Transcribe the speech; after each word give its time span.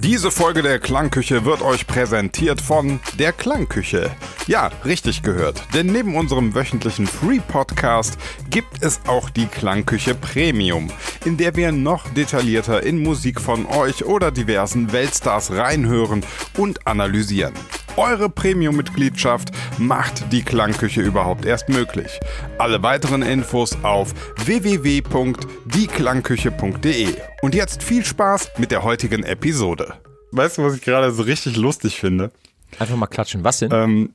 Diese 0.00 0.30
Folge 0.30 0.62
der 0.62 0.78
Klangküche 0.78 1.44
wird 1.44 1.60
euch 1.60 1.84
präsentiert 1.88 2.60
von 2.60 3.00
der 3.18 3.32
Klangküche. 3.32 4.12
Ja, 4.46 4.70
richtig 4.84 5.24
gehört, 5.24 5.60
denn 5.74 5.86
neben 5.86 6.14
unserem 6.14 6.54
wöchentlichen 6.54 7.08
Free 7.08 7.40
Podcast 7.40 8.16
gibt 8.48 8.80
es 8.80 9.00
auch 9.08 9.28
die 9.28 9.46
Klangküche 9.46 10.14
Premium, 10.14 10.88
in 11.24 11.36
der 11.36 11.56
wir 11.56 11.72
noch 11.72 12.08
detaillierter 12.10 12.84
in 12.84 13.02
Musik 13.02 13.40
von 13.40 13.66
euch 13.66 14.04
oder 14.04 14.30
diversen 14.30 14.92
Weltstars 14.92 15.50
reinhören 15.50 16.24
und 16.56 16.86
analysieren. 16.86 17.54
Eure 17.98 18.30
Premium-Mitgliedschaft 18.30 19.50
macht 19.76 20.32
die 20.32 20.44
Klangküche 20.44 21.00
überhaupt 21.00 21.44
erst 21.44 21.68
möglich. 21.68 22.20
Alle 22.56 22.80
weiteren 22.84 23.22
Infos 23.22 23.76
auf 23.82 24.14
www.dieklangküche.de. 24.36 27.16
Und 27.42 27.56
jetzt 27.56 27.82
viel 27.82 28.04
Spaß 28.04 28.52
mit 28.58 28.70
der 28.70 28.84
heutigen 28.84 29.24
Episode. 29.24 29.94
Weißt 30.30 30.58
du, 30.58 30.62
was 30.62 30.76
ich 30.76 30.82
gerade 30.82 31.10
so 31.10 31.24
richtig 31.24 31.56
lustig 31.56 31.98
finde? 31.98 32.30
Einfach 32.78 32.94
mal 32.94 33.08
klatschen. 33.08 33.42
Was 33.42 33.58
denn? 33.58 33.72
Ähm, 33.72 34.10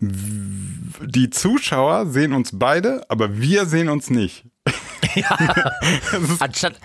die 1.01 1.29
Zuschauer 1.29 2.05
sehen 2.05 2.31
uns 2.31 2.51
beide, 2.53 3.03
aber 3.09 3.37
wir 3.37 3.65
sehen 3.65 3.89
uns 3.89 4.09
nicht. 4.09 4.45
ja. 5.15 5.37
Anstatt, 6.39 6.79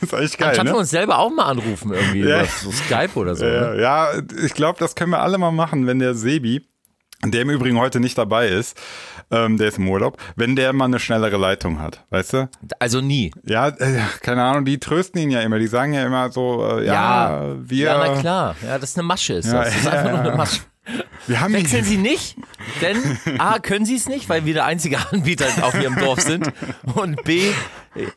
Das 0.00 0.02
ist 0.10 0.14
eigentlich 0.14 0.38
geil, 0.38 0.48
anstatt 0.48 0.66
ne? 0.66 0.72
wir 0.72 0.78
uns 0.78 0.90
selber 0.90 1.18
auch 1.18 1.30
mal 1.30 1.44
anrufen 1.46 1.92
irgendwie 1.92 2.20
Ja. 2.20 2.40
über 2.40 2.46
so 2.46 2.70
Skype 2.72 3.10
oder 3.14 3.34
so. 3.34 3.44
Ja, 3.46 3.70
ne? 3.74 3.80
ja, 3.80 4.08
ich 4.44 4.54
glaube, 4.54 4.78
das 4.78 4.94
können 4.94 5.10
wir 5.10 5.20
alle 5.22 5.38
mal 5.38 5.50
machen, 5.52 5.86
wenn 5.86 5.98
der 5.98 6.14
Sebi, 6.14 6.66
der 7.24 7.42
im 7.42 7.50
Übrigen 7.50 7.78
heute 7.78 8.00
nicht 8.00 8.18
dabei 8.18 8.48
ist, 8.48 8.78
ähm, 9.30 9.56
der 9.56 9.68
ist 9.68 9.78
im 9.78 9.88
Urlaub, 9.88 10.18
wenn 10.36 10.56
der 10.56 10.72
mal 10.74 10.84
eine 10.84 10.98
schnellere 10.98 11.38
Leitung 11.38 11.80
hat, 11.80 12.04
weißt 12.10 12.32
du? 12.34 12.48
Also 12.78 13.00
nie. 13.00 13.30
Ja, 13.44 13.68
äh, 13.68 14.00
keine 14.20 14.42
Ahnung, 14.42 14.64
die 14.66 14.78
trösten 14.78 15.20
ihn 15.22 15.30
ja 15.30 15.40
immer, 15.40 15.58
die 15.58 15.66
sagen 15.66 15.94
ja 15.94 16.04
immer 16.04 16.30
so, 16.30 16.66
äh, 16.78 16.84
ja, 16.86 17.54
wir, 17.56 17.86
Ja, 17.86 17.98
na 18.06 18.20
klar. 18.20 18.56
Ja, 18.66 18.78
das 18.78 18.90
ist 18.90 18.98
eine 18.98 19.06
Masche. 19.06 19.34
Ist 19.34 19.46
Ja, 19.46 19.64
das. 19.64 19.68
das 19.68 19.76
ist 19.76 19.84
ja, 19.86 19.90
einfach 19.92 20.10
nur 20.10 20.18
ja. 20.20 20.26
eine 20.28 20.36
Masche. 20.36 20.60
Wir 21.26 21.40
haben 21.40 21.54
Wechseln 21.54 21.84
Sie 21.84 21.96
nicht, 21.96 22.36
denn 22.80 22.98
A, 23.38 23.58
können 23.58 23.86
Sie 23.86 23.96
es 23.96 24.08
nicht, 24.08 24.28
weil 24.28 24.44
wir 24.44 24.54
der 24.54 24.66
einzige 24.66 24.98
Anbieter 25.10 25.46
auf 25.62 25.74
Ihrem 25.74 25.96
Dorf 25.96 26.20
sind 26.20 26.52
und 26.94 27.22
B, 27.24 27.50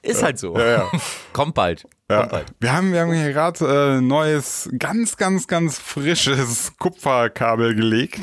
ist 0.01 0.23
halt 0.23 0.39
so. 0.39 0.57
ja. 0.57 0.89
Kommt 1.33 1.53
bald. 1.55 1.87
Ja, 2.09 2.19
Kommt 2.19 2.31
bald. 2.31 2.53
wir 2.59 2.73
haben, 2.73 2.93
wir 2.93 3.01
haben 3.01 3.13
hier 3.13 3.31
gerade 3.31 3.97
äh, 3.97 4.01
neues, 4.01 4.69
ganz, 4.77 5.17
ganz, 5.17 5.47
ganz 5.47 5.77
frisches 5.77 6.73
Kupferkabel 6.79 7.75
gelegt. 7.75 8.19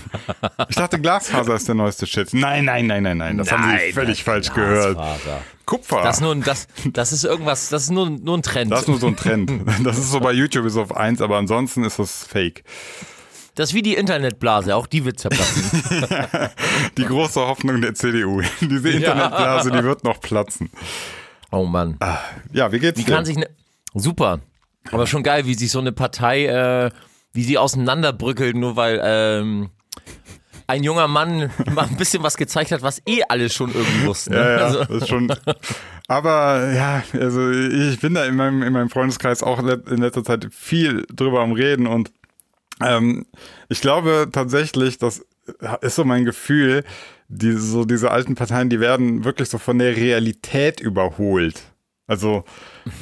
ich 0.68 0.76
dachte, 0.76 1.00
Glasfaser 1.00 1.54
ist 1.54 1.66
der 1.68 1.74
neueste 1.74 2.06
Shit. 2.06 2.34
Nein, 2.34 2.64
nein, 2.64 2.86
nein, 2.86 3.02
nein, 3.02 3.16
nein. 3.18 3.38
Das 3.38 3.50
haben 3.50 3.62
Sie 3.64 3.68
Nein, 3.68 3.92
völlig 3.92 4.18
nein, 4.18 4.24
falsch 4.34 4.52
gehört. 4.52 4.94
Glasfaser. 4.96 5.40
Kupfer. 5.64 6.02
Das 6.02 6.16
ist, 6.16 6.22
nur, 6.22 6.34
das, 6.36 6.66
das 6.92 7.12
ist 7.12 7.24
irgendwas, 7.24 7.68
das 7.68 7.84
ist 7.84 7.90
nur, 7.90 8.10
nur 8.10 8.36
ein 8.36 8.42
Trend. 8.42 8.70
Das 8.72 8.82
ist 8.82 8.88
nur 8.88 8.98
so 8.98 9.06
ein 9.06 9.16
Trend. 9.16 9.50
Das 9.84 9.96
ist 9.96 10.10
so 10.10 10.20
bei 10.20 10.32
YouTube 10.32 10.66
ist 10.66 10.76
auf 10.76 10.96
eins, 10.96 11.20
aber 11.20 11.36
ansonsten 11.38 11.84
ist 11.84 11.98
das 11.98 12.24
fake. 12.24 12.64
Das 13.54 13.70
ist 13.70 13.74
wie 13.74 13.82
die 13.82 13.94
Internetblase, 13.94 14.74
auch 14.74 14.86
die 14.86 15.04
wird 15.04 15.20
zerplatzen. 15.20 15.82
Die 16.96 17.04
große 17.04 17.38
Hoffnung 17.40 17.82
der 17.82 17.94
CDU. 17.94 18.40
Diese 18.62 18.88
Internetblase, 18.88 19.70
die 19.70 19.82
wird 19.82 20.04
noch 20.04 20.20
platzen. 20.20 20.70
Oh 21.50 21.64
Mann. 21.64 21.98
Ja, 22.52 22.72
wie 22.72 22.78
geht's 22.78 22.98
Wie 22.98 23.04
dir? 23.04 23.14
kann 23.14 23.24
sich 23.26 23.36
ne 23.36 23.46
Super. 23.94 24.40
Aber 24.90 25.06
schon 25.06 25.22
geil, 25.22 25.44
wie 25.44 25.54
sich 25.54 25.70
so 25.70 25.80
eine 25.80 25.92
Partei, 25.92 26.46
äh, 26.46 26.90
wie 27.34 27.42
sie 27.44 27.58
auseinanderbrückelt, 27.58 28.56
nur 28.56 28.76
weil 28.76 29.00
ähm, 29.04 29.68
ein 30.66 30.82
junger 30.82 31.08
Mann 31.08 31.50
mal 31.74 31.84
ein 31.84 31.96
bisschen 31.96 32.22
was 32.22 32.38
gezeigt 32.38 32.72
hat, 32.72 32.80
was 32.82 33.02
eh 33.06 33.20
alle 33.28 33.50
schon 33.50 33.72
irgendwie 33.74 34.06
wussten. 34.06 34.32
Ne? 34.32 34.40
ja, 34.40 34.50
ja, 34.50 34.56
Also, 34.64 34.78
das 34.84 34.90
ist 35.02 35.08
schon. 35.08 35.32
Aber 36.08 36.72
ja, 36.72 37.02
also 37.20 37.50
ich 37.50 38.00
bin 38.00 38.14
da 38.14 38.24
in 38.24 38.34
meinem, 38.34 38.62
in 38.62 38.72
meinem 38.72 38.88
Freundeskreis 38.88 39.42
auch 39.42 39.58
in 39.58 39.98
letzter 39.98 40.24
Zeit 40.24 40.48
viel 40.52 41.04
drüber 41.12 41.40
am 41.40 41.52
Reden 41.52 41.86
und 41.86 42.10
ähm, 42.80 43.26
ich 43.68 43.80
glaube 43.80 44.28
tatsächlich, 44.32 44.98
das 44.98 45.24
ist 45.80 45.94
so 45.96 46.04
mein 46.04 46.24
Gefühl, 46.24 46.84
die, 47.28 47.52
so 47.52 47.84
diese 47.84 48.10
alten 48.10 48.34
Parteien, 48.34 48.70
die 48.70 48.80
werden 48.80 49.24
wirklich 49.24 49.48
so 49.48 49.58
von 49.58 49.78
der 49.78 49.96
Realität 49.96 50.80
überholt. 50.80 51.60
Also, 52.08 52.44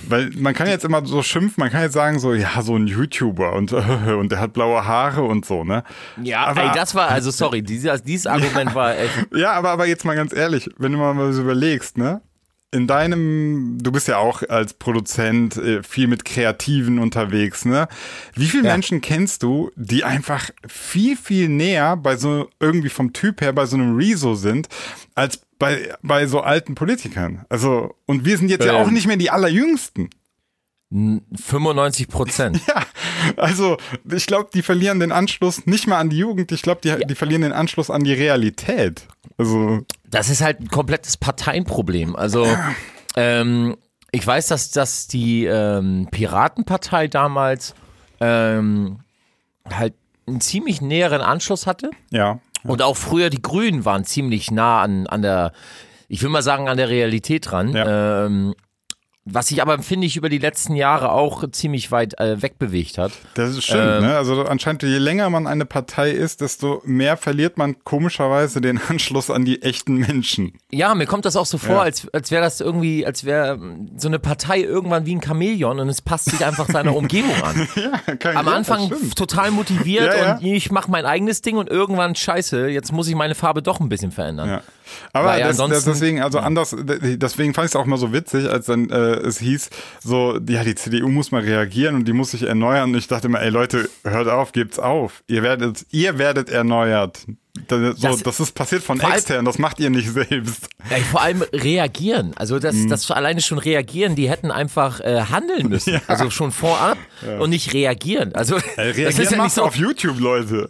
weil 0.09 0.31
man 0.37 0.55
kann 0.55 0.69
jetzt 0.69 0.85
immer 0.85 1.05
so 1.05 1.23
schimpfen, 1.23 1.55
man 1.63 1.71
kann 1.71 1.83
jetzt 1.83 1.95
sagen 1.95 2.19
so, 2.21 2.33
ja, 2.35 2.63
so 2.63 2.77
ein 2.77 2.87
YouTuber 2.87 3.55
und, 3.55 3.73
und 3.73 4.31
der 4.31 4.39
hat 4.41 4.53
blaue 4.53 4.87
Haare 4.87 5.23
und 5.23 5.45
so, 5.47 5.65
ne? 5.65 5.83
ja, 6.23 6.45
aber- 6.47 6.63
ey, 6.65 6.71
das 6.75 6.95
war, 6.95 7.09
also 7.09 7.31
sorry, 7.31 7.63
dieses, 7.63 8.03
dieses 8.05 8.27
Argument 8.29 8.75
war 8.75 8.97
echt. 8.97 9.27
Ja, 9.35 9.53
aber, 9.55 9.71
aber 9.71 9.87
jetzt 9.87 10.05
mal 10.05 10.15
ganz 10.15 10.33
ehrlich, 10.35 10.69
wenn 10.79 10.93
du 10.93 10.99
mal 10.99 11.15
mal 11.15 11.33
so 11.33 11.43
überlegst, 11.43 11.99
ne? 11.99 12.21
In 12.73 12.87
deinem, 12.87 13.79
du 13.83 13.91
bist 13.91 14.07
ja 14.07 14.19
auch 14.19 14.45
als 14.49 14.75
Produzent 14.75 15.57
äh, 15.57 15.83
viel 15.83 16.07
mit 16.07 16.25
Kreativen 16.25 17.01
unterwegs, 17.01 17.65
ne? 17.65 17.89
Wie 18.35 18.47
viele 18.47 18.67
Ja. 18.69 18.73
Menschen 18.75 19.01
kennst 19.01 19.43
du, 19.43 19.73
die 19.75 20.05
einfach 20.05 20.51
viel, 20.69 21.17
viel 21.17 21.49
näher 21.49 21.97
bei 21.97 22.17
so, 22.17 22.49
irgendwie 22.61 22.89
vom 22.89 23.13
Typ 23.13 23.41
her 23.41 23.53
bei 23.53 23.67
so 23.67 23.77
einem 23.77 23.97
Rezo 23.97 24.37
sind, 24.37 24.69
als 25.17 25.41
bei, 25.59 25.93
bei 26.03 26.27
so 26.29 26.43
alten 26.43 26.77
Politikern? 26.77 27.45
Also, 27.49 27.97
und 28.07 28.25
wir 28.25 28.39
sind 28.39 28.51
jetzt 28.51 28.65
ja 28.65 28.75
Ähm. 28.75 28.87
auch 28.87 28.91
nicht 28.91 29.09
mehr 29.09 29.17
die 29.17 29.31
allerjüngsten. 29.31 30.09
95 30.91 32.09
Prozent. 32.09 32.61
Ja, 32.69 32.83
also 33.37 33.77
ich 34.11 34.27
glaube, 34.27 34.49
die 34.55 34.63
verlieren 34.63 34.99
den 34.99 35.13
Anschluss 35.13 35.67
nicht 35.67 35.87
mal 35.87 35.99
an 35.99 36.09
die 36.09 36.19
Jugend, 36.19 36.53
ich 36.53 36.63
glaube, 36.63 36.81
die, 36.83 37.05
die 37.07 37.15
verlieren 37.15 37.43
den 37.43 37.53
Anschluss 37.53 37.91
an 37.91 38.03
die 38.03 38.15
Realität. 38.15 39.07
Also, 39.37 39.81
Das 40.09 40.31
ist 40.31 40.41
halt 40.41 40.61
ein 40.61 40.69
komplettes 40.69 41.17
Parteienproblem. 41.17 42.17
Also, 42.17 42.47
ähm, 43.17 43.77
ich 44.11 44.27
weiß, 44.27 44.49
dass, 44.49 44.71
dass 44.71 45.07
die 45.07 45.45
ähm, 45.45 46.09
Piratenpartei 46.11 47.09
damals 47.09 47.75
ähm, 48.21 49.01
halt 49.71 49.95
einen 50.27 50.41
ziemlich 50.41 50.81
näheren 50.81 51.21
Anschluss 51.21 51.67
hatte. 51.67 51.91
ja. 52.11 52.39
Und 52.63 52.83
auch 52.83 52.97
früher 52.97 53.31
die 53.31 53.41
Grünen 53.41 53.87
waren 53.87 54.05
ziemlich 54.05 54.51
nah 54.51 54.83
an, 54.83 55.07
an 55.07 55.23
der, 55.23 55.53
ich 56.09 56.23
will 56.23 56.29
mal 56.29 56.43
sagen, 56.43 56.69
an 56.69 56.77
der 56.77 56.91
Realität 56.91 57.51
dran. 57.51 57.75
Ja. 57.75 58.27
Ähm, 58.27 58.55
was 59.33 59.49
sich 59.49 59.63
aber, 59.63 59.79
finde 59.83 60.07
ich, 60.07 60.17
über 60.17 60.29
die 60.29 60.39
letzten 60.39 60.75
Jahre 60.75 61.13
auch 61.13 61.49
ziemlich 61.51 61.91
weit 61.93 62.19
äh, 62.21 62.41
wegbewegt 62.43 62.99
hat. 62.99 63.13
Das 63.35 63.51
ist 63.51 63.65
stimmt, 63.65 63.81
Ähm, 63.81 64.03
ne? 64.03 64.17
Also 64.17 64.43
anscheinend, 64.45 64.83
je 64.83 64.99
länger 64.99 65.31
man 65.31 65.47
eine 65.47 65.65
Partei 65.65 66.11
ist, 66.11 66.41
desto 66.41 66.83
mehr 66.85 67.17
verliert 67.17 67.59
man 67.59 67.77
komischerweise 67.85 68.61
den 68.61 68.81
Anschluss 68.89 69.31
an 69.31 69.45
die 69.45 69.63
echten 69.63 69.95
Menschen. 69.95 70.53
Ja, 70.71 70.95
mir 70.95 71.07
kommt 71.07 71.25
das 71.25 71.37
auch 71.37 71.47
so 71.47 71.59
vor, 71.59 71.77
Ja. 71.77 71.83
als, 71.83 72.09
als 72.13 72.31
wäre 72.31 72.43
das 72.43 72.61
irgendwie, 72.61 73.07
als 73.07 73.25
wäre 73.25 73.55
ähm, 73.55 73.91
so 73.97 74.09
eine 74.09 74.19
Partei 74.19 74.61
irgendwann 74.61 75.07
wie 75.07 75.15
ein 75.15 75.23
Chamäleon 75.23 75.81
und 75.81 75.89
es 75.89 76.03
passt 76.03 76.27
sich 76.31 76.45
einfach 76.45 76.69
seiner 76.69 76.95
Umgebung 76.97 77.43
an. 77.43 77.69
Ja, 77.81 78.15
kann 78.17 78.37
Am 78.37 78.47
ja, 78.47 78.53
Anfang 78.53 78.91
total 79.15 79.51
motiviert 79.53 80.15
ja. 80.15 80.35
und 80.37 80.45
ich 80.45 80.71
mache 80.71 80.91
mein 80.91 81.07
eigenes 81.07 81.41
Ding 81.41 81.57
und 81.57 81.69
irgendwann 81.71 82.15
scheiße, 82.15 82.69
jetzt 82.69 82.93
muss 82.93 83.09
ich 83.09 83.15
meine 83.15 83.35
Farbe 83.35 83.63
doch 83.63 83.81
ein 83.81 83.89
bisschen 83.89 84.11
verändern. 84.13 84.49
Ja. 84.49 84.63
Aber 85.13 85.29
Weil 85.29 85.43
das, 85.43 85.57
das, 85.57 85.85
deswegen, 85.85 86.23
also 86.23 86.39
anders, 86.39 86.75
deswegen 86.79 87.55
fand 87.55 87.67
ich 87.67 87.73
es 87.73 87.77
auch 87.77 87.87
mal 87.87 87.97
so 87.99 88.13
witzig, 88.13 88.49
als 88.49 88.67
dann 88.67 88.91
äh, 88.91 88.95
es 88.95 89.39
hieß, 89.39 89.71
so, 90.03 90.39
ja, 90.49 90.65
die 90.65 90.75
CDU 90.75 91.09
muss 91.09 91.31
mal 91.33 91.43
reagieren 91.43 91.95
und 91.97 92.07
die 92.07 92.13
muss 92.13 92.31
sich 92.33 92.43
erneuern. 92.45 92.91
Und 92.91 92.97
ich 92.99 93.09
dachte 93.09 93.27
immer, 93.29 93.41
ey 93.41 93.51
Leute, 93.51 93.89
hört 94.05 94.29
auf, 94.29 94.53
gebt's 94.53 94.79
auf. 94.79 95.23
Ihr 95.27 95.43
werdet, 95.43 95.85
ihr 95.91 96.19
werdet 96.19 96.51
erneuert. 96.51 97.19
Das, 97.67 97.97
so, 98.01 98.09
das, 98.09 98.23
Das- 98.23 98.41
ist 98.41 98.53
passiert 98.55 98.83
von 98.83 99.01
extern, 99.01 99.45
das 99.45 99.59
macht 99.59 99.81
ihr 99.81 99.91
nicht 99.91 100.09
selbst. 100.13 100.69
Ey, 100.89 101.01
vor 101.03 101.21
allem 101.21 101.43
reagieren. 101.53 102.33
Also 102.37 102.59
das, 102.61 102.75
Mhm. 102.75 102.89
das 102.89 103.11
alleine 103.11 103.41
schon 103.43 103.59
reagieren, 103.59 104.15
die 104.15 104.31
hätten 104.31 104.51
einfach 104.53 105.01
äh, 105.01 105.23
handeln 105.31 105.69
müssen. 105.69 106.01
Also 106.07 106.31
schon 106.31 106.53
vorab 106.53 106.97
und 107.41 107.51
nicht 107.51 107.75
reagieren. 107.75 108.35
Also 108.35 108.57
Ey, 108.57 108.63
das 108.77 108.87
ist 108.89 108.99
reagieren 108.99 109.17
ja 109.17 109.31
nicht 109.31 109.37
machst 109.39 109.55
so. 109.57 109.63
auf 109.65 109.75
YouTube, 109.77 110.21
Leute. 110.21 110.69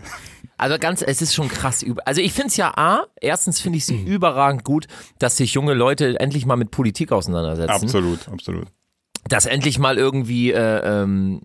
Also 0.60 0.78
ganz, 0.78 1.02
es 1.02 1.22
ist 1.22 1.34
schon 1.34 1.48
krass. 1.48 1.82
über- 1.82 2.06
Also 2.06 2.20
ich 2.20 2.32
finde 2.32 2.48
es 2.48 2.56
ja 2.56 2.72
A, 2.76 3.04
erstens 3.20 3.60
finde 3.60 3.78
ich 3.78 3.84
es 3.84 3.90
Mhm. 3.90 4.06
überragend 4.06 4.64
gut, 4.64 4.86
dass 5.18 5.36
sich 5.36 5.54
junge 5.54 5.74
Leute 5.74 6.18
endlich 6.20 6.46
mal 6.46 6.56
mit 6.56 6.70
Politik 6.70 7.12
auseinandersetzen. 7.12 7.70
Absolut, 7.70 8.28
absolut. 8.28 8.66
Dass 9.28 9.46
endlich 9.46 9.78
mal 9.78 9.98
irgendwie 9.98 10.52
äh, 10.52 11.02
ähm, 11.02 11.40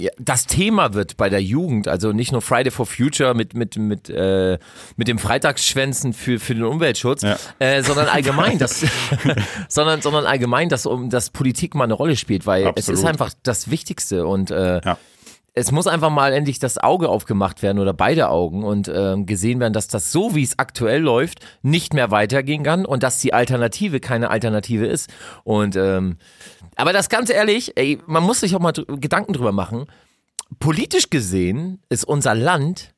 ja, 0.00 0.10
das 0.18 0.46
Thema 0.46 0.92
wird 0.92 1.16
bei 1.16 1.28
der 1.28 1.40
Jugend, 1.40 1.86
also 1.86 2.10
nicht 2.12 2.32
nur 2.32 2.42
Friday 2.42 2.72
for 2.72 2.84
Future 2.84 3.32
mit, 3.32 3.54
mit, 3.54 3.76
mit, 3.78 4.10
äh, 4.10 4.58
mit 4.96 5.06
dem 5.06 5.18
Freitagsschwänzen 5.20 6.12
für, 6.12 6.40
für 6.40 6.54
den 6.56 6.64
Umweltschutz, 6.64 7.22
Ja. 7.22 7.36
äh, 7.60 7.80
sondern 7.82 8.08
allgemein, 8.08 8.58
dass, 8.58 8.84
sondern, 9.68 10.02
sondern 10.02 10.26
allgemein, 10.26 10.68
dass, 10.68 10.86
um, 10.86 11.10
dass 11.10 11.30
Politik 11.30 11.76
mal 11.76 11.84
eine 11.84 11.94
Rolle 11.94 12.16
spielt, 12.16 12.44
weil 12.44 12.62
es 12.62 12.68
Absolut. 12.88 12.98
ist 13.00 13.06
einfach 13.06 13.32
das 13.44 13.70
Wichtigste 13.70 14.26
und 14.26 14.50
äh, 14.50 14.80
Ja. 14.84 14.98
Es 15.54 15.70
muss 15.70 15.86
einfach 15.86 16.10
mal 16.10 16.32
endlich 16.32 16.58
das 16.58 16.78
Auge 16.78 17.08
aufgemacht 17.08 17.62
werden 17.62 17.78
oder 17.78 17.94
beide 17.94 18.28
Augen 18.28 18.64
und 18.64 18.90
ähm, 18.92 19.24
gesehen 19.24 19.60
werden, 19.60 19.72
dass 19.72 19.86
das 19.86 20.10
so, 20.10 20.34
wie 20.34 20.42
es 20.42 20.58
aktuell 20.58 21.00
läuft, 21.00 21.38
nicht 21.62 21.94
mehr 21.94 22.10
weitergehen 22.10 22.64
kann 22.64 22.84
und 22.84 23.04
dass 23.04 23.18
die 23.18 23.32
Alternative 23.32 24.00
keine 24.00 24.30
Alternative 24.30 24.86
ist. 24.86 25.12
Und 25.44 25.76
ähm, 25.76 26.18
aber 26.74 26.92
das 26.92 27.08
ganz 27.08 27.30
ehrlich, 27.30 27.76
ey, 27.76 28.00
man 28.06 28.24
muss 28.24 28.40
sich 28.40 28.56
auch 28.56 28.60
mal 28.60 28.72
Gedanken 28.72 29.32
drüber 29.32 29.52
machen. 29.52 29.86
Politisch 30.58 31.08
gesehen 31.08 31.80
ist 31.88 32.04
unser 32.04 32.34
Land 32.34 32.93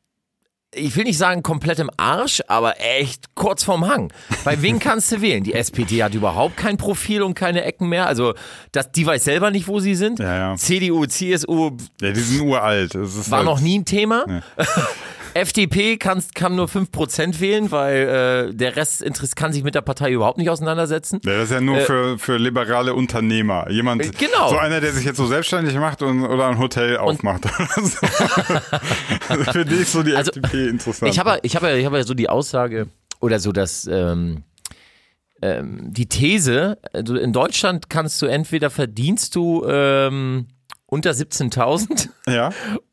ich 0.75 0.97
will 0.97 1.05
nicht 1.05 1.19
sagen 1.19 1.43
komplett 1.43 1.79
im 1.79 1.91
Arsch, 1.97 2.43
aber 2.49 2.81
echt 2.81 3.35
kurz 3.35 3.65
vorm 3.65 3.87
Hang. 3.87 4.13
Bei 4.45 4.61
wen 4.63 4.79
kannst 4.79 5.13
du 5.13 5.21
wählen? 5.21 5.43
Die 5.43 5.55
SPD 5.55 6.03
hat 6.03 6.15
überhaupt 6.15 6.57
kein 6.57 6.77
Profil 6.77 7.23
und 7.23 7.35
keine 7.35 7.65
Ecken 7.65 7.89
mehr. 7.89 8.07
Also 8.07 8.35
das, 8.73 8.93
die 8.93 9.07
weiß 9.07 9.25
selber 9.25 9.51
nicht, 9.51 9.69
wo 9.69 9.81
sie 9.81 9.95
sind. 9.95 10.19
Ja, 10.19 10.37
ja. 10.37 10.57
CDU, 10.57 11.07
CSU 11.07 11.77
Ja, 12.01 12.13
die 12.13 12.21
sind 12.21 12.43
uralt. 12.43 12.95
War 12.95 13.39
halt, 13.39 13.47
noch 13.47 13.61
nie 13.61 13.79
ein 13.79 13.85
Thema. 13.85 14.25
FDP 15.37 15.97
kann, 15.97 16.23
kann 16.35 16.57
nur 16.57 16.67
5% 16.67 17.41
wählen, 17.41 17.71
weil 17.71 18.49
äh, 18.51 18.55
der 18.55 18.77
Rest 18.77 19.05
kann 19.37 19.53
sich 19.53 19.63
mit 19.63 19.75
der 19.75 19.83
Partei 19.83 20.13
überhaupt 20.13 20.39
nicht 20.39 20.51
auseinandersetzen. 20.51 21.21
Ja, 21.25 21.33
das 21.35 21.45
ist 21.45 21.51
ja 21.53 21.61
nur 21.61 21.79
Äh, 21.79 21.85
für, 21.85 22.19
für 22.19 22.37
liberale 22.39 22.95
Unternehmer. 22.95 23.71
Jemand, 23.71 24.05
Äh, 24.05 24.11
genau. 24.11 24.49
so 24.49 24.59
einer, 24.59 24.81
der 24.81 24.93
sich 24.93 25.05
jetzt 25.05 25.17
so 25.17 25.27
selbstständig 25.27 25.75
macht 25.77 26.03
und, 26.03 26.25
oder 26.25 26.49
ein 26.49 26.59
Hotel 26.59 26.97
aufmacht. 26.97 27.45
Also 29.29 29.53
für 29.53 29.65
dich 29.65 29.81
ist 29.81 29.93
so 29.93 30.03
die 30.03 30.15
Also, 30.15 30.31
FDP 30.31 30.69
interessant. 30.69 31.13
Ich 31.13 31.19
habe 31.19 31.39
ich 31.43 31.57
hab 31.57 31.63
ja, 31.63 31.75
ich 31.75 31.85
hab 31.85 31.93
ja 31.93 32.03
so 32.05 32.15
die 32.15 32.29
Aussage 32.29 32.89
oder 33.21 33.39
so 33.41 33.53
das 33.53 33.89
ähm, 33.91 34.45
ähm, 35.43 35.93
die 35.93 36.07
These, 36.07 36.79
also 36.93 37.17
in 37.17 37.33
Deutschland 37.33 37.91
kannst 37.91 38.21
du 38.23 38.27
entweder 38.27 38.71
verdienst 38.71 39.35
du 39.35 39.65
ähm, 39.67 40.47
unter 40.87 41.11
17.000 41.11 42.09
ja. 42.29 42.51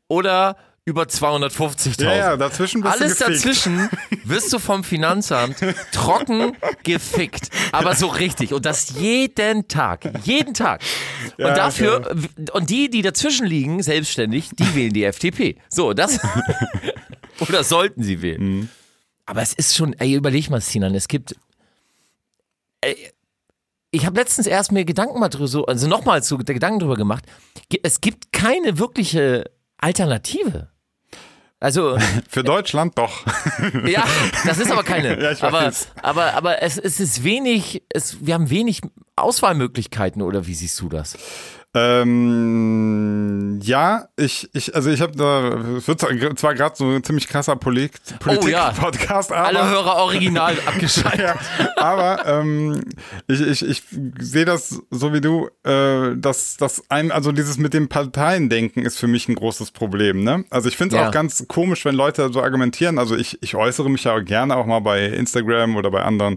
oder 0.07 0.57
über 0.85 1.03
250.000. 1.03 2.03
ja, 2.03 2.15
ja, 2.15 2.37
dazwischen 2.37 2.81
bist 2.81 2.93
Alles 3.01 3.17
du 3.17 3.25
gefickt. 3.25 3.45
dazwischen 3.45 3.89
wirst 4.25 4.51
du 4.51 4.59
vom 4.59 4.83
Finanzamt 4.83 5.57
trocken 5.93 6.57
gefickt. 6.83 7.49
Aber 7.71 7.95
so 7.95 8.07
richtig. 8.07 8.53
Und 8.53 8.65
das 8.65 8.89
jeden 8.99 9.67
Tag. 9.69 10.11
Jeden 10.23 10.53
Tag. 10.53 10.81
Ja, 11.37 11.49
und 11.49 11.57
dafür, 11.57 12.15
und 12.51 12.69
die, 12.69 12.89
die 12.89 13.01
dazwischen 13.01 13.47
liegen, 13.47 13.81
selbstständig, 13.81 14.49
die 14.53 14.75
wählen 14.75 14.91
die 14.93 15.03
FDP. 15.05 15.57
So, 15.69 15.93
das. 15.93 16.19
oder 17.39 17.63
sollten 17.63 18.03
sie 18.03 18.21
wählen. 18.21 18.43
Mhm. 18.43 18.69
Aber 19.25 19.41
es 19.41 19.53
ist 19.53 19.75
schon, 19.75 19.93
ey, 19.93 20.13
überleg 20.13 20.49
mal, 20.49 20.59
Sinan, 20.59 20.95
es 20.95 21.07
gibt. 21.07 21.33
Ey, 22.81 22.97
ich 23.91 24.05
habe 24.05 24.19
letztens 24.19 24.47
erst 24.47 24.73
mir 24.73 24.83
Gedanken 24.83 25.17
mal 25.19 25.29
drüber, 25.29 25.47
so, 25.47 25.65
also 25.65 25.87
nochmal 25.87 26.23
so 26.23 26.37
Gedanken 26.37 26.79
drüber 26.79 26.95
gemacht. 26.95 27.23
Es 27.83 28.01
gibt 28.01 28.33
keine 28.33 28.79
wirkliche 28.79 29.49
Alternative. 29.77 30.72
Also, 31.63 31.97
Für 32.29 32.43
Deutschland 32.43 32.97
doch. 32.97 33.25
ja, 33.85 34.03
das 34.45 34.59
ist 34.59 34.69
aber 34.69 34.83
keine. 34.83 35.17
Ja, 35.23 35.31
ich 35.31 35.41
aber, 35.41 35.59
weiß. 35.59 35.87
aber, 36.01 36.33
aber 36.33 36.61
es, 36.61 36.77
es 36.77 36.99
ist 36.99 37.23
wenig, 37.23 37.83
es, 37.89 38.25
wir 38.25 38.33
haben 38.33 38.49
wenig 38.49 38.81
Auswahlmöglichkeiten, 39.15 40.21
oder 40.21 40.45
wie 40.45 40.55
siehst 40.55 40.81
du 40.81 40.89
das? 40.89 41.17
Ähm, 41.75 43.59
ja, 43.63 44.07
ich, 44.15 44.49
ich, 44.53 44.75
also 44.75 44.89
ich 44.89 45.01
habe 45.01 45.15
da, 45.15 45.75
es 45.77 45.87
wird 45.87 45.99
zwar 46.37 46.53
gerade 46.53 46.75
so 46.75 46.85
ein 46.89 47.03
ziemlich 47.03 47.27
krasser 47.27 47.55
Polit 47.55 47.91
Oh 48.27 48.47
ja. 48.47 48.69
Politik-Podcast, 48.71 49.31
aber. 49.31 49.47
Alle 49.47 49.69
Hörer 49.69 49.95
original 49.97 50.55
abgeschaltet. 50.65 51.19
ja, 51.21 51.35
aber 51.77 52.25
ähm, 52.25 52.83
ich, 53.27 53.41
ich, 53.41 53.65
ich 53.67 53.83
sehe 54.19 54.45
das 54.45 54.81
so 54.91 55.13
wie 55.13 55.21
du, 55.21 55.49
äh, 55.63 56.15
dass 56.15 56.57
das 56.57 56.83
ein, 56.89 57.11
also 57.11 57.31
dieses 57.31 57.57
mit 57.57 57.73
dem 57.73 57.89
Parteiendenken 57.89 58.83
ist 58.85 58.97
für 58.99 59.07
mich 59.07 59.27
ein 59.27 59.35
großes 59.35 59.71
Problem. 59.71 60.23
Ne? 60.23 60.45
Also 60.49 60.69
ich 60.69 60.77
finde 60.77 60.95
es 60.95 61.01
Ja. 61.01 61.07
auch 61.07 61.11
ganz 61.11 61.45
komisch, 61.47 61.85
wenn 61.85 61.95
Leute 61.95 62.31
so 62.31 62.41
argumentieren. 62.41 62.99
Also 62.99 63.15
ich, 63.15 63.41
ich 63.41 63.55
äußere 63.55 63.89
mich 63.89 64.03
ja 64.03 64.19
gerne 64.19 64.55
auch 64.57 64.65
mal 64.65 64.79
bei 64.79 65.05
Instagram 65.05 65.75
oder 65.75 65.91
bei 65.91 66.03
anderen. 66.03 66.35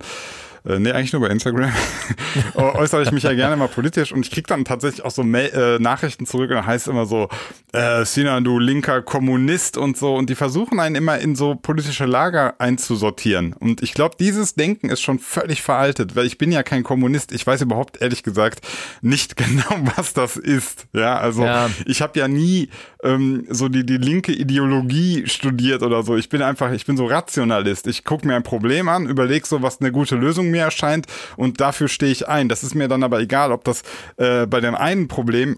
Äh, 0.66 0.78
nee, 0.78 0.90
eigentlich 0.90 1.12
nur 1.12 1.22
bei 1.22 1.28
Instagram. 1.28 1.70
äußere 2.54 3.02
ich 3.02 3.12
mich 3.12 3.22
ja 3.22 3.32
gerne 3.34 3.56
mal 3.56 3.68
politisch 3.68 4.12
und 4.12 4.26
ich 4.26 4.32
krieg 4.32 4.46
dann 4.46 4.64
tatsächlich 4.64 5.04
auch 5.04 5.10
so 5.10 5.22
Mail, 5.22 5.50
äh, 5.54 5.78
Nachrichten 5.78 6.26
zurück 6.26 6.50
und 6.50 6.56
da 6.56 6.66
heißt 6.66 6.88
immer 6.88 7.06
so, 7.06 7.28
äh, 7.72 8.04
Sina, 8.04 8.40
du 8.40 8.58
linker 8.58 9.02
Kommunist 9.02 9.76
und 9.76 9.96
so 9.96 10.14
und 10.14 10.28
die 10.30 10.34
versuchen 10.34 10.80
einen 10.80 10.94
immer 10.96 11.18
in 11.18 11.36
so 11.36 11.54
politische 11.54 12.04
Lager 12.06 12.54
einzusortieren 12.58 13.52
und 13.52 13.82
ich 13.82 13.94
glaube, 13.94 14.16
dieses 14.18 14.54
Denken 14.54 14.88
ist 14.90 15.00
schon 15.02 15.18
völlig 15.18 15.62
veraltet, 15.62 16.16
weil 16.16 16.26
ich 16.26 16.38
bin 16.38 16.52
ja 16.52 16.62
kein 16.62 16.82
Kommunist, 16.82 17.32
ich 17.32 17.46
weiß 17.46 17.62
überhaupt 17.62 18.00
ehrlich 18.02 18.22
gesagt 18.22 18.66
nicht 19.02 19.36
genau, 19.36 19.76
was 19.96 20.12
das 20.14 20.36
ist, 20.36 20.86
ja, 20.92 21.16
also 21.18 21.44
Ja. 21.44 21.70
ich 21.86 22.02
habe 22.02 22.18
ja 22.18 22.28
nie 22.28 22.70
ähm, 23.06 23.46
so 23.48 23.68
die, 23.68 23.86
die 23.86 23.96
linke 23.96 24.32
Ideologie 24.32 25.26
studiert 25.26 25.82
oder 25.82 26.02
so, 26.02 26.16
ich 26.16 26.28
bin 26.28 26.42
einfach, 26.42 26.72
ich 26.72 26.84
bin 26.86 26.96
so 26.96 27.06
Rationalist, 27.06 27.86
ich 27.86 28.04
gucke 28.04 28.26
mir 28.26 28.34
ein 28.34 28.42
Problem 28.42 28.88
an, 28.88 29.06
überlege 29.06 29.46
so, 29.46 29.62
was 29.62 29.80
eine 29.80 29.92
gute 29.92 30.16
Lösung 30.16 30.50
mir 30.50 30.62
erscheint 30.62 31.06
und 31.36 31.60
dafür 31.60 31.88
stehe 31.88 32.12
ich 32.12 32.28
ein, 32.28 32.48
das 32.48 32.62
ist 32.62 32.74
mir 32.74 32.88
dann 32.88 33.02
aber 33.02 33.20
egal, 33.20 33.52
ob 33.52 33.64
das 33.64 33.82
äh, 34.16 34.46
bei 34.46 34.60
dem 34.60 34.74
einen 34.74 35.08
Problem 35.08 35.56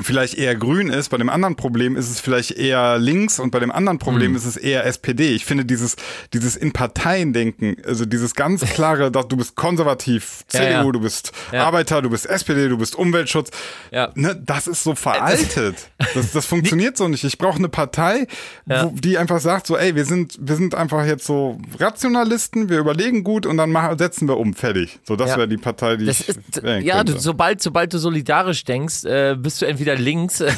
vielleicht 0.00 0.34
eher 0.34 0.54
grün 0.54 0.88
ist, 0.88 1.08
bei 1.08 1.16
dem 1.18 1.28
anderen 1.28 1.56
Problem 1.56 1.96
ist 1.96 2.10
es 2.10 2.20
vielleicht 2.20 2.52
eher 2.52 2.98
links 2.98 3.38
und 3.38 3.50
bei 3.50 3.58
dem 3.60 3.70
anderen 3.72 3.98
Problem 3.98 4.32
Mhm. 4.32 4.36
ist 4.36 4.44
es 4.44 4.56
eher 4.56 4.84
SPD. 4.86 5.30
Ich 5.34 5.44
finde 5.44 5.64
dieses, 5.64 5.96
dieses 6.32 6.56
in 6.56 6.72
Parteien 6.72 7.32
denken, 7.32 7.76
also 7.86 8.04
dieses 8.04 8.34
ganz 8.34 8.60
klare, 8.74 9.10
dass 9.10 9.28
du 9.28 9.36
bist 9.36 9.54
konservativ, 9.56 10.44
Ja, 10.52 10.60
CDU, 10.60 10.70
ja. 10.86 10.92
du 10.92 11.00
bist 11.00 11.32
Ja. 11.52 11.64
Arbeiter, 11.64 12.02
du 12.02 12.10
bist 12.10 12.26
SPD, 12.26 12.68
du 12.68 12.78
bist 12.78 12.94
Umweltschutz, 12.94 13.50
Ja. 13.90 14.10
ne, 14.14 14.40
das 14.44 14.66
ist 14.66 14.82
so 14.82 14.94
veraltet. 14.94 15.76
Das, 16.14 16.32
das 16.32 16.46
funktioniert 16.46 16.96
so 16.96 17.08
nicht. 17.08 17.24
Ich 17.24 17.36
brauche 17.36 17.58
eine 17.58 17.68
Partei, 17.68 18.26
wo, 18.64 18.92
die 18.94 19.18
einfach 19.18 19.40
sagt 19.40 19.66
so, 19.66 19.76
ey, 19.76 19.94
wir 19.94 20.04
sind, 20.04 20.36
wir 20.40 20.56
sind 20.56 20.74
einfach 20.74 21.04
jetzt 21.04 21.26
so 21.26 21.58
Rationalisten, 21.78 22.68
wir 22.68 22.78
überlegen 22.78 23.24
gut 23.24 23.46
und 23.46 23.56
dann 23.56 23.70
machen, 23.70 23.98
setzen 23.98 24.28
wir 24.28 24.36
um, 24.38 24.54
fertig. 24.54 24.98
So, 25.04 25.16
das 25.16 25.30
Ja. 25.30 25.36
wäre 25.38 25.48
die 25.48 25.56
Partei, 25.56 25.96
die 25.96 26.06
Das 26.06 26.20
ich 26.20 26.28
ist, 26.28 26.38
ja, 26.82 27.02
du, 27.04 27.18
sobald, 27.18 27.60
sobald 27.62 27.92
du 27.92 27.98
solidarisch 27.98 28.64
denkst, 28.64 29.04
äh, 29.04 29.36
bist 29.38 29.60
du 29.60 29.66
entweder 29.66 29.85
links 29.94 30.40
äh, 30.40 30.52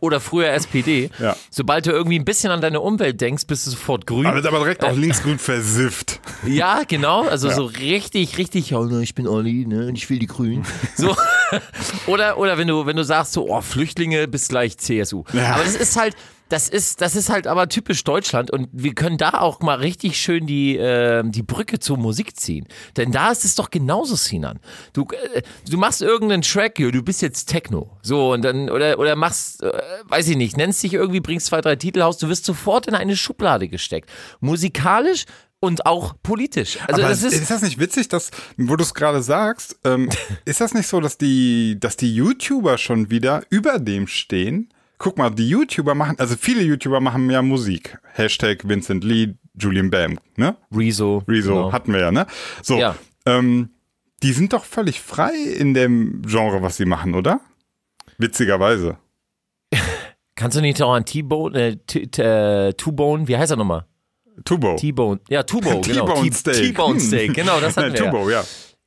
oder 0.00 0.20
früher 0.20 0.50
SPD. 0.50 1.10
Ja. 1.18 1.36
Sobald 1.50 1.86
du 1.86 1.90
irgendwie 1.90 2.18
ein 2.18 2.24
bisschen 2.24 2.50
an 2.50 2.60
deine 2.60 2.80
Umwelt 2.80 3.20
denkst, 3.20 3.46
bist 3.46 3.66
du 3.66 3.70
sofort 3.70 4.06
grün. 4.06 4.26
aber, 4.26 4.46
aber 4.46 4.58
direkt 4.58 4.84
auch 4.84 4.96
linksgrün 4.96 5.38
versifft. 5.38 6.20
Ja, 6.46 6.82
genau. 6.86 7.26
Also 7.26 7.48
so 7.50 7.64
richtig, 7.64 8.36
richtig, 8.36 8.70
ja, 8.70 8.80
ne, 8.80 9.02
ich 9.02 9.14
bin 9.14 9.26
Olli, 9.26 9.64
ne, 9.66 9.86
und 9.88 9.96
ich 9.96 10.10
will 10.10 10.18
die 10.18 10.26
Grünen. 10.26 10.64
So. 10.96 11.16
oder, 12.06 12.38
oder 12.38 12.58
wenn 12.58 12.68
du, 12.68 12.86
wenn 12.86 12.96
du 12.96 13.04
sagst 13.04 13.32
so, 13.32 13.48
oh, 13.48 13.60
Flüchtlinge 13.60 14.28
bis 14.28 14.48
gleich 14.48 14.76
CSU. 14.78 15.24
Ja. 15.32 15.54
Aber 15.54 15.64
das 15.64 15.74
ist 15.74 15.98
halt, 15.98 16.14
das 16.54 16.68
ist, 16.68 17.00
das 17.00 17.16
ist 17.16 17.30
halt 17.30 17.48
aber 17.48 17.68
typisch 17.68 18.04
Deutschland 18.04 18.52
und 18.52 18.68
wir 18.70 18.94
können 18.94 19.18
da 19.18 19.30
auch 19.30 19.58
mal 19.58 19.74
richtig 19.78 20.20
schön 20.20 20.46
die, 20.46 20.78
äh, 20.78 21.24
die 21.26 21.42
Brücke 21.42 21.80
zur 21.80 21.96
Musik 21.96 22.38
ziehen. 22.38 22.68
Denn 22.96 23.10
da 23.10 23.32
ist 23.32 23.44
es 23.44 23.56
doch 23.56 23.70
genauso, 23.70 24.14
Sinan. 24.14 24.60
Du, 24.92 25.04
äh, 25.34 25.42
du 25.68 25.76
machst 25.76 26.00
irgendeinen 26.00 26.42
Track, 26.42 26.76
du 26.76 27.02
bist 27.02 27.22
jetzt 27.22 27.46
Techno. 27.46 27.98
So, 28.02 28.34
und 28.34 28.42
dann, 28.42 28.70
oder, 28.70 29.00
oder 29.00 29.16
machst, 29.16 29.64
äh, 29.64 29.72
weiß 30.04 30.28
ich 30.28 30.36
nicht, 30.36 30.56
nennst 30.56 30.80
dich 30.84 30.94
irgendwie, 30.94 31.18
bringst 31.18 31.46
zwei, 31.46 31.60
drei 31.60 31.74
Titel 31.74 32.02
raus, 32.02 32.18
du 32.18 32.28
wirst 32.28 32.44
sofort 32.44 32.86
in 32.86 32.94
eine 32.94 33.16
Schublade 33.16 33.66
gesteckt. 33.66 34.08
Musikalisch 34.38 35.24
und 35.58 35.86
auch 35.86 36.14
politisch. 36.22 36.78
Also 36.86 37.02
Aber 37.02 37.10
das 37.10 37.24
ist, 37.24 37.32
ist 37.32 37.50
das 37.50 37.62
nicht 37.62 37.80
witzig, 37.80 38.08
dass, 38.08 38.30
wo 38.56 38.76
du 38.76 38.84
es 38.84 38.94
gerade 38.94 39.24
sagst, 39.24 39.76
ähm, 39.82 40.08
ist 40.44 40.60
das 40.60 40.72
nicht 40.72 40.86
so, 40.86 41.00
dass 41.00 41.18
die, 41.18 41.78
dass 41.80 41.96
die 41.96 42.14
YouTuber 42.14 42.78
schon 42.78 43.10
wieder 43.10 43.42
über 43.50 43.80
dem 43.80 44.06
stehen? 44.06 44.68
Guck 44.98 45.18
mal, 45.18 45.30
die 45.30 45.48
YouTuber 45.48 45.94
machen, 45.94 46.18
also 46.18 46.36
viele 46.36 46.62
YouTuber 46.62 47.00
machen 47.00 47.28
ja 47.30 47.42
Musik. 47.42 47.98
Hashtag 48.12 48.66
Vincent 48.68 49.02
Lee, 49.04 49.34
Julian 49.58 49.90
Bam, 49.90 50.18
ne? 50.36 50.56
Rezo. 50.72 51.22
Rezo 51.28 51.54
genau. 51.54 51.72
hatten 51.72 51.92
wir 51.92 52.00
ja, 52.00 52.12
ne? 52.12 52.26
So, 52.62 52.78
Ja. 52.78 52.94
ähm, 53.26 53.70
die 54.22 54.32
sind 54.32 54.52
doch 54.52 54.64
völlig 54.64 55.00
frei 55.00 55.34
in 55.34 55.74
dem 55.74 56.22
Genre, 56.26 56.62
was 56.62 56.76
sie 56.76 56.86
machen, 56.86 57.14
oder? 57.14 57.40
Witzigerweise. 58.18 58.96
Kannst 60.36 60.56
du 60.56 60.60
nicht 60.60 60.80
auch 60.82 60.94
an 60.94 61.04
T-Bone, 61.04 61.58
äh, 61.60 61.76
T- 61.86 62.06
T- 62.06 62.22
äh, 62.22 62.72
wie 63.26 63.36
heißt 63.36 63.50
er 63.52 63.56
nochmal? 63.56 63.86
Tubo. 64.44 64.76
T-Bone. 64.76 65.20
Ja, 65.28 65.42
Tubo, 65.42 65.80
genau. 65.84 66.06
T-Bone 66.06 66.32
Steak. 66.32 66.54
T-Bone 66.54 67.00
Steak, 67.00 67.34
genau, 67.34 67.60
das 67.60 67.76
hatten 67.76 67.92
wir. 67.94 68.04
Tubo, 68.10 68.30
ja. 68.30 68.42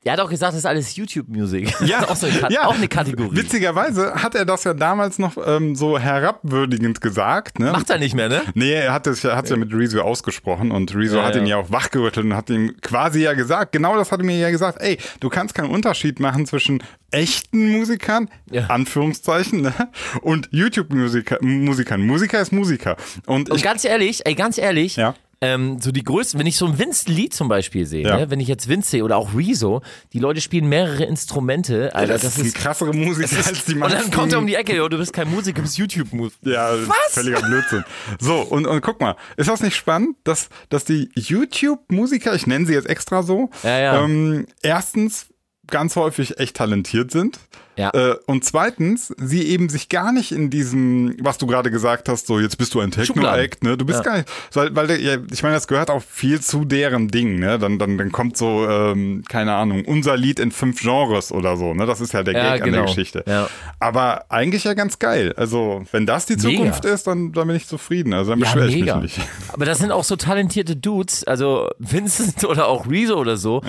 Der 0.06 0.14
hat 0.14 0.20
auch 0.20 0.30
gesagt, 0.30 0.52
das 0.54 0.60
ist 0.60 0.66
alles 0.66 0.96
YouTube-Musik. 0.96 1.74
Ja, 1.86 2.08
auch, 2.08 2.16
so 2.16 2.28
eine, 2.28 2.38
Ka- 2.40 2.68
auch 2.68 2.76
eine 2.76 2.88
Kategorie. 2.88 3.36
Witzigerweise 3.36 4.14
hat 4.16 4.36
er 4.36 4.46
das 4.46 4.64
ja 4.64 4.74
damals 4.74 5.18
noch 5.20 5.34
ähm, 5.46 5.76
so 5.76 5.98
herabwürdigend 5.98 7.02
gesagt. 7.02 7.60
Ne? 7.60 7.72
Macht 7.72 7.90
er 7.90 7.98
nicht 7.98 8.16
mehr, 8.16 8.30
ne? 8.30 8.42
Nee, 8.54 8.74
er 8.74 8.94
hat 8.94 9.08
es 9.08 9.24
ja, 9.24 9.36
hat's 9.36 9.50
ja 9.50 9.58
mit 9.58 9.74
Rezo 9.74 10.00
ausgesprochen 10.02 10.72
und 10.72 10.94
Rezo 10.96 11.18
Ja, 11.18 11.24
hat 11.26 11.36
ihn 11.36 11.46
ja. 11.48 11.58
ja 11.58 11.58
auch 11.58 11.72
wachgerüttelt 11.72 12.26
und 12.28 12.36
hat 12.36 12.50
ihm 12.50 12.76
quasi 12.82 13.22
ja 13.24 13.34
gesagt, 13.34 13.72
genau 13.72 13.96
das 13.98 14.12
hat 14.12 14.20
er 14.20 14.26
mir 14.26 14.38
ja 14.38 14.50
gesagt, 14.52 14.78
ey, 14.82 14.98
du 15.20 15.30
kannst 15.30 15.56
keinen 15.56 15.72
Unterschied 15.72 16.20
machen 16.20 16.46
zwischen 16.46 16.82
echten 17.12 17.72
Musikern, 17.72 18.30
Ja. 18.52 18.68
Anführungszeichen, 18.68 19.62
ne? 19.62 19.74
und 20.22 20.48
YouTube-Musikern. 20.52 21.40
Musikern. 21.42 22.02
Musiker 22.02 22.40
ist 22.40 22.52
Musiker. 22.54 22.96
Und, 23.26 23.50
Und 23.50 23.62
ganz 23.64 23.84
ehrlich, 23.84 24.26
ey, 24.26 24.36
ganz 24.36 24.58
ehrlich, 24.58 24.96
Ja. 24.96 25.16
Ähm, 25.40 25.80
so 25.80 25.92
die 25.92 26.04
größten, 26.04 26.40
wenn 26.40 26.48
ich 26.48 26.58
so 26.58 26.66
ein 26.66 26.80
Vince 26.80 27.12
Lee 27.12 27.30
zum 27.30 27.48
Beispiel 27.48 27.86
sehe, 27.86 28.04
Ja. 28.08 28.18
ne? 28.18 28.30
wenn 28.32 28.40
ich 28.40 28.48
jetzt 28.48 28.68
Vince 28.68 28.90
sehe 28.90 29.04
oder 29.04 29.18
auch 29.18 29.36
Rezo, 29.36 29.82
die 30.14 30.20
Leute 30.20 30.42
spielen 30.42 30.68
mehrere 30.68 31.04
Instrumente, 31.04 31.94
Alter, 31.94 32.14
das, 32.14 32.38
ist 32.38 32.40
ein 32.44 32.54
krassere 32.54 32.92
Musiker 32.94 33.30
als 33.46 33.66
die 33.66 33.74
und 33.74 33.80
meisten. 33.80 34.00
dann 34.00 34.12
kommt 34.12 34.34
er 34.34 34.40
um 34.40 34.48
die 34.48 34.56
Ecke, 34.56 34.76
jo, 34.76 34.90
du 34.90 34.98
bist 34.98 35.14
kein 35.14 35.30
Musiker, 35.30 35.58
du 35.58 35.62
bist 35.64 35.78
YouTube-Musiker. 35.78 36.50
Ja, 36.50 36.72
Was? 36.88 36.98
völliger 37.14 37.42
Blödsinn. 37.42 37.84
So, 38.20 38.42
und, 38.42 38.66
und 38.66 38.82
guck 38.82 39.00
mal, 39.00 39.16
ist 39.36 39.48
das 39.50 39.62
nicht 39.62 39.76
spannend, 39.76 40.16
dass, 40.24 40.50
dass 40.70 40.86
die 40.86 41.10
YouTube-Musiker, 41.16 42.34
ich 42.34 42.48
nenne 42.48 42.66
sie 42.66 42.74
jetzt 42.74 42.90
extra 42.90 43.22
so, 43.24 43.50
Ja, 43.64 43.80
ja. 43.80 44.04
Ähm, 44.04 44.48
erstens 44.64 45.28
ganz 45.68 45.96
häufig 45.98 46.40
echt 46.40 46.56
talentiert 46.56 47.12
sind. 47.12 47.40
Ja. 47.78 47.92
Äh, 47.94 48.16
und 48.26 48.44
zweitens, 48.44 49.14
sie 49.18 49.44
eben 49.44 49.70
sich 49.70 49.88
gar 49.90 50.12
nicht 50.12 50.32
in 50.32 50.50
diesem, 50.50 51.16
was 51.22 51.38
du 51.38 51.46
gerade 51.48 51.70
gesagt 51.72 52.10
hast, 52.10 52.28
so 52.28 52.40
jetzt 52.40 52.58
bist 52.58 52.74
du 52.74 52.80
ein 52.80 52.92
Techno-Act, 52.92 53.64
ne? 53.64 53.78
Du 53.78 53.86
bist 53.86 54.00
Ja. 54.00 54.04
gar 54.04 54.18
nicht, 54.18 54.30
weil, 54.54 54.76
weil 54.76 55.00
ja, 55.00 55.18
ich 55.32 55.44
meine, 55.44 55.56
das 55.56 55.68
gehört 55.68 55.90
auch 55.92 56.02
viel 56.02 56.42
zu 56.42 56.66
deren 56.66 57.08
Ding, 57.08 57.40
ne? 57.40 57.60
Dann, 57.60 57.78
dann, 57.80 57.98
dann 57.98 58.12
kommt 58.12 58.36
so, 58.36 58.68
ähm, 58.68 59.24
keine 59.30 59.54
Ahnung, 59.54 59.86
unser 59.86 60.18
Lied 60.18 60.40
in 60.40 60.52
fünf 60.52 60.82
Genres 60.82 61.32
oder 61.32 61.56
so, 61.56 61.74
ne? 61.74 61.86
Das 61.86 62.02
ist 62.02 62.14
ja 62.14 62.24
der 62.24 62.34
Ja, 62.34 62.54
Gag 62.54 62.62
an 62.64 62.66
genau. 62.72 62.78
der 62.78 62.86
Geschichte. 62.88 63.24
Ja. 63.28 63.48
Aber 63.80 64.26
eigentlich 64.30 64.64
ja 64.64 64.74
ganz 64.74 65.00
geil. 65.00 65.34
Also, 65.38 65.84
wenn 65.92 66.06
das 66.06 66.26
die 66.26 66.38
Zukunft 66.38 66.84
ist, 66.86 67.06
dann, 67.08 67.32
dann 67.32 67.48
bin 67.48 67.56
ich 67.56 67.68
zufrieden. 67.68 68.14
Also, 68.14 68.32
dann 68.32 68.40
beschwere 68.40 68.70
ich 68.70 68.76
mega. 68.80 68.96
mich 68.98 69.18
nicht. 69.18 69.30
Aber 69.54 69.66
das 69.66 69.78
sind 69.78 69.92
auch 69.92 70.04
so 70.04 70.16
talentierte 70.16 70.76
Dudes, 70.76 71.24
also 71.26 71.70
Vincent 71.78 72.44
oder 72.44 72.68
auch 72.68 72.90
Rezo 72.90 73.16
oder 73.20 73.38
so. 73.38 73.62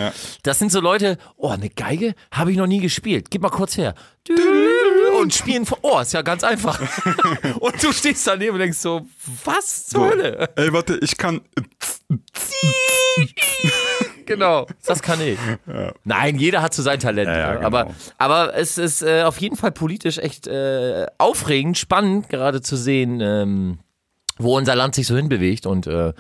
Das 0.43 0.59
sind 0.59 0.73
so 0.73 0.81
Leute, 0.81 1.19
oh, 1.37 1.49
eine 1.51 1.69
Geige 1.69 2.15
habe 2.31 2.51
ich 2.51 2.57
noch 2.57 2.67
nie 2.67 2.81
gespielt. 2.81 3.27
Gib 3.31 3.43
mal 3.43 3.51
kurz 3.51 3.77
her. 3.77 3.95
Und 5.19 5.33
spielen 5.33 5.65
vor. 5.65 5.79
Oh, 5.83 5.99
ist 6.01 6.13
ja 6.13 6.23
ganz 6.23 6.45
einfach. 6.45 6.81
Und 7.61 7.83
du 7.83 7.93
stehst 7.93 8.27
daneben 8.27 8.55
und 8.55 8.61
denkst 8.61 8.79
so, 8.79 9.07
was 9.45 9.87
zur 9.87 10.11
Hölle? 10.11 10.51
Ey, 10.57 10.73
warte, 10.73 10.99
ich 11.01 11.17
kann. 11.17 11.41
Genau, 14.27 14.67
das 14.85 15.01
kann 15.01 15.23
ich. 15.23 15.39
Nein, 16.05 16.39
jeder 16.39 16.61
hat 16.61 16.75
so 16.75 16.83
sein 16.83 17.01
Talent. 17.01 17.29
Ja, 17.29 17.39
ja, 17.39 17.55
genau. 17.55 17.67
aber, 17.67 17.95
aber 18.19 18.55
es 18.55 18.77
ist 18.77 19.03
äh, 19.03 19.23
auf 19.23 19.41
jeden 19.41 19.57
Fall 19.57 19.73
politisch 19.73 20.19
echt 20.19 20.47
äh, 20.47 21.07
aufregend, 21.17 21.79
spannend, 21.79 22.29
gerade 22.29 22.61
zu 22.61 22.77
sehen, 22.77 23.23
ähm, 23.23 23.79
wo 24.37 24.59
unser 24.59 24.77
Land 24.77 24.97
sich 24.97 25.07
so 25.07 25.17
hinbewegt. 25.17 25.65
Und 25.65 25.87
äh, 25.87 26.13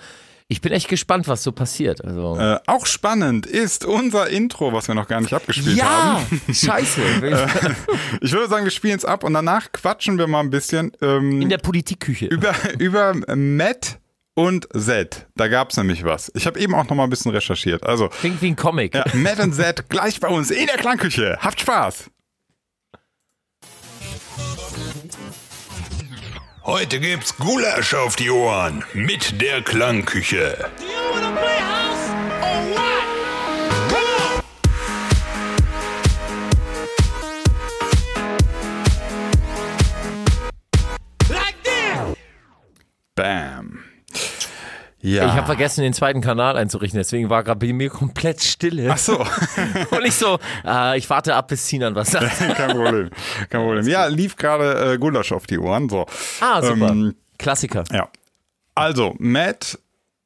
ich 0.50 0.60
bin 0.62 0.72
echt 0.72 0.88
gespannt, 0.88 1.28
was 1.28 1.42
so 1.42 1.52
passiert. 1.52 2.02
Also, 2.04 2.36
Äh, 2.38 2.58
auch 2.66 2.86
spannend 2.86 3.44
ist 3.46 3.84
unser 3.84 4.28
Intro, 4.30 4.72
was 4.72 4.88
wir 4.88 4.94
noch 4.94 5.06
gar 5.06 5.20
nicht 5.20 5.34
abgespielt 5.34 5.76
ja, 5.76 5.84
haben. 6.20 6.40
scheiße. 6.54 7.00
Ich 8.22 8.32
würde 8.32 8.48
sagen, 8.48 8.64
wir 8.64 8.70
spielen 8.70 8.96
es 8.96 9.04
ab 9.04 9.24
und 9.24 9.34
danach 9.34 9.70
quatschen 9.72 10.18
wir 10.18 10.26
mal 10.26 10.40
ein 10.40 10.50
bisschen 10.50 10.92
ähm, 11.02 11.42
In 11.42 11.48
der 11.50 11.58
Politikküche. 11.58 12.26
über, 12.26 12.54
über 12.78 13.14
Matt 13.36 13.98
und 14.34 14.68
Z. 14.74 15.26
Da 15.36 15.48
gab 15.48 15.70
es 15.70 15.76
nämlich 15.76 16.04
was. 16.04 16.32
Ich 16.34 16.46
habe 16.46 16.58
eben 16.60 16.74
auch 16.74 16.88
noch 16.88 16.96
mal 16.96 17.04
ein 17.04 17.10
bisschen 17.10 17.32
recherchiert. 17.32 17.84
Also, 17.84 18.08
Klingt 18.08 18.40
wie 18.40 18.46
ein 18.48 18.56
Comic. 18.56 18.94
ja, 18.94 19.04
Matt 19.14 19.40
und 19.40 19.52
Z 19.54 19.88
gleich 19.90 20.18
bei 20.20 20.28
uns 20.28 20.50
in 20.50 20.66
der 20.66 20.76
Klangküche. 20.76 21.36
Habt 21.40 21.60
Spaß! 21.60 22.10
Heute 26.68 27.00
gibt's 27.00 27.34
Gulasch 27.38 27.94
auf 27.94 28.14
die 28.16 28.28
Ohren 28.28 28.84
mit 28.92 29.40
der 29.40 29.62
Klangküche. 29.62 30.70
Bam. 43.14 43.87
Ja. 45.00 45.26
Ich 45.26 45.32
habe 45.32 45.46
vergessen, 45.46 45.82
den 45.82 45.92
zweiten 45.92 46.20
Kanal 46.20 46.56
einzurichten, 46.56 46.98
deswegen 46.98 47.30
war 47.30 47.44
gerade 47.44 47.64
bei 47.64 47.72
mir 47.72 47.88
komplett 47.88 48.42
Stille. 48.42 48.90
Ach 48.90 48.98
so, 48.98 49.18
Und 49.90 50.04
ich 50.04 50.14
so, 50.14 50.38
äh, 50.66 50.98
ich 50.98 51.08
warte 51.08 51.34
ab, 51.36 51.48
bis 51.48 51.68
Sinan 51.68 51.94
was 51.94 52.10
sagt. 52.10 52.36
kein 52.56 52.70
Problem. 52.70 53.10
Kein 53.48 53.60
Problem. 53.62 53.86
Ja, 53.86 54.06
lief 54.06 54.34
gerade 54.36 54.94
äh, 54.94 54.98
Gulasch 54.98 55.30
auf 55.30 55.46
die 55.46 55.58
Ohren. 55.58 55.88
So. 55.88 56.06
Ah, 56.40 56.60
super. 56.62 56.88
Ähm, 56.90 57.14
Klassiker. 57.38 57.84
Ja. 57.92 58.08
Also, 58.74 59.14
Matt, 59.18 59.78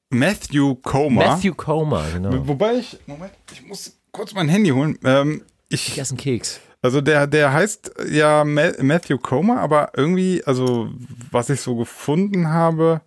Matthew 0.09 0.77
Comer. 0.77 1.27
Matthew 1.29 1.55
Comer, 1.55 2.05
genau. 2.13 2.31
Wobei 2.49 2.75
ich, 2.77 2.99
Moment, 3.07 3.33
ich 3.53 3.67
muss 3.67 3.97
kurz 4.11 4.33
mein 4.35 4.49
Handy 4.49 4.71
holen. 4.71 4.99
Ähm, 5.05 5.43
Ich 5.69 5.89
ich, 5.89 5.99
esse 5.99 6.13
einen 6.13 6.19
Keks. 6.19 6.61
also 6.81 7.01
der, 7.03 7.27
der 7.27 7.53
heißt 7.53 7.93
ja 8.11 8.45
Ma 8.45 8.71
Matthew 8.81 9.19
Comer, 9.19 9.61
aber 9.61 9.91
irgendwie, 9.97 10.43
also 10.47 10.89
was 11.31 11.51
ich 11.51 11.61
so 11.61 11.77
gefunden 11.77 12.49
habe, 12.49 13.01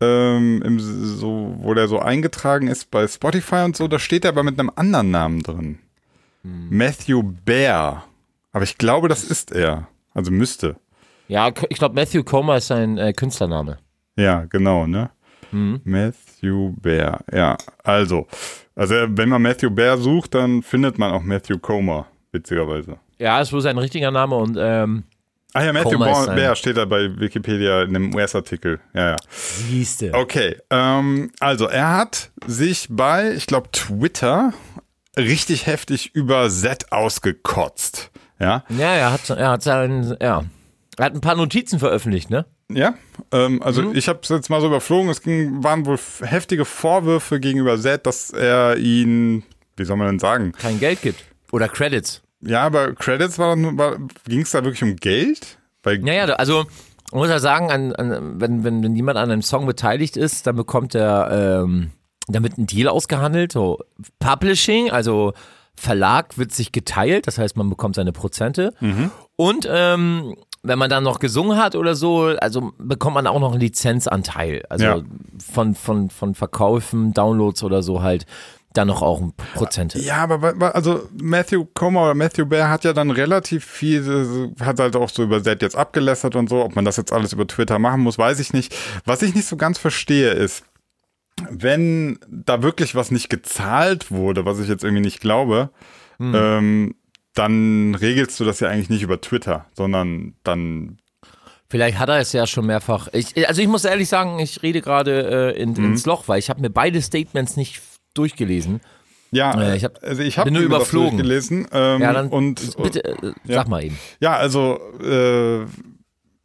ähm, 0.00 0.62
im, 0.64 0.80
so, 0.80 1.54
wo 1.58 1.74
der 1.74 1.88
so 1.88 1.98
eingetragen 1.98 2.68
ist 2.68 2.90
bei 2.90 3.06
Spotify 3.06 3.62
und 3.64 3.76
so, 3.76 3.88
da 3.88 3.98
steht 3.98 4.24
er 4.24 4.30
aber 4.30 4.42
mit 4.42 4.58
einem 4.58 4.70
anderen 4.74 5.10
Namen 5.10 5.42
drin. 5.42 5.78
Hm. 6.42 6.68
Matthew 6.70 7.22
Bear. 7.44 8.04
Aber 8.52 8.64
ich 8.64 8.78
glaube, 8.78 9.08
das 9.08 9.24
ist 9.24 9.52
er. 9.52 9.88
Also 10.14 10.30
müsste. 10.30 10.76
Ja, 11.28 11.52
ich 11.68 11.78
glaube, 11.78 11.94
Matthew 11.94 12.24
Comer 12.24 12.56
ist 12.56 12.66
sein 12.66 12.98
äh, 12.98 13.12
Künstlername. 13.12 13.78
Ja, 14.16 14.46
genau, 14.46 14.86
ne? 14.86 15.10
Mhm. 15.52 15.80
Matthew 15.84 16.72
Bear. 16.80 17.24
Ja, 17.32 17.56
also. 17.84 18.26
Also, 18.74 18.94
wenn 19.08 19.28
man 19.28 19.42
Matthew 19.42 19.70
Bear 19.70 19.98
sucht, 19.98 20.34
dann 20.34 20.62
findet 20.62 20.98
man 20.98 21.12
auch 21.12 21.22
Matthew 21.22 21.58
Comer, 21.58 22.06
witzigerweise. 22.32 22.98
Ja, 23.18 23.40
ist 23.40 23.52
wohl 23.52 23.60
sein 23.60 23.78
richtiger 23.78 24.10
Name 24.10 24.36
und 24.36 24.56
ähm, 24.58 25.04
Ah 25.52 25.64
ja, 25.64 25.72
Matthew 25.72 25.90
Comer 25.92 26.10
ist 26.10 26.18
Ba- 26.18 26.24
sein- 26.26 26.36
Bear 26.36 26.54
steht 26.56 26.76
da 26.76 26.84
bei 26.84 27.18
Wikipedia 27.18 27.82
in 27.82 27.96
einem 27.96 28.14
US-Artikel. 28.14 28.78
Ja, 28.94 29.10
ja. 29.10 29.16
siehste. 29.30 30.12
Okay, 30.14 30.56
ähm, 30.70 31.32
also 31.40 31.66
er 31.66 31.96
hat 31.96 32.30
sich 32.46 32.86
bei, 32.88 33.32
ich 33.32 33.46
glaube, 33.46 33.68
Twitter 33.72 34.52
richtig 35.18 35.66
heftig 35.66 36.14
über 36.14 36.48
Z 36.48 36.92
ausgekotzt. 36.92 38.10
Ja, 38.38 38.64
Ja, 38.68 38.94
er 38.94 39.12
hat, 39.12 39.28
er 39.30 39.50
hat 39.50 39.62
sein, 39.62 40.16
ja. 40.20 40.44
Er 40.96 41.04
hat 41.04 41.14
ein 41.14 41.20
paar 41.20 41.36
Notizen 41.36 41.78
veröffentlicht, 41.78 42.30
ne? 42.30 42.46
ja. 42.72 42.94
Ähm, 43.32 43.62
also 43.62 43.82
Mhm. 43.82 43.96
ich 43.96 44.08
habe 44.08 44.20
es 44.22 44.28
jetzt 44.28 44.48
mal 44.50 44.60
so 44.60 44.66
überflogen. 44.68 45.10
Es 45.10 45.20
ging, 45.22 45.62
waren 45.62 45.84
wohl 45.86 45.98
heftige 46.22 46.64
Vorwürfe 46.64 47.38
gegenüber 47.40 47.78
Z, 47.78 48.06
dass 48.06 48.30
er 48.30 48.76
ihn, 48.76 49.42
wie 49.76 49.84
soll 49.84 49.96
man 49.96 50.06
denn 50.08 50.18
sagen? 50.18 50.52
Kein 50.52 50.78
Geld 50.80 51.02
gibt. 51.02 51.24
Oder 51.52 51.68
Credits. 51.68 52.22
Ja, 52.42 52.62
aber 52.64 52.94
Credits 52.94 53.38
war, 53.38 53.56
war 53.76 53.96
ging 54.26 54.40
es 54.42 54.50
da 54.50 54.64
wirklich 54.64 54.82
um 54.82 54.96
Geld? 54.96 55.58
Weil, 55.82 56.06
Ja, 56.06 56.14
ja, 56.14 56.24
also 56.34 56.64
man 57.12 57.20
muss 57.22 57.28
ja 57.28 57.38
sagen, 57.38 57.70
an, 57.70 57.92
an, 57.94 58.40
wenn, 58.40 58.64
wenn, 58.64 58.82
wenn 58.82 58.94
jemand 58.96 59.18
an 59.18 59.30
einem 59.30 59.42
Song 59.42 59.66
beteiligt 59.66 60.16
ist, 60.16 60.46
dann 60.46 60.56
bekommt 60.56 60.94
er 60.94 61.62
ähm, 61.64 61.90
damit 62.28 62.56
ein 62.58 62.66
Deal 62.66 62.88
ausgehandelt. 62.88 63.52
So 63.52 63.78
Publishing, 64.20 64.90
also 64.90 65.32
Verlag 65.76 66.38
wird 66.38 66.52
sich 66.52 66.72
geteilt, 66.72 67.26
das 67.26 67.38
heißt, 67.38 67.56
man 67.56 67.68
bekommt 67.70 67.94
seine 67.96 68.12
Prozente. 68.12 68.74
Und 69.36 69.66
ähm, 69.70 70.34
wenn 70.62 70.78
man 70.78 70.90
dann 70.90 71.02
noch 71.04 71.18
gesungen 71.20 71.56
hat 71.56 71.74
oder 71.74 71.94
so, 71.94 72.24
also 72.40 72.72
bekommt 72.78 73.14
man 73.14 73.26
auch 73.26 73.40
noch 73.40 73.52
einen 73.52 73.60
Lizenzanteil. 73.60 74.62
Also 74.68 74.84
Ja. 74.84 75.00
von, 75.52 75.74
von, 75.74 76.10
von 76.10 76.34
Verkäufen, 76.34 77.14
Downloads 77.14 77.62
oder 77.62 77.82
so 77.82 78.02
halt 78.02 78.26
dann 78.72 78.86
noch 78.88 79.02
auch 79.02 79.20
ein 79.20 79.32
Prozente. 79.54 79.98
Ja, 79.98 80.18
aber 80.28 80.74
also 80.74 81.08
Matthew 81.20 81.64
Comer 81.74 82.02
oder 82.04 82.14
Matthew 82.14 82.46
Bear 82.46 82.68
hat 82.70 82.84
ja 82.84 82.92
dann 82.92 83.10
relativ 83.10 83.64
viel, 83.64 84.52
äh, 84.58 84.64
hat 84.64 84.78
halt 84.78 84.94
auch 84.96 85.08
so 85.10 85.24
über 85.24 85.42
Z 85.42 85.60
jetzt 85.62 85.76
abgelästert 85.76 86.36
und 86.36 86.48
so. 86.48 86.64
Ob 86.64 86.76
man 86.76 86.84
das 86.84 86.96
jetzt 86.96 87.12
alles 87.12 87.32
über 87.32 87.46
Twitter 87.46 87.78
machen 87.80 88.00
muss, 88.02 88.16
weiß 88.18 88.38
ich 88.38 88.52
nicht. 88.52 88.74
Was 89.04 89.22
ich 89.22 89.34
nicht 89.34 89.46
so 89.48 89.56
ganz 89.56 89.78
verstehe 89.78 90.30
ist, 90.30 90.62
wenn 91.50 92.18
da 92.28 92.62
wirklich 92.62 92.94
was 92.94 93.10
nicht 93.10 93.28
gezahlt 93.30 94.10
wurde, 94.10 94.44
was 94.44 94.58
ich 94.60 94.68
jetzt 94.68 94.84
irgendwie 94.84 95.02
nicht 95.02 95.20
glaube, 95.20 95.70
ähm, 96.20 96.94
dann 97.34 97.94
regelst 97.94 98.38
du 98.40 98.44
das 98.44 98.60
ja 98.60 98.68
eigentlich 98.68 98.90
nicht 98.90 99.02
über 99.02 99.20
Twitter, 99.20 99.66
sondern 99.74 100.34
dann 100.44 100.98
Vielleicht 101.68 101.98
hat 102.00 102.08
er 102.08 102.18
es 102.18 102.32
ja 102.32 102.48
schon 102.48 102.66
mehrfach. 102.66 103.06
Ich, 103.12 103.46
also 103.48 103.62
ich 103.62 103.68
muss 103.68 103.84
ehrlich 103.84 104.08
sagen, 104.08 104.40
ich 104.40 104.62
rede 104.64 104.82
gerade 104.82 105.54
äh, 105.54 105.62
in, 105.62 105.70
Mhm. 105.74 105.84
ins 105.92 106.04
Loch, 106.04 106.26
weil 106.26 106.40
ich 106.40 106.50
habe 106.50 106.60
mir 106.60 106.68
beide 106.68 107.00
Statements 107.00 107.56
nicht 107.56 107.80
durchgelesen. 108.20 108.80
ja, 109.32 109.58
Ja, 109.60 109.74
ich 109.74 109.84
hab- 109.84 110.02
also 110.02 110.22
ich 110.22 110.38
habe 110.38 110.46
bin 110.50 110.54
nur 110.54 110.62
überflogen. 110.62 111.16
gelesen 111.18 111.66
ähm, 111.72 112.00
Ja, 112.02 112.12
dann 112.12 112.28
und 112.28 112.76
bitte 112.82 113.04
äh, 113.04 113.32
ja. 113.44 113.54
sag 113.56 113.68
mal 113.68 113.82
eben. 113.84 113.98
Ja, 114.20 114.36
also 114.36 114.78
äh, 115.02 115.64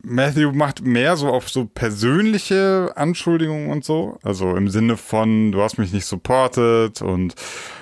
Matthew 0.08 0.52
macht 0.52 0.84
mehr 0.84 1.18
so 1.18 1.30
auf 1.30 1.50
so 1.50 1.66
persönliche 1.66 2.92
Anschuldigungen 2.96 3.72
und 3.72 3.84
so. 3.84 4.20
Also 4.24 4.56
im 4.56 4.70
Sinne 4.70 4.98
von, 4.98 5.52
du 5.52 5.62
hast 5.64 5.78
mich 5.80 5.92
nicht 5.94 6.06
supportet 6.06 7.02
und 7.02 7.34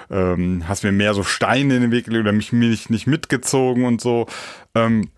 ähm, 0.10 0.64
hast 0.68 0.84
mir 0.86 0.94
mehr 0.94 1.14
so 1.14 1.24
Steine 1.24 1.76
in 1.76 1.82
den 1.82 1.92
Weg 1.92 2.06
gelegt 2.06 2.22
oder 2.24 2.32
mich 2.32 2.54
mir 2.54 2.70
nicht, 2.70 2.90
nicht 2.90 3.08
mitgezogen 3.08 3.84
und 3.86 4.00
so. 4.00 4.28
Ähm, 4.74 5.10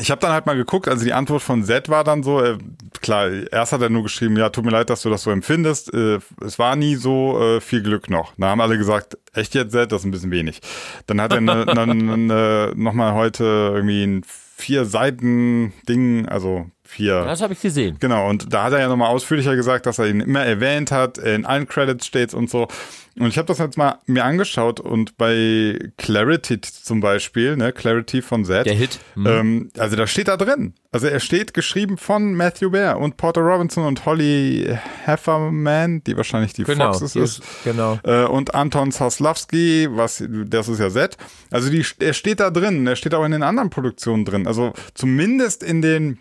ich 0.00 0.10
habe 0.10 0.20
dann 0.20 0.32
halt 0.32 0.46
mal 0.46 0.56
geguckt, 0.56 0.88
also 0.88 1.04
die 1.04 1.12
Antwort 1.12 1.42
von 1.42 1.64
Z 1.64 1.88
war 1.88 2.04
dann 2.04 2.22
so, 2.22 2.42
äh, 2.42 2.58
klar, 3.00 3.30
erst 3.50 3.72
hat 3.72 3.82
er 3.82 3.90
nur 3.90 4.02
geschrieben, 4.02 4.36
ja, 4.36 4.48
tut 4.48 4.64
mir 4.64 4.70
leid, 4.70 4.90
dass 4.90 5.02
du 5.02 5.10
das 5.10 5.22
so 5.22 5.30
empfindest, 5.30 5.92
äh, 5.94 6.18
es 6.44 6.58
war 6.58 6.76
nie 6.76 6.96
so, 6.96 7.40
äh, 7.40 7.60
viel 7.60 7.82
Glück 7.82 8.10
noch. 8.10 8.32
Da 8.36 8.48
haben 8.48 8.60
alle 8.60 8.78
gesagt, 8.78 9.18
echt 9.32 9.54
jetzt 9.54 9.72
Z, 9.72 9.92
das 9.92 10.02
ist 10.02 10.06
ein 10.06 10.10
bisschen 10.10 10.30
wenig. 10.30 10.60
Dann 11.06 11.20
hat 11.20 11.32
er 11.32 11.40
ne, 11.40 11.64
ne, 11.86 12.16
ne, 12.16 12.72
nochmal 12.74 13.14
heute 13.14 13.44
irgendwie 13.44 14.04
ein 14.04 14.22
vier 14.56 14.84
Seiten 14.84 15.72
Ding, 15.88 16.26
also 16.26 16.66
vier. 16.84 17.24
Das 17.24 17.40
habe 17.40 17.52
ich 17.54 17.60
gesehen. 17.60 17.96
Genau, 18.00 18.28
und 18.28 18.52
da 18.52 18.64
hat 18.64 18.72
er 18.72 18.80
ja 18.80 18.88
nochmal 18.88 19.08
ausführlicher 19.08 19.56
gesagt, 19.56 19.86
dass 19.86 19.98
er 19.98 20.06
ihn 20.08 20.20
immer 20.20 20.44
erwähnt 20.44 20.90
hat, 20.90 21.18
in 21.18 21.44
allen 21.46 21.66
Credits 21.66 22.06
steht 22.06 22.34
und 22.34 22.50
so. 22.50 22.68
Und 23.16 23.28
ich 23.28 23.38
habe 23.38 23.46
das 23.46 23.58
jetzt 23.58 23.78
mal 23.78 23.98
mir 24.06 24.24
angeschaut 24.24 24.80
und 24.80 25.16
bei 25.16 25.78
Clarity 25.98 26.60
zum 26.60 26.98
Beispiel, 27.00 27.56
ne, 27.56 27.72
Clarity 27.72 28.22
von 28.22 28.44
Z, 28.44 28.66
Der 28.66 28.74
Hit. 28.74 28.98
Mhm. 29.14 29.26
ähm, 29.26 29.70
also 29.78 29.94
da 29.94 30.06
steht 30.08 30.26
da 30.26 30.36
drin. 30.36 30.74
Also 30.90 31.06
er 31.06 31.20
steht 31.20 31.54
geschrieben 31.54 31.96
von 31.96 32.34
Matthew 32.34 32.70
Bear 32.70 32.98
und 32.98 33.16
Porter 33.16 33.40
Robinson 33.42 33.84
und 33.86 34.04
Holly 34.04 34.76
Hefferman, 35.04 36.02
die 36.04 36.16
wahrscheinlich 36.16 36.52
die 36.54 36.64
Genau, 36.64 36.92
Foxes 36.92 37.12
die 37.12 37.20
ist. 37.20 37.42
genau. 37.64 37.98
Äh, 38.02 38.24
und 38.24 38.54
Anton 38.54 38.90
Soslavski, 38.90 39.88
was, 39.90 40.22
das 40.28 40.68
ist 40.68 40.80
ja 40.80 40.90
Z. 40.90 41.16
Also 41.50 41.70
die, 41.70 41.84
er 42.00 42.12
steht 42.14 42.40
da 42.40 42.50
drin, 42.50 42.86
er 42.86 42.96
steht 42.96 43.14
auch 43.14 43.24
in 43.24 43.32
den 43.32 43.42
anderen 43.42 43.70
Produktionen 43.70 44.24
drin. 44.24 44.46
Also 44.46 44.72
zumindest 44.94 45.62
in 45.62 45.82
den 45.82 46.18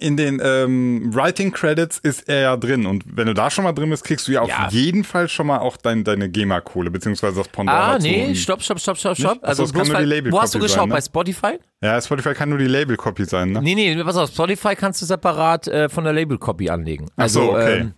in 0.00 0.16
den 0.16 0.40
ähm, 0.42 1.14
Writing 1.14 1.52
Credits 1.52 1.98
ist 1.98 2.28
er 2.28 2.40
ja 2.40 2.56
drin 2.56 2.86
und 2.86 3.04
wenn 3.06 3.26
du 3.26 3.34
da 3.34 3.50
schon 3.50 3.64
mal 3.64 3.72
drin 3.72 3.90
bist, 3.90 4.04
kriegst 4.04 4.26
du 4.26 4.32
ja 4.32 4.40
auf 4.40 4.48
Ja. 4.48 4.68
jeden 4.70 5.04
Fall 5.04 5.28
schon 5.28 5.46
mal 5.46 5.58
auch 5.58 5.76
dein, 5.76 6.02
deine 6.02 6.30
GEMA-Kohle, 6.30 6.90
beziehungsweise 6.90 7.36
das 7.36 7.48
Pendant 7.48 7.78
Ah, 7.78 7.98
nee, 8.00 8.34
stopp, 8.34 8.62
stopp, 8.62 8.80
stopp, 8.80 8.96
stopp, 8.96 9.16
stopp. 9.18 9.38
Also 9.42 9.64
es 9.64 9.72
kann 9.74 9.86
nur 9.88 9.98
die 9.98 10.04
Label-Copy 10.04 10.32
Wo 10.32 10.40
hast 10.42 10.54
du 10.54 10.58
geschaut? 10.58 10.78
sein, 10.78 10.88
ne? 10.88 10.94
Bei 10.94 11.00
Spotify? 11.00 11.58
Ja, 11.82 12.00
Spotify 12.00 12.32
kann 12.34 12.48
nur 12.48 12.58
die 12.58 12.66
Label-Copy 12.68 13.24
sein, 13.26 13.52
ne? 13.52 13.60
Nee, 13.62 13.74
nee, 13.74 14.02
pass 14.02 14.16
auf, 14.16 14.30
Spotify 14.30 14.74
kannst 14.76 15.02
du 15.02 15.06
separat 15.06 15.68
äh, 15.68 15.88
von 15.90 16.04
der 16.04 16.12
Label-Copy 16.14 16.70
anlegen. 16.70 17.10
Also, 17.16 17.40
so, 17.42 17.50
okay. 17.52 17.78
ähm, 17.80 17.94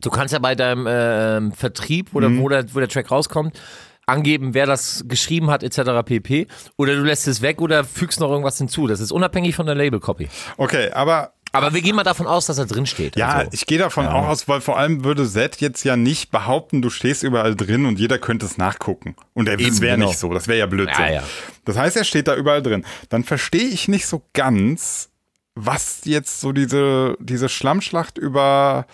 du 0.00 0.10
kannst 0.10 0.32
ja 0.32 0.38
bei 0.38 0.54
deinem 0.54 0.86
ähm, 0.88 1.52
Vertrieb 1.52 2.14
oder 2.14 2.28
Mhm. 2.28 2.40
wo, 2.40 2.48
der, 2.48 2.72
wo 2.74 2.78
der 2.78 2.88
Track 2.88 3.10
rauskommt, 3.10 3.58
angeben, 4.06 4.54
wer 4.54 4.66
das 4.66 5.04
geschrieben 5.08 5.50
hat, 5.50 5.62
etc. 5.62 6.02
pp. 6.04 6.46
Oder 6.76 6.94
du 6.94 7.02
lässt 7.02 7.26
es 7.26 7.42
weg 7.42 7.60
oder 7.60 7.84
fügst 7.84 8.20
noch 8.20 8.30
irgendwas 8.30 8.56
hinzu. 8.58 8.86
Das 8.86 9.00
ist 9.00 9.10
unabhängig 9.12 9.56
von 9.56 9.66
der 9.66 9.74
Label-Copy. 9.74 10.28
Okay, 10.56 10.90
aber 10.92 11.32
Aber 11.52 11.74
wir 11.74 11.80
gehen 11.82 11.96
mal 11.96 12.04
davon 12.04 12.26
aus, 12.26 12.46
dass 12.46 12.58
er 12.58 12.66
drin 12.66 12.86
steht. 12.86 13.16
ja, 13.16 13.30
also. 13.30 13.50
ich 13.52 13.66
gehe 13.66 13.78
davon 13.78 14.06
auch 14.06 14.28
aus, 14.28 14.46
weil 14.46 14.60
vor 14.60 14.78
allem 14.78 15.04
würde 15.04 15.26
Z 15.28 15.60
jetzt 15.60 15.82
ja 15.84 15.96
nicht 15.96 16.30
behaupten, 16.30 16.82
du 16.82 16.90
stehst 16.90 17.22
überall 17.24 17.56
drin 17.56 17.84
und 17.86 17.98
jeder 17.98 18.18
könnte 18.18 18.46
es 18.46 18.58
nachgucken. 18.58 19.16
Und 19.34 19.48
er- 19.48 19.56
das 19.56 19.80
wäre 19.80 19.96
genau. 19.96 20.08
nicht 20.08 20.18
so, 20.18 20.32
das 20.32 20.46
wäre 20.48 20.58
ja 20.58 20.66
Blödsinn. 20.66 21.04
Ja, 21.06 21.12
ja. 21.12 21.22
Das 21.64 21.76
heißt, 21.76 21.96
er 21.96 22.04
steht 22.04 22.28
da 22.28 22.36
überall 22.36 22.62
drin. 22.62 22.84
Dann 23.08 23.24
verstehe 23.24 23.66
ich 23.68 23.88
nicht 23.88 24.06
so 24.06 24.22
ganz, 24.34 25.08
was 25.54 26.02
jetzt 26.04 26.40
so 26.40 26.52
diese, 26.52 27.16
diese 27.18 27.48
Schlammschlacht 27.48 28.18
über, 28.18 28.86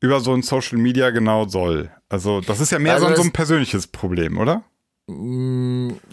über 0.00 0.20
so 0.20 0.32
ein 0.32 0.42
Social 0.42 0.78
Media 0.78 1.10
genau 1.10 1.46
soll. 1.48 1.90
Also, 2.08 2.40
das 2.40 2.60
ist 2.60 2.70
ja 2.72 2.78
mehr 2.78 2.94
Also 2.94 3.06
so, 3.06 3.10
ein- 3.12 3.16
so 3.16 3.22
ein 3.22 3.32
persönliches 3.32 3.86
Problem, 3.88 4.38
oder? 4.38 4.62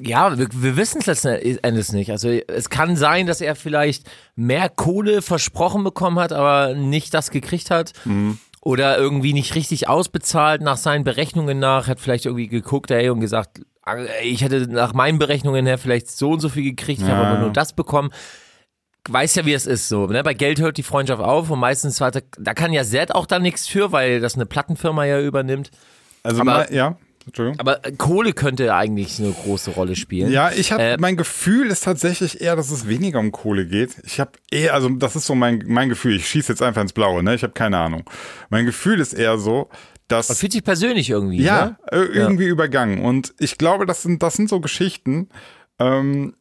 Ja, 0.02 0.38
wir, 0.38 0.48
wir 0.52 0.78
wissen 0.78 1.00
es 1.00 1.06
letzten 1.24 1.28
Endes 1.64 1.92
nicht. 1.92 2.12
Also 2.12 2.30
es 2.30 2.70
kann 2.70 2.96
sein, 2.96 3.28
dass 3.28 3.42
er 3.42 3.56
vielleicht 3.56 4.10
mehr 4.36 4.70
Kohle 4.70 5.22
versprochen 5.22 5.84
bekommen 5.84 6.18
hat, 6.18 6.32
aber 6.32 6.74
nicht 6.76 7.14
das 7.14 7.30
gekriegt 7.30 7.72
hat. 7.72 7.92
Oder 8.62 8.98
irgendwie 8.98 9.34
nicht 9.34 9.54
richtig 9.54 9.90
ausbezahlt 9.90 10.62
nach 10.62 10.78
seinen 10.78 11.04
Berechnungen 11.04 11.60
nach, 11.60 11.88
hat 11.88 12.00
vielleicht 12.00 12.26
irgendwie 12.26 12.48
geguckt, 12.48 12.90
ey, 12.90 13.10
und 13.10 13.20
gesagt, 13.20 13.62
ich 14.24 14.42
hätte 14.42 14.62
nach 14.68 14.94
meinen 14.94 15.20
Berechnungen 15.20 15.66
her 15.68 15.78
vielleicht 15.78 16.10
so 16.10 16.32
und 16.32 16.40
so 16.40 16.50
viel 16.50 16.64
gekriegt, 16.64 17.02
ich 17.02 17.08
habe 17.08 17.22
Ja. 17.22 17.32
aber 17.32 17.40
nur 17.42 17.52
das 17.52 17.74
bekommen. 17.74 18.10
Weiß 19.08 19.36
ja, 19.36 19.46
wie 19.46 19.54
es 19.54 19.66
ist 19.68 19.88
so. 19.90 20.08
Ne? 20.08 20.24
Bei 20.24 20.34
Geld 20.34 20.60
hört 20.60 20.78
die 20.78 20.84
Freundschaft 20.84 21.22
auf 21.22 21.50
und 21.50 21.60
meistens 21.60 22.02
er, 22.16 22.24
da 22.40 22.54
kann 22.54 22.74
ja 22.74 22.84
Zed 22.84 23.14
auch 23.14 23.26
da 23.26 23.40
nichts 23.40 23.68
für, 23.68 23.92
weil 23.92 24.20
das 24.20 24.36
eine 24.36 24.46
Plattenfirma 24.46 25.06
ja 25.06 25.20
übernimmt. 25.22 25.72
Also, 26.24 26.42
Aber- 26.42 26.52
mal, 26.52 26.68
ja, 26.74 26.98
Entschuldigung. 27.28 27.60
Aber 27.60 27.80
Kohle 27.98 28.34
könnte 28.34 28.74
eigentlich 28.76 29.20
eine 29.20 29.32
große 29.32 29.72
Rolle 29.72 29.96
spielen. 29.96 30.32
Ja, 30.32 30.52
ich 30.52 30.72
habe 30.72 30.82
Äh, 30.84 30.98
mein 31.00 31.18
Gefühl 31.18 31.68
ist 31.68 31.84
tatsächlich 31.84 32.42
eher, 32.42 32.56
dass 32.56 32.70
es 32.72 32.88
weniger 32.88 33.20
um 33.20 33.32
Kohle 33.32 33.66
geht. 33.66 33.96
Ich 34.04 34.20
habe 34.20 34.32
eher, 34.52 34.74
also 34.76 34.90
das 34.90 35.16
ist 35.16 35.26
so 35.26 35.34
mein 35.36 35.64
mein 35.68 35.90
Gefühl. 35.90 36.16
Ich 36.18 36.28
schieße 36.28 36.52
jetzt 36.52 36.62
einfach 36.62 36.82
ins 36.82 36.94
Blaue, 36.94 37.24
ne? 37.24 37.34
Ich 37.36 37.42
habe 37.44 37.54
keine 37.54 37.78
Ahnung. 37.78 38.04
Mein 38.50 38.66
Gefühl 38.68 39.00
ist 39.00 39.14
eher 39.14 39.38
so, 39.40 39.70
dass 40.08 40.30
Man 40.30 40.36
fühlt 40.36 40.52
sich 40.52 40.64
persönlich 40.64 41.10
irgendwie. 41.10 41.42
ja 41.42 41.66
Ne? 41.66 41.78
äh, 41.92 41.98
irgendwie 42.06 42.46
übergangen. 42.46 43.04
Und 43.04 43.34
ich 43.40 43.58
glaube, 43.58 43.88
das 43.88 44.04
sind 44.04 44.22
das 44.22 44.36
sind 44.36 44.48
so 44.50 44.60
Geschichten. 44.60 45.30
Ähm, 45.80 46.36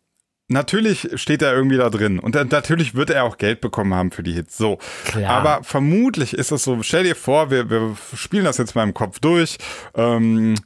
Natürlich 0.48 1.08
steht 1.14 1.40
er 1.40 1.54
irgendwie 1.54 1.78
da 1.78 1.88
drin 1.88 2.18
und 2.18 2.34
dann, 2.34 2.48
natürlich 2.48 2.94
wird 2.94 3.08
er 3.08 3.24
auch 3.24 3.38
Geld 3.38 3.62
bekommen 3.62 3.94
haben 3.94 4.10
für 4.10 4.22
die 4.22 4.32
Hits. 4.32 4.58
So. 4.58 4.78
Klar. 5.06 5.30
Aber 5.30 5.64
vermutlich 5.64 6.34
ist 6.34 6.52
es 6.52 6.64
so, 6.64 6.82
stell 6.82 7.04
dir 7.04 7.16
vor, 7.16 7.50
wir, 7.50 7.70
wir 7.70 7.96
spielen 8.14 8.44
das 8.44 8.58
jetzt 8.58 8.74
mal 8.74 8.82
im 8.82 8.92
Kopf 8.92 9.20
durch. 9.20 9.56
Ähm, 9.94 10.56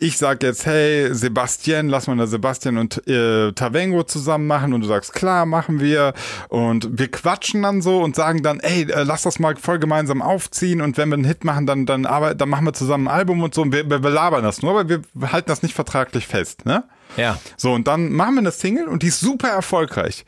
ich 0.00 0.18
sag 0.18 0.42
jetzt, 0.42 0.66
hey, 0.66 1.14
Sebastian, 1.14 1.88
lass 1.88 2.08
mal 2.08 2.14
eine 2.14 2.26
Sebastian 2.26 2.78
und 2.78 3.06
äh, 3.06 3.52
Tavengo 3.52 4.02
zusammen 4.02 4.48
machen 4.48 4.74
und 4.74 4.80
du 4.80 4.88
sagst, 4.88 5.12
klar, 5.12 5.46
machen 5.46 5.78
wir. 5.78 6.14
Und 6.48 6.98
wir 6.98 7.08
quatschen 7.08 7.62
dann 7.62 7.80
so 7.80 8.02
und 8.02 8.16
sagen 8.16 8.42
dann, 8.42 8.58
ey, 8.58 8.90
äh, 8.90 9.04
lass 9.04 9.22
das 9.22 9.38
mal 9.38 9.54
voll 9.54 9.78
gemeinsam 9.78 10.20
aufziehen 10.20 10.80
und 10.80 10.96
wenn 10.96 11.10
wir 11.10 11.14
einen 11.14 11.24
Hit 11.24 11.44
machen, 11.44 11.64
dann, 11.64 11.86
dann, 11.86 12.06
aber, 12.06 12.34
dann 12.34 12.48
machen 12.48 12.66
wir 12.66 12.72
zusammen 12.72 13.06
ein 13.06 13.14
Album 13.14 13.40
und 13.40 13.54
so 13.54 13.62
und 13.62 13.72
wir, 13.72 13.88
wir 13.88 14.00
belabern 14.00 14.42
das 14.42 14.62
nur, 14.62 14.72
aber 14.72 14.88
wir 14.88 15.32
halten 15.32 15.48
das 15.48 15.62
nicht 15.62 15.76
vertraglich 15.76 16.26
fest, 16.26 16.66
ne? 16.66 16.82
Ja. 17.16 17.38
So, 17.56 17.72
und 17.72 17.88
dann 17.88 18.12
machen 18.12 18.34
wir 18.34 18.40
eine 18.40 18.52
Single 18.52 18.88
und 18.88 19.02
die 19.02 19.08
ist 19.08 19.20
super 19.20 19.48
erfolgreich. 19.48 20.24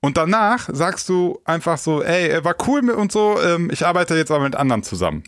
Und 0.00 0.18
danach 0.18 0.68
sagst 0.70 1.08
du 1.08 1.40
einfach 1.44 1.78
so, 1.78 2.02
ey, 2.02 2.44
war 2.44 2.54
cool 2.66 2.82
mit 2.82 2.96
und 2.96 3.10
so, 3.10 3.40
ähm, 3.42 3.70
ich 3.72 3.86
arbeite 3.86 4.14
jetzt 4.14 4.30
aber 4.30 4.44
mit 4.44 4.54
anderen 4.54 4.82
zusammen. 4.82 5.24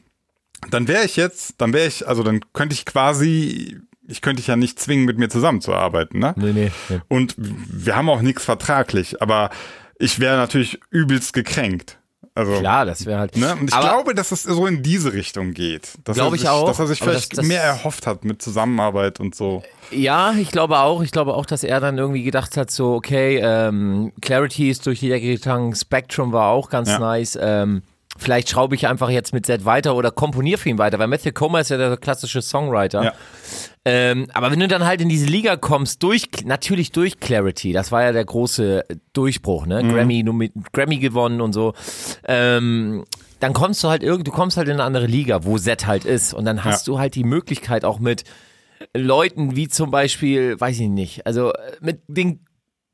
Dann 0.70 0.88
wäre 0.88 1.04
ich 1.04 1.16
jetzt, 1.16 1.54
dann 1.58 1.72
wäre 1.72 1.86
ich, 1.86 2.06
also 2.06 2.22
dann 2.22 2.40
könnte 2.52 2.74
ich 2.74 2.84
quasi, 2.84 3.78
ich 4.06 4.20
könnte 4.20 4.40
dich 4.40 4.48
ja 4.48 4.56
nicht 4.56 4.78
zwingen, 4.78 5.06
mit 5.06 5.18
mir 5.18 5.28
zusammenzuarbeiten, 5.28 6.20
ne? 6.20 6.34
Nee, 6.36 6.52
nee, 6.52 6.72
nee. 6.88 7.00
Und 7.08 7.34
wir 7.38 7.96
haben 7.96 8.10
auch 8.10 8.20
nichts 8.20 8.44
vertraglich, 8.44 9.22
aber 9.22 9.50
ich 9.98 10.20
wäre 10.20 10.36
natürlich 10.36 10.78
übelst 10.90 11.32
gekränkt. 11.32 11.98
Also, 12.36 12.52
Klar, 12.58 12.84
das 12.84 13.06
wäre 13.06 13.18
halt. 13.18 13.36
Ne? 13.36 13.56
Und 13.58 13.70
ich 13.70 13.74
aber, 13.74 13.88
glaube, 13.88 14.14
dass 14.14 14.30
es 14.30 14.42
so 14.42 14.66
in 14.66 14.82
diese 14.82 15.12
Richtung 15.14 15.54
geht. 15.54 15.92
Dass 16.04 16.16
Glaub 16.16 16.32
er 16.32 16.34
ich 16.34 16.40
sich, 16.42 16.50
auch, 16.50 16.66
Dass 16.68 16.78
er 16.78 16.86
sich 16.86 16.98
vielleicht 17.00 17.32
das- 17.32 17.38
das- 17.38 17.46
mehr 17.46 17.62
erhofft 17.62 18.06
hat 18.06 18.24
mit 18.24 18.42
Zusammenarbeit 18.42 19.18
und 19.20 19.34
so. 19.34 19.62
Ja, 19.90 20.32
ich 20.38 20.50
glaube 20.50 20.78
auch. 20.78 21.02
Ich 21.02 21.10
glaube 21.12 21.34
auch, 21.34 21.46
dass 21.46 21.64
er 21.64 21.80
dann 21.80 21.96
irgendwie 21.96 22.22
gedacht 22.22 22.56
hat, 22.56 22.70
so, 22.70 22.94
okay, 22.94 23.40
ähm, 23.42 24.12
Clarity 24.20 24.68
ist 24.70 24.84
durch 24.86 25.00
die 25.00 25.08
Decke 25.08 25.26
gegangen, 25.26 25.74
Spectrum 25.74 26.32
war 26.32 26.50
auch 26.50 26.68
ganz 26.68 26.90
Ja. 26.90 26.98
nice. 26.98 27.38
Ähm, 27.40 27.82
vielleicht 28.18 28.50
schraube 28.50 28.74
ich 28.74 28.86
einfach 28.86 29.08
jetzt 29.10 29.32
mit 29.32 29.46
Zed 29.46 29.64
weiter 29.64 29.94
oder 29.94 30.10
komponiere 30.10 30.58
für 30.58 30.68
ihn 30.68 30.78
weiter, 30.78 30.98
weil 30.98 31.06
Matthew 31.08 31.32
Comer 31.32 31.60
ist 31.60 31.70
ja 31.70 31.78
der 31.78 31.96
klassische 31.96 32.42
Songwriter. 32.42 33.02
Ja. 33.02 33.12
Ähm, 33.88 34.26
aber 34.34 34.50
wenn 34.50 34.58
du 34.58 34.66
dann 34.66 34.84
halt 34.84 35.00
in 35.00 35.08
diese 35.08 35.26
Liga 35.26 35.56
kommst, 35.56 36.02
durch, 36.02 36.26
natürlich 36.44 36.90
durch 36.90 37.20
Clarity, 37.20 37.72
das 37.72 37.92
war 37.92 38.02
ja 38.02 38.10
der 38.10 38.24
große 38.24 38.84
Durchbruch, 39.12 39.64
ne? 39.66 39.80
Grammy, 39.82 40.24
nomi- 40.24 40.50
Grammy 40.72 40.98
gewonnen 40.98 41.40
und 41.40 41.52
so. 41.52 41.72
Ähm, 42.26 43.04
dann 43.38 43.52
kommst 43.52 43.84
du 43.84 43.88
halt 43.88 44.02
irgend, 44.02 44.26
du 44.26 44.32
kommst 44.32 44.56
halt 44.56 44.66
in 44.66 44.74
eine 44.74 44.82
andere 44.82 45.06
Liga, 45.06 45.44
wo 45.44 45.56
Zed 45.56 45.86
halt 45.86 46.04
ist. 46.04 46.34
Und 46.34 46.46
dann 46.46 46.64
hast 46.64 46.86
Ja. 46.88 46.92
du 46.94 46.98
halt 46.98 47.14
die 47.14 47.22
Möglichkeit 47.22 47.84
auch 47.84 48.00
mit 48.00 48.24
Leuten 48.94 49.56
wie 49.56 49.68
zum 49.68 49.90
Beispiel, 49.90 50.60
weiß 50.60 50.80
ich 50.80 50.88
nicht, 50.88 51.24
also 51.26 51.52
äh, 51.52 51.56
mit 51.80 52.00
den 52.08 52.40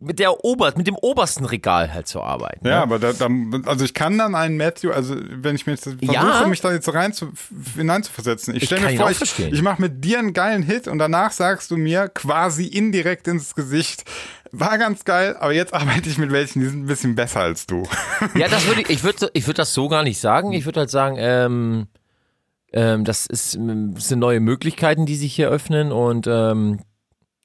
mit 0.02 0.18
der 0.18 0.44
Ober, 0.44 0.72
mit 0.76 0.86
dem 0.86 0.96
obersten 0.96 1.44
Regal 1.44 1.92
halt 1.94 2.08
zu 2.08 2.20
arbeiten. 2.22 2.66
Ja, 2.66 2.76
ne? 2.76 2.82
aber 2.82 2.98
da, 2.98 3.12
da, 3.12 3.28
also 3.66 3.84
ich 3.84 3.94
kann 3.94 4.18
dann 4.18 4.34
einen 4.34 4.56
Matthew, 4.56 4.90
also 4.90 5.14
wenn 5.18 5.54
ich 5.54 5.66
mir 5.66 5.72
jetzt 5.72 5.84
versuche, 5.84 6.12
Ja. 6.12 6.46
mich 6.46 6.60
da 6.60 6.72
jetzt 6.72 6.92
rein 6.92 7.12
zu, 7.12 7.32
hineinzuversetzen. 7.76 8.54
Ich 8.54 8.62
Ich 8.62 8.68
stelle 8.68 8.90
mir 8.90 8.96
vor, 8.96 9.10
ich, 9.10 9.38
ich 9.38 9.62
mache 9.62 9.80
mit 9.80 10.04
dir 10.04 10.18
einen 10.18 10.32
geilen 10.32 10.62
Hit 10.62 10.88
und 10.88 10.98
danach 10.98 11.30
sagst 11.32 11.70
du 11.70 11.76
mir 11.76 12.08
quasi 12.08 12.66
indirekt 12.66 13.28
ins 13.28 13.54
Gesicht, 13.54 14.04
war 14.50 14.76
ganz 14.76 15.04
geil, 15.04 15.36
aber 15.38 15.52
jetzt 15.52 15.72
arbeite 15.72 16.08
ich 16.08 16.18
mit 16.18 16.30
welchen, 16.30 16.60
die 16.60 16.66
sind 16.66 16.82
ein 16.84 16.86
bisschen 16.86 17.14
besser 17.14 17.40
als 17.40 17.66
du. 17.66 17.84
Ja, 18.34 18.48
das 18.48 18.66
würde 18.66 18.82
ich, 18.82 18.90
ich 18.90 19.02
würde 19.04 19.30
ich 19.32 19.46
würd 19.46 19.58
das 19.58 19.72
so 19.74 19.88
gar 19.88 20.02
nicht 20.02 20.20
sagen. 20.20 20.52
Ich 20.52 20.64
würde 20.64 20.80
halt 20.80 20.90
sagen, 20.90 21.16
ähm, 21.18 21.86
ähm, 22.72 23.04
das 23.04 23.26
ist, 23.26 23.58
das 23.60 24.08
sind 24.08 24.18
neue 24.18 24.40
Möglichkeiten, 24.40 25.06
die 25.06 25.16
sich 25.16 25.34
hier 25.34 25.48
öffnen 25.48 25.92
und 25.92 26.26
ähm, 26.26 26.80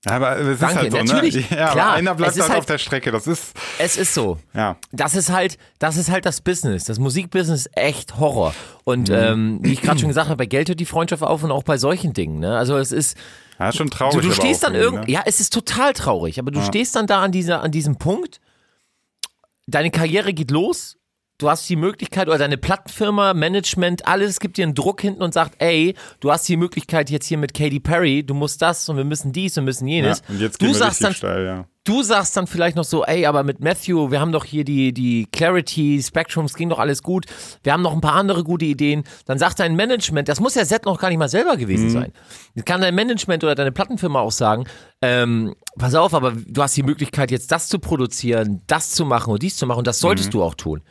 Aber 0.06 0.38
es 0.38 0.48
ist 0.48 0.62
Danke, 0.62 0.76
halt 0.82 0.92
so, 0.92 0.98
natürlich, 1.00 1.50
ne? 1.50 1.58
Ja, 1.58 1.72
klar, 1.72 1.94
einer 1.94 2.14
bleibt 2.16 2.34
halt 2.40 2.50
halt- 2.50 2.60
auf 2.60 2.66
der 2.66 2.78
Strecke. 2.78 3.12
Das 3.12 3.26
ist, 3.28 3.54
es 3.80 3.98
ist 3.98 4.14
so. 4.14 4.38
ja. 4.54 4.78
Das 4.92 5.16
ist 5.16 5.30
halt, 5.32 5.58
das 5.80 5.98
ist 5.98 6.10
halt 6.12 6.26
das 6.26 6.40
Business. 6.42 6.86
Das 6.86 7.00
Musikbusiness 7.00 7.62
ist 7.66 7.78
echt 7.78 8.18
Horror. 8.20 8.54
Und 8.84 9.10
Mhm. 9.10 9.16
ähm, 9.16 9.60
wie 9.64 9.74
ich 9.74 9.82
gerade 9.82 10.00
schon 10.00 10.08
gesagt 10.08 10.28
habe, 10.30 10.38
bei 10.38 10.46
Geld 10.46 10.70
hört 10.70 10.80
die 10.80 10.86
Freundschaft 10.86 11.24
auf 11.24 11.44
und 11.44 11.52
auch 11.52 11.64
bei 11.64 11.78
solchen 11.78 12.14
Dingen. 12.14 12.40
Ne? 12.40 12.56
Also 12.58 12.78
es 12.78 12.92
ist, 12.92 13.18
Ja, 13.60 13.70
ist 13.70 13.76
schon 13.78 13.90
traurig. 13.90 14.16
du, 14.22 14.22
du 14.28 14.32
stehst 14.34 14.64
dann 14.64 14.76
irgendwie, 14.76 14.96
irgend, 14.98 15.08
ne? 15.08 15.14
ja, 15.14 15.24
es 15.26 15.40
ist 15.40 15.52
total 15.52 15.94
traurig, 15.94 16.40
aber 16.40 16.52
du 16.52 16.62
stehst 16.62 16.96
dann 16.96 17.08
da 17.08 17.22
an 17.24 17.32
dieser, 17.32 17.64
an 17.64 17.72
diesem 17.72 17.98
Punkt. 17.98 18.40
Deine 19.66 19.92
Karriere 19.92 20.34
geht 20.34 20.52
los. 20.52 20.98
Du 21.40 21.48
hast 21.52 21.70
die 21.70 21.76
Möglichkeit 21.76 22.28
oder 22.28 22.40
deine 22.40 22.58
Plattenfirma, 22.58 23.36
Management, 23.36 24.08
alles 24.08 24.40
gibt 24.40 24.58
dir 24.58 24.64
einen 24.64 24.74
Druck 24.74 25.02
hinten 25.02 25.22
und 25.22 25.36
sagt, 25.36 25.54
ey, 25.60 25.94
du 26.20 26.32
hast 26.32 26.50
die 26.50 26.58
Möglichkeit 26.58 27.12
jetzt 27.12 27.28
hier 27.28 27.38
mit 27.38 27.54
Katy 27.54 27.80
Perry, 27.80 28.24
du 28.24 28.34
musst 28.34 28.60
das 28.64 28.90
und 28.90 28.98
wir 28.98 29.04
müssen 29.04 29.34
dies 29.34 29.56
und 29.56 29.66
müssen 29.66 29.88
Ja, 29.88 29.94
jenes. 29.94 30.24
und 30.28 30.42
jetzt 30.42 30.60
du 30.60 30.74
sagst 30.74 31.04
dann, 31.04 31.14
steil, 31.14 31.46
ja. 31.46 31.66
du 31.84 32.02
sagst 32.02 32.36
dann 32.36 32.48
vielleicht 32.48 32.76
noch 32.76 32.86
so, 32.86 33.06
ey, 33.06 33.28
aber 33.28 33.44
mit 33.44 33.60
Matthew, 33.60 34.10
wir 34.10 34.20
haben 34.20 34.32
doch 34.32 34.46
hier 34.46 34.64
die, 34.64 34.94
die 34.94 35.28
Clarity, 35.32 36.02
Spectrums, 36.02 36.56
ging 36.56 36.70
doch 36.70 36.80
alles 36.80 37.04
gut. 37.04 37.28
Wir 37.62 37.72
haben 37.72 37.84
noch 37.84 37.94
ein 37.94 38.02
paar 38.02 38.16
andere 38.16 38.44
gute 38.44 38.66
Ideen. 38.66 39.04
Dann 39.28 39.38
sagt 39.38 39.60
dein 39.60 39.76
Management, 39.76 40.28
das 40.30 40.40
muss 40.40 40.56
ja 40.56 40.66
Set 40.66 40.86
noch 40.86 41.00
gar 41.00 41.10
nicht 41.10 41.20
mal 41.20 41.30
selber 41.30 41.56
gewesen 41.56 41.92
sein. 41.92 42.14
Das 42.56 42.66
kann 42.66 42.82
dein 42.82 42.96
Management 42.96 43.44
oder 43.44 43.54
deine 43.54 43.72
Plattenfirma 43.72 44.22
auch 44.22 44.32
sagen, 44.32 44.64
ähm, 45.04 45.54
pass 45.78 45.94
auf, 45.94 46.16
aber 46.16 46.32
du 46.32 46.64
hast 46.64 46.76
die 46.76 46.82
Möglichkeit 46.82 47.30
jetzt 47.30 47.52
das 47.52 47.68
zu 47.68 47.78
produzieren, 47.78 48.64
das 48.66 48.90
zu 48.90 49.06
machen 49.06 49.32
und 49.34 49.44
dies 49.44 49.56
zu 49.56 49.68
machen 49.68 49.78
und 49.78 49.86
das 49.88 50.00
solltest 50.00 50.34
du 50.34 50.42
auch 50.42 50.56
tun. 50.56 50.82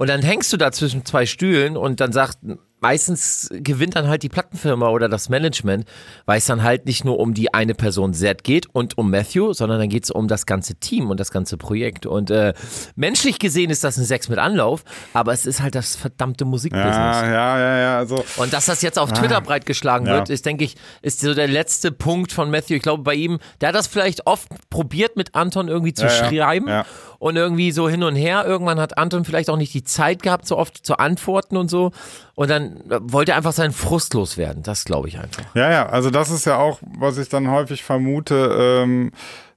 Und 0.00 0.08
dann 0.08 0.22
hängst 0.22 0.50
du 0.50 0.56
da 0.56 0.72
zwischen 0.72 1.04
zwei 1.04 1.26
Stühlen 1.26 1.76
und 1.76 2.00
dann 2.00 2.10
sagt, 2.10 2.38
meistens 2.80 3.48
gewinnt 3.52 3.96
dann 3.96 4.08
halt 4.08 4.22
die 4.22 4.28
Plattenfirma 4.28 4.88
oder 4.88 5.08
das 5.08 5.28
Management, 5.28 5.84
weil 6.26 6.38
es 6.38 6.46
dann 6.46 6.62
halt 6.62 6.86
nicht 6.86 7.04
nur 7.04 7.18
um 7.18 7.34
die 7.34 7.52
eine 7.54 7.74
Person 7.74 8.14
Zed 8.14 8.44
geht 8.44 8.66
und 8.72 8.96
um 8.98 9.10
Matthew, 9.10 9.52
sondern 9.52 9.78
dann 9.78 9.88
geht 9.88 10.04
es 10.04 10.10
um 10.10 10.28
das 10.28 10.46
ganze 10.46 10.74
Team 10.76 11.10
und 11.10 11.20
das 11.20 11.30
ganze 11.30 11.56
Projekt. 11.56 12.06
Und 12.06 12.30
äh, 12.30 12.54
menschlich 12.96 13.38
gesehen 13.38 13.70
ist 13.70 13.84
das 13.84 13.96
ein 13.98 14.04
Sex 14.04 14.28
mit 14.28 14.38
Anlauf, 14.38 14.84
aber 15.12 15.32
es 15.32 15.46
ist 15.46 15.60
halt 15.60 15.74
das 15.74 15.96
verdammte 15.96 16.44
Musikbusiness. 16.44 16.94
Ja, 16.94 17.26
ja, 17.30 17.58
ja, 17.58 17.78
ja. 17.78 17.98
Also, 17.98 18.24
Und 18.36 18.52
dass 18.52 18.66
das 18.66 18.82
jetzt 18.82 18.98
auf 18.98 19.12
Twitter 19.12 19.40
breitgeschlagen 19.40 20.06
Ja. 20.06 20.14
wird, 20.14 20.30
ist, 20.30 20.46
denke 20.46 20.64
ich, 20.64 20.76
ist 21.02 21.20
so 21.20 21.34
der 21.34 21.48
letzte 21.48 21.92
Punkt 21.92 22.32
von 22.32 22.50
Matthew. 22.50 22.74
Ich 22.76 22.82
glaube, 22.82 23.02
bei 23.02 23.14
ihm, 23.14 23.38
der 23.60 23.68
hat 23.70 23.74
das 23.74 23.86
vielleicht 23.86 24.26
oft 24.26 24.48
probiert, 24.70 25.16
mit 25.16 25.34
Anton 25.34 25.68
irgendwie 25.68 25.92
zu 25.94 26.06
Ja, 26.06 26.10
ja, 26.12 26.28
schreiben 26.28 26.68
ja. 26.68 26.86
und 27.18 27.36
irgendwie 27.36 27.72
so 27.72 27.88
hin 27.88 28.02
und 28.02 28.16
her. 28.16 28.44
Irgendwann 28.46 28.80
hat 28.80 28.96
Anton 28.98 29.24
vielleicht 29.24 29.50
auch 29.50 29.56
nicht 29.56 29.74
die 29.74 29.84
Zeit 29.84 30.22
gehabt, 30.22 30.46
so 30.46 30.56
oft 30.56 30.84
zu 30.86 30.96
antworten 30.98 31.56
und 31.56 31.68
so. 31.70 31.92
Und 32.40 32.48
dann 32.48 32.90
äh, 32.90 33.00
wollte 33.02 33.32
er 33.32 33.36
einfach 33.36 33.52
seinen 33.52 33.74
Frust 33.74 34.14
loswerden. 34.14 34.62
Das 34.62 34.86
glaube 34.86 35.08
ich 35.08 35.18
einfach. 35.18 35.44
Ja, 35.54 35.70
ja, 35.70 35.90
also 35.90 36.08
das 36.08 36.30
ist 36.30 36.46
ja 36.46 36.56
auch, 36.56 36.78
was 36.98 37.18
ich 37.18 37.28
dann 37.28 37.50
häufig 37.50 37.84
vermute, 37.84 38.56
ähm, 38.58 39.12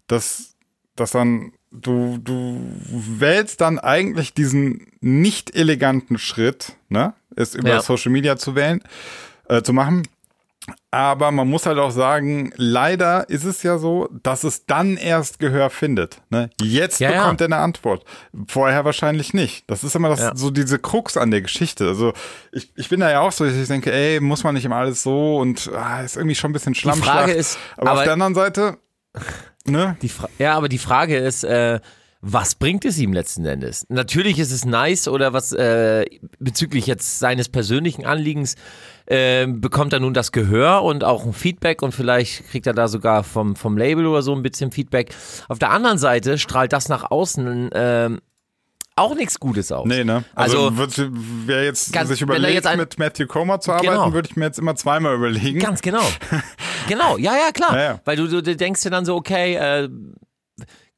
dass, 0.08 0.56
dass 0.98 1.12
dann 1.12 1.54
du, 1.72 2.17
du 2.17 2.60
wählst 2.91 3.62
dann 3.62 3.80
eigentlich 3.80 4.34
diesen 4.34 4.88
nicht 5.00 5.56
eleganten 5.56 6.17
Schritt, 6.17 6.74
ne, 6.89 7.13
es 7.38 7.56
über 7.56 7.69
Ja. 7.69 7.82
Social 7.82 8.12
Media 8.12 8.36
zu 8.36 8.54
wählen, 8.54 8.84
äh, 9.48 9.62
zu 9.62 9.72
machen. 9.72 10.06
Aber 10.91 11.32
man 11.32 11.49
muss 11.49 11.65
halt 11.65 11.78
auch 11.78 11.91
sagen, 11.91 12.54
leider 12.56 13.28
ist 13.30 13.43
es 13.43 13.63
ja 13.63 13.78
so, 13.78 14.08
dass 14.23 14.43
es 14.45 14.65
dann 14.65 14.95
erst 14.95 15.39
Gehör 15.39 15.69
findet. 15.69 16.21
Ne? 16.30 16.49
Jetzt 16.62 16.99
Ja, 16.99 17.12
ja. 17.12 17.19
bekommt 17.21 17.41
er 17.41 17.45
eine 17.45 17.58
Antwort. 17.58 18.06
Vorher 18.47 18.86
wahrscheinlich 18.86 19.34
nicht. 19.34 19.69
Das 19.69 19.84
ist 19.84 19.95
immer 19.95 20.10
das, 20.10 20.19
Ja. 20.21 20.36
so 20.36 20.52
diese 20.52 20.80
Krux 20.80 21.17
an 21.17 21.32
der 21.32 21.41
Geschichte. 21.41 21.88
Also 21.88 22.13
ich, 22.52 22.71
ich 22.76 22.88
bin 22.89 23.02
da 23.02 23.12
ja 23.12 23.19
auch 23.21 23.32
so, 23.34 23.43
dass 23.45 23.56
ich 23.56 23.67
denke, 23.67 23.91
ey, 23.91 24.19
muss 24.21 24.43
man 24.43 24.54
nicht 24.56 24.63
immer 24.65 24.78
alles 24.78 25.04
so 25.04 25.38
und 25.38 25.69
ah, 25.76 26.02
ist 26.02 26.15
irgendwie 26.15 26.36
schon 26.36 26.52
ein 26.52 26.54
bisschen. 26.54 26.76
Frage 26.76 27.34
ist, 27.34 27.58
aber, 27.76 27.91
auf 27.91 27.97
aber- 27.97 28.04
der 28.06 28.13
anderen 28.13 28.36
Seite, 28.36 28.78
ne? 29.65 29.97
Ja, 30.38 30.56
aber 30.56 30.69
die 30.69 30.78
Frage 30.78 31.17
ist, 31.17 31.43
äh, 31.43 31.80
was 32.21 32.56
bringt 32.56 32.86
es 32.86 32.97
ihm 32.99 33.12
letzten 33.12 33.45
Endes? 33.45 33.86
Natürlich 33.89 34.39
ist 34.39 34.52
es 34.54 34.63
nice 34.63 35.10
oder 35.10 35.34
was 35.34 35.52
äh, 35.52 36.06
bezüglich 36.39 36.88
jetzt 36.88 37.19
seines 37.19 37.49
persönlichen 37.49 38.06
Anliegens 38.06 38.56
äh, 39.06 39.46
bekommt 39.48 39.94
er 39.94 40.00
nun 40.00 40.13
das 40.13 40.32
Gehör 40.32 40.84
und 40.84 41.04
auch 41.04 41.26
ein 41.26 41.34
Feedback 41.34 41.82
und 41.82 41.92
vielleicht 41.94 42.48
kriegt 42.50 42.68
er 42.68 42.74
da 42.74 42.88
sogar 42.88 43.24
vom, 43.24 43.56
vom 43.56 43.78
Label 43.78 44.06
oder 44.08 44.22
so 44.22 44.34
ein 44.34 44.44
bisschen 44.44 44.72
Feedback. 44.72 45.13
Auf 45.50 45.60
der 45.60 45.72
anderen 45.72 45.98
Seite 45.98 46.38
strahlt 46.38 46.74
das 46.74 46.89
nach 46.89 47.10
außen 47.12 47.70
ähm, 47.74 48.20
auch 48.96 49.16
nichts 49.16 49.39
Gutes 49.39 49.72
aus. 49.72 49.88
Nee, 49.88 50.04
ne? 50.04 50.24
Also, 50.36 50.68
Also- 50.68 51.08
wer 51.12 51.63
jetzt 51.63 51.92
Ganz- 51.92 52.10
sich 52.10 52.22
wenn 52.22 52.30
er 52.30 52.36
überlegt, 52.38 52.54
jetzt 52.54 52.68
ein- 52.68 52.78
mit 52.78 53.00
Matthew 53.00 53.26
Comer 53.26 53.60
zu 53.60 53.72
arbeiten, 53.72 53.88
Genau. 53.92 54.13
würde 54.13 54.30
ich 54.30 54.36
mir 54.36 54.46
jetzt 54.46 54.60
immer 54.60 54.76
zweimal 54.76 55.16
überlegen. 55.16 55.58
Ganz 55.60 55.82
genau. 55.82 56.04
genau, 56.88 57.18
ja, 57.18 57.34
ja, 57.34 57.52
klar. 57.52 57.76
Ja, 57.76 57.84
ja. 57.84 58.00
Weil 58.06 58.18
du, 58.18 58.28
du, 58.28 58.44
du 58.44 58.56
denkst 58.56 58.84
dir 58.84 58.92
dann 58.92 59.04
so, 59.06 59.16
okay, 59.16 59.56
äh, 59.56 59.89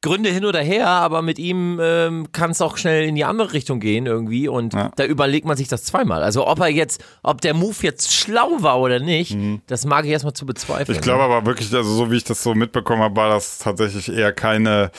Gründe 0.02 0.28
hin 0.30 0.44
oder 0.44 0.60
her, 0.60 0.86
aber 0.88 1.20
mit 1.22 1.38
ihm 1.38 1.80
ähm, 1.82 2.28
kann 2.30 2.50
es 2.52 2.60
auch 2.60 2.76
schnell 2.76 3.08
in 3.08 3.16
die 3.16 3.24
andere 3.24 3.52
Richtung 3.54 3.80
gehen 3.80 4.06
irgendwie 4.06 4.46
und 4.46 4.72
Ja. 4.74 4.92
da 4.94 5.04
überlegt 5.04 5.46
man 5.46 5.56
sich 5.56 5.66
das 5.68 5.82
zweimal. 5.84 6.22
Also 6.22 6.46
ob 6.46 6.60
er 6.60 6.68
jetzt, 6.68 7.02
ob 7.22 7.40
der 7.40 7.54
Move 7.54 7.74
jetzt 7.80 8.12
schlau 8.14 8.58
war 8.60 8.78
oder 8.78 9.00
nicht, 9.00 9.36
das 9.66 9.84
mag 9.84 10.04
ich 10.04 10.12
erstmal 10.12 10.34
zu 10.34 10.46
bezweifeln. 10.46 10.94
Mhm. 10.94 10.94
Ich 10.94 11.00
glaube 11.00 11.24
aber 11.24 11.44
wirklich, 11.46 11.74
also 11.74 11.90
so 11.92 12.10
wie 12.12 12.16
ich 12.18 12.24
das 12.24 12.42
so 12.42 12.54
mitbekommen 12.54 13.02
habe, 13.02 13.16
war 13.16 13.30
das 13.30 13.58
tatsächlich 13.58 14.12
eher 14.12 14.32
keine, 14.32 14.90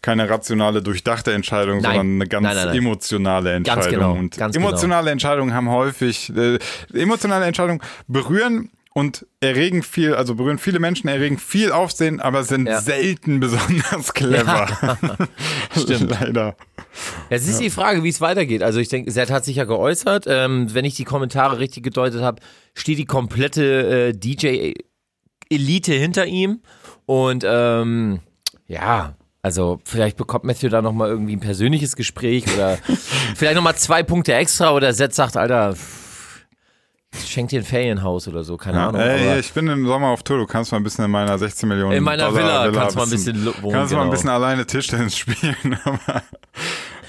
keine 0.00 0.30
rationale, 0.30 0.80
durchdachte 0.82 1.32
Entscheidung, 1.32 1.80
Nein. 1.80 1.96
sondern 1.96 2.14
eine 2.14 2.26
ganz 2.26 2.44
Nein, 2.44 2.56
nein, 2.66 2.76
emotionale 2.76 3.52
Entscheidung. 3.52 3.90
genau, 3.90 4.12
Und 4.12 4.36
ganz 4.38 4.54
genau. 4.56 4.68
emotionale 4.68 5.10
Entscheidungen 5.10 5.52
haben 5.52 5.68
häufig, 5.68 6.32
äh, 6.34 6.58
emotionale 6.94 7.44
Entscheidungen 7.44 7.80
berühren 8.08 8.70
und 8.96 9.26
erregen 9.40 9.82
viel, 9.82 10.14
also 10.14 10.36
berühren 10.36 10.58
viele 10.58 10.78
Menschen, 10.78 11.08
erregen 11.08 11.36
viel 11.36 11.72
Aufsehen, 11.72 12.20
aber 12.20 12.44
sind 12.44 12.66
Ja. 12.66 12.80
selten 12.80 13.40
besonders 13.40 14.14
clever. 14.14 14.68
Stimmt. 15.76 16.10
Leider. 16.10 16.56
Jetzt 17.28 17.48
ist 17.48 17.60
die 17.60 17.70
Frage, 17.70 18.04
wie 18.04 18.08
es 18.08 18.20
weitergeht. 18.20 18.62
Also 18.62 18.78
ich 18.78 18.88
denke, 18.88 19.10
Zed 19.10 19.30
hat 19.32 19.44
sich 19.44 19.56
ja 19.56 19.64
geäußert. 19.64 20.26
Ähm, 20.28 20.72
wenn 20.72 20.84
ich 20.84 20.94
die 20.94 21.04
Kommentare 21.04 21.58
richtig 21.58 21.82
gedeutet 21.82 22.22
habe, 22.22 22.40
steht 22.72 22.98
die 22.98 23.04
komplette 23.04 24.12
äh, 24.12 24.12
DJ-Elite 25.50 25.92
hinter 25.92 26.26
ihm. 26.26 26.60
Und 27.06 27.44
ähm, 27.46 28.20
ja, 28.68 29.14
also 29.42 29.80
vielleicht 29.84 30.16
bekommt 30.16 30.44
Matthew 30.44 30.68
da 30.68 30.80
nochmal 30.82 31.10
irgendwie 31.10 31.34
ein 31.36 31.40
persönliches 31.40 31.96
Gespräch 31.96 32.44
oder 32.54 32.78
vielleicht 33.34 33.56
nochmal 33.56 33.74
zwei 33.76 34.02
Punkte 34.02 34.34
extra 34.34 34.72
oder 34.72 34.94
Zed 34.94 35.12
sagt, 35.14 35.36
Alter, 35.36 35.74
pff, 35.74 36.03
schenkt 37.26 37.52
dir 37.52 37.60
ein 37.60 37.64
Ferienhaus 37.64 38.28
oder 38.28 38.44
so, 38.44 38.56
keine 38.56 38.78
Ja, 38.78 38.88
Ahnung. 38.88 39.00
ey, 39.00 39.28
aber 39.30 39.38
ich 39.38 39.52
bin 39.52 39.66
im 39.68 39.86
Sommer 39.86 40.08
auf 40.08 40.22
Tour. 40.22 40.38
Du 40.38 40.46
kannst 40.46 40.72
mal 40.72 40.78
ein 40.78 40.84
bisschen 40.84 41.04
in 41.04 41.10
meiner 41.10 41.38
16 41.38 41.68
Millionen 41.68 41.96
In 41.96 42.02
meiner 42.04 42.28
Dollar 42.30 42.66
Villa 42.66 42.80
kannst 42.80 42.94
du 42.94 42.98
mal 42.98 43.04
ein 43.04 43.10
bisschen 43.10 43.44
wohnen, 43.62 43.72
Kannst 43.72 43.92
mal 43.92 43.98
ein 44.00 44.04
genau. 44.04 44.10
bisschen 44.10 44.30
alleine 44.30 44.66
Tischtennis 44.66 45.16
spielen. 45.18 45.78
Aber, 45.84 45.98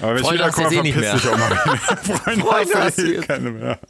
aber 0.00 0.14
wenn 0.14 0.16
ich 0.16 0.22
Freunde 0.22 0.22
du 0.22 0.32
wiederkomme, 0.32 0.88
eh 0.88 0.92
verpiss 0.92 1.22
dich 1.22 1.30
auch 1.30 1.38
mal. 1.38 1.56
Freunde, 2.24 2.42
Freunde 2.44 2.74
hast 2.74 2.98
du 2.98 3.02
eh 3.02 3.14
jetzt- 3.14 3.28
keine 3.28 3.50
mehr. 3.50 3.78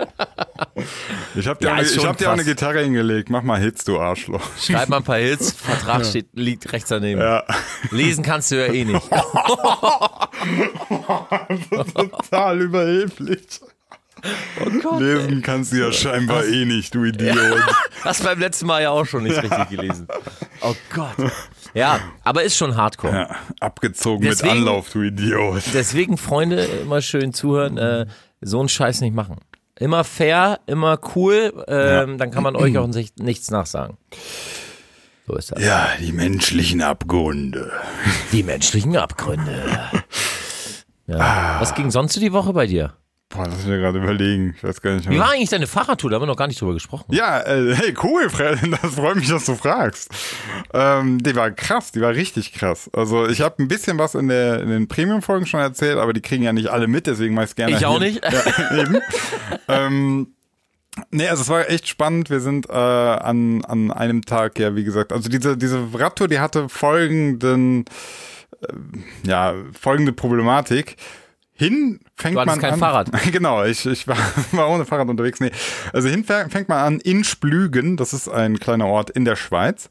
Ich 1.35 1.47
hab 1.47 1.59
dir, 1.59 1.67
Ja, 1.67 1.73
auch, 1.73 1.77
eine- 1.79 1.87
ist 1.87 1.97
ich 1.97 2.07
hab 2.07 2.17
dir 2.17 2.29
auch 2.29 2.33
eine. 2.35 2.45
Gitarre 2.45 2.81
hingelegt. 2.83 3.29
Mach 3.31 3.43
mal 3.43 3.59
Hits, 3.61 3.85
du 3.85 3.99
Arschloch. 3.99 4.41
Schreib 4.61 4.89
mal 4.89 4.99
ein 4.99 5.03
paar 5.05 5.19
Hits, 5.19 5.53
Vertrag 5.53 6.05
steht, 6.07 6.29
liegt 6.35 6.73
rechts 6.73 6.89
daneben. 6.91 7.21
Ja. 7.21 7.45
Lesen 7.91 8.23
kannst 8.25 8.51
du 8.51 8.57
ja 8.67 8.73
eh 8.73 8.85
nicht. 8.85 9.03
Total 11.95 12.61
überheblich. 12.61 13.41
Oh 14.65 14.71
Gott. 14.83 15.01
Lesen 15.01 15.43
kannst 15.43 15.73
du 15.73 15.77
ja 15.77 15.93
scheinbar 15.93 16.45
eh 16.45 16.65
nicht, 16.65 16.95
du 16.95 17.05
Idiot. 17.05 17.37
Hast 18.03 18.23
beim 18.25 18.39
letzten 18.39 18.67
Mal 18.67 18.83
ja 18.83 18.91
auch 18.91 19.05
schon 19.05 19.25
nicht 19.25 19.41
richtig 19.43 19.69
gelesen. 19.69 20.09
Oh 20.63 20.75
Gott. 20.95 21.17
Ja, 21.75 22.01
aber 22.25 22.43
ist 22.43 22.57
schon 22.57 22.75
Hardcore. 22.75 23.13
Ja, 23.13 23.37
abgezogen 23.61 24.23
Deswegen- 24.25 24.49
mit 24.49 24.59
Anlauf, 24.61 24.89
du 24.89 25.03
Idiot. 25.03 25.63
Deswegen, 25.75 26.17
Freunde, 26.17 26.65
immer 26.65 27.03
schön 27.03 27.35
zuhören, 27.35 27.77
äh, 27.77 28.07
so 28.41 28.61
einen 28.61 28.71
Scheiß 28.71 29.03
nicht 29.03 29.15
machen. 29.15 29.37
Immer 29.79 30.03
fair, 30.05 30.61
immer 30.67 30.99
cool, 31.15 31.53
ähm, 31.69 32.17
dann 32.17 32.31
kann 32.31 32.43
man 32.43 32.57
euch 32.57 32.79
auch 32.79 32.87
nicht, 32.87 33.19
nichts 33.19 33.51
nachsagen. 33.51 33.99
So 35.27 35.35
ist 35.37 35.53
das. 35.53 35.63
Ja, 35.63 35.89
die 36.01 36.13
menschlichen 36.13 36.81
Abgründe. 36.81 37.71
Die 38.33 38.43
menschlichen 38.43 38.97
Abgründe. 38.97 39.63
Ja. 41.09 41.19
Ah. 41.19 41.61
Was 41.61 41.75
ging 41.77 41.93
sonst 41.93 42.15
so 42.15 42.21
die 42.21 42.33
Woche 42.33 42.53
bei 42.53 42.67
dir? 42.67 42.95
Boah, 43.29 43.45
lass 43.49 43.67
mich 43.67 43.81
gerade 43.81 43.99
überlegen. 43.99 44.55
Ich 44.57 44.63
weiß 44.63 44.81
gar 44.81 44.95
nicht 44.95 45.07
Wie 45.07 45.15
mehr. 45.15 45.21
war 45.21 45.33
eigentlich 45.33 45.49
deine 45.51 45.67
Fahrradtour? 45.67 46.11
Da 46.11 46.15
haben 46.15 46.23
wir 46.23 46.27
noch 46.27 46.37
gar 46.37 46.47
nicht 46.47 46.61
drüber 46.61 46.75
gesprochen. 46.75 47.13
Ja, 47.13 47.41
äh, 47.41 47.75
hey, 47.75 47.95
cool, 48.03 48.31
Fred. 48.31 48.59
Das 48.83 48.95
freut 48.95 49.17
mich, 49.17 49.29
dass 49.29 49.45
du 49.47 49.57
fragst. 49.57 50.11
Ähm, 50.73 51.21
die 51.23 51.35
war 51.35 51.51
krass, 51.51 51.91
die 51.91 52.01
war 52.01 52.15
richtig 52.15 52.53
krass. 52.53 52.89
Also 52.93 53.27
ich 53.27 53.41
habe 53.41 53.63
ein 53.63 53.67
bisschen 53.69 53.99
was 53.99 54.15
in, 54.15 54.29
der, 54.29 54.61
in 54.61 54.69
den 54.69 54.87
Premium-Folgen 54.87 55.45
schon 55.47 55.59
erzählt, 55.61 55.99
aber 55.99 56.13
die 56.13 56.21
kriegen 56.23 56.45
ja 56.45 56.53
nicht 56.53 56.69
alle 56.69 56.87
mit, 56.87 57.09
deswegen 57.09 57.35
meist 57.35 57.57
gerne. 57.57 57.77
Ich 57.77 57.85
auch 57.85 57.99
nicht. 57.99 58.23
Ja, 58.25 58.79
eben. 58.81 58.99
ähm, 59.67 60.29
nee, 61.11 61.29
also 61.29 61.43
es 61.43 61.49
war 61.49 61.69
echt 61.69 61.89
spannend. 61.89 62.31
Wir 62.31 62.41
sind 62.41 62.71
äh, 62.71 62.73
an, 62.73 63.65
an 63.65 63.91
einem 63.91 64.23
Tag, 64.25 64.57
ja, 64.61 64.77
wie 64.77 64.85
gesagt, 64.85 65.13
also 65.13 65.29
diese, 65.29 65.57
diese 65.57 65.85
Radtour, 65.95 66.29
die 66.29 66.39
hatte 66.39 66.69
folgenden, 66.69 67.87
äh, 68.61 69.29
ja, 69.29 69.53
folgende 69.79 70.13
Problematik. 70.13 70.97
Hin 71.57 72.01
fängt 72.17 72.35
man 72.37 72.59
kein 72.61 72.75
an. 72.75 72.79
Fahrrad. 72.79 73.11
Genau, 73.33 73.65
ich, 73.65 73.87
ich 73.87 74.07
war, 74.07 74.17
war 74.53 74.69
ohne 74.71 74.85
Fahrrad 74.85 75.09
unterwegs. 75.09 75.41
Nee. 75.41 75.51
Also 75.93 76.09
hin 76.09 76.25
fäng- 76.25 76.51
fängt 76.51 76.69
man 76.69 76.79
an 76.79 77.01
in 77.01 77.25
Splügen, 77.25 77.97
das 77.97 78.13
ist 78.13 78.29
ein 78.29 78.59
kleiner 78.59 78.87
Ort 78.87 79.11
in 79.11 79.25
der 79.25 79.37
Schweiz. 79.37 79.89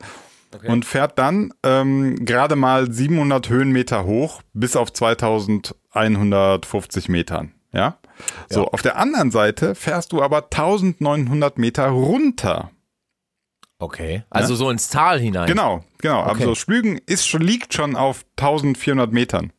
Und 0.66 0.86
fährt 0.86 1.20
dann 1.20 1.54
ähm, 1.64 2.24
gerade 2.24 2.56
mal 2.56 2.90
700 2.90 3.50
Höhenmeter 3.50 4.06
hoch 4.06 4.42
bis 4.54 4.78
auf 4.78 4.94
2150 4.94 7.10
Metern. 7.10 7.52
Ja. 7.74 7.98
So, 8.50 8.62
Ja. 8.62 8.68
auf 8.70 8.82
der 8.82 8.96
anderen 8.98 9.32
Seite 9.32 9.76
fährst 9.76 10.14
du 10.14 10.24
aber 10.24 10.44
1900 10.46 11.58
Meter 11.58 11.88
runter. 11.88 12.72
Okay. 13.80 14.24
Also 14.30 14.56
so 14.56 14.70
ins 14.70 14.88
Tal 14.90 15.20
hinein. 15.20 15.48
Genau, 15.48 15.84
genau. 15.98 16.22
Okay. 16.22 16.30
Also 16.44 16.56
Splügen 16.56 17.00
ist 17.06 17.28
schon, 17.28 17.42
liegt 17.42 17.74
schon 17.74 17.98
auf 17.98 18.24
1400 18.40 19.12
Metern. 19.12 19.52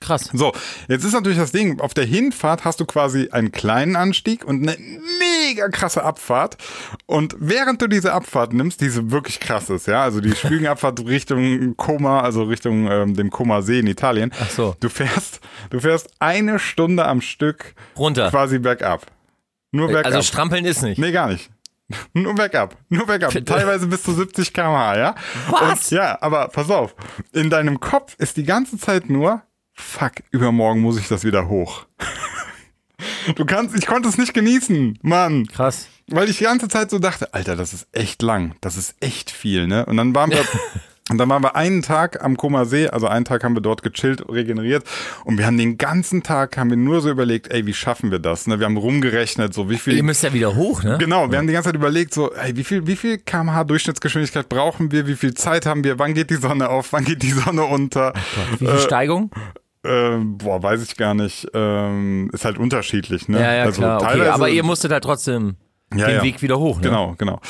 Krass. 0.00 0.28
So, 0.32 0.52
jetzt 0.88 1.04
ist 1.04 1.14
natürlich 1.14 1.38
das 1.38 1.52
Ding, 1.52 1.80
auf 1.80 1.94
der 1.94 2.04
Hinfahrt 2.04 2.64
hast 2.64 2.80
du 2.80 2.84
quasi 2.84 3.30
einen 3.30 3.50
kleinen 3.50 3.96
Anstieg 3.96 4.44
und 4.44 4.62
eine 4.62 4.76
mega 5.18 5.68
krasse 5.68 6.02
Abfahrt. 6.02 6.58
Und 7.06 7.34
während 7.38 7.80
du 7.80 7.86
diese 7.86 8.12
Abfahrt 8.12 8.52
nimmst, 8.52 8.80
diese 8.82 9.10
wirklich 9.10 9.40
krass 9.40 9.70
ist, 9.70 9.86
ja, 9.86 10.02
also 10.02 10.20
die 10.20 10.32
Spügenabfahrt 10.36 11.04
Richtung 11.06 11.76
Koma, 11.76 12.20
also 12.20 12.42
Richtung 12.44 12.90
ähm, 12.90 13.14
dem 13.14 13.30
Koma 13.30 13.62
See 13.62 13.78
in 13.78 13.86
Italien. 13.86 14.32
Ach 14.38 14.50
so. 14.50 14.76
Du 14.80 14.90
fährst, 14.90 15.40
du 15.70 15.80
fährst 15.80 16.10
eine 16.18 16.58
Stunde 16.58 17.06
am 17.06 17.22
Stück 17.22 17.74
Runter. 17.96 18.30
quasi 18.30 18.58
bergab. 18.58 19.06
Nur 19.72 19.88
bergab. 19.88 20.06
Also 20.12 20.22
strampeln 20.22 20.64
ist 20.66 20.82
nicht. 20.82 20.98
Nee, 20.98 21.12
gar 21.12 21.28
nicht. 21.28 21.50
Nur 22.12 22.34
bergab. 22.34 22.76
Nur 22.88 23.06
bergab. 23.06 23.32
Teilweise 23.44 23.86
bis 23.86 24.02
zu 24.02 24.12
70 24.12 24.52
km/h, 24.52 24.98
ja? 24.98 25.14
Was? 25.50 25.90
Und, 25.92 25.96
ja, 25.96 26.18
aber 26.20 26.48
pass 26.48 26.68
auf. 26.70 26.94
In 27.32 27.48
deinem 27.48 27.78
Kopf 27.78 28.16
ist 28.18 28.36
die 28.36 28.44
ganze 28.44 28.76
Zeit 28.78 29.08
nur, 29.08 29.42
fuck, 29.76 30.12
übermorgen 30.30 30.80
muss 30.80 30.98
ich 30.98 31.08
das 31.08 31.24
wieder 31.24 31.48
hoch. 31.48 31.86
Du 33.34 33.44
kannst, 33.44 33.76
ich 33.76 33.86
konnte 33.86 34.08
es 34.08 34.18
nicht 34.18 34.34
genießen, 34.34 34.98
Mann. 35.02 35.46
Krass. 35.48 35.88
Weil 36.08 36.30
ich 36.30 36.38
die 36.38 36.44
ganze 36.44 36.68
Zeit 36.68 36.90
so 36.90 36.98
dachte, 36.98 37.34
Alter, 37.34 37.56
das 37.56 37.72
ist 37.72 37.88
echt 37.92 38.22
lang, 38.22 38.54
das 38.60 38.76
ist 38.76 38.94
echt 39.00 39.30
viel, 39.30 39.66
ne? 39.66 39.84
Und 39.86 39.96
dann 39.96 40.14
waren 40.14 40.30
wir, 40.30 40.44
und 41.10 41.18
dann 41.18 41.28
waren 41.28 41.42
wir 41.42 41.56
einen 41.56 41.82
Tag 41.82 42.22
am 42.22 42.36
Koma 42.36 42.64
See, 42.64 42.88
also 42.88 43.08
einen 43.08 43.24
Tag 43.24 43.42
haben 43.42 43.54
wir 43.54 43.60
dort 43.60 43.82
gechillt, 43.82 44.24
regeneriert 44.28 44.84
und 45.24 45.36
wir 45.36 45.46
haben 45.46 45.58
den 45.58 45.78
ganzen 45.78 46.22
Tag, 46.22 46.56
haben 46.56 46.70
wir 46.70 46.76
nur 46.76 47.00
so 47.00 47.10
überlegt, 47.10 47.50
ey, 47.50 47.66
wie 47.66 47.74
schaffen 47.74 48.12
wir 48.12 48.20
das, 48.20 48.46
ne? 48.46 48.60
Wir 48.60 48.66
haben 48.66 48.76
rumgerechnet, 48.76 49.52
so 49.52 49.68
wie 49.68 49.78
viel... 49.78 49.96
Ihr 49.96 50.04
müsst 50.04 50.22
ja 50.22 50.32
wieder 50.32 50.54
hoch, 50.54 50.84
ne? 50.84 50.96
Genau, 50.98 51.30
wir 51.30 51.38
haben 51.38 51.48
die 51.48 51.52
ganze 51.52 51.70
Zeit 51.70 51.76
überlegt, 51.76 52.14
so, 52.14 52.32
ey, 52.32 52.56
wie 52.56 52.64
viel, 52.64 52.86
wie 52.86 52.96
viel 52.96 53.18
kmh 53.18 53.64
Durchschnittsgeschwindigkeit 53.64 54.48
brauchen 54.48 54.92
wir, 54.92 55.08
wie 55.08 55.16
viel 55.16 55.34
Zeit 55.34 55.66
haben 55.66 55.82
wir, 55.82 55.98
wann 55.98 56.14
geht 56.14 56.30
die 56.30 56.36
Sonne 56.36 56.68
auf, 56.68 56.92
wann 56.92 57.04
geht 57.04 57.24
die 57.24 57.32
Sonne 57.32 57.64
unter? 57.64 58.12
Wie 58.58 58.66
viel 58.66 58.78
Steigung? 58.78 59.32
Ähm, 59.86 60.38
boah, 60.38 60.62
weiß 60.62 60.82
ich 60.82 60.96
gar 60.96 61.14
nicht. 61.14 61.46
Ähm, 61.54 62.30
ist 62.32 62.44
halt 62.44 62.58
unterschiedlich, 62.58 63.28
ne? 63.28 63.40
Ja, 63.40 63.54
ja, 63.54 63.70
klar. 63.70 64.02
Okay, 64.02 64.28
aber 64.28 64.48
ihr 64.48 64.62
musstet 64.62 64.92
halt 64.92 65.04
trotzdem 65.04 65.56
Ja, 65.94 66.06
den 66.06 66.16
ja. 66.16 66.22
Weg 66.22 66.42
wieder 66.42 66.58
hoch, 66.58 66.76
ne? 66.76 66.82
Genau, 66.82 67.14
genau. 67.16 67.40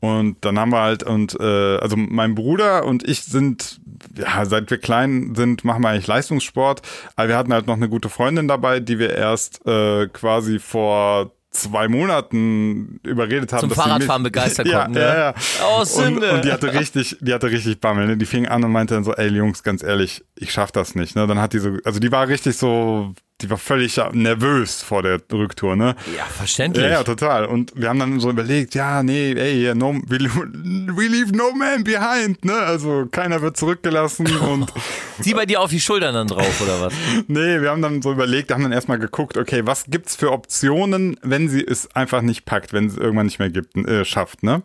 Und 0.00 0.44
dann 0.44 0.58
haben 0.58 0.70
wir 0.70 0.80
halt, 0.82 1.02
und 1.02 1.38
äh, 1.40 1.78
also 1.78 1.96
mein 1.96 2.34
Bruder 2.34 2.84
und 2.84 3.08
ich 3.08 3.22
sind, 3.22 3.80
ja, 4.16 4.44
seit 4.44 4.70
wir 4.70 4.78
klein 4.78 5.34
sind, 5.34 5.64
machen 5.64 5.82
wir 5.82 5.88
eigentlich 5.88 6.06
Leistungssport. 6.06 6.82
Aber 7.16 7.28
wir 7.28 7.36
hatten 7.36 7.52
halt 7.52 7.66
noch 7.66 7.76
eine 7.76 7.88
gute 7.88 8.08
Freundin 8.10 8.46
dabei, 8.46 8.80
die 8.80 8.98
wir 8.98 9.14
erst 9.14 9.66
äh, 9.66 10.06
quasi 10.08 10.58
vor 10.58 11.32
zwei 11.60 11.88
Monaten 11.88 13.00
überredet 13.02 13.52
haben. 13.52 13.60
Zum 13.60 13.68
dass 13.70 13.78
Fahrradfahren 13.78 14.22
begeistern 14.22 14.66
ja, 14.70 14.84
konnten, 14.84 14.98
Ja, 14.98 15.12
ne? 15.12 15.18
ja. 15.18 15.34
Oh, 15.66 15.80
und, 15.80 15.86
Sünde. 15.88 16.32
und 16.32 16.44
die 16.44 16.52
hatte 16.52 16.72
richtig, 16.72 17.16
die 17.20 17.32
hatte 17.32 17.50
richtig 17.50 17.80
Bammel. 17.80 18.06
Ne? 18.06 18.16
Die 18.16 18.26
fing 18.26 18.46
an 18.46 18.64
und 18.64 18.72
meinte 18.72 18.94
dann 18.94 19.04
so, 19.04 19.12
ey 19.14 19.28
Jungs, 19.28 19.62
ganz 19.62 19.82
ehrlich, 19.82 20.24
ich 20.36 20.52
schaff 20.52 20.72
das 20.72 20.94
nicht. 20.94 21.16
Ne? 21.16 21.26
Dann 21.26 21.40
hat 21.40 21.52
die 21.52 21.58
so, 21.58 21.76
also 21.84 22.00
die 22.00 22.12
war 22.12 22.28
richtig 22.28 22.56
so, 22.56 23.14
die 23.42 23.50
war 23.50 23.58
völlig 23.58 24.00
nervös 24.12 24.82
vor 24.82 25.02
der 25.02 25.20
Rücktour, 25.30 25.76
ne? 25.76 25.94
Ja, 26.16 26.24
verständlich. 26.24 26.84
Ja, 26.84 26.92
ja, 26.92 27.02
total. 27.04 27.44
Und 27.44 27.72
wir 27.74 27.90
haben 27.90 27.98
dann 27.98 28.18
so 28.18 28.30
überlegt, 28.30 28.74
ja, 28.74 29.02
nee, 29.02 29.32
ey, 29.32 29.74
no, 29.74 29.94
we, 30.06 30.18
we 30.18 31.06
leave 31.06 31.36
no 31.36 31.52
man 31.52 31.84
behind, 31.84 32.44
ne? 32.46 32.54
Also 32.54 33.06
keiner 33.10 33.42
wird 33.42 33.58
zurückgelassen 33.58 34.26
und 34.48 34.72
Sie 35.20 35.34
bei 35.34 35.44
dir 35.44 35.60
auf 35.60 35.70
die 35.70 35.80
Schultern 35.80 36.14
dann 36.14 36.28
drauf, 36.28 36.60
oder 36.62 36.80
was? 36.80 36.94
nee, 37.26 37.60
wir 37.60 37.70
haben 37.70 37.82
dann 37.82 38.00
so 38.00 38.12
überlegt, 38.12 38.50
haben 38.52 38.62
dann 38.62 38.72
erstmal 38.72 38.98
geguckt, 38.98 39.36
okay, 39.36 39.62
was 39.64 39.84
gibt's 39.86 40.16
für 40.16 40.32
Optionen, 40.32 41.18
wenn 41.22 41.48
sie 41.48 41.62
es 41.62 41.94
einfach 41.94 42.22
nicht 42.22 42.46
packt, 42.46 42.72
wenn 42.72 42.86
es 42.86 42.96
irgendwann 42.96 43.26
nicht 43.26 43.38
mehr 43.38 43.50
gibt, 43.50 43.76
äh, 43.76 44.04
schafft, 44.04 44.42
ne? 44.42 44.62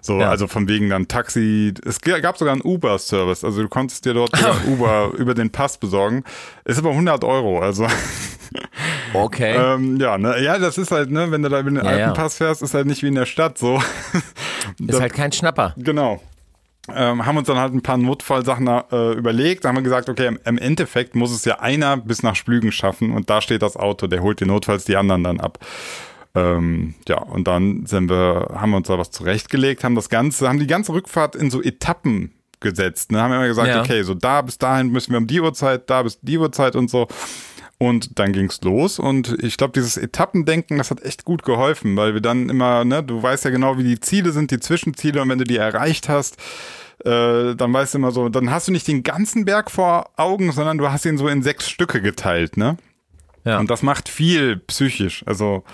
So, 0.00 0.20
Ja. 0.20 0.30
also 0.30 0.46
von 0.46 0.68
wegen 0.68 0.90
dann 0.90 1.08
Taxi, 1.08 1.72
es 1.84 2.00
gab 2.00 2.36
sogar 2.38 2.52
einen 2.52 2.62
Uber-Service, 2.62 3.44
also 3.44 3.62
du 3.62 3.68
konntest 3.68 4.04
dir 4.04 4.14
dort 4.14 4.32
Uber 4.66 5.12
über 5.16 5.34
den 5.34 5.50
Pass 5.50 5.78
besorgen. 5.78 6.24
Ist 6.64 6.78
aber 6.78 6.90
100 6.90 7.24
Euro, 7.24 7.60
also 7.60 7.86
Okay. 9.12 9.54
ähm, 9.74 9.96
ja, 9.98 10.18
ne, 10.18 10.42
ja, 10.42 10.58
das 10.58 10.78
ist 10.78 10.90
halt, 10.90 11.10
ne, 11.10 11.30
wenn 11.30 11.42
du 11.42 11.48
da 11.48 11.60
über 11.60 11.70
den 11.70 11.76
Ja, 11.76 11.84
ja. 11.84 12.06
Alpenpass 12.06 12.36
fährst, 12.38 12.62
ist 12.62 12.74
halt 12.74 12.86
nicht 12.86 13.02
wie 13.02 13.08
in 13.08 13.14
der 13.14 13.26
Stadt 13.26 13.58
so. 13.58 13.80
ist 14.86 15.00
halt 15.00 15.14
kein 15.14 15.32
Schnapper. 15.32 15.74
Genau. 15.76 16.20
Ähm, 16.94 17.24
haben 17.24 17.38
uns 17.38 17.46
dann 17.46 17.56
halt 17.58 17.72
ein 17.72 17.80
paar 17.80 17.96
Notfallsachen 17.96 18.66
äh, 18.68 19.12
überlegt. 19.12 19.64
Da 19.64 19.70
haben 19.70 19.76
wir 19.76 19.82
gesagt, 19.82 20.10
okay, 20.10 20.26
im, 20.26 20.38
im 20.44 20.58
Endeffekt 20.58 21.14
muss 21.14 21.30
es 21.32 21.44
ja 21.46 21.60
einer 21.60 21.96
bis 21.96 22.22
nach 22.22 22.36
Splügen 22.36 22.72
schaffen 22.72 23.12
und 23.12 23.30
da 23.30 23.40
steht 23.40 23.62
das 23.62 23.76
Auto, 23.76 24.06
der 24.06 24.20
holt 24.20 24.40
dir 24.40 24.46
notfalls 24.46 24.84
die 24.84 24.96
anderen 24.96 25.24
dann 25.24 25.40
ab. 25.40 25.58
Ähm, 26.34 26.94
ja, 27.08 27.18
und 27.18 27.46
dann 27.46 27.86
sind 27.86 28.10
wir, 28.10 28.48
haben 28.54 28.70
wir 28.70 28.78
uns 28.78 28.88
da 28.88 28.98
was 28.98 29.10
zurechtgelegt, 29.10 29.84
haben 29.84 29.94
das 29.94 30.08
Ganze, 30.08 30.48
haben 30.48 30.58
die 30.58 30.66
ganze 30.66 30.92
Rückfahrt 30.92 31.36
in 31.36 31.50
so 31.50 31.62
Etappen 31.62 32.32
gesetzt. 32.60 33.12
Ne? 33.12 33.20
Haben 33.20 33.32
immer 33.34 33.46
gesagt, 33.46 33.68
Ja. 33.68 33.80
okay, 33.80 34.02
so 34.02 34.14
da 34.14 34.42
bis 34.42 34.58
dahin 34.58 34.88
müssen 34.88 35.12
wir 35.12 35.18
um 35.18 35.26
die 35.26 35.40
Uhrzeit, 35.40 35.88
da 35.88 36.02
bis 36.02 36.18
die 36.22 36.38
Uhrzeit 36.38 36.74
und 36.74 36.90
so. 36.90 37.06
Und 37.78 38.18
dann 38.18 38.32
ging's 38.32 38.60
los 38.62 38.98
und 38.98 39.36
ich 39.42 39.56
glaube, 39.56 39.72
dieses 39.72 39.96
Etappendenken, 39.96 40.78
das 40.78 40.90
hat 40.90 41.02
echt 41.02 41.24
gut 41.24 41.42
geholfen, 41.42 41.96
weil 41.96 42.14
wir 42.14 42.20
dann 42.20 42.48
immer, 42.48 42.84
ne, 42.84 43.02
du 43.02 43.20
weißt 43.22 43.44
ja 43.44 43.50
genau, 43.50 43.78
wie 43.78 43.82
die 43.84 43.98
Ziele 44.00 44.30
sind, 44.30 44.52
die 44.52 44.60
Zwischenziele 44.60 45.20
und 45.20 45.28
wenn 45.28 45.38
du 45.38 45.44
die 45.44 45.56
erreicht 45.56 46.08
hast, 46.08 46.36
äh, 47.04 47.54
dann 47.56 47.72
weißt 47.72 47.94
du 47.94 47.98
immer 47.98 48.12
so, 48.12 48.28
dann 48.28 48.50
hast 48.50 48.68
du 48.68 48.72
nicht 48.72 48.86
den 48.86 49.02
ganzen 49.02 49.44
Berg 49.44 49.70
vor 49.72 50.08
Augen, 50.16 50.52
sondern 50.52 50.78
du 50.78 50.90
hast 50.90 51.04
ihn 51.04 51.18
so 51.18 51.26
in 51.28 51.42
sechs 51.42 51.68
Stücke 51.68 52.00
geteilt, 52.00 52.56
ne? 52.56 52.76
Ja. 53.44 53.58
Und 53.58 53.68
das 53.70 53.82
macht 53.82 54.08
viel 54.08 54.56
psychisch. 54.56 55.22
Also 55.26 55.64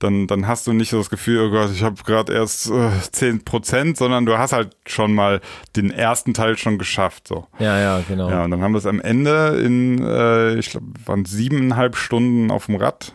dann, 0.00 0.26
dann 0.26 0.46
hast 0.46 0.66
du 0.66 0.72
nicht 0.72 0.90
so 0.90 0.98
das 0.98 1.10
Gefühl, 1.10 1.46
oh 1.46 1.50
Gott, 1.50 1.70
ich 1.72 1.82
habe 1.82 2.02
gerade 2.02 2.32
erst 2.32 2.70
äh, 2.70 2.90
10 3.12 3.44
Prozent, 3.44 3.96
sondern 3.96 4.26
du 4.26 4.36
hast 4.36 4.52
halt 4.52 4.74
schon 4.86 5.14
mal 5.14 5.40
den 5.76 5.90
ersten 5.90 6.34
Teil 6.34 6.56
schon 6.56 6.78
geschafft. 6.78 7.28
So. 7.28 7.46
Ja, 7.58 7.78
ja, 7.78 8.02
genau. 8.08 8.28
Ja, 8.30 8.44
und 8.44 8.50
dann 8.50 8.62
haben 8.62 8.72
wir 8.72 8.78
es 8.78 8.86
am 8.86 9.00
Ende 9.00 9.60
in, 9.64 10.02
äh, 10.02 10.54
ich 10.54 10.70
glaube, 10.70 10.86
waren 11.06 11.24
siebeneinhalb 11.26 11.96
Stunden 11.96 12.50
auf 12.50 12.66
dem 12.66 12.76
Rad. 12.76 13.14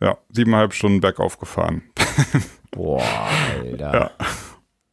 Ja, 0.00 0.18
siebeneinhalb 0.30 0.72
Stunden 0.74 1.00
bergauf 1.00 1.38
gefahren. 1.38 1.82
Boah, 2.70 3.02
Alter. 3.62 3.94
Ja. 3.94 4.10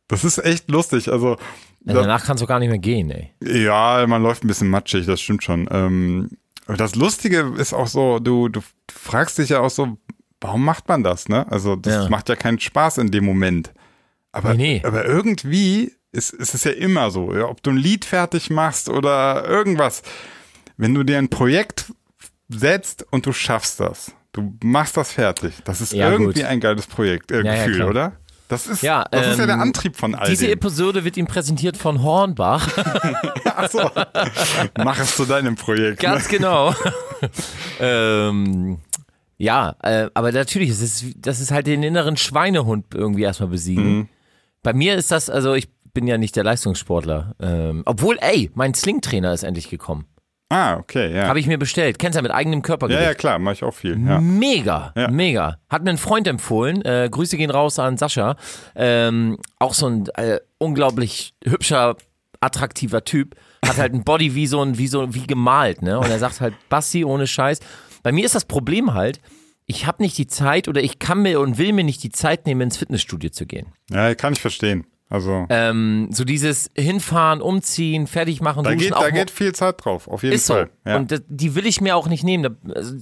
Das 0.07 0.23
ist 0.25 0.37
echt 0.37 0.69
lustig. 0.69 1.11
Also, 1.11 1.37
Ja, 1.85 1.93
danach 1.93 2.25
kannst 2.25 2.43
du 2.43 2.47
gar 2.47 2.59
nicht 2.59 2.69
mehr 2.69 2.77
gehen, 2.77 3.09
ey. 3.09 3.31
ja, 3.41 4.05
man 4.05 4.21
läuft 4.21 4.43
ein 4.43 4.47
bisschen 4.47 4.69
matschig, 4.69 5.05
das 5.05 5.21
stimmt 5.21 5.43
schon. 5.43 5.67
Ähm, 5.71 6.29
das 6.67 6.95
Lustige 6.95 7.53
ist 7.57 7.73
auch 7.73 7.87
so, 7.87 8.19
du, 8.19 8.49
du 8.49 8.59
fragst 8.93 9.37
dich 9.37 9.49
ja 9.49 9.61
auch 9.61 9.69
so, 9.69 9.97
warum 10.41 10.65
macht 10.65 10.87
man 10.87 11.03
das, 11.03 11.29
ne? 11.29 11.45
Also, 11.49 11.75
das 11.75 11.93
Ja. 12.05 12.09
macht 12.09 12.27
ja 12.29 12.35
keinen 12.35 12.59
Spaß 12.59 12.97
in 12.97 13.11
dem 13.11 13.23
Moment. 13.25 13.71
Aber, 14.33 14.53
Nee, 14.53 14.79
nee. 14.81 14.87
aber 14.87 15.05
irgendwie 15.05 15.93
ist, 16.11 16.33
ist 16.33 16.53
es 16.55 16.63
ja 16.65 16.71
immer 16.71 17.09
so, 17.11 17.33
ja, 17.33 17.45
ob 17.45 17.61
du 17.63 17.69
ein 17.71 17.77
Lied 17.77 18.03
fertig 18.05 18.49
machst 18.49 18.89
oder 18.89 19.45
irgendwas. 19.47 20.01
Wenn 20.77 20.93
du 20.93 21.03
dir 21.03 21.17
ein 21.17 21.29
Projekt 21.29 21.93
setzt 22.49 23.05
und 23.11 23.25
du 23.25 23.31
schaffst 23.33 23.79
das, 23.79 24.11
du 24.33 24.53
machst 24.63 24.97
das 24.97 25.11
fertig, 25.13 25.53
das 25.63 25.79
ist 25.79 25.93
Ja, 25.93 26.09
irgendwie 26.11 26.39
gut. 26.41 26.49
ein 26.49 26.59
geiles 26.59 26.87
Projekt, 26.87 27.31
äh, 27.31 27.37
Ja, 27.43 27.53
ja, 27.53 27.63
Gefühl, 27.65 27.75
klar. 27.77 27.89
oder? 27.89 28.11
Das 28.49 28.67
ist, 28.67 28.81
Ja, 28.81 29.05
das 29.09 29.27
ist 29.27 29.39
ja 29.39 29.45
der 29.45 29.55
ähm, 29.55 29.61
Antrieb 29.61 29.95
von 29.95 30.13
all 30.13 30.27
Diese 30.29 30.45
dem. 30.47 30.53
Episode 30.53 31.05
wird 31.05 31.15
ihm 31.15 31.27
präsentiert 31.27 31.77
von 31.77 32.01
Hornbach. 32.03 32.67
Achso, 33.55 33.89
mach 34.77 34.99
es 34.99 35.15
zu 35.15 35.23
deinem 35.25 35.55
Projekt. 35.55 36.01
Ganz 36.01 36.29
ne? 36.29 36.37
genau. 36.37 36.75
ähm, 37.79 38.79
ja, 39.41 39.75
äh, 39.81 40.07
aber 40.13 40.31
natürlich, 40.31 40.69
es 40.69 40.81
ist, 40.81 41.05
das 41.17 41.39
ist 41.39 41.51
halt 41.51 41.65
den 41.67 41.81
inneren 41.83 42.15
Schweinehund 42.15 42.85
irgendwie 42.93 43.23
erstmal 43.23 43.49
besiegen. 43.49 43.97
Mhm. 43.97 44.09
Bei 44.61 44.73
mir 44.73 44.95
ist 44.95 45.09
das, 45.11 45.29
also 45.29 45.55
ich 45.55 45.67
bin 45.93 46.05
ja 46.05 46.17
nicht 46.19 46.35
der 46.35 46.43
Leistungssportler. 46.43 47.35
Ähm, 47.41 47.81
obwohl, 47.85 48.17
ey, 48.21 48.51
mein 48.53 48.73
Slingtrainer 48.75 49.33
ist 49.33 49.43
endlich 49.43 49.69
gekommen. 49.69 50.05
Ah, 50.49 50.75
okay, 50.77 51.15
ja. 51.15 51.27
Habe 51.27 51.39
ich 51.39 51.47
mir 51.47 51.57
bestellt. 51.57 51.97
Kennst 51.97 52.15
du 52.15 52.19
ja 52.19 52.23
mit 52.23 52.31
eigenem 52.31 52.59
ja, 52.59 52.63
Körpergewicht. 52.63 53.03
ja, 53.03 53.13
klar, 53.13 53.39
mache 53.39 53.53
ich 53.55 53.63
auch 53.63 53.73
viel. 53.73 53.97
Ja. 54.05 54.19
Mega, 54.19 54.93
Ja. 54.95 55.09
mega. 55.09 55.57
Hat 55.69 55.83
mir 55.83 55.89
ein 55.91 55.97
Freund 55.97 56.27
empfohlen. 56.27 56.81
Äh, 56.83 57.07
Grüße 57.09 57.37
gehen 57.37 57.49
raus 57.49 57.79
an 57.79 57.97
Sascha. 57.97 58.35
Ähm, 58.75 59.37
auch 59.59 59.73
so 59.73 59.87
ein 59.87 60.07
äh, 60.15 60.39
unglaublich 60.57 61.33
hübscher, 61.43 61.95
attraktiver 62.41 63.03
Typ. 63.05 63.35
Hat 63.65 63.77
halt 63.77 63.93
ein 63.93 64.03
Body 64.03 64.35
wie 64.35 64.45
so 64.45 64.61
ein, 64.61 64.77
wie 64.77 64.87
so, 64.87 65.13
wie 65.13 65.25
gemalt, 65.25 65.81
ne? 65.81 65.97
Und 65.97 66.09
er 66.09 66.19
sagt 66.19 66.41
halt, 66.41 66.53
Basti, 66.69 67.05
ohne 67.05 67.27
Scheiß. 67.27 67.59
Bei 68.03 68.11
mir 68.11 68.25
ist 68.25 68.35
das 68.35 68.45
Problem 68.45 68.93
halt, 68.93 69.19
ich 69.65 69.85
habe 69.85 70.03
nicht 70.03 70.17
die 70.17 70.27
Zeit 70.27 70.67
oder 70.67 70.81
ich 70.81 70.99
kann 70.99 71.21
mir 71.21 71.39
und 71.39 71.57
will 71.57 71.71
mir 71.73 71.83
nicht 71.83 72.03
die 72.03 72.11
Zeit 72.11 72.45
nehmen, 72.45 72.61
ins 72.61 72.77
Fitnessstudio 72.77 73.29
zu 73.29 73.45
gehen. 73.45 73.67
ja, 73.89 74.13
kann 74.15 74.33
ich 74.33 74.41
verstehen. 74.41 74.85
Also, 75.11 75.45
Ähm, 75.49 76.07
so 76.11 76.23
dieses 76.23 76.69
Hinfahren, 76.73 77.41
umziehen, 77.41 78.07
fertig 78.07 78.39
machen, 78.39 78.63
da, 78.63 78.71
duschen, 78.71 78.79
geht, 78.79 78.93
auch 78.93 79.01
da 79.01 79.09
geht 79.09 79.29
viel 79.29 79.53
Zeit 79.53 79.83
drauf, 79.83 80.07
auf 80.07 80.23
jeden 80.23 80.35
ist 80.35 80.45
so. 80.45 80.53
Fall. 80.53 80.69
Ja. 80.85 80.95
Und 80.95 81.11
das, 81.11 81.21
die 81.27 81.53
will 81.53 81.65
ich 81.65 81.81
mir 81.81 81.97
auch 81.97 82.07
nicht 82.07 82.23
nehmen. 82.23 82.43
Da, 82.43 82.71
also, 82.73 82.95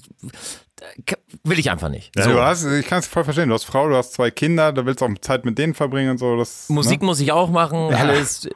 da, 1.06 1.16
will 1.44 1.60
ich 1.60 1.70
einfach 1.70 1.90
nicht. 1.90 2.12
ja, 2.18 2.24
so. 2.24 2.32
du 2.32 2.42
hast, 2.42 2.66
ich 2.66 2.88
kann 2.88 2.98
es 3.00 3.08
voll 3.08 3.24
verstehen. 3.24 3.50
Du 3.50 3.54
hast 3.54 3.66
Frau, 3.66 3.88
du 3.88 3.96
hast 3.96 4.14
zwei 4.14 4.32
Kinder, 4.32 4.74
da 4.74 4.88
willst 4.88 5.02
du 5.02 5.06
auch 5.06 5.18
Zeit 5.22 5.46
mit 5.46 5.60
denen 5.60 5.76
verbringen 5.76 6.10
und 6.10 6.18
so. 6.18 6.36
Das, 6.36 6.68
Musik 6.70 7.02
ne? 7.02 7.06
muss 7.06 7.20
ich 7.20 7.32
auch 7.32 7.52
machen, 7.52 7.94
alles 7.94 8.46
äh, 8.46 8.50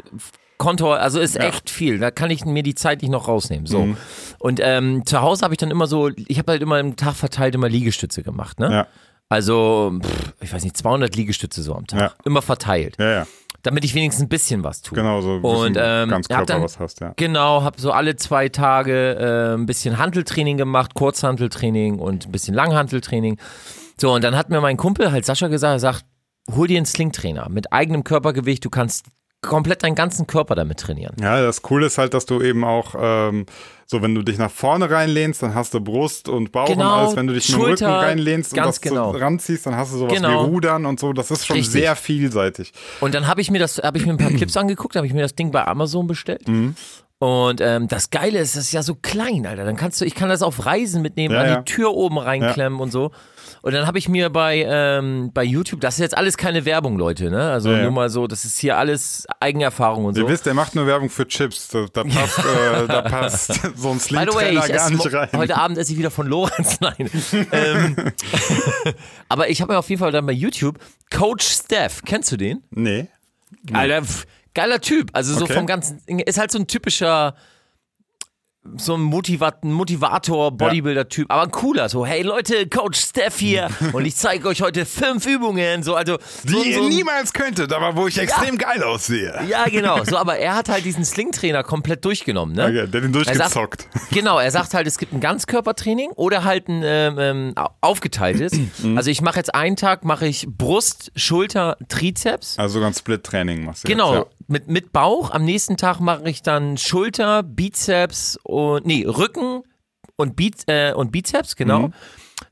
Konto, 0.58 0.92
also 0.92 1.20
ist 1.20 1.36
Ja. 1.36 1.44
Mhm. 1.44 1.50
echt 1.50 1.70
viel. 1.70 2.00
Da 2.00 2.10
kann 2.10 2.32
ich 2.32 2.46
mir 2.46 2.64
die 2.64 2.74
Zeit 2.74 3.04
nicht 3.04 3.12
noch 3.12 3.28
rausnehmen. 3.28 3.68
So. 3.68 3.96
Und 4.44 4.60
ähm, 4.62 5.06
zu 5.06 5.22
Hause 5.22 5.46
habe 5.46 5.54
ich 5.54 5.58
dann 5.58 5.72
immer 5.72 5.88
so, 5.88 6.10
ich 6.10 6.38
habe 6.38 6.52
halt 6.52 6.62
immer 6.62 6.78
im 6.78 6.98
Tag 6.98 7.14
verteilt 7.16 7.56
immer 7.56 7.70
Liegestütze 7.70 8.24
gemacht, 8.24 8.60
ne? 8.60 8.70
Ja, 8.70 8.88
Also, 9.30 9.98
pff, 10.04 10.34
ich 10.42 10.52
weiß 10.52 10.66
nicht, 10.66 10.76
200 10.76 11.16
Liegestütze 11.16 11.64
so 11.64 11.74
am 11.74 11.88
Tag. 11.88 12.00
Ja. 12.02 12.12
Immer 12.26 12.42
verteilt. 12.42 12.98
ja, 13.00 13.10
ja. 13.10 13.28
Damit 13.62 13.86
ich 13.86 13.96
wenigstens 13.96 14.26
ein 14.26 14.28
bisschen 14.28 14.66
was 14.66 14.82
tue. 14.82 14.98
Genau, 14.98 15.22
so 15.22 15.36
Und 15.36 15.78
ähm, 15.80 16.10
ganz 16.10 16.28
Körper 16.28 16.46
dann, 16.46 16.62
was 16.62 16.78
hast, 16.78 17.00
ja. 17.00 17.14
Genau, 17.16 17.64
habe 17.64 17.80
so 17.80 17.94
alle 17.94 18.18
zwei 18.18 18.50
Tage 18.50 19.14
äh, 19.14 19.58
ein 19.58 19.66
bisschen 19.66 19.98
Hanteltraining 19.98 20.58
gemacht, 20.58 20.94
Kurzhanteltraining 20.94 21.98
und 22.00 22.26
ein 22.26 22.32
bisschen 22.34 22.54
Langhanteltraining. 22.54 23.40
So, 23.98 24.14
und 24.14 24.26
dann 24.26 24.36
hat 24.36 24.50
mir 24.50 24.60
mein 24.60 24.76
Kumpel 24.76 25.14
halt 25.14 25.24
Sascha 25.24 25.48
gesagt, 25.48 25.72
er 25.76 25.80
sagt, 25.80 26.04
hol 26.54 26.68
dir 26.68 26.76
einen 26.76 26.86
Slingtrainer 26.86 27.48
mit 27.48 27.72
eigenem 27.72 28.04
Körpergewicht, 28.04 28.66
du 28.66 28.70
kannst 28.70 29.06
komplett 29.44 29.84
deinen 29.84 29.96
ganzen 29.96 30.26
Körper 30.26 30.56
damit 30.56 30.80
trainieren. 30.80 31.16
Ja, 31.22 31.42
das 31.42 31.62
Coole 31.62 31.86
ist 31.86 31.98
halt, 31.98 32.14
dass 32.14 32.26
du 32.26 32.42
eben 32.42 32.64
auch, 32.64 32.96
ähm, 32.98 33.46
so 33.86 34.02
wenn 34.02 34.16
du 34.16 34.24
dich 34.24 34.38
nach 34.40 34.50
vorne 34.50 34.90
reinlehnst, 34.90 35.44
dann 35.44 35.54
hast 35.54 35.74
du 35.74 35.82
Brust 35.82 36.30
und 36.30 36.52
Bauch 36.52 36.68
Genau, 36.68 36.94
und 36.94 37.00
alles. 37.02 37.16
Wenn 37.16 37.28
du 37.28 37.34
dich 37.34 37.48
mit 37.50 37.58
dem 37.58 37.62
Rücken 37.62 37.78
Schulter, 37.78 37.92
reinlehnst 38.00 38.54
und 38.54 38.58
das 38.66 38.82
genau. 38.82 39.12
so 39.12 39.20
ranziehst, 39.20 39.66
dann 39.68 39.76
hast 39.76 39.94
du 39.94 39.98
sowas 40.00 40.14
Genau. 40.14 40.46
wie 40.46 40.50
Rudern 40.50 40.86
und 40.86 41.00
so. 41.00 41.14
Das 41.14 41.30
ist 41.30 41.46
schon 41.46 41.58
Richtig. 41.58 41.74
sehr 41.82 41.96
vielseitig. 41.96 42.72
Und 43.02 43.14
dann 43.14 43.28
habe 43.28 43.42
ich 43.42 43.52
mir 43.52 43.60
das, 43.60 43.78
habe 43.78 43.98
ich 43.98 44.06
mir 44.06 44.14
ein 44.14 44.18
paar 44.18 44.32
Clips 44.38 44.58
angeguckt, 44.58 44.96
habe 44.96 45.06
ich 45.06 45.14
mir 45.14 45.22
das 45.22 45.36
Ding 45.36 45.52
bei 45.52 45.66
Amazon 45.68 46.08
bestellt. 46.08 46.48
Mhm. 46.48 46.76
Und 47.20 47.62
ähm, 47.62 47.88
das 47.88 48.10
Geile 48.10 48.40
ist, 48.40 48.58
das 48.58 48.66
ist 48.66 48.74
ja 48.74 48.84
so 48.84 48.96
klein, 48.96 49.46
Alter. 49.46 49.64
Dann 49.64 49.78
kannst 49.78 50.02
du, 50.02 50.06
ich 50.06 50.14
kann 50.16 50.28
das 50.28 50.42
auf 50.42 50.66
Reisen 50.66 51.02
mitnehmen, 51.02 51.34
Ja, 51.34 51.42
an 51.42 51.48
ja. 51.48 51.56
die 51.62 51.72
Tür 51.72 51.94
oben 51.94 52.18
reinklemmen 52.18 52.80
und 52.82 52.92
so. 52.92 53.12
Und 53.66 53.72
dann 53.74 53.88
habe 53.88 53.98
ich 53.98 54.10
mir 54.10 54.30
bei, 54.30 54.66
ähm, 54.68 55.32
bei 55.34 55.44
YouTube, 55.46 55.80
das 55.80 55.94
ist 55.96 56.02
jetzt 56.02 56.18
alles 56.18 56.36
keine 56.36 56.66
Werbung, 56.66 56.98
Leute, 56.98 57.32
ne? 57.32 57.50
Also 57.50 57.72
Ja, 57.72 57.78
ja. 57.78 57.84
nur 57.84 57.94
mal 57.94 58.10
so, 58.10 58.28
das 58.28 58.44
ist 58.44 58.60
hier 58.60 58.78
alles 58.78 59.26
Eigenerfahrung 59.40 60.04
und 60.04 60.16
so. 60.16 60.22
Ihr 60.22 60.28
wisst, 60.28 60.46
er 60.46 60.54
macht 60.54 60.76
nur 60.76 60.86
Werbung 60.86 61.10
für 61.10 61.26
Chips. 61.26 61.70
Da, 61.70 61.86
da 61.94 62.04
passt, 62.04 62.40
äh, 62.84 62.88
da 62.88 63.02
passt 63.04 63.54
so 63.78 63.92
ein 63.92 63.98
By 64.00 64.02
the 64.02 64.16
way, 64.16 64.52
Sling-Trainer 64.58 64.66
ich 64.66 64.74
gar 64.74 64.90
nicht 64.90 65.14
rein. 65.14 65.30
heute 65.38 65.56
Abend 65.58 65.78
esse 65.78 65.94
ich 65.94 65.98
wieder 65.98 66.12
von 66.12 66.28
Lorenz. 66.28 66.80
Nein. 66.82 67.10
ähm, 67.54 67.96
aber 69.30 69.50
ich 69.50 69.62
habe 69.62 69.72
mir 69.74 69.80
auf 69.80 69.90
jeden 69.90 70.00
Fall 70.00 70.12
dann 70.12 70.26
bei 70.26 70.34
YouTube 70.34 70.78
Coach 71.10 71.46
Steph, 71.46 72.02
kennst 72.06 72.32
du 72.34 72.38
den? 72.38 72.64
nee. 72.72 73.08
Alter, 73.72 74.02
pf, 74.04 74.26
geiler 74.54 74.82
Typ. 74.82 75.10
Also 75.14 75.34
so 75.36 75.46
Okay. 75.46 75.54
vom 75.54 75.66
ganzen, 75.68 76.02
ist 76.26 76.38
halt 76.38 76.52
so 76.52 76.60
ein 76.60 76.68
typischer, 76.68 77.36
so 78.78 78.94
ein 78.96 79.02
Motivat, 79.02 79.66
Motivator, 79.66 80.52
Bodybuilder-Typ, 80.52 81.30
aber 81.30 81.44
ein 81.44 81.52
cooler. 81.52 81.90
So, 81.90 82.06
hey 82.06 82.22
Leute, 82.22 82.68
Coach 82.68 82.98
Steph 83.00 83.38
hier 83.40 83.70
und 83.94 84.06
ich 84.06 84.16
zeige 84.16 84.48
euch 84.48 84.62
heute 84.62 84.86
fünf 84.86 85.26
Übungen. 85.26 85.84
So, 85.84 85.96
also 85.96 86.18
Die 86.44 86.50
so, 86.50 86.64
ihr 86.64 86.76
so 86.76 86.84
ein- 86.84 86.90
niemals 86.90 87.34
könntet, 87.34 87.74
aber 87.74 87.96
wo 87.98 88.08
ich 88.08 88.18
extrem 88.18 88.58
geil 88.58 88.82
aussehe. 88.84 89.38
Ja, 89.50 89.66
genau. 89.66 90.04
So, 90.06 90.18
aber 90.24 90.38
er 90.38 90.56
hat 90.56 90.70
halt 90.70 90.86
diesen 90.86 91.04
Sling-Trainer 91.04 91.64
komplett 91.64 92.06
durchgenommen, 92.06 92.56
ne? 92.56 92.64
Okay, 92.64 92.88
der 92.88 93.02
hat 93.02 93.10
ihn 93.10 93.14
Er 93.16 93.24
sagt- 93.26 93.56
durchgezockt. 93.56 93.88
Genau, 94.12 94.40
er 94.40 94.52
sagt 94.52 94.74
halt, 94.74 94.88
es 94.88 94.98
gibt 94.98 95.12
ein 95.14 95.20
Ganzkörpertraining 95.20 96.12
oder 96.12 96.44
halt 96.46 96.70
ein 96.70 96.82
ähm, 96.86 97.18
ähm, 97.20 97.56
aufgeteiltes. 97.82 98.54
Mhm. 98.82 98.98
Also 98.98 99.10
ich 99.12 99.22
mache 99.22 99.38
jetzt 99.38 99.54
einen 99.54 99.76
Tag, 99.76 100.06
mache 100.06 100.26
ich 100.26 100.48
Brust, 100.48 101.12
Schulter, 101.18 101.78
Trizeps. 101.90 102.58
Also 102.58 102.76
sogar 102.76 102.90
ein 102.90 102.94
Split-Training 102.94 103.66
machst 103.66 103.84
du 103.84 103.88
Genau, 103.90 104.16
jetzt. 104.16 104.28
Mit, 104.54 104.68
mit 104.70 104.94
Bauch. 104.94 105.32
Am 105.32 105.44
nächsten 105.44 105.76
Tag 105.76 106.00
mache 106.00 106.30
ich 106.30 106.42
dann 106.42 106.78
Schulter, 106.78 107.44
Bizeps 107.44 108.40
und, 108.44 108.86
nee, 108.86 109.06
Rücken 109.06 109.64
und, 110.16 110.36
Biz, 110.38 110.64
äh, 110.68 110.94
und 110.94 111.12
Bizeps, 111.12 111.56
genau. 111.58 111.88
Mhm. 111.88 111.94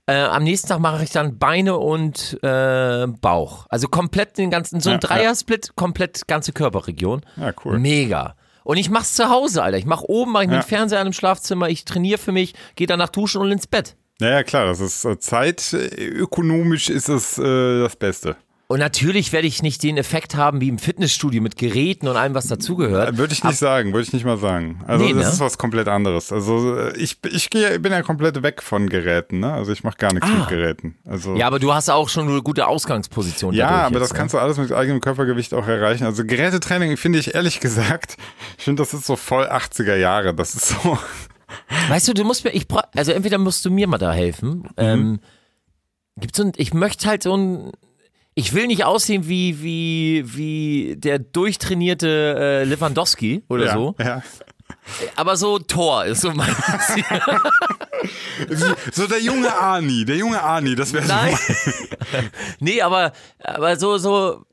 Äh, 0.08 0.16
am 0.24 0.44
nächsten 0.44 0.68
Tag 0.68 0.80
mache 0.80 1.04
ich 1.04 1.12
dann 1.12 1.38
Beine 1.38 1.78
und 1.78 2.38
äh, 2.44 3.08
Bauch. 3.22 3.68
Also 3.70 3.88
komplett 3.88 4.38
den 4.38 4.50
ganzen, 4.50 4.82
so 4.82 4.90
ein 4.90 5.00
Ja, 5.02 5.10
ja. 5.10 5.16
Dreiersplit, 5.16 5.76
komplett 5.76 6.28
ganze 6.28 6.52
Körperregion. 6.54 7.22
Ja, 7.38 7.54
cool. 7.64 7.80
Mega. 7.80 8.36
Und 8.64 8.78
ich 8.78 8.90
mach's 8.90 9.14
zu 9.14 9.30
Hause, 9.30 9.64
Alter. 9.64 9.78
Ich 9.78 9.86
mach 9.86 10.02
oben, 10.02 10.32
mach 10.34 10.42
ich 10.42 10.50
Ja. 10.50 10.58
den 10.60 10.64
Fernseher 10.64 11.00
an 11.00 11.08
im 11.08 11.14
Schlafzimmer, 11.14 11.70
ich 11.70 11.86
trainiere 11.86 12.18
für 12.18 12.32
mich, 12.32 12.54
gehe 12.76 12.88
danach 12.88 13.10
duschen 13.10 13.42
und 13.42 13.52
ins 13.52 13.68
Bett. 13.68 13.96
Ja, 14.20 14.30
ja, 14.30 14.44
klar, 14.44 14.66
das 14.66 14.80
ist 14.80 15.06
äh, 15.06 15.18
Zeit. 15.20 15.74
äh, 15.74 15.88
Ökonomisch 16.08 16.90
ist 16.90 17.10
es 17.10 17.38
äh, 17.38 17.82
das 17.82 17.96
Beste. 17.96 18.36
Und 18.72 18.80
natürlich 18.80 19.34
werde 19.34 19.48
ich 19.48 19.62
nicht 19.62 19.84
den 19.84 19.98
Effekt 19.98 20.36
haben 20.36 20.62
wie 20.62 20.70
im 20.70 20.80
Fitnessstudio 20.80 21.42
mit 21.42 21.58
Geräten 21.58 22.08
und 22.08 22.16
allem, 22.16 22.34
was 22.34 22.48
dazugehört. 22.48 23.16
Äh, 23.16 23.18
Würde 23.18 23.34
ich 23.34 23.44
nicht 23.44 23.58
sagen, 23.58 23.92
würde 23.92 24.04
ich 24.04 24.14
nicht 24.14 24.24
mal 24.24 24.38
sagen. 24.38 24.82
Also 24.88 25.04
Nee, 25.04 25.12
das 25.12 25.26
ne? 25.26 25.30
ist 25.34 25.40
was 25.42 25.58
komplett 25.58 25.90
anderes. 25.90 26.32
Also 26.32 26.78
äh, 26.78 26.98
ich, 26.98 27.18
ich 27.30 27.50
gehe, 27.50 27.82
bin 27.82 27.92
ja 27.92 28.02
komplett 28.02 28.42
weg 28.44 28.62
von 28.62 28.88
Geräten, 28.88 29.42
ne? 29.42 29.52
Also 29.52 29.74
ich 29.74 29.84
mache 29.84 29.98
gar 29.98 30.14
nichts 30.14 30.30
mit 30.30 30.48
Geräten. 30.48 30.96
Also 31.06 31.34
Ah. 31.34 31.36
Ja, 31.36 31.48
aber 31.48 31.60
du 31.60 31.74
hast 31.74 31.90
auch 31.90 32.08
schon 32.08 32.30
eine 32.30 32.42
gute 32.42 32.66
Ausgangsposition. 32.66 33.54
Ja, 33.54 33.68
aber 33.68 33.96
jetzt, 33.96 34.04
das 34.04 34.14
ne? 34.14 34.20
kannst 34.20 34.34
du 34.36 34.40
alles 34.40 34.58
mit 34.58 34.72
eigenem 34.72 35.02
Körpergewicht 35.02 35.54
auch 35.54 35.68
erreichen. 35.68 36.06
Also 36.06 36.24
Gerätetraining 36.24 36.96
finde 36.96 37.20
ich 37.20 37.36
ehrlich 37.36 37.60
gesagt, 37.60 38.16
ich 38.58 38.64
finde, 38.64 38.84
das 38.84 38.94
ist 38.94 39.06
so 39.06 39.18
voll 39.18 39.48
80er 39.48 39.98
Jahre. 39.98 40.34
Das 40.34 40.56
ist 40.56 40.70
so. 40.70 40.98
Weißt 41.90 42.08
du, 42.08 42.14
du 42.14 42.24
musst 42.24 42.46
mir, 42.46 42.52
ich 42.52 42.68
also 42.96 43.12
entweder 43.12 43.38
musst 43.38 43.66
du 43.66 43.70
mir 43.70 43.88
mal 43.88 43.98
da 43.98 44.14
helfen. 44.14 44.60
Mhm. 44.60 44.68
Ähm, 44.78 45.20
gibt's 46.16 46.38
so 46.38 46.46
ein, 46.46 46.54
ich 46.56 46.74
möchte 46.74 47.10
halt 47.10 47.24
so 47.24 47.36
ein, 47.36 47.72
ich 48.34 48.54
will 48.54 48.67
nicht 48.67 48.86
aussehen 48.86 49.28
wie, 49.28 49.62
wie, 49.62 50.24
wie 50.36 50.96
der 50.98 51.20
durchtrainierte 51.20 52.36
äh, 52.39 52.63
Lewandowski 52.63 53.44
oder 53.50 53.65
ja, 53.65 53.74
so, 53.74 53.96
Ja. 54.00 54.24
aber 55.15 55.36
so 55.36 55.60
Tor 55.60 56.06
ist 56.06 56.22
so 56.22 56.32
mein 56.32 56.56
Ziel. 56.88 57.04
So 58.91 59.06
der 59.06 59.22
junge 59.22 59.54
Arni, 59.56 60.04
der 60.06 60.15
junge 60.15 60.41
Arni, 60.41 60.74
das 60.74 60.91
wäre 60.91 61.06
so. 61.06 61.13
Nein. 61.13 61.38
nee, 62.60 62.82
aber, 62.82 63.12
aber 63.44 63.78
so, 63.78 64.00
so, 64.00 64.44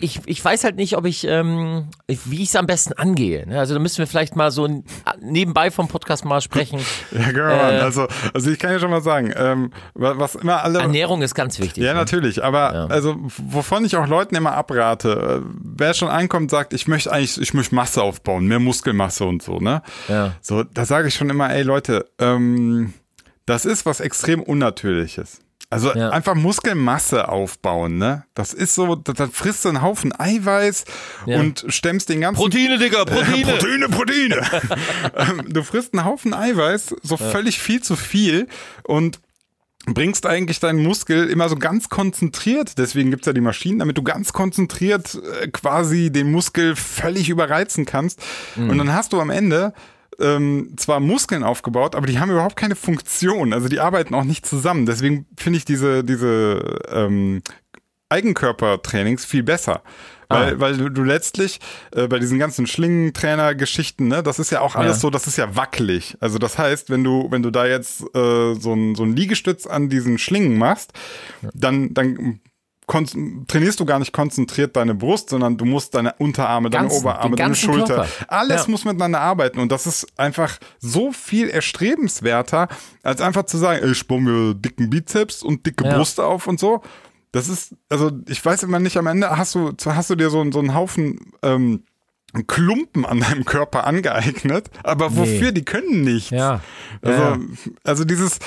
ich, 0.00 0.20
ich 0.26 0.44
weiß 0.44 0.64
halt 0.64 0.76
nicht, 0.76 0.96
ob 0.96 1.04
ich, 1.06 1.24
ähm, 1.26 1.88
wie 2.06 2.42
ich 2.42 2.48
es 2.48 2.56
am 2.56 2.66
besten 2.66 2.92
angehe. 2.94 3.46
ne? 3.46 3.58
Also 3.58 3.74
da 3.74 3.80
müssen 3.80 3.98
wir 3.98 4.06
vielleicht 4.06 4.34
mal 4.34 4.50
so 4.50 4.82
nebenbei 5.20 5.70
vom 5.70 5.86
Podcast 5.88 6.24
mal 6.24 6.40
sprechen. 6.40 6.80
Ja, 7.12 7.30
genau. 7.30 7.82
also, 7.84 8.08
also 8.34 8.50
ich 8.50 8.58
kann 8.58 8.72
ja 8.72 8.78
schon 8.78 8.90
mal 8.90 9.02
sagen, 9.02 9.32
ähm, 9.36 9.70
wa- 9.94 10.14
was 10.16 10.34
immer 10.34 10.62
alle. 10.64 10.80
Ernährung 10.80 11.22
ist 11.22 11.34
ganz 11.34 11.58
wichtig. 11.60 11.84
Ja, 11.84 11.92
ne? 11.92 12.00
natürlich, 12.00 12.42
aber 12.42 12.90
also 12.90 13.16
wovon 13.38 13.84
ich 13.84 13.96
auch 13.96 14.06
Leuten 14.08 14.34
immer 14.34 14.52
abrate, 14.52 15.42
äh, 15.44 15.48
wer 15.62 15.94
schon 15.94 16.08
einkommt, 16.08 16.50
sagt, 16.50 16.72
ich 16.72 16.88
möchte 16.88 17.12
eigentlich, 17.12 17.40
ich 17.40 17.54
möchte 17.54 17.74
Masse 17.74 18.02
aufbauen, 18.02 18.46
mehr 18.46 18.58
Muskelmasse 18.60 19.24
und 19.24 19.42
so, 19.42 19.58
ne? 19.58 19.82
Ja. 20.08 20.32
So, 20.40 20.62
da 20.64 20.84
sage 20.84 21.08
ich 21.08 21.14
schon 21.14 21.30
immer, 21.30 21.50
ey 21.52 21.62
Leute, 21.62 22.06
ähm, 22.18 22.94
das 23.46 23.64
ist 23.64 23.84
was 23.86 24.00
extrem 24.00 24.42
Unnatürliches. 24.42 25.40
Also 25.72 25.92
Ja. 25.94 26.10
einfach 26.10 26.34
Muskelmasse 26.34 27.28
aufbauen, 27.28 27.98
ne? 27.98 28.24
Das 28.34 28.52
ist 28.52 28.74
so, 28.74 28.94
da, 28.94 29.12
da 29.12 29.26
frisst 29.26 29.64
du 29.64 29.70
einen 29.70 29.82
Haufen 29.82 30.12
Eiweiß 30.18 30.84
Ja. 31.26 31.40
und 31.40 31.64
stemmst 31.68 32.08
den 32.10 32.20
ganzen 32.20 32.40
Proteine, 32.40 32.78
Digga, 32.78 33.04
Proteine. 33.04 33.44
Proteine, 33.44 33.88
Proteine. 33.88 34.42
Ähm, 35.16 35.42
du 35.48 35.62
frisst 35.62 35.94
einen 35.94 36.04
Haufen 36.04 36.34
Eiweiß, 36.34 36.94
so 37.02 37.16
völlig 37.16 37.58
viel 37.58 37.82
zu 37.82 37.96
viel 37.96 38.46
und 38.84 39.18
bringst 39.86 40.26
eigentlich 40.26 40.60
deinen 40.60 40.82
Muskel 40.82 41.28
immer 41.28 41.48
so 41.48 41.56
ganz 41.56 41.88
konzentriert, 41.88 42.78
deswegen 42.78 43.10
gibt's 43.10 43.26
ja 43.26 43.32
die 43.32 43.40
Maschinen, 43.40 43.80
damit 43.80 43.98
du 43.98 44.02
ganz 44.04 44.32
konzentriert 44.32 45.18
äh, 45.42 45.48
quasi 45.48 46.10
den 46.12 46.30
Muskel 46.30 46.76
völlig 46.76 47.28
überreizen 47.28 47.84
kannst. 47.84 48.20
Und 48.56 48.78
dann 48.78 48.92
hast 48.92 49.12
du 49.12 49.20
am 49.20 49.30
Ende 49.30 49.72
ähm, 50.22 50.74
zwar 50.76 51.00
Muskeln 51.00 51.42
aufgebaut, 51.42 51.94
aber 51.94 52.06
die 52.06 52.18
haben 52.18 52.30
überhaupt 52.30 52.56
keine 52.56 52.76
Funktion. 52.76 53.52
Also 53.52 53.68
die 53.68 53.80
arbeiten 53.80 54.14
auch 54.14 54.24
nicht 54.24 54.46
zusammen. 54.46 54.86
Deswegen 54.86 55.26
finde 55.36 55.56
ich 55.58 55.64
diese, 55.64 56.04
diese 56.04 56.78
ähm, 56.90 57.42
Eigenkörpertrainings 58.08 59.24
viel 59.24 59.42
besser. 59.42 59.82
Weil, 60.28 60.60
weil 60.60 60.76
du, 60.78 60.88
du 60.88 61.02
letztlich 61.02 61.60
äh, 61.94 62.06
bei 62.08 62.18
diesen 62.18 62.38
ganzen 62.38 62.66
Schlingentrainer-Geschichten, 62.66 64.08
ne, 64.08 64.22
das 64.22 64.38
ist 64.38 64.50
ja 64.50 64.62
auch 64.62 64.76
alles 64.76 64.96
Ja. 64.96 65.00
so, 65.00 65.10
das 65.10 65.26
ist 65.26 65.36
ja 65.36 65.54
wackelig. 65.56 66.16
Also 66.20 66.38
das 66.38 66.56
heißt, 66.56 66.88
wenn 66.88 67.04
du, 67.04 67.26
wenn 67.30 67.42
du 67.42 67.50
da 67.50 67.66
jetzt 67.66 68.00
äh, 68.14 68.54
so 68.54 68.72
ein 68.72 68.94
so 68.94 69.02
ein 69.02 69.14
Liegestütz 69.14 69.66
an 69.66 69.90
diesen 69.90 70.16
Schlingen 70.16 70.56
machst, 70.56 70.94
dann, 71.52 71.92
dann 71.92 72.16
kon- 72.16 72.40
trainierst 72.86 73.80
du 73.80 73.84
gar 73.86 73.98
nicht 73.98 74.12
konzentriert 74.12 74.76
deine 74.76 74.94
Brust, 74.94 75.30
sondern 75.30 75.56
du 75.56 75.64
musst 75.64 75.94
deine 75.94 76.14
Unterarme, 76.18 76.68
deine 76.68 76.88
Ganzen, 76.88 77.00
Oberarme, 77.00 77.36
den 77.36 77.44
deine 77.44 77.54
Schulter, 77.54 77.94
Körper. 77.94 78.08
alles 78.28 78.64
Ja. 78.64 78.70
muss 78.70 78.84
miteinander 78.84 79.20
arbeiten 79.20 79.60
und 79.60 79.70
das 79.72 79.86
ist 79.86 80.06
einfach 80.18 80.58
so 80.78 81.12
viel 81.12 81.48
erstrebenswerter, 81.48 82.68
als 83.02 83.20
einfach 83.20 83.44
zu 83.44 83.56
sagen, 83.58 83.90
ich 83.90 84.06
baue 84.06 84.20
mir 84.20 84.54
dicken 84.54 84.90
Bizeps 84.90 85.42
und 85.42 85.64
dicke 85.66 85.84
Ja. 85.84 85.96
Brust 85.96 86.20
auf 86.20 86.46
und 86.46 86.58
so. 86.60 86.82
Das 87.30 87.48
ist, 87.48 87.74
also 87.88 88.10
ich 88.28 88.44
weiß 88.44 88.62
immer 88.64 88.78
nicht, 88.78 88.96
am 88.98 89.06
Ende 89.06 89.30
hast 89.36 89.54
du, 89.54 89.72
hast 89.86 90.10
du 90.10 90.14
dir 90.16 90.28
so, 90.28 90.44
so 90.52 90.58
einen 90.58 90.74
Haufen 90.74 91.32
ähm, 91.42 91.84
Klumpen 92.46 93.04
an 93.06 93.20
deinem 93.20 93.44
Körper 93.44 93.86
angeeignet, 93.86 94.70
aber 94.82 95.16
wofür, 95.16 95.52
die 95.52 95.64
können 95.64 96.02
nichts. 96.02 96.30
Ja. 96.30 96.60
Also, 97.02 97.22
Ja. 97.22 97.38
also 97.84 98.04
dieses, 98.04 98.38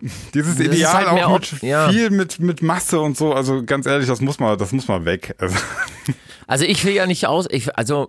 dieses 0.34 0.58
ist 0.60 0.66
Ideal 0.74 0.94
halt 0.94 1.08
auch 1.24 1.30
ob- 1.34 1.40
mit 1.52 1.62
ja. 1.62 1.88
viel 1.88 2.10
mit, 2.10 2.38
mit 2.40 2.62
Masse 2.62 3.00
und 3.00 3.16
so, 3.16 3.32
also 3.32 3.62
ganz 3.64 3.86
ehrlich, 3.86 4.06
das 4.06 4.20
muss 4.20 4.38
mal, 4.38 4.56
das 4.56 4.72
muss 4.72 4.88
mal 4.88 5.04
weg. 5.04 5.34
Also, 5.38 5.56
Also 6.46 6.64
ich 6.64 6.84
will 6.84 6.94
ja 6.94 7.06
nicht 7.06 7.26
aus, 7.26 7.46
ich, 7.50 7.76
also 7.76 8.08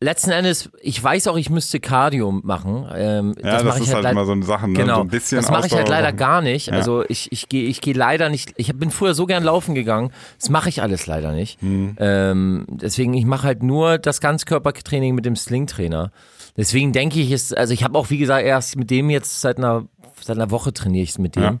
letzten 0.00 0.30
Endes, 0.30 0.70
ich 0.80 1.02
weiß 1.02 1.26
auch, 1.26 1.36
ich 1.36 1.50
müsste 1.50 1.80
Cardio 1.80 2.30
machen. 2.30 2.88
Ähm, 2.94 3.34
ja, 3.42 3.50
das, 3.56 3.64
mache 3.64 3.78
ist 3.80 3.88
ich 3.88 3.92
halt 3.94 4.04
leid- 4.04 4.12
immer 4.12 4.24
so 4.24 4.32
eine 4.32 4.44
Sache, 4.44 4.68
ne? 4.68 4.74
Genau, 4.74 4.94
so 4.96 5.00
ein 5.02 5.08
bisschen 5.08 5.36
das 5.42 5.50
mache 5.50 5.66
ich 5.66 5.74
halt 5.74 5.88
leider 5.88 6.12
gar 6.12 6.40
nicht. 6.40 6.68
Ja. 6.68 6.74
Also 6.74 7.04
ich, 7.08 7.30
ich 7.32 7.48
gehe 7.48 7.64
ich 7.68 7.80
geh 7.80 7.92
leider 7.92 8.28
nicht, 8.30 8.52
ich 8.56 8.72
bin 8.74 8.90
früher 8.90 9.12
so 9.12 9.26
gern 9.26 9.42
laufen 9.42 9.74
gegangen, 9.74 10.12
das 10.38 10.48
mache 10.50 10.68
ich 10.68 10.80
alles 10.82 11.06
leider 11.06 11.32
nicht. 11.32 11.60
Hm. 11.60 11.96
Ähm, 11.98 12.64
deswegen, 12.70 13.12
ich 13.14 13.26
mache 13.26 13.42
halt 13.46 13.62
nur 13.62 13.98
das 13.98 14.20
Ganzkörpertraining 14.20 15.14
mit 15.14 15.26
dem 15.26 15.36
Sling-Trainer. 15.36 16.10
Deswegen 16.56 16.92
denke 16.92 17.20
ich, 17.20 17.30
ist, 17.30 17.56
also 17.56 17.74
ich 17.74 17.84
habe 17.84 17.98
auch, 17.98 18.08
wie 18.10 18.18
gesagt, 18.18 18.44
erst 18.46 18.76
mit 18.76 18.90
dem 18.90 19.10
jetzt 19.10 19.40
seit 19.40 19.58
einer, 19.58 19.84
seit 20.22 20.36
einer 20.36 20.50
Woche 20.50 20.72
trainiere 20.72 21.04
ich 21.04 21.10
es 21.10 21.18
mit 21.18 21.36
dem. 21.36 21.42
Ja. 21.42 21.58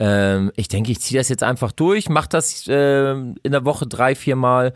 Ähm, 0.00 0.52
ich 0.56 0.68
denke, 0.68 0.92
ich 0.92 1.00
ziehe 1.00 1.18
das 1.18 1.28
jetzt 1.28 1.42
einfach 1.42 1.72
durch, 1.72 2.08
mache 2.08 2.28
das 2.28 2.64
ähm, 2.68 3.36
in 3.42 3.52
der 3.52 3.64
Woche 3.64 3.86
drei, 3.86 4.14
vier 4.14 4.36
Mal. 4.36 4.72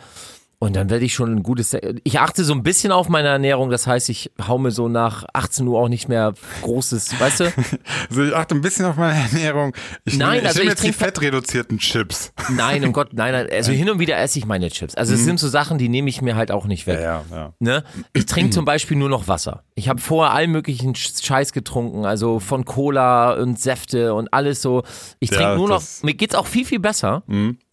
Und 0.63 0.77
dann 0.77 0.91
werde 0.91 1.05
ich 1.05 1.13
schon 1.13 1.33
ein 1.35 1.43
gutes. 1.43 1.77
Ich 2.05 2.21
achte 2.21 2.45
so 2.45 2.53
ein 2.53 2.63
bisschen 2.63 2.93
auf 2.93 3.09
meine 3.09 3.27
Ernährung, 3.27 3.69
das 3.71 3.89
heißt, 3.89 4.09
ich 4.11 4.31
hau 4.47 4.59
mir 4.59 4.71
so 4.71 4.87
nach 4.89 5.25
18 5.33 5.67
Uhr 5.67 5.77
auch 5.81 5.89
nicht 5.89 6.09
mehr 6.09 6.35
großes, 6.63 7.19
weißt 7.21 7.41
du? 7.41 7.45
Also 8.09 8.23
ich 8.23 8.37
achte 8.37 8.55
ein 8.55 8.61
bisschen 8.61 8.85
auf 8.87 8.95
meine 8.97 9.19
Ernährung. 9.21 9.75
Ich 10.05 10.17
Nein, 10.19 10.35
nehme, 10.35 10.41
ich 10.43 10.47
also 10.47 10.59
nehme 10.61 10.73
ich 10.73 10.79
jetzt 10.79 10.85
die 10.87 10.93
fettreduzierten 10.93 11.79
Chips. 11.79 12.33
Nein, 12.51 12.85
um 12.85 12.93
Gott, 12.93 13.09
nein, 13.13 13.33
nein. 13.33 13.49
Also 13.51 13.73
hin 13.73 13.91
und 13.91 13.99
wieder 13.99 14.17
esse 14.19 14.39
ich 14.39 14.47
meine 14.47 14.71
Chips. 14.71 14.95
Also 14.95 15.15
es 15.15 15.25
sind 15.25 15.41
so 15.41 15.49
Sachen, 15.49 15.79
die 15.79 15.89
nehme 15.89 16.09
ich 16.09 16.23
mir 16.23 16.37
halt 16.37 16.53
auch 16.53 16.67
nicht 16.67 16.87
weg. 16.87 17.01
ja, 17.01 17.25
ja. 17.33 17.55
Ne? 17.59 17.83
Ich 18.13 18.27
trinke 18.27 18.51
zum 18.51 18.65
Beispiel 18.65 18.97
nur 18.97 19.09
noch 19.09 19.27
Wasser. 19.27 19.65
Ich 19.75 19.89
habe 19.89 20.01
vorher 20.01 20.33
allen 20.33 20.53
möglichen 20.53 20.93
Sch- 20.95 21.25
Scheiß 21.25 21.53
getrunken, 21.53 22.05
also 22.05 22.39
von 22.39 22.65
Cola 22.65 23.33
und 23.33 23.59
Säfte 23.59 24.15
und 24.15 24.33
alles 24.33 24.63
so. 24.63 24.85
Ich 25.19 25.31
Ja, 25.33 25.39
trinke 25.39 25.57
nur 25.57 25.69
noch, 25.69 25.83
mir 26.03 26.15
geht's 26.15 26.37
auch 26.37 26.47
viel, 26.47 26.65
viel 26.65 26.79
besser, 26.79 27.25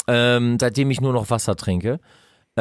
ähm, 0.07 0.57
seitdem 0.59 0.89
ich 0.89 1.01
nur 1.01 1.13
noch 1.13 1.29
Wasser 1.29 1.55
trinke. 1.55 1.99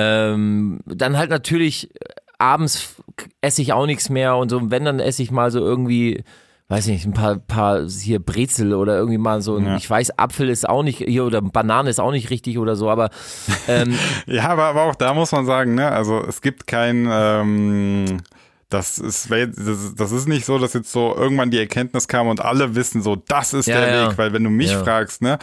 Ähm, 0.03 0.81
dann 0.87 1.17
halt 1.19 1.31
natürlich 1.31 1.91
äh, 1.95 1.99
abends 2.39 2.95
esse 3.41 3.63
ich 3.63 3.73
auch 3.73 3.87
nichts 3.87 4.11
mehr 4.11 4.37
und 4.37 4.49
so, 4.51 4.71
wenn, 4.71 4.85
dann 4.85 5.01
esse 5.01 5.23
ich 5.23 5.31
mal 5.31 5.51
so 5.51 5.59
irgendwie 5.61 6.23
weiß 6.71 6.87
nicht, 6.89 7.07
ein 7.07 7.15
paar, 7.15 7.37
paar 7.39 7.89
hier 7.89 8.19
Brezel 8.19 8.75
oder 8.75 8.95
irgendwie 8.99 9.17
mal 9.17 9.41
so, 9.41 9.59
Ja. 9.59 9.75
ich 9.77 9.89
weiß, 9.89 10.19
Apfel 10.19 10.51
ist 10.51 10.69
auch 10.69 10.83
nicht, 10.83 10.99
hier 10.99 11.25
oder 11.25 11.41
Banane 11.41 11.89
ist 11.89 11.99
auch 11.99 12.11
nicht 12.11 12.29
richtig 12.29 12.59
oder 12.59 12.77
so, 12.77 12.91
aber 12.91 13.09
ähm, 13.69 13.99
Ja, 14.27 14.51
aber, 14.51 14.65
aber 14.65 14.83
auch 14.83 14.95
da 14.95 15.15
muss 15.15 15.33
man 15.33 15.47
sagen, 15.47 15.75
ne, 15.75 15.91
also 15.91 16.23
es 16.29 16.43
gibt 16.43 16.67
kein, 16.67 17.09
ähm, 17.11 18.19
das 18.69 18.99
ist, 18.99 19.31
das 19.31 20.13
ist- 20.13 20.29
nicht 20.29 20.45
so, 20.45 20.59
dass 20.59 20.75
jetzt 20.75 20.93
so 20.93 21.17
irgendwann 21.17 21.51
die 21.51 21.59
Erkenntnis 21.59 22.07
kam 22.07 22.29
und 22.29 22.45
alle 22.45 22.75
wissen 22.75 23.01
so, 23.01 23.17
das 23.17 23.55
ist 23.55 23.67
Ja, 23.67 23.81
der 23.81 23.89
ja. 23.91 24.11
Weg, 24.11 24.19
weil 24.19 24.35
wenn 24.35 24.45
du 24.45 24.51
mich 24.51 24.77
fragst, 24.77 25.23
ne, 25.23 25.39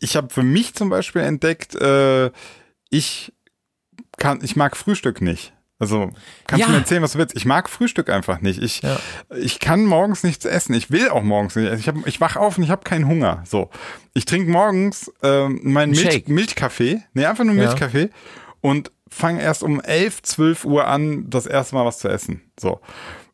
ich 0.00 0.16
habe 0.16 0.30
für 0.30 0.42
mich 0.42 0.72
zum 0.74 0.88
Beispiel 0.88 1.20
entdeckt, 1.22 1.74
äh, 1.74 2.30
ich 2.88 3.34
kann, 4.18 4.40
ich 4.42 4.56
mag 4.56 4.76
Frühstück 4.76 5.20
nicht. 5.22 5.52
Also 5.80 6.10
kannst 6.48 6.60
Ja. 6.60 6.66
du 6.66 6.72
mir 6.72 6.78
erzählen, 6.78 7.02
was 7.02 7.12
du 7.12 7.18
willst. 7.18 7.36
Ich 7.36 7.44
mag 7.44 7.68
Frühstück 7.70 8.10
einfach 8.10 8.40
nicht. 8.40 8.60
Ich, 8.60 8.82
Ja. 8.82 8.98
ich 9.36 9.60
kann 9.60 9.84
morgens 9.84 10.24
nichts 10.24 10.44
essen. 10.44 10.74
Ich 10.74 10.90
will 10.90 11.08
auch 11.08 11.22
morgens 11.22 11.54
nicht. 11.54 11.66
essen. 11.68 11.78
Ich, 11.80 11.88
hab, 11.88 12.06
ich 12.06 12.20
wach 12.20 12.34
auf 12.36 12.58
und 12.58 12.64
ich 12.64 12.70
habe 12.70 12.82
keinen 12.82 13.06
Hunger. 13.06 13.44
So, 13.46 13.70
ich 14.12 14.24
trinke 14.24 14.50
morgens 14.50 15.12
ähm, 15.22 15.60
meinen 15.62 15.92
Milch. 15.92 16.26
Milchkaffee. 16.26 17.02
Nee, 17.14 17.26
einfach 17.26 17.44
nur 17.44 17.54
Ja. 17.54 17.66
Milchkaffee 17.68 18.10
und 18.60 18.90
fange 19.08 19.40
erst 19.40 19.62
um 19.62 19.80
11, 19.80 20.22
12 20.22 20.64
Uhr 20.64 20.86
an, 20.88 21.30
das 21.30 21.46
erste 21.46 21.76
Mal 21.76 21.84
was 21.86 22.00
zu 22.00 22.08
essen. 22.08 22.42
So. 22.58 22.80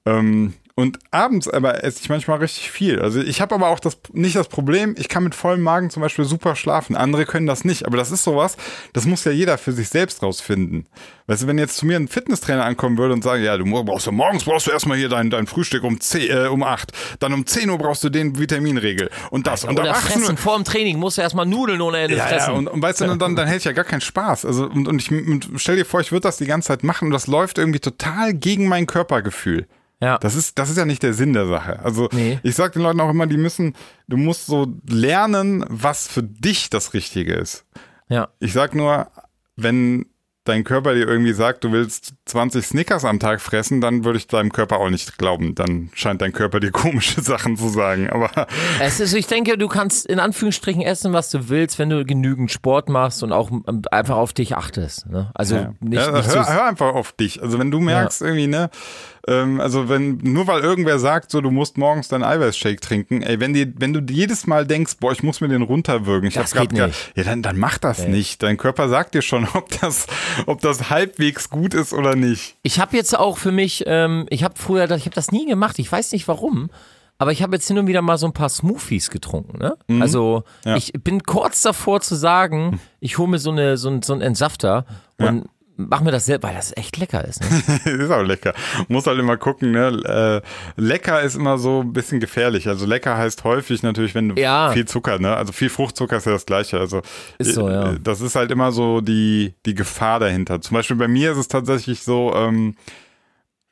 Ähm, 0.04 0.52
und 0.76 0.98
abends 1.12 1.48
aber 1.48 1.84
esse 1.84 2.00
ich 2.02 2.08
manchmal 2.08 2.38
richtig 2.38 2.68
viel. 2.68 3.00
Also 3.00 3.20
ich 3.20 3.40
habe 3.40 3.54
aber 3.54 3.68
auch 3.68 3.78
das 3.78 3.96
nicht 4.12 4.34
das 4.34 4.48
Problem, 4.48 4.96
ich 4.98 5.08
kann 5.08 5.22
mit 5.22 5.36
vollem 5.36 5.60
Magen 5.60 5.88
zum 5.88 6.02
Beispiel 6.02 6.24
super 6.24 6.56
schlafen. 6.56 6.96
Andere 6.96 7.26
können 7.26 7.46
das 7.46 7.64
nicht. 7.64 7.86
Aber 7.86 7.96
das 7.96 8.10
ist 8.10 8.24
sowas, 8.24 8.56
das 8.92 9.06
muss 9.06 9.24
ja 9.24 9.30
jeder 9.30 9.56
für 9.56 9.70
sich 9.70 9.88
selbst 9.88 10.20
rausfinden. 10.24 10.88
Weißt 11.28 11.44
du, 11.44 11.46
wenn 11.46 11.58
jetzt 11.58 11.76
zu 11.76 11.86
mir 11.86 11.96
ein 11.96 12.08
Fitnesstrainer 12.08 12.64
ankommen 12.64 12.98
würde 12.98 13.14
und 13.14 13.22
sagen, 13.22 13.44
ja, 13.44 13.56
du 13.56 13.64
brauchst 13.84 14.06
ja 14.06 14.12
morgens 14.12 14.44
brauchst 14.44 14.66
du 14.66 14.72
erstmal 14.72 14.98
hier 14.98 15.08
dein, 15.08 15.30
dein 15.30 15.46
Frühstück 15.46 15.84
um 15.84 16.00
10, 16.00 16.30
äh, 16.30 16.48
um 16.48 16.64
8. 16.64 16.90
Dann 17.20 17.32
um 17.32 17.46
10 17.46 17.70
Uhr 17.70 17.78
brauchst 17.78 18.02
du 18.02 18.10
den 18.10 18.36
Vitaminregel. 18.36 19.10
Und 19.30 19.46
das. 19.46 19.62
und 19.62 19.70
um 19.70 19.76
oder 19.76 19.92
18 19.92 20.22
Uhr, 20.22 20.24
fressen 20.24 20.36
vor 20.36 20.56
dem 20.56 20.64
Training, 20.64 20.98
musst 20.98 21.18
du 21.18 21.22
erstmal 21.22 21.46
Nudeln 21.46 21.80
ohne 21.82 21.98
Ende 21.98 22.16
ja, 22.16 22.26
fressen. 22.26 22.50
ja, 22.50 22.58
und, 22.58 22.66
und 22.66 22.82
weißt 22.82 23.00
du, 23.00 23.14
dann, 23.14 23.36
dann 23.36 23.46
hätte 23.46 23.58
ich 23.58 23.64
ja 23.64 23.72
gar 23.72 23.84
keinen 23.84 24.00
Spaß. 24.00 24.44
Also, 24.44 24.66
und, 24.66 24.88
und 24.88 25.00
ich 25.00 25.08
und 25.12 25.50
stell 25.54 25.76
dir 25.76 25.84
vor, 25.84 26.00
ich 26.00 26.10
würde 26.10 26.22
das 26.22 26.36
die 26.36 26.46
ganze 26.46 26.66
Zeit 26.68 26.82
machen 26.82 27.06
und 27.06 27.12
das 27.12 27.28
läuft 27.28 27.58
irgendwie 27.58 27.78
total 27.78 28.34
gegen 28.34 28.66
mein 28.66 28.86
Körpergefühl. 28.86 29.68
Ja. 30.04 30.18
Das 30.18 30.34
ist, 30.34 30.58
das 30.58 30.70
ist 30.70 30.76
ja 30.78 30.84
nicht 30.84 31.02
der 31.02 31.14
Sinn 31.14 31.32
der 31.32 31.46
Sache. 31.46 31.80
Also 31.82 32.08
Nee. 32.12 32.38
ich 32.42 32.54
sage 32.54 32.74
den 32.74 32.82
Leuten 32.82 33.00
auch 33.00 33.10
immer, 33.10 33.26
die 33.26 33.36
müssen, 33.38 33.74
du 34.08 34.16
musst 34.16 34.46
so 34.46 34.66
lernen, 34.88 35.64
was 35.68 36.06
für 36.08 36.22
dich 36.22 36.70
das 36.70 36.94
Richtige 36.94 37.34
ist. 37.34 37.64
ja. 38.08 38.28
Ich 38.40 38.52
sag 38.52 38.74
nur, 38.74 39.08
wenn 39.56 40.06
dein 40.46 40.62
Körper 40.62 40.92
dir 40.94 41.08
irgendwie 41.08 41.32
sagt, 41.32 41.64
du 41.64 41.72
willst 41.72 42.12
20 42.26 42.66
Snickers 42.66 43.06
am 43.06 43.18
Tag 43.18 43.40
fressen, 43.40 43.80
dann 43.80 44.04
würde 44.04 44.18
ich 44.18 44.26
deinem 44.26 44.52
Körper 44.52 44.76
auch 44.78 44.90
nicht 44.90 45.16
glauben. 45.16 45.54
Dann 45.54 45.88
scheint 45.94 46.20
dein 46.20 46.32
Körper 46.34 46.60
dir 46.60 46.70
komische 46.82 47.22
Sachen 47.22 47.56
zu 47.56 47.70
sagen. 47.70 48.10
Aber 48.10 48.30
Es 48.78 49.00
ist, 49.00 49.14
ich 49.14 49.26
denke, 49.26 49.56
du 49.56 49.68
kannst 49.68 50.04
in 50.04 50.20
Anführungsstrichen 50.20 50.82
essen, 50.82 51.14
was 51.14 51.30
du 51.30 51.48
willst, 51.48 51.78
wenn 51.78 51.88
du 51.88 52.04
genügend 52.04 52.50
Sport 52.50 52.90
machst 52.90 53.22
und 53.22 53.32
auch 53.32 53.50
ähm, 53.50 53.82
einfach 53.90 54.16
auf 54.16 54.34
dich 54.34 54.54
achtest. 54.54 55.06
Ne? 55.06 55.30
Also 55.34 55.54
Ja. 55.54 55.72
nicht, 55.80 55.94
ja, 56.02 56.10
nicht 56.12 56.26
hör, 56.34 56.44
so, 56.44 56.52
hör 56.52 56.64
einfach 56.66 56.94
auf 56.94 57.12
dich. 57.12 57.40
Also 57.42 57.58
wenn 57.58 57.70
du 57.70 57.80
merkst 57.80 58.20
irgendwie, 58.20 58.46
ne, 58.48 58.68
ähm, 59.26 59.60
also 59.60 59.88
wenn, 59.88 60.18
nur 60.22 60.46
weil 60.46 60.60
irgendwer 60.62 60.98
sagt, 60.98 61.30
so 61.30 61.40
du 61.40 61.50
musst 61.50 61.78
morgens 61.78 62.08
deinen 62.08 62.24
Eiweißshake 62.24 62.80
trinken, 62.80 63.22
ey, 63.22 63.40
wenn 63.40 63.54
dir, 63.54 63.72
wenn 63.76 63.92
du 63.92 64.00
jedes 64.12 64.46
Mal 64.46 64.66
denkst, 64.66 64.94
boah, 65.00 65.12
ich 65.12 65.22
muss 65.22 65.40
mir 65.40 65.48
den 65.48 65.62
runterwürgen, 65.62 66.28
ich 66.28 66.34
Das 66.34 66.50
hab 66.54 66.58
grad 66.60 66.68
geht 66.70 66.78
ge- 66.78 66.86
nicht. 66.88 67.12
ja, 67.16 67.24
dann, 67.24 67.42
dann 67.42 67.58
mach 67.58 67.78
das 67.78 68.06
nicht. 68.06 68.42
Dein 68.42 68.56
Körper 68.56 68.88
sagt 68.88 69.14
dir 69.14 69.22
schon, 69.22 69.46
ob 69.54 69.68
das, 69.80 70.06
ob 70.46 70.60
das 70.60 70.90
halbwegs 70.90 71.50
gut 71.50 71.74
ist 71.74 71.92
oder 71.92 72.16
nicht. 72.16 72.56
Ich 72.62 72.78
habe 72.80 72.96
jetzt 72.96 73.16
auch 73.18 73.38
für 73.38 73.52
mich, 73.52 73.84
ähm, 73.86 74.26
ich 74.30 74.44
habe 74.44 74.54
früher, 74.56 74.90
ich 74.90 75.04
habe 75.06 75.14
das 75.14 75.32
nie 75.32 75.46
gemacht, 75.46 75.78
ich 75.78 75.90
weiß 75.90 76.12
nicht 76.12 76.28
warum, 76.28 76.70
aber 77.16 77.30
ich 77.30 77.42
habe 77.44 77.54
jetzt 77.54 77.68
hin 77.68 77.78
und 77.78 77.86
wieder 77.86 78.02
mal 78.02 78.18
so 78.18 78.26
ein 78.26 78.32
paar 78.32 78.48
Smoothies 78.48 79.08
getrunken. 79.10 79.58
Ne? 79.58 79.76
Also 80.00 80.42
Mhm. 80.64 80.70
Ja. 80.70 80.76
ich 80.76 80.92
bin 80.94 81.22
kurz 81.22 81.62
davor 81.62 82.00
zu 82.00 82.16
sagen, 82.16 82.80
ich 83.00 83.18
hole 83.18 83.28
mir 83.30 83.38
so, 83.38 83.52
eine, 83.52 83.76
so, 83.76 83.88
ein, 83.88 84.02
so 84.02 84.12
einen 84.12 84.22
Entsafter 84.22 84.84
und 85.18 85.44
mach 85.76 86.00
mir 86.02 86.10
das 86.12 86.26
selbst, 86.26 86.44
weil 86.44 86.54
das 86.54 86.76
echt 86.76 86.96
lecker 86.98 87.24
ist. 87.24 87.40
Ne? 87.42 87.92
ist 88.04 88.10
auch 88.10 88.22
lecker. 88.22 88.54
Muss 88.88 89.06
halt 89.06 89.18
immer 89.18 89.36
gucken, 89.36 89.72
ne? 89.72 90.42
Äh, 90.44 90.80
lecker 90.80 91.22
ist 91.22 91.34
immer 91.34 91.58
so 91.58 91.80
ein 91.80 91.92
bisschen 91.92 92.20
gefährlich. 92.20 92.68
Also 92.68 92.86
lecker 92.86 93.16
heißt 93.16 93.44
häufig 93.44 93.82
natürlich, 93.82 94.14
wenn 94.14 94.28
du 94.30 94.40
Ja. 94.40 94.70
viel 94.72 94.84
Zucker, 94.86 95.18
ne? 95.18 95.36
Also 95.36 95.52
viel 95.52 95.70
Fruchtzucker 95.70 96.16
ist 96.16 96.26
ja 96.26 96.32
das 96.32 96.46
gleiche. 96.46 96.78
Also 96.78 97.02
Ist 97.38 97.54
so, 97.54 97.68
ja. 97.68 97.92
äh, 97.92 98.00
das 98.00 98.20
ist 98.20 98.36
halt 98.36 98.50
immer 98.50 98.72
so 98.72 99.00
die, 99.00 99.54
die 99.66 99.74
Gefahr 99.74 100.20
dahinter. 100.20 100.60
Zum 100.60 100.74
Beispiel 100.74 100.96
bei 100.96 101.08
mir 101.08 101.32
ist 101.32 101.38
es 101.38 101.48
tatsächlich 101.48 102.02
so, 102.02 102.32
ähm, 102.34 102.76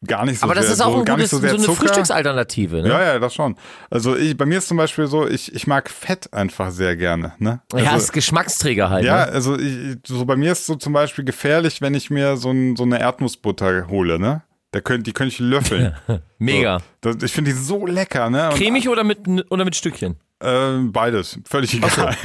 gar 0.07 0.25
nicht 0.25 0.41
so 0.41 0.45
Aber 0.45 0.55
das 0.55 0.67
sehr, 0.67 0.75
ist 0.75 0.81
auch 0.81 0.93
so, 0.93 0.99
ein 1.01 1.05
gar 1.05 1.17
gutes, 1.17 1.33
nicht 1.33 1.41
so 1.43 1.49
so, 1.49 1.55
eine 1.57 1.65
Zucker. 1.65 1.77
Frühstücksalternative. 1.89 2.83
Ne? 2.83 2.89
Ja, 2.89 3.03
ja, 3.03 3.19
das 3.19 3.35
schon. 3.35 3.57
Also 3.91 4.17
ich, 4.17 4.37
bei 4.37 4.47
mir 4.47 4.59
ist 4.59 4.69
zum 4.69 4.77
Beispiel 4.77 5.07
so, 5.07 5.27
ich, 5.29 5.55
ich 5.55 5.67
mag 5.67 5.89
Fett 5.91 6.33
einfach 6.33 6.71
sehr 6.71 6.97
gerne. 6.97 7.33
Ne? 7.39 7.61
Ja, 7.75 7.93
Also, 7.93 7.97
ist 8.05 8.13
Geschmacksträger 8.13 8.91
halt. 8.91 9.05
ja, 9.05 9.27
Ne? 9.27 9.33
also 9.33 9.59
ich, 9.59 9.97
so 10.07 10.25
bei 10.25 10.37
mir 10.37 10.53
ist 10.53 10.67
so 10.67 10.75
zum 10.75 10.93
Beispiel 10.93 11.25
gefährlich, 11.25 11.81
wenn 11.81 11.95
ich 11.95 12.11
mir 12.11 12.37
so, 12.37 12.51
ein, 12.51 12.77
so 12.77 12.83
eine 12.85 13.01
Erdnussbutter 13.01 13.89
hole, 13.89 14.19
ne? 14.19 14.43
Da 14.73 14.81
könnt, 14.81 15.07
die 15.07 15.13
könnte 15.13 15.35
ich 15.35 15.39
löffeln. 15.39 15.95
Mega. 16.39 16.79
So, 17.05 17.13
das, 17.13 17.23
ich 17.23 17.33
finde 17.33 17.53
die 17.53 17.57
so 17.57 17.87
lecker, 17.87 18.31
ne? 18.31 18.51
Und, 18.51 18.57
Cremig 18.57 18.89
oder 18.89 19.05
mit, 19.05 19.21
oder 19.51 19.65
mit 19.65 19.77
Stückchen? 19.77 20.17
äh, 20.41 20.79
beides, 20.87 21.39
völlig 21.49 21.73
egal. 21.75 22.17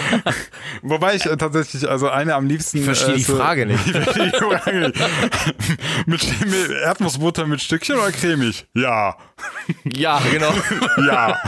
Wobei 0.82 1.14
ich 1.14 1.26
äh, 1.26 1.36
tatsächlich, 1.36 1.88
also 1.88 2.08
eine 2.08 2.34
am 2.34 2.46
liebsten. 2.46 2.78
Ich 2.78 2.84
verstehe 2.84 3.14
äh, 3.14 3.16
die 3.18 3.22
so- 3.22 3.36
Frage 3.36 3.66
nicht. 3.66 3.86
Ich 3.86 3.92
verstehe 3.92 4.32
die 4.32 4.36
Frage 4.36 4.80
nicht. 4.80 6.06
mit, 6.06 6.40
mit 6.40 6.70
Erdnussbutter 6.82 7.46
mit 7.46 7.60
Stückchen 7.60 7.96
oder 7.96 8.10
cremig? 8.10 8.66
Ja. 8.74 9.16
Ja, 9.84 10.20
genau. 10.32 10.52
Ja. 11.06 11.38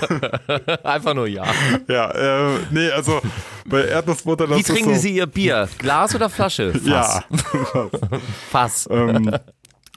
Einfach 0.84 1.14
nur 1.14 1.26
ja. 1.26 1.44
ja. 1.88 2.10
Äh, 2.10 2.58
nee, 2.70 2.90
also 2.90 3.20
bei 3.64 3.84
Erdnussbutter, 3.86 4.46
das 4.46 4.58
Wie 4.58 4.62
trinken 4.62 4.94
so, 4.94 5.00
Sie 5.00 5.16
Ihr 5.16 5.26
Bier? 5.26 5.68
Glas 5.78 6.14
oder 6.14 6.28
Flasche? 6.30 6.72
Fass. 6.74 6.84
Ja. 6.84 7.24
Fass. 8.50 8.88
ähm, 8.90 9.34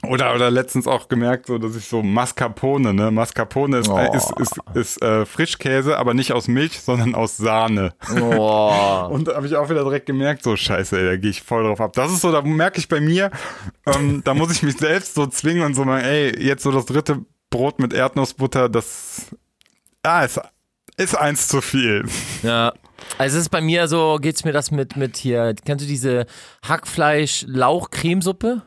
oder, 0.08 0.34
oder 0.34 0.50
letztens 0.50 0.86
auch 0.88 1.08
gemerkt, 1.08 1.46
so, 1.46 1.58
dass 1.58 1.76
ich 1.76 1.86
so 1.86 2.02
Mascarpone, 2.02 2.92
ne? 2.92 3.10
Mascarpone 3.10 3.78
ist, 3.78 3.88
Oh. 3.88 3.98
ist, 4.14 4.32
ist, 4.38 4.58
ist 4.74 5.02
äh, 5.02 5.24
Frischkäse, 5.24 5.96
aber 5.96 6.12
nicht 6.14 6.32
aus 6.32 6.48
Milch, 6.48 6.80
sondern 6.80 7.14
aus 7.14 7.36
Sahne. 7.36 7.94
Oh. 8.20 9.06
Und 9.10 9.28
da 9.28 9.36
habe 9.36 9.46
ich 9.46 9.54
auch 9.54 9.70
wieder 9.70 9.84
direkt 9.84 10.06
gemerkt, 10.06 10.42
so 10.42 10.56
scheiße, 10.56 10.98
ey, 10.98 11.04
da 11.04 11.16
gehe 11.16 11.30
ich 11.30 11.42
voll 11.42 11.62
drauf 11.64 11.80
ab. 11.80 11.92
Das 11.92 12.10
ist 12.12 12.20
so, 12.22 12.32
da 12.32 12.42
merke 12.42 12.78
ich 12.78 12.88
bei 12.88 13.00
mir, 13.00 13.30
ähm, 13.86 14.22
da 14.24 14.34
muss 14.34 14.50
ich 14.50 14.62
mich 14.62 14.76
selbst 14.76 15.14
so 15.14 15.26
zwingen 15.26 15.62
und 15.62 15.74
so 15.74 15.84
mal, 15.84 16.00
ey, 16.00 16.36
jetzt 16.44 16.64
so 16.64 16.72
das 16.72 16.86
dritte 16.86 17.24
Brot 17.50 17.78
mit 17.78 17.92
Erdnussbutter, 17.92 18.68
das 18.68 19.26
ah, 20.02 20.24
ist, 20.24 20.40
ist 20.96 21.16
eins 21.16 21.46
zu 21.48 21.60
viel. 21.60 22.04
Ja. 22.42 22.72
Also 23.18 23.36
es 23.36 23.42
ist 23.42 23.50
bei 23.50 23.60
mir 23.60 23.88
so, 23.88 24.18
geht's 24.20 24.44
mir 24.44 24.52
das 24.52 24.70
mit, 24.70 24.96
mit 24.96 25.16
hier, 25.16 25.54
kennst 25.64 25.84
du 25.84 25.88
diese 25.88 26.26
Hackfleisch-Lauch-Cremesuppe? 26.66 28.62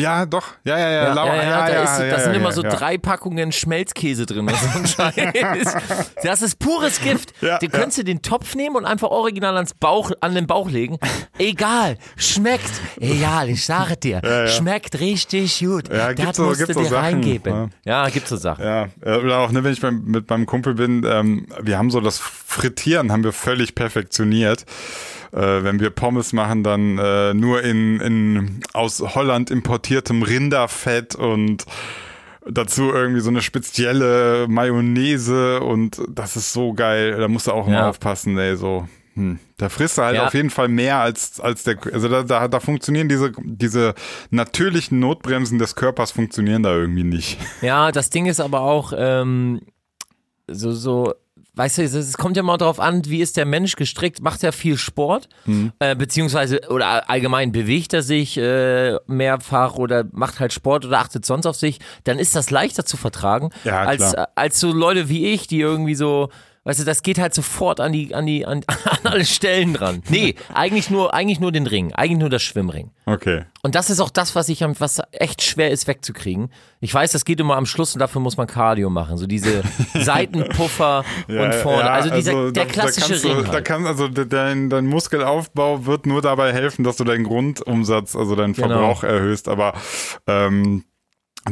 Ja, 0.00 0.26
doch. 0.26 0.44
Ja, 0.64 0.78
ja, 0.78 0.90
ja. 0.90 1.12
lau- 1.14 1.26
ja, 1.26 1.34
ja, 1.36 1.42
da, 1.42 1.66
ist, 1.82 2.00
ja, 2.00 2.06
da 2.10 2.18
sind 2.20 2.32
ja, 2.32 2.38
immer 2.38 2.48
ja, 2.50 2.54
so 2.54 2.62
ja. 2.62 2.70
drei 2.70 2.98
Packungen 2.98 3.52
Schmelzkäse 3.52 4.26
drin. 4.26 4.48
So 4.48 4.78
ein 4.78 4.86
Scheiß. 4.86 5.76
Das 6.22 6.42
ist 6.42 6.58
pures 6.58 7.00
Gift. 7.00 7.32
Ja, 7.40 7.58
du 7.58 7.66
ja. 7.66 7.72
könntest 7.72 7.98
dir 7.98 8.04
den 8.04 8.22
Topf 8.22 8.54
nehmen 8.54 8.76
und 8.76 8.84
einfach 8.84 9.08
original 9.10 9.54
ans 9.56 9.74
Bauch, 9.74 10.10
an 10.20 10.34
den 10.34 10.46
Bauch 10.46 10.68
legen. 10.70 10.98
Egal, 11.38 11.96
schmeckt. 12.16 12.70
Egal, 13.00 13.48
ich 13.50 13.64
sage 13.64 13.96
dir. 13.96 14.20
ja. 14.24 14.46
Schmeckt 14.48 14.98
richtig 15.00 15.58
gut. 15.60 15.88
Ja, 15.92 16.08
gibt's 16.12 16.24
das 16.30 16.36
so- 16.36 16.44
musst 16.44 16.60
du 16.60 16.72
so 16.72 16.80
dir 16.80 16.86
Sachen, 16.86 17.04
reingeben. 17.04 17.70
Ja, 17.84 18.08
gibt's 18.08 18.30
so 18.30 18.36
Sachen. 18.36 18.64
Ja, 18.64 18.88
äh, 19.02 19.16
oder 19.18 19.38
auch, 19.38 19.50
ne, 19.52 19.62
wenn 19.64 19.72
ich 19.72 19.80
beim, 19.80 20.02
mit 20.04 20.28
meinem 20.30 20.46
Kumpel 20.46 20.74
bin, 20.74 21.04
ähm, 21.08 21.46
wir 21.60 21.78
haben 21.78 21.90
so 21.90 22.00
das 22.00 22.18
Frittieren 22.18 23.12
haben 23.12 23.24
wir 23.24 23.32
völlig 23.32 23.74
perfektioniert. 23.74 24.64
Äh, 25.32 25.62
wenn 25.62 25.78
wir 25.80 25.90
Pommes 25.90 26.32
machen, 26.32 26.62
dann 26.64 26.98
äh, 26.98 27.34
nur 27.34 27.62
in, 27.62 28.00
in 28.00 28.60
aus 28.72 29.00
Holland 29.00 29.50
importiertem 29.50 30.22
Rinderfett 30.22 31.14
und 31.14 31.64
dazu 32.50 32.90
irgendwie 32.92 33.20
so 33.20 33.28
eine 33.28 33.42
spezielle 33.42 34.46
Mayonnaise 34.48 35.60
und 35.60 36.00
das 36.08 36.36
ist 36.36 36.52
so 36.52 36.72
geil. 36.72 37.16
Da 37.18 37.28
musst 37.28 37.46
du 37.46 37.52
auch 37.52 37.66
immer 37.66 37.76
Ja. 37.76 37.88
aufpassen, 37.90 38.38
ey, 38.38 38.56
so. 38.56 38.88
Hm. 39.14 39.38
Da 39.58 39.68
frisst 39.68 39.98
du 39.98 40.02
halt 40.02 40.14
Ja. 40.16 40.26
auf 40.26 40.34
jeden 40.34 40.48
Fall 40.50 40.68
mehr 40.68 40.98
als, 40.98 41.40
als 41.40 41.64
der, 41.64 41.76
also 41.92 42.08
da, 42.08 42.22
da, 42.22 42.48
da 42.48 42.60
funktionieren 42.60 43.08
diese, 43.08 43.32
diese 43.44 43.94
natürlichen 44.30 44.98
Notbremsen 45.00 45.58
des 45.58 45.74
Körpers 45.74 46.12
funktionieren 46.12 46.62
da 46.62 46.72
irgendwie 46.74 47.04
nicht. 47.04 47.38
Ja, 47.60 47.90
das 47.92 48.10
Ding 48.10 48.26
ist 48.26 48.40
aber 48.40 48.60
auch 48.60 48.92
ähm, 48.96 49.60
so, 50.46 50.72
so, 50.72 51.12
weißt 51.58 51.78
du, 51.78 51.82
es- 51.82 52.16
kommt 52.16 52.36
ja 52.36 52.42
mal 52.42 52.56
drauf 52.56 52.80
an, 52.80 53.02
wie 53.06 53.20
ist 53.20 53.36
der 53.36 53.44
Mensch 53.44 53.76
gestrickt, 53.76 54.22
macht 54.22 54.42
er 54.44 54.52
viel 54.52 54.76
Sport, 54.78 55.28
Mhm. 55.44 55.72
äh, 55.80 55.94
beziehungsweise 55.96 56.60
oder 56.70 57.10
allgemein 57.10 57.52
bewegt 57.52 57.92
er 57.92 58.02
sich 58.02 58.36
äh, 58.38 58.96
mehrfach 59.06 59.74
oder 59.74 60.04
macht 60.12 60.40
halt 60.40 60.52
Sport 60.52 60.86
oder 60.86 60.98
achtet 61.00 61.26
sonst 61.26 61.46
auf 61.46 61.56
sich, 61.56 61.80
dann 62.04 62.18
ist 62.18 62.34
das 62.36 62.50
leichter 62.50 62.84
zu 62.86 62.96
vertragen, 62.96 63.50
Ja, 63.64 63.80
als, 63.82 64.12
klar. 64.12 64.28
als 64.36 64.60
so 64.60 64.72
Leute 64.72 65.08
wie 65.08 65.26
ich, 65.26 65.46
die 65.48 65.60
irgendwie 65.60 65.94
so 65.96 66.30
Weißt 66.64 66.80
du, 66.80 66.84
das 66.84 67.02
geht 67.02 67.18
halt 67.18 67.32
sofort 67.34 67.80
an 67.80 67.92
die, 67.92 68.14
an 68.14 68.26
die, 68.26 68.44
an, 68.44 68.62
an 68.84 68.98
alle 69.04 69.24
Stellen 69.24 69.72
dran. 69.74 70.02
Nee, 70.10 70.34
eigentlich 70.52 70.90
nur, 70.90 71.14
eigentlich 71.14 71.40
nur 71.40 71.50
den 71.52 71.66
Ring, 71.66 71.92
eigentlich 71.94 72.18
nur 72.18 72.28
das 72.30 72.42
Schwimmring. 72.42 72.90
Okay. 73.06 73.44
Und 73.62 73.74
das 73.74 73.88
ist 73.90 74.00
auch 74.00 74.10
das, 74.10 74.34
was 74.34 74.48
ich, 74.50 74.60
was 74.60 75.00
echt 75.12 75.42
schwer 75.42 75.70
ist 75.70 75.86
wegzukriegen. 75.88 76.50
Ich 76.80 76.92
weiß, 76.92 77.12
das 77.12 77.24
geht 77.24 77.40
immer 77.40 77.56
am 77.56 77.64
Schluss 77.66 77.94
und 77.94 78.00
dafür 78.00 78.20
muss 78.20 78.36
man 78.36 78.46
Cardio 78.46 78.90
machen. 78.90 79.16
So 79.16 79.26
diese 79.26 79.62
Seitenpuffer 79.94 81.04
und 81.28 81.54
vorne. 81.54 81.90
also 81.90 82.10
dieser, 82.10 82.52
der 82.52 82.64
da, 82.66 82.70
klassische 82.70 83.14
da 83.20 83.28
Ring. 83.28 83.36
Du, 83.38 83.42
da 83.44 83.52
halt. 83.54 83.64
kann, 83.64 83.86
also 83.86 84.08
de- 84.08 84.26
dein, 84.26 84.68
dein 84.70 84.86
Muskelaufbau 84.86 85.86
wird 85.86 86.06
nur 86.06 86.22
dabei 86.22 86.52
helfen, 86.52 86.84
dass 86.84 86.96
du 86.96 87.04
deinen 87.04 87.24
Grundumsatz, 87.24 88.14
also 88.16 88.34
deinen 88.36 88.52
Genau. 88.52 88.68
Verbrauch 88.68 89.04
erhöhst. 89.04 89.48
Aber 89.48 89.74
ähm, 90.26 90.84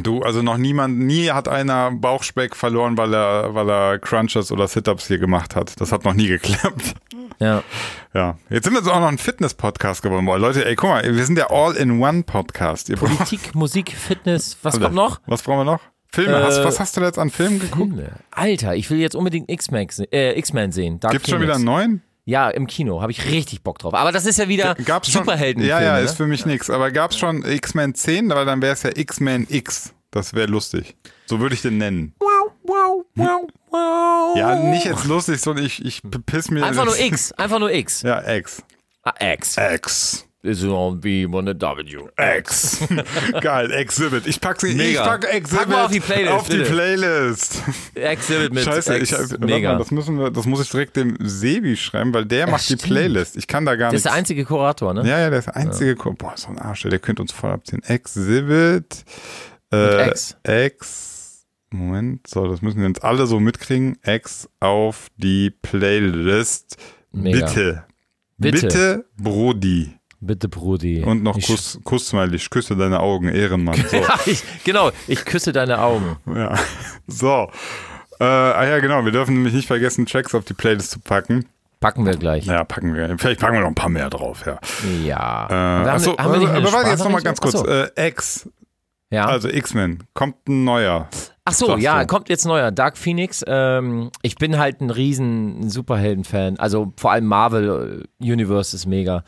du, 0.03 0.21
also 0.21 0.41
noch 0.41 0.57
niemand, 0.57 0.97
nie 0.99 1.29
hat 1.31 1.47
einer 1.47 1.91
Bauchspeck 1.91 2.55
verloren, 2.55 2.97
weil 2.97 3.13
er, 3.13 3.53
weil 3.55 3.69
er 3.69 3.99
Crunches 3.99 4.51
oder 4.51 4.67
Sit-Ups 4.67 5.07
hier 5.07 5.17
gemacht 5.17 5.55
hat. 5.55 5.79
Das 5.79 5.91
hat 5.91 6.03
noch 6.05 6.13
nie 6.13 6.27
geklappt. 6.27 6.95
ja. 7.39 7.63
Ja. 8.13 8.37
Jetzt 8.49 8.65
sind 8.65 8.73
wir 8.73 8.81
so 8.83 8.91
auch 8.91 8.99
noch 8.99 9.07
ein 9.09 9.17
Fitness-Podcast 9.17 10.01
geworden. 10.01 10.25
Boah, 10.25 10.39
Leute, 10.39 10.65
ey, 10.65 10.75
guck 10.75 10.89
mal, 10.89 11.03
wir 11.03 11.25
sind 11.25 11.35
der 11.35 11.51
All-in-One-Podcast. 11.51 12.93
Politik, 12.95 13.53
Musik, 13.53 13.91
Fitness, 13.91 14.57
was 14.63 14.75
Alle. 14.75 14.85
kommt 14.85 14.95
noch? 14.95 15.19
Was 15.27 15.43
brauchen 15.43 15.59
wir 15.59 15.65
noch? 15.65 15.81
Filme. 16.09 16.37
Äh, 16.39 16.43
hast, 16.43 16.63
was 16.63 16.79
hast 16.79 16.97
du 16.97 17.01
jetzt 17.01 17.19
an 17.19 17.29
Filmen 17.29 17.59
geguckt? 17.59 17.93
Filme. 17.93 18.11
Alter, 18.31 18.75
ich 18.75 18.89
will 18.89 18.97
jetzt 18.99 19.15
unbedingt 19.15 19.51
X-Men 19.51 19.87
äh, 20.11 20.37
X-Men 20.39 20.71
sehen. 20.71 20.99
Dark 20.99 21.11
Gibt's 21.13 21.29
schon 21.29 21.41
wieder 21.41 21.55
einen 21.55 21.65
neuen? 21.65 22.01
Ja, 22.27 22.49
im 22.49 22.67
Kino. 22.67 23.01
Habe 23.01 23.13
ich 23.13 23.31
richtig 23.31 23.63
Bock 23.63 23.79
drauf. 23.79 23.93
Aber 23.93 24.11
das 24.11 24.25
ist 24.25 24.37
ja 24.37 24.49
wieder 24.49 24.75
Gab's 24.75 25.09
schon, 25.09 25.21
Superhelden. 25.21 25.63
Ja, 25.63 25.81
ja, 25.81 25.95
ne? 25.95 26.01
ist 26.01 26.17
für 26.17 26.27
mich 26.27 26.45
nix. 26.45 26.69
Aber 26.69 26.91
gab's 26.91 27.17
schon 27.17 27.41
X-Men 27.45 27.95
10, 27.95 28.29
weil 28.29 28.45
dann 28.45 28.61
wäre 28.61 28.73
es 28.73 28.83
ja 28.83 28.89
X-Men 28.93 29.47
X. 29.49 29.93
Das 30.11 30.33
wäre 30.33 30.47
lustig. 30.47 30.97
So 31.27 31.39
würde 31.39 31.55
ich 31.55 31.61
den 31.61 31.77
nennen. 31.77 32.13
wow, 32.19 32.51
wow, 32.63 33.05
wow, 33.15 33.47
wow. 33.71 34.37
Ja, 34.37 34.55
nicht 34.55 34.83
jetzt 34.83 35.05
lustig, 35.05 35.39
sondern 35.39 35.65
ich, 35.65 35.83
ich 35.85 36.01
piss 36.25 36.51
mir. 36.51 36.65
Einfach 36.65 36.83
nur 36.83 36.99
X. 36.99 37.31
Einfach 37.31 37.59
nur 37.59 37.71
X. 37.71 38.01
Ja, 38.01 38.21
X. 38.29 38.61
Ah, 39.03 39.13
X. 39.33 39.55
X. 39.55 40.26
Ist 40.47 40.61
so 40.61 40.97
wie 41.01 41.25
eine 41.25 41.53
W. 41.59 42.37
X. 42.37 42.79
Geil, 43.41 43.71
Exhibit. 43.71 44.25
Ich 44.27 44.39
pack 44.39 44.61
sie, 44.61 44.69
ich 44.81 44.97
pack 44.97 45.25
Exhibit 45.25 45.65
Pack 45.65 45.69
mal 45.69 45.85
auf 45.85 45.91
die 45.91 45.99
Playlist, 45.99 46.31
Auf 46.31 46.47
die. 46.47 46.57
Playlist. 46.63 47.61
Exhibit 47.95 48.53
mit 48.53 48.63
Scheiße, 48.63 48.97
X. 48.97 49.11
ich, 49.33 49.39
Mega. 49.39 49.73
Mal, 49.73 49.77
das 49.79 49.91
müssen 49.91 50.17
wir, 50.17 50.31
das 50.31 50.45
muss 50.45 50.61
ich 50.61 50.69
direkt 50.69 50.95
dem 50.95 51.17
Sebi 51.19 51.75
schreiben, 51.75 52.13
weil 52.13 52.25
der 52.25 52.47
macht 52.49 52.61
die 52.61 52.75
stimmt. 52.75 52.83
Playlist. 52.83 53.35
Ich 53.35 53.45
kann 53.47 53.65
da 53.65 53.75
gar 53.75 53.91
das 53.91 53.97
ist 53.97 54.05
der 54.05 54.13
einzige 54.13 54.45
Kurator, 54.45 54.93
ne? 54.93 55.01
Ja, 55.07 55.19
ja, 55.19 55.29
der 55.29 55.39
ist 55.39 55.45
der 55.47 55.57
einzige. 55.57 55.95
Ko- 55.95 56.13
Boah, 56.13 56.33
so 56.37 56.47
ein 56.47 56.57
Arsch, 56.59 56.83
der 56.83 56.99
könnte 56.99 57.21
uns 57.21 57.31
voll 57.33 57.51
abziehen. 57.51 57.83
Exhibit. 57.83 59.03
Äh, 59.73 60.07
X. 60.09 60.37
X. 60.47 61.45
Moment, 61.71 62.25
so, 62.27 62.47
das 62.47 62.61
müssen 62.61 62.79
wir 62.79 62.87
jetzt 62.87 63.03
alle 63.03 63.27
so 63.27 63.41
mitkriegen. 63.41 63.97
X 64.05 64.47
auf 64.61 65.07
die 65.17 65.49
Playlist. 65.49 66.77
Mega. 67.11 67.45
Bitte. 67.47 67.83
Bitte. 68.37 68.61
Bitte, 68.61 69.05
Brody. 69.17 69.91
Bitte, 70.19 70.49
Brudi. 70.49 71.03
Und 71.03 71.21
noch 71.23 71.37
ich, 71.37 71.45
Kuss, 71.45 71.79
Kuss-Smiley. 71.83 72.35
Ich 72.35 72.49
küsse 72.49 72.75
deine 72.75 72.99
Augen, 72.99 73.29
Ehrenmann. 73.29 73.75
So. 73.89 73.97
Ja, 73.97 74.19
ich, 74.25 74.43
genau, 74.63 74.91
ich 75.07 75.23
küsse 75.25 75.51
deine 75.51 75.79
Augen. 75.79 76.17
ja. 76.33 76.55
So. 77.07 77.49
Äh, 78.19 78.23
ah 78.23 78.65
ja, 78.65 78.79
genau. 78.79 79.05
Wir 79.05 79.11
dürfen 79.11 79.35
nämlich 79.35 79.53
nicht 79.53 79.67
vergessen, 79.67 80.07
Tracks 80.07 80.33
auf 80.33 80.43
die 80.45 80.53
Playlist 80.55 80.89
zu 80.91 80.99
packen. 80.99 81.45
Packen 81.79 82.03
wir 82.07 82.15
gleich. 82.17 82.45
Ja, 82.45 82.63
packen 82.63 82.95
wir. 82.95 83.15
Vielleicht 83.19 83.39
packen 83.39 83.53
wir 83.53 83.61
noch 83.61 83.67
ein 83.67 83.75
paar 83.75 83.89
mehr 83.89 84.09
drauf, 84.09 84.43
ja. 84.47 84.57
Ja. 85.05 85.45
Äh, 85.45 85.49
Wir 85.49 85.55
haben- 85.55 85.87
achso, 85.89 86.17
haben 86.17 86.31
wir 86.33 86.39
nicht 86.39 86.49
aber, 86.49 86.73
warte 86.73 86.89
jetzt 86.89 87.03
nochmal 87.03 87.21
ganz 87.21 87.39
kurz. 87.39 87.61
Äh, 87.67 88.07
X, 88.07 88.49
Ja. 89.09 89.25
also 89.25 89.47
X-Men, 89.49 90.03
kommt 90.13 90.47
ein 90.49 90.63
neuer. 90.65 91.07
Ach 91.45 91.53
so, 91.53 91.77
ja, 91.77 92.01
du. 92.01 92.07
kommt 92.07 92.27
jetzt 92.27 92.45
neuer 92.45 92.71
Dark 92.71 92.97
Phoenix. 92.97 93.41
Ähm, 93.47 94.11
ich 94.21 94.35
bin 94.35 94.57
halt 94.57 94.81
ein 94.81 94.89
riesen 94.89 95.69
Superhelden-Fan. 95.69 96.59
Also 96.59 96.91
vor 96.97 97.11
allem 97.11 97.25
Marvel 97.25 98.05
äh, 98.21 98.31
Universe 98.31 98.75
ist 98.75 98.85
mega. 98.85 99.23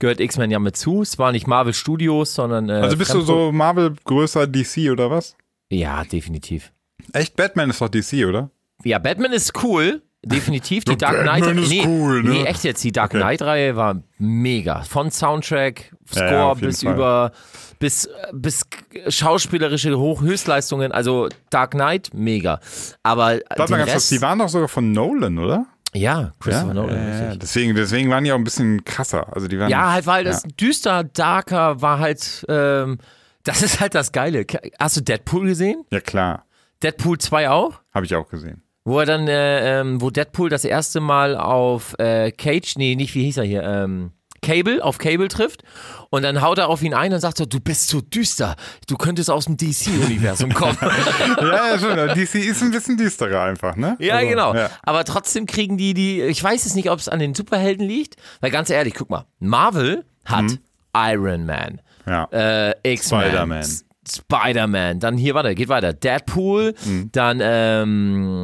Gehört 0.00 0.18
X-Men 0.18 0.50
ja 0.50 0.58
mit 0.58 0.76
zu. 0.76 1.02
Es 1.02 1.16
war 1.20 1.30
nicht 1.30 1.46
Marvel 1.46 1.72
Studios, 1.72 2.34
sondern. 2.34 2.68
Äh, 2.68 2.72
Also 2.72 2.96
bist 2.96 3.14
du 3.14 3.18
Fremdpro- 3.20 3.24
so 3.26 3.52
Marvel 3.52 3.94
größer 4.04 4.48
DC 4.48 4.90
oder 4.90 5.12
was? 5.12 5.36
Ja, 5.70 6.02
definitiv. 6.02 6.72
Echt, 7.12 7.36
Batman 7.36 7.70
ist 7.70 7.80
doch 7.80 7.88
DC, 7.88 8.24
oder? 8.28 8.50
Ja, 8.82 8.98
Batman 8.98 9.32
ist 9.32 9.62
cool. 9.62 10.02
Definitiv. 10.24 10.84
Die 10.84 10.96
Dark 10.98 11.22
Knight. 11.22 11.46
ist 11.46 11.70
nee, 11.70 11.84
cool, 11.86 12.22
ne? 12.24 12.30
nee, 12.30 12.44
echt 12.44 12.64
jetzt. 12.64 12.82
Die 12.84 12.92
Dark. 12.92 13.12
Knight-Reihe 13.12 13.76
war 13.76 14.02
mega. 14.18 14.82
Von 14.82 15.10
Soundtrack, 15.12 15.94
Score 16.10 16.24
Ja, 16.26 16.32
ja, 16.48 16.54
bis 16.54 16.82
Fall. 16.82 16.94
über. 16.94 17.32
Bis, 17.80 18.08
bis 18.32 18.64
schauspielerische 19.08 19.98
Hoch 19.98 20.20
Höchstleistungen, 20.22 20.92
also 20.92 21.28
Dark 21.50 21.72
Knight, 21.72 22.10
mega. 22.14 22.60
Aber 23.02 23.40
Warte 23.56 23.72
mal 23.72 23.84
ganz 23.84 24.08
die 24.08 24.20
waren 24.22 24.38
doch 24.38 24.48
sogar 24.48 24.68
von 24.68 24.92
Nolan, 24.92 25.38
oder? 25.38 25.66
ja, 25.92 26.32
Christopher 26.38 26.74
Nolan. 26.74 26.94
ja, 26.96 27.08
ja. 27.08 27.18
richtig. 27.22 27.38
Deswegen, 27.40 27.74
deswegen 27.74 28.10
waren 28.10 28.22
die 28.22 28.30
auch 28.32 28.36
ein 28.36 28.44
bisschen 28.44 28.84
krasser. 28.84 29.34
Also 29.34 29.48
die 29.48 29.58
waren, 29.58 29.70
Ja, 29.70 29.92
halt, 29.92 30.06
weil 30.06 30.24
das 30.24 30.42
Ja. 30.44 30.48
düster, 30.60 31.04
darker 31.04 31.80
war 31.82 31.98
halt, 31.98 32.44
ähm, 32.48 32.98
das 33.44 33.62
ist 33.62 33.80
halt 33.80 33.94
das 33.94 34.12
Geile. 34.12 34.44
Hast 34.78 34.96
du 34.98 35.00
Deadpool 35.00 35.46
gesehen? 35.46 35.84
ja 35.90 36.00
klar, 36.00 36.44
Deadpool 36.82 37.18
2 37.18 37.50
auch? 37.50 37.80
habe 37.92 38.06
ich 38.06 38.14
auch 38.14 38.28
gesehen. 38.28 38.62
Wo 38.84 38.98
er 39.00 39.06
dann, 39.06 39.26
äh, 39.28 39.80
ähm, 39.80 40.00
wo 40.00 40.10
Deadpool 40.10 40.48
das 40.50 40.64
erste 40.64 41.00
Mal 41.00 41.36
auf 41.36 41.94
äh, 41.98 42.30
Cage, 42.30 42.76
nee, 42.76 42.94
nicht, 42.94 43.14
wie 43.14 43.24
hieß 43.24 43.38
er 43.38 43.44
hier, 43.44 43.62
ähm, 43.62 44.12
Cable, 44.42 44.82
auf 44.82 44.98
Cable 44.98 45.28
trifft 45.28 45.62
und 46.10 46.22
dann 46.22 46.40
haut 46.40 46.58
er 46.58 46.68
auf 46.68 46.82
ihn 46.82 46.94
ein 46.94 47.12
und 47.12 47.20
sagt 47.20 47.36
so, 47.38 47.44
du 47.46 47.60
bist 47.60 47.88
so 47.88 48.00
düster, 48.00 48.56
du 48.86 48.96
könntest 48.96 49.30
aus 49.30 49.44
dem 49.44 49.56
DC-Universum 49.56 50.52
kommen. 50.54 50.76
ja, 51.40 51.74
ja, 51.74 51.78
schon. 51.78 51.96
DC 52.14 52.34
ist 52.36 52.62
ein 52.62 52.70
bisschen 52.70 52.96
düsterer 52.96 53.42
einfach, 53.42 53.76
ne? 53.76 53.96
ja, 54.00 54.16
Also, 54.16 54.28
genau. 54.28 54.54
Ja. 54.54 54.70
Aber 54.82 55.04
trotzdem 55.04 55.46
kriegen 55.46 55.76
die 55.76 55.94
die, 55.94 56.22
ich 56.22 56.42
weiß 56.42 56.66
es 56.66 56.74
nicht, 56.74 56.90
ob 56.90 56.98
es 56.98 57.08
an 57.08 57.18
den 57.18 57.34
Superhelden 57.34 57.86
liegt, 57.86 58.16
weil 58.40 58.50
ganz 58.50 58.70
ehrlich, 58.70 58.94
guck 58.94 59.10
mal, 59.10 59.26
Marvel 59.38 60.04
hat 60.24 60.58
Iron 60.96 61.46
Man, 61.46 61.80
ja. 62.06 62.24
äh, 62.32 62.74
X-Men, 62.82 63.20
Spider-Man. 63.22 63.64
Spider-Man, 64.10 64.98
dann 65.00 65.16
hier, 65.16 65.34
warte, 65.34 65.54
geht 65.54 65.68
weiter, 65.68 65.92
Deadpool, 65.92 66.74
Mhm. 66.84 67.10
dann, 67.12 67.38
ähm, 67.42 68.42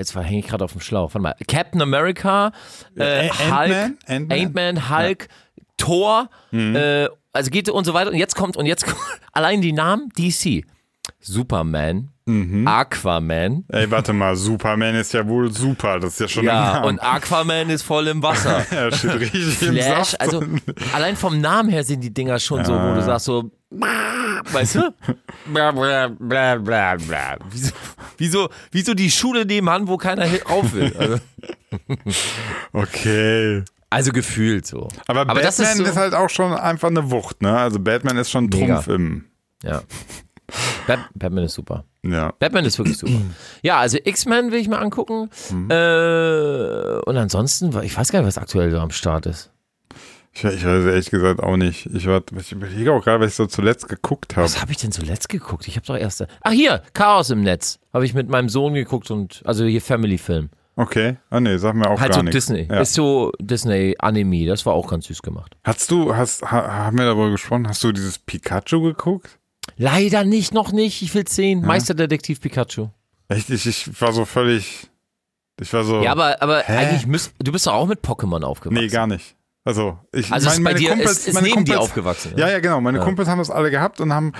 jetzt 0.00 0.16
hänge 0.16 0.40
ich 0.40 0.46
gerade 0.48 0.64
auf 0.64 0.72
dem 0.72 0.80
Schlauch, 0.80 1.14
warte 1.14 1.20
mal, 1.20 1.34
Captain 1.46 1.80
America, 1.80 2.52
äh, 2.96 3.28
Ant-Man? 3.30 3.98
Hulk, 4.08 4.32
Ant-Man? 4.32 4.90
Hulk, 4.90 5.28
Thor, 5.76 6.28
Mhm. 6.50 6.74
äh, 6.76 7.08
also 7.32 7.50
geht 7.50 7.68
und 7.68 7.84
so 7.84 7.94
weiter 7.94 8.10
und 8.10 8.16
jetzt 8.16 8.34
kommt, 8.34 8.56
und 8.56 8.66
jetzt 8.66 8.84
kommt, 8.84 8.98
allein 9.32 9.60
die 9.62 9.72
Namen, 9.72 10.08
DC, 10.18 10.64
Superman, 11.20 12.08
Mhm. 12.26 12.66
Aquaman, 12.68 13.64
Ey, 13.68 13.90
warte 13.90 14.12
mal, 14.12 14.36
Superman 14.36 14.94
ist 14.94 15.12
ja 15.14 15.26
wohl 15.26 15.50
super. 15.52 15.98
Das 15.98 16.12
ist 16.12 16.20
ja 16.20 16.28
schon 16.28 16.44
ja, 16.44 16.80
und 16.84 17.00
Aquaman 17.00 17.68
ist 17.70 17.82
voll 17.82 18.06
im 18.06 18.22
Wasser. 18.22 18.64
ja, 18.70 18.92
steht 18.92 19.14
richtig 19.14 19.62
im 19.62 19.74
Flash, 19.74 20.14
also 20.18 20.40
allein 20.94 21.16
vom 21.16 21.40
Namen 21.40 21.70
her 21.70 21.82
sind 21.82 22.02
die 22.02 22.14
Dinger 22.14 22.38
schon 22.38 22.64
so, 22.64 22.72
wo 22.72 22.94
du 22.94 23.02
sagst 23.02 23.24
so, 23.26 23.50
weißt 24.52 24.76
du? 24.76 24.94
Bla, 25.46 25.72
bla, 25.72 26.08
bla, 26.08 26.56
bla, 26.56 26.96
bla. 26.96 27.36
Wieso, 28.20 28.50
wieso, 28.70 28.92
die 28.92 29.10
Schule 29.10 29.46
nebenan, 29.46 29.88
wo 29.88 29.96
keiner 29.96 30.26
rauf 30.44 30.74
will? 30.74 30.94
Also, 30.98 31.18
okay. 32.72 33.64
also 33.88 34.12
gefühlt 34.12 34.66
so. 34.66 34.88
Aber, 35.06 35.24
Batman 35.24 35.42
das 35.44 35.58
ist, 35.58 35.80
ist 35.80 35.94
so- 35.94 35.96
halt 35.96 36.14
auch 36.14 36.28
schon 36.30 36.52
einfach 36.52 36.88
eine 36.88 37.10
Wucht, 37.10 37.42
ne? 37.42 37.56
Also 37.56 37.78
Batman 37.80 38.16
ist 38.18 38.30
schon 38.30 38.44
Mega. 38.46 38.74
Trumpf 38.74 38.88
im. 38.88 39.24
Ja. 39.62 39.82
Bat 40.86 41.00
Batman 41.14 41.44
ist 41.44 41.54
super. 41.54 41.84
Ja. 42.02 42.32
Batman 42.38 42.64
ist 42.64 42.76
wirklich 42.78 42.98
super. 42.98 43.20
Ja, 43.62 43.78
also 43.78 43.98
X-Men 44.02 44.50
will 44.52 44.58
ich 44.60 44.68
mal 44.68 44.78
angucken. 44.80 45.30
Mhm. 45.50 45.70
Äh, 45.70 46.98
und 47.06 47.16
ansonsten, 47.16 47.68
ich 47.82 47.96
weiß 47.96 48.10
gar 48.10 48.20
nicht, 48.20 48.26
was 48.28 48.38
aktuell 48.38 48.70
so 48.70 48.78
am 48.78 48.90
Start 48.90 49.26
ist. 49.26 49.50
Ich, 50.32 50.44
ich 50.44 50.64
weiß 50.64 50.84
ehrlich 50.86 51.10
gesagt 51.10 51.40
auch 51.42 51.56
nicht. 51.56 51.86
Ich, 51.86 52.06
war, 52.06 52.22
ich 52.38 52.52
überlege 52.52 52.92
auch 52.92 53.02
gerade, 53.04 53.20
was 53.20 53.30
ich 53.30 53.34
so 53.36 53.46
zuletzt 53.46 53.88
geguckt 53.88 54.36
habe. 54.36 54.44
Was 54.44 54.60
habe 54.60 54.70
ich 54.70 54.78
denn 54.78 54.92
zuletzt 54.92 55.28
geguckt? 55.28 55.66
Ich 55.66 55.76
habe 55.76 55.86
doch 55.86 55.96
erst. 55.96 56.24
Ach 56.42 56.52
hier, 56.52 56.82
Chaos 56.92 57.30
im 57.30 57.42
Netz. 57.42 57.78
Habe 57.92 58.04
ich 58.04 58.14
mit 58.14 58.28
meinem 58.28 58.48
Sohn 58.48 58.74
geguckt 58.74 59.10
und 59.10 59.42
also 59.44 59.64
hier 59.64 59.82
Family 59.82 60.18
Film. 60.18 60.50
Okay. 60.76 61.16
Ah 61.30 61.40
nee, 61.40 61.56
sag 61.58 61.74
mir 61.74 61.90
auch 61.90 62.00
Halt 62.00 62.12
gar 62.12 62.20
so 62.20 62.22
nichts. 62.22 62.46
Disney. 62.46 62.68
Ja. 62.70 62.80
Ist 62.80 62.94
so 62.94 63.32
Disney 63.40 63.96
Anime. 63.98 64.46
Das 64.46 64.64
war 64.64 64.72
auch 64.72 64.88
ganz 64.88 65.06
süß 65.06 65.20
gemacht. 65.20 65.56
Hast 65.64 65.90
du, 65.90 66.14
hast, 66.14 66.42
ha, 66.42 66.84
haben 66.84 66.96
wir 66.96 67.04
darüber 67.06 67.30
gesprochen, 67.30 67.68
hast 67.68 67.82
du 67.82 67.90
dieses 67.92 68.18
Pikachu 68.18 68.80
geguckt? 68.82 69.38
Leider 69.76 70.24
nicht, 70.24 70.54
noch 70.54 70.72
nicht. 70.72 71.02
Ich 71.02 71.14
will 71.14 71.26
sehen. 71.28 71.62
Meisterdetektiv 71.62 72.40
Pikachu. 72.40 72.88
Echt, 73.28 73.50
ich, 73.50 73.66
ich 73.66 74.00
war 74.00 74.12
so 74.12 74.24
völlig, 74.24 74.88
ich 75.60 75.72
war 75.72 75.84
so, 75.84 76.02
Ja, 76.02 76.12
aber, 76.12 76.40
aber 76.40 76.60
Hä? 76.62 76.76
eigentlich 76.78 77.06
müsst, 77.06 77.32
du 77.38 77.52
bist 77.52 77.66
doch 77.66 77.74
auch 77.74 77.86
mit 77.86 78.00
Pokémon 78.00 78.42
aufgewachsen. 78.42 78.82
nee, 78.82 78.88
gar 78.88 79.06
nicht. 79.06 79.36
Also, 79.64 79.98
ich, 80.12 80.32
Also 80.32 80.48
es 80.48 80.54
ist 80.54 80.64
bei 80.64 80.72
dir, 80.72 80.88
Kumpels, 80.90 81.10
ist, 81.18 81.28
ist 81.28 81.34
meine 81.34 81.48
neben 81.48 81.64
dir 81.64 81.74
Kumpels, 81.74 81.90
aufgewachsen. 81.90 82.32
Ja, 82.36 82.48
ja, 82.48 82.60
genau. 82.60 82.80
Meine 82.80 82.98
Ja. 82.98 83.04
Kumpels 83.04 83.28
haben 83.28 83.38
das 83.38 83.50
alle 83.50 83.70
gehabt 83.70 84.00
und 84.00 84.12
haben 84.12 84.32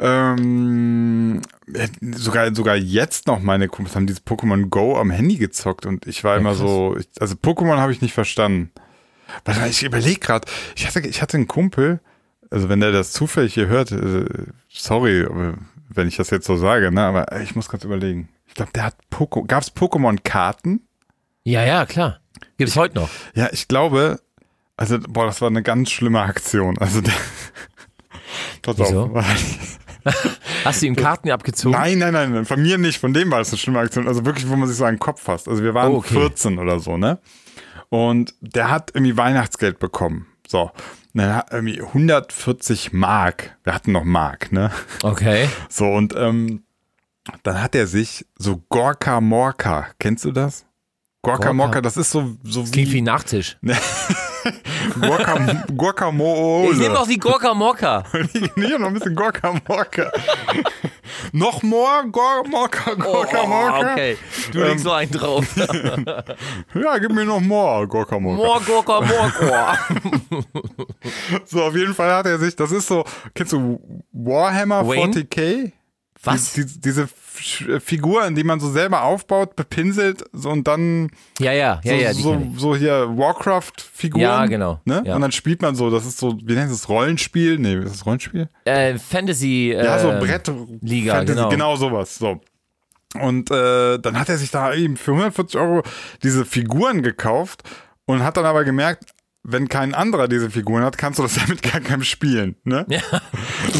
ähm, 0.00 1.42
sogar 2.16 2.54
sogar 2.54 2.76
jetzt 2.76 3.26
noch 3.26 3.40
meine 3.40 3.68
Kumpels 3.68 3.94
haben 3.94 4.06
dieses 4.06 4.24
Pokémon 4.24 4.68
Go 4.70 4.98
am 4.98 5.10
Handy 5.10 5.36
gezockt 5.36 5.84
und 5.86 6.06
ich 6.06 6.24
war 6.24 6.36
immer 6.36 6.50
krass. 6.50 6.58
so, 6.60 6.96
ich, 6.98 7.06
also 7.20 7.34
Pokémon 7.34 7.76
habe 7.76 7.92
ich 7.92 8.00
nicht 8.00 8.14
verstanden. 8.14 8.70
Warte, 9.44 9.66
ich 9.68 9.82
überlege 9.82 10.20
gerade, 10.20 10.48
ich 10.74 10.86
hatte 10.86 11.00
ich 11.00 11.20
hatte 11.22 11.36
einen 11.36 11.48
Kumpel, 11.48 12.00
also 12.50 12.68
wenn 12.68 12.80
der 12.80 12.92
das 12.92 13.12
zufällig 13.12 13.54
hier 13.54 13.66
hört, 13.66 13.92
äh, 13.92 14.24
sorry, 14.68 15.26
wenn 15.90 16.08
ich 16.08 16.16
das 16.16 16.30
jetzt 16.30 16.46
so 16.46 16.56
sage, 16.56 16.90
ne, 16.90 17.02
aber 17.02 17.40
ich 17.42 17.54
muss 17.54 17.68
gerade 17.68 17.86
überlegen. 17.86 18.28
Ich 18.46 18.54
glaube, 18.54 18.72
der 18.74 18.84
hat 18.84 18.96
Poco. 19.10 19.44
Gab 19.44 19.62
es 19.62 19.74
Pokémon-Karten? 19.74 20.86
Ja, 21.44 21.62
ja, 21.64 21.86
klar. 21.86 22.20
Gibt's 22.58 22.76
heute 22.76 22.96
noch. 22.96 23.08
Ja, 23.34 23.48
ich 23.52 23.68
glaube, 23.68 24.20
also, 24.82 24.98
boah, 25.08 25.26
das 25.26 25.40
war 25.40 25.48
eine 25.48 25.62
ganz 25.62 25.90
schlimme 25.90 26.20
Aktion. 26.20 26.76
Also, 26.78 27.00
der. 27.00 27.12
Pass 28.62 28.78
Wieso? 28.78 29.04
auf. 29.14 29.24
Hast 30.64 30.82
du 30.82 30.86
ihm 30.86 30.96
Karten 30.96 31.30
abgezogen? 31.30 31.78
Nein, 31.78 31.98
nein, 31.98 32.12
nein, 32.12 32.44
von 32.44 32.60
mir 32.60 32.78
nicht, 32.78 32.98
von 32.98 33.12
dem 33.12 33.30
war 33.30 33.38
es 33.40 33.50
eine 33.50 33.58
schlimme 33.58 33.78
Aktion. 33.78 34.08
Also 34.08 34.24
wirklich, 34.24 34.48
wo 34.48 34.56
man 34.56 34.66
sich 34.66 34.76
so 34.76 34.82
einen 34.84 34.98
Kopf 34.98 35.22
fasst. 35.22 35.46
Also 35.48 35.62
wir 35.62 35.74
waren 35.74 35.92
Oh, 35.92 35.98
okay. 35.98 36.14
14 36.14 36.58
oder 36.58 36.80
so, 36.80 36.96
ne? 36.96 37.20
Und 37.88 38.34
der 38.40 38.70
hat 38.70 38.90
irgendwie 38.94 39.16
Weihnachtsgeld 39.16 39.78
bekommen. 39.78 40.26
So. 40.48 40.72
Und 41.14 41.22
hat 41.22 41.52
irgendwie 41.52 41.80
140 41.80 42.92
Mark. 42.92 43.56
Wir 43.62 43.74
hatten 43.74 43.92
noch 43.92 44.02
Mark, 44.04 44.50
ne? 44.50 44.72
Okay. 45.04 45.48
So, 45.68 45.86
und 45.86 46.14
ähm, 46.16 46.64
dann 47.44 47.62
hat 47.62 47.76
er 47.76 47.86
sich 47.86 48.26
so 48.36 48.60
Gorka 48.68 49.20
Morka, 49.20 49.86
kennst 50.00 50.24
du 50.24 50.32
das? 50.32 50.66
Gorka, 51.22 51.36
Gorka. 51.36 51.52
Morka, 51.52 51.80
das 51.80 51.96
ist 51.96 52.10
so, 52.10 52.36
so 52.42 52.64
Klingt 52.64 52.88
wie 52.88 52.94
wie 52.94 53.02
Nachtisch. 53.02 53.56
Gorka 55.76 56.10
Moole. 56.10 56.72
Ich 56.72 56.78
nehme 56.78 56.98
auch 56.98 57.06
die 57.06 57.18
Gorka 57.18 57.54
Morka. 57.54 58.04
Hier 58.54 58.78
noch 58.78 58.88
ein 58.88 58.94
bisschen 58.94 59.14
Gorka 59.14 59.54
Morka. 59.68 60.10
noch 61.32 61.62
more 61.62 62.04
Morka, 62.48 62.94
Gorka 62.94 63.38
Oh, 63.44 63.80
okay. 63.80 64.16
Du 64.52 64.60
legst 64.60 64.84
so 64.84 64.92
einen 64.92 65.10
drauf. 65.10 65.46
Ja, 66.74 66.98
gib 66.98 67.12
mir 67.12 67.24
noch 67.24 67.40
more 67.40 67.86
Gorka 67.86 68.18
Morka. 68.18 68.42
Mor, 68.42 68.60
Gorka, 68.66 69.00
Morka. 69.00 69.78
So, 71.44 71.62
auf 71.62 71.76
jeden 71.76 71.94
Fall 71.94 72.12
hat 72.12 72.26
er 72.26 72.38
sich, 72.38 72.56
das 72.56 72.72
ist 72.72 72.86
so, 72.86 73.04
kennst 73.34 73.52
du 73.52 73.80
Warhammer 74.12 74.86
Wayne? 74.86 75.12
40k? 75.12 75.72
Was? 76.24 76.52
Die, 76.52 76.64
die, 76.66 76.80
diese 76.80 77.02
F- 77.02 77.82
Figuren, 77.84 78.34
die 78.34 78.44
man 78.44 78.60
so 78.60 78.70
selber 78.70 79.02
aufbaut, 79.02 79.56
bepinselt 79.56 80.24
so 80.32 80.50
und 80.50 80.66
dann 80.68 81.10
Ja, 81.40 81.52
ja, 81.52 81.80
ja, 81.82 81.92
so, 81.94 82.00
ja. 82.00 82.14
So, 82.14 82.42
so 82.56 82.76
hier 82.76 83.08
Warcraft-Figuren. 83.16 84.20
Ja, 84.22 84.46
genau. 84.46 84.80
Ne? 84.84 85.02
Ja. 85.04 85.14
Und 85.16 85.22
dann 85.22 85.32
spielt 85.32 85.62
man 85.62 85.74
so, 85.74 85.90
das 85.90 86.06
ist 86.06 86.18
so, 86.18 86.36
wie 86.44 86.54
nennt 86.54 86.70
es 86.70 86.80
das, 86.82 86.88
Rollenspiel? 86.88 87.58
Nee, 87.58 87.74
ist 87.76 87.94
das 87.94 88.06
Rollenspiel? 88.06 88.48
Äh, 88.64 88.98
Fantasy. 88.98 89.72
Äh, 89.72 89.84
Ja, 89.84 89.98
so 89.98 90.08
Brett. 90.10 90.50
Liga, 90.80 91.14
Fantasy, 91.14 91.36
genau. 91.36 91.48
genau 91.48 91.76
sowas. 91.76 92.16
So. 92.16 92.40
Und 93.20 93.50
äh, 93.50 93.98
dann 93.98 94.18
hat 94.18 94.28
er 94.28 94.38
sich 94.38 94.50
da 94.50 94.72
eben 94.74 94.96
für 94.96 95.10
140 95.12 95.58
Euro 95.60 95.82
diese 96.22 96.44
Figuren 96.44 97.02
gekauft 97.02 97.62
und 98.06 98.22
hat 98.22 98.36
dann 98.36 98.44
aber 98.46 98.64
gemerkt, 98.64 99.04
wenn 99.44 99.68
kein 99.68 99.92
anderer 99.94 100.28
diese 100.28 100.50
Figuren 100.50 100.84
hat, 100.84 100.96
kannst 100.98 101.18
du 101.18 101.22
das 101.24 101.36
ja 101.36 101.42
mit 101.48 101.62
gar 101.62 101.80
keinem 101.80 102.04
spielen. 102.04 102.56
Ne? 102.64 102.86
Ja. 102.88 103.00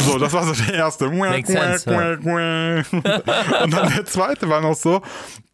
So, 0.05 0.17
das 0.17 0.33
war 0.33 0.43
so 0.45 0.53
der 0.65 0.73
erste. 0.73 1.09
Makes 1.09 1.49
sense, 1.49 1.89
Und 1.89 3.73
dann 3.73 3.93
der 3.93 4.05
zweite 4.05 4.49
war 4.49 4.61
noch 4.61 4.75
so, 4.75 5.01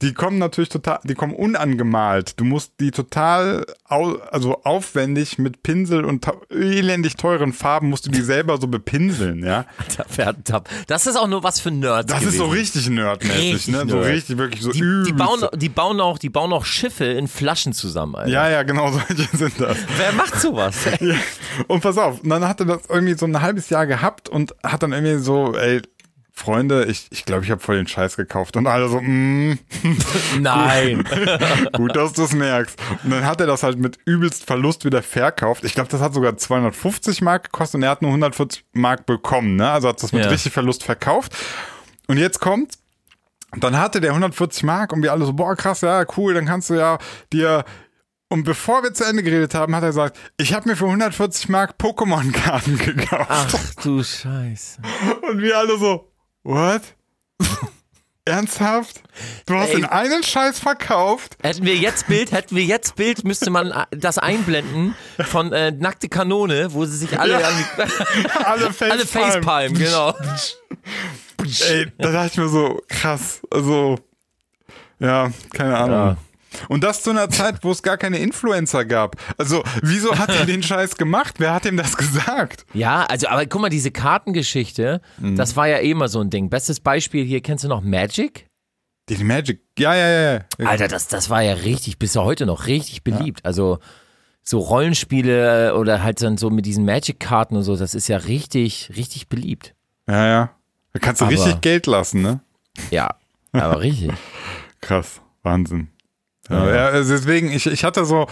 die 0.01 0.14
kommen 0.14 0.38
natürlich 0.38 0.70
total, 0.70 0.99
die 1.03 1.14
kommen 1.14 1.34
unangemalt. 1.36 2.39
Du 2.39 2.45
musst 2.45 2.74
die 2.80 2.91
total 2.91 3.66
au, 3.88 4.16
also 4.32 4.62
aufwendig 4.64 5.38
mit 5.38 5.62
Pinsel 5.62 6.05
und 6.05 6.26
elendig 6.49 7.18
teuren 7.18 7.51
Farben 7.53 7.89
musst 7.89 8.05
du 8.05 8.10
die 8.12 8.22
selber 8.22 8.57
so 8.60 8.68
bepinseln, 8.68 9.43
ja. 9.45 9.66
Das 10.88 11.05
ist 11.05 11.18
auch 11.18 11.28
nur 11.28 11.43
was 11.43 11.60
für 11.60 11.72
Nerds. 11.72 12.12
Das 12.12 12.24
ist 12.24 12.38
so 12.38 12.47
gewesen. 12.47 12.60
richtig 12.60 12.89
nerdmäßig, 12.89 13.53
Richtig 13.53 13.68
ne? 13.74 13.80
So 13.89 13.97
nerd. 13.97 14.05
richtig, 14.07 14.38
wirklich 14.38 14.62
so 14.62 14.72
Die, 14.72 14.80
die, 14.80 14.86
übelst. 14.86 15.18
bauen, 15.18 15.47
die, 15.60 15.70
bauen 15.70 15.99
auch, 16.01 16.18
die 16.18 16.30
bauen 16.30 16.53
auch 16.53 16.66
Schiffe 16.66 17.05
in 17.05 17.28
Flaschen 17.28 17.74
zusammen, 17.74 18.16
Alter. 18.16 18.30
Ja, 18.32 18.49
ja, 18.49 18.64
genau 18.64 18.91
solche 19.07 19.38
sind 19.38 19.60
das. 19.60 19.78
Wer 19.99 20.11
macht 20.13 20.39
sowas? 20.39 20.75
Ja. 21.01 21.15
Und 21.67 21.81
pass 21.81 21.97
auf, 21.97 22.21
und 22.21 22.29
dann 22.29 22.47
hat 22.47 22.59
er 22.61 22.65
das 22.65 22.81
irgendwie 22.89 23.13
so 23.15 23.25
ein 23.25 23.41
halbes 23.41 23.69
Jahr 23.69 23.85
gehabt 23.87 24.29
und 24.29 24.55
hat 24.63 24.81
dann 24.83 24.93
irgendwie 24.93 25.17
so, 25.17 25.55
ey, 25.55 25.81
Freunde, 26.33 26.85
ich 26.85 27.07
ich, 27.09 27.25
glaube, 27.25 27.43
ich 27.43 27.51
habe 27.51 27.59
voll 27.59 27.75
den 27.75 27.87
Scheiß 27.87 28.15
gekauft. 28.15 28.55
Und 28.55 28.65
alle 28.65 28.87
so, 28.87 29.01
mm, 29.01 29.59
Nein. 30.39 31.03
gut, 31.73 31.95
dass 31.97 32.13
du 32.13 32.23
es 32.23 32.33
merkst. 32.33 32.79
Und 33.03 33.09
dann 33.11 33.25
hat 33.25 33.41
er 33.41 33.47
das 33.47 33.61
halt 33.63 33.77
mit 33.77 33.97
übelst 34.05 34.45
Verlust 34.45 34.85
wieder 34.85 35.03
verkauft. 35.03 35.65
Ich 35.65 35.73
glaube, 35.73 35.89
das 35.89 35.99
hat 36.01 36.13
sogar 36.13 36.37
250 36.37 37.21
Mark 37.21 37.45
gekostet 37.45 37.75
und 37.79 37.83
er 37.83 37.89
hat 37.89 38.01
nur 38.01 38.11
140 38.11 38.63
Mark 38.73 39.05
bekommen. 39.05 39.57
Ne? 39.57 39.69
Also 39.69 39.89
hat 39.89 40.01
das 40.01 40.13
mit 40.13 40.23
Ja. 40.23 40.29
richtig 40.31 40.53
Verlust 40.53 40.83
verkauft. 40.85 41.35
Und 42.07 42.17
jetzt 42.17 42.39
kommt, 42.39 42.75
dann 43.57 43.77
hatte 43.77 43.99
der 43.99 44.11
140 44.11 44.63
Mark 44.63 44.93
und 44.93 45.03
wir 45.03 45.11
alle 45.11 45.25
so, 45.25 45.33
boah, 45.33 45.55
krass, 45.57 45.81
ja, 45.81 46.05
cool, 46.17 46.33
dann 46.33 46.45
kannst 46.45 46.69
du 46.69 46.75
ja 46.75 46.99
dir. 47.33 47.65
Und 48.32 48.43
bevor 48.43 48.84
wir 48.84 48.93
zu 48.93 49.03
Ende 49.05 49.23
geredet 49.23 49.55
haben, 49.55 49.75
hat 49.75 49.82
er 49.84 49.89
gesagt, 49.89 50.17
ich 50.38 50.53
habe 50.53 50.69
mir 50.69 50.75
für 50.75 50.86
140 50.86 51.49
Mark 51.49 51.75
Pokémon-Karten 51.80 52.77
gekauft. 52.86 53.25
Ach 53.30 53.73
du 53.84 54.03
Scheiße. 54.03 54.80
Und 55.30 55.41
wir 55.41 55.57
alle 55.57 55.77
so, 55.80 56.11
what? 56.43 56.82
Ernsthaft? 58.25 59.01
Du 59.47 59.55
hast 59.55 59.69
Ey. 59.69 59.77
den 59.77 59.86
einen 59.86 60.21
Scheiß 60.21 60.59
verkauft? 60.59 61.38
Hätten 61.41 61.65
wir 61.65 61.75
jetzt 61.75 62.05
Bild, 62.07 62.32
hätten 62.32 62.55
wir 62.55 62.63
jetzt 62.63 62.95
Bild, 62.95 63.23
müsste 63.23 63.49
man 63.49 63.71
äh, 63.71 63.86
das 63.89 64.19
einblenden 64.19 64.93
von 65.25 65.51
äh, 65.51 65.71
Nackte 65.71 66.09
Kanone, 66.09 66.71
wo 66.73 66.86
sie 66.86 66.97
sich 66.97 67.19
alle 67.19 67.41
Ja. 67.41 67.47
an 67.47 67.53
Alle 68.45 68.71
Facepalm. 68.73 68.91
alle 68.91 69.05
Facepalm, 69.07 69.73
genau. 69.73 70.13
Ey, 71.67 71.88
da 71.97 72.11
dachte 72.11 72.27
ich 72.34 72.38
mir 72.38 72.49
so, 72.49 72.80
krass. 72.88 73.41
Also, 73.49 73.97
ja, 74.99 75.32
keine 75.51 75.75
Ahnung. 75.77 75.91
Ja. 75.97 76.17
Und 76.67 76.83
das 76.83 77.03
zu 77.03 77.09
einer 77.11 77.29
Zeit, 77.29 77.63
wo 77.63 77.71
es 77.71 77.83
gar 77.83 77.97
keine 77.97 78.17
Influencer 78.19 78.85
gab. 78.85 79.15
Also, 79.37 79.63
wieso 79.81 80.17
hat 80.17 80.29
er 80.29 80.45
den 80.45 80.63
Scheiß 80.63 80.97
gemacht? 80.97 81.35
Wer 81.37 81.53
hat 81.53 81.65
ihm 81.65 81.77
das 81.77 81.95
gesagt? 81.97 82.65
Ja, 82.73 83.05
also, 83.05 83.27
aber 83.27 83.45
guck 83.45 83.61
mal, 83.61 83.69
diese 83.69 83.91
Kartengeschichte, 83.91 85.01
Mhm. 85.19 85.35
das 85.35 85.55
war 85.55 85.67
ja 85.67 85.77
eh 85.77 85.91
immer 85.91 86.07
so 86.07 86.19
ein 86.21 86.29
Ding. 86.29 86.49
Bestes 86.49 86.79
Beispiel 86.79 87.25
hier, 87.25 87.41
kennst 87.41 87.63
du 87.63 87.67
noch 87.67 87.81
Magic? 87.81 88.47
Die 89.09 89.23
Magic. 89.23 89.61
Ja, 89.77 89.95
ja, 89.95 90.07
ja. 90.09 90.33
ja. 90.33 90.65
Alter, 90.67 90.87
das, 90.87 91.07
das 91.07 91.29
war 91.29 91.41
ja 91.41 91.53
richtig, 91.53 91.97
bis 91.99 92.15
heute 92.15 92.45
noch 92.45 92.67
richtig 92.67 93.03
beliebt. 93.03 93.43
Also, 93.45 93.79
so 94.43 94.59
Rollenspiele 94.59 95.75
oder 95.75 96.01
halt 96.03 96.21
dann 96.21 96.37
so 96.37 96.49
mit 96.49 96.65
diesen 96.65 96.85
Magic-Karten 96.85 97.55
und 97.55 97.63
so, 97.63 97.75
das 97.75 97.93
ist 97.95 98.07
ja 98.07 98.17
richtig, 98.17 98.91
richtig 98.95 99.29
beliebt. 99.29 99.75
Ja, 100.07 100.25
ja. 100.27 100.49
Da 100.93 100.99
kannst 100.99 101.21
du 101.21 101.25
Aber- 101.25 101.33
richtig 101.33 101.61
Geld 101.61 101.85
lassen, 101.85 102.21
ne? 102.21 102.39
Ja, 102.89 103.15
aber 103.51 103.81
richtig. 103.81 104.11
Krass. 104.81 105.21
Wahnsinn. 105.43 105.89
Ja, 106.49 106.75
ja, 106.75 106.85
also 106.87 107.13
deswegen, 107.13 107.51
ich, 107.51 107.65
ich 107.67 107.83
hatte 107.83 108.05
so, 108.05 108.27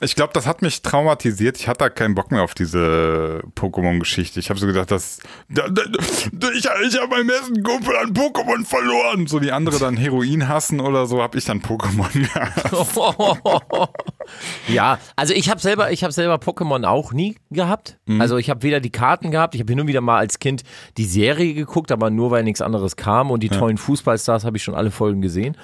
ich 0.00 0.16
glaube, 0.16 0.32
das 0.32 0.46
hat 0.46 0.60
mich 0.60 0.82
traumatisiert. 0.82 1.56
Ich 1.56 1.68
hatte 1.68 1.78
da 1.78 1.88
keinen 1.88 2.16
Bock 2.16 2.32
mehr 2.32 2.42
auf 2.42 2.54
diese 2.54 3.42
Pokémon-Geschichte. 3.54 4.40
Ich 4.40 4.50
habe 4.50 4.58
so 4.58 4.66
gedacht, 4.66 4.90
dass 4.90 5.20
da, 5.48 5.68
da, 5.68 5.82
ich, 6.50 6.64
ich 6.64 7.00
habe 7.00 7.08
meinen 7.08 7.28
besten 7.28 7.62
Kumpel 7.62 7.96
an 7.96 8.12
Pokémon 8.12 8.64
verloren. 8.64 9.28
So 9.28 9.38
die 9.38 9.52
andere 9.52 9.78
dann 9.78 9.96
Heroin 9.96 10.48
hassen 10.48 10.80
oder 10.80 11.06
so, 11.06 11.22
habe 11.22 11.38
ich 11.38 11.44
dann 11.44 11.62
Pokémon 11.62 12.10
gehasst. 12.12 12.74
ja, 14.68 14.98
also 15.14 15.32
ich 15.32 15.48
habe 15.48 15.60
selber, 15.60 15.92
ich 15.92 16.02
habe 16.02 16.12
selber 16.12 16.36
Pokémon 16.36 16.84
auch 16.84 17.12
nie 17.12 17.36
gehabt. 17.50 17.98
Mhm. 18.06 18.20
Also 18.20 18.36
ich 18.36 18.50
habe 18.50 18.64
weder 18.64 18.80
die 18.80 18.90
Karten 18.90 19.30
gehabt, 19.30 19.54
ich 19.54 19.60
habe 19.60 19.72
hin 19.72 19.80
und 19.80 19.86
wieder 19.86 20.00
mal 20.00 20.18
als 20.18 20.40
Kind 20.40 20.64
die 20.96 21.06
Serie 21.06 21.54
geguckt, 21.54 21.92
aber 21.92 22.10
nur 22.10 22.32
weil 22.32 22.42
nichts 22.42 22.60
anderes 22.60 22.96
kam 22.96 23.30
und 23.30 23.44
die 23.44 23.48
tollen 23.48 23.78
Fußballstars 23.78 24.44
habe 24.44 24.56
ich 24.56 24.64
schon 24.64 24.74
alle 24.74 24.90
Folgen 24.90 25.22
gesehen. 25.22 25.56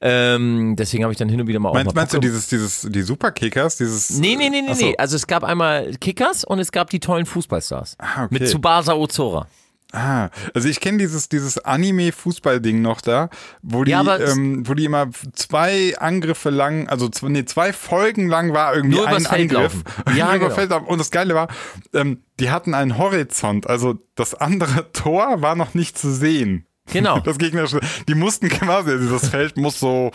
Ähm, 0.00 0.74
deswegen 0.76 1.04
habe 1.04 1.12
ich 1.12 1.18
dann 1.18 1.28
hin 1.28 1.40
und 1.40 1.46
wieder 1.46 1.60
mal 1.60 1.68
auch 1.68 1.74
Meinst, 1.74 1.94
mal 1.94 2.00
meinst 2.00 2.14
du 2.14 2.18
dieses, 2.18 2.48
dieses, 2.48 2.86
die 2.90 3.02
Superkickers, 3.02 3.75
dieses? 3.76 4.10
Nee, 4.10 4.36
nee, 4.36 4.48
nee, 4.48 4.62
nee, 4.62 4.74
nee. 4.74 4.96
Also 4.96 5.16
es 5.16 5.26
gab 5.26 5.44
einmal 5.44 5.92
Kickers 6.00 6.44
und 6.44 6.58
es 6.58 6.72
gab 6.72 6.90
die 6.90 7.00
tollen 7.00 7.26
Fußballstars. 7.26 7.96
Ah, 7.98 8.24
okay. 8.24 8.28
Mit 8.30 8.48
Tsubasa 8.48 8.94
Ozora. 8.94 9.46
Ah, 9.92 10.30
also 10.52 10.68
ich 10.68 10.80
kenne 10.80 10.98
dieses, 10.98 11.28
dieses 11.28 11.58
Anime-Fußball-Ding 11.58 12.82
noch 12.82 13.00
da, 13.00 13.30
wo 13.62 13.84
die, 13.84 13.92
Ja, 13.92 14.18
ähm, 14.18 14.68
wo 14.68 14.74
die 14.74 14.84
immer 14.84 15.08
zwei 15.32 15.96
Angriffe 15.98 16.50
lang, 16.50 16.88
also 16.88 17.08
zwei, 17.08 17.28
nee, 17.28 17.44
zwei 17.44 17.72
Folgen 17.72 18.28
lang 18.28 18.52
war 18.52 18.74
irgendwie 18.74 18.96
Nur 18.96 19.06
ein 19.06 19.24
Angriff. 19.26 19.84
Ja, 20.14 20.36
Nur 20.36 20.48
genau. 20.48 20.84
Und 20.86 20.98
das 20.98 21.10
Geile 21.10 21.34
war, 21.34 21.48
ähm, 21.94 22.22
die 22.40 22.50
hatten 22.50 22.74
einen 22.74 22.98
Horizont, 22.98 23.68
also 23.68 23.94
das 24.16 24.34
andere 24.34 24.90
Tor 24.92 25.40
war 25.40 25.54
noch 25.54 25.74
nicht 25.74 25.96
zu 25.96 26.12
sehen. 26.12 26.66
Genau. 26.92 27.20
Das 27.24 27.38
gegnerische, 27.38 27.80
die 28.08 28.14
mussten 28.14 28.48
quasi, 28.48 28.90
also 28.92 29.18
das 29.18 29.28
Feld 29.28 29.56
muss 29.56 29.80
so, 29.80 30.10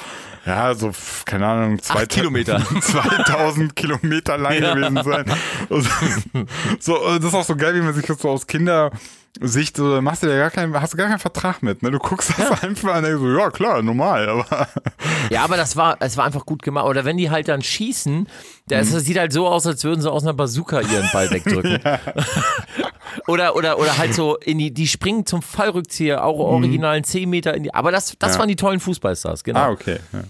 ja, 0.46 0.74
so, 0.74 0.92
keine 1.26 1.46
Ahnung, 1.48 1.82
zwei 1.82 2.06
Kilometer. 2.06 2.62
2000 2.82 3.76
Kilometer 3.76 4.38
lang 4.38 4.60
gewesen 4.60 5.04
sein. 5.04 5.26
So, 6.80 6.96
äh, 7.06 7.18
das 7.20 7.26
ist 7.30 7.34
auch 7.36 7.44
so 7.44 7.56
geil, 7.56 7.76
wie 7.76 7.82
man 7.82 7.94
sich 7.94 8.06
das 8.06 8.20
so 8.20 8.30
aus 8.30 8.48
Kindersicht, 8.48 9.76
so, 9.76 10.02
machst 10.02 10.24
du 10.24 10.28
ja 10.28 10.38
gar 10.38 10.50
keinen, 10.52 10.74
hast 10.80 10.94
du 10.94 10.98
gar 10.98 11.08
keinen 11.08 11.20
Vertrag 11.20 11.62
mit, 11.62 11.84
ne? 11.84 11.92
Du 11.92 12.00
guckst 12.00 12.32
das 12.38 12.64
einfach 12.64 12.90
an 12.94 12.98
und 13.00 13.04
denkst 13.04 13.20
so, 13.22 13.38
ja, 13.38 13.50
klar, 13.52 13.82
normal, 13.82 14.28
aber. 14.30 14.68
Ja, 15.30 15.44
aber 15.44 15.58
das 15.58 15.76
war, 15.76 15.98
es 16.00 16.18
war 16.18 16.26
einfach 16.26 16.46
gut 16.46 16.64
gemacht. 16.64 16.86
Oder 16.86 17.06
wenn 17.06 17.18
die 17.18 17.30
halt 17.30 17.48
dann 17.48 17.62
schießen, 17.62 18.28
das 18.68 18.92
Mhm. 18.92 19.00
sieht 19.00 19.18
halt 19.20 19.34
so 19.34 19.48
aus, 19.48 19.68
als 19.68 19.84
würden 19.84 20.02
sie 20.02 20.10
aus 20.12 20.24
einer 20.24 20.34
Bazooka 20.34 20.80
ihren 20.82 21.10
Ball 21.12 21.30
wegdrücken. 21.32 21.80
Oder, 23.28 23.56
oder, 23.56 23.78
oder 23.80 23.98
halt 23.98 24.14
so 24.14 24.38
in 24.38 24.58
die, 24.58 24.74
die 24.74 24.88
springen 24.88 25.26
zum 25.26 25.42
Fallrückzieher, 25.42 26.24
auch 26.24 26.40
originalen 26.40 27.04
10 27.04 27.30
Meter 27.30 27.54
in 27.54 27.64
die, 27.64 27.74
aber 27.74 27.92
das, 27.92 28.16
das 28.20 28.32
Mhm. 28.32 28.34
Ja. 28.34 28.40
waren 28.40 28.48
die 28.50 28.56
tollen 28.56 28.80
Fußballstars, 28.80 29.44
genau. 29.44 29.60
Ah, 29.60 29.70
okay. 29.70 29.98
Ja. 30.14 30.22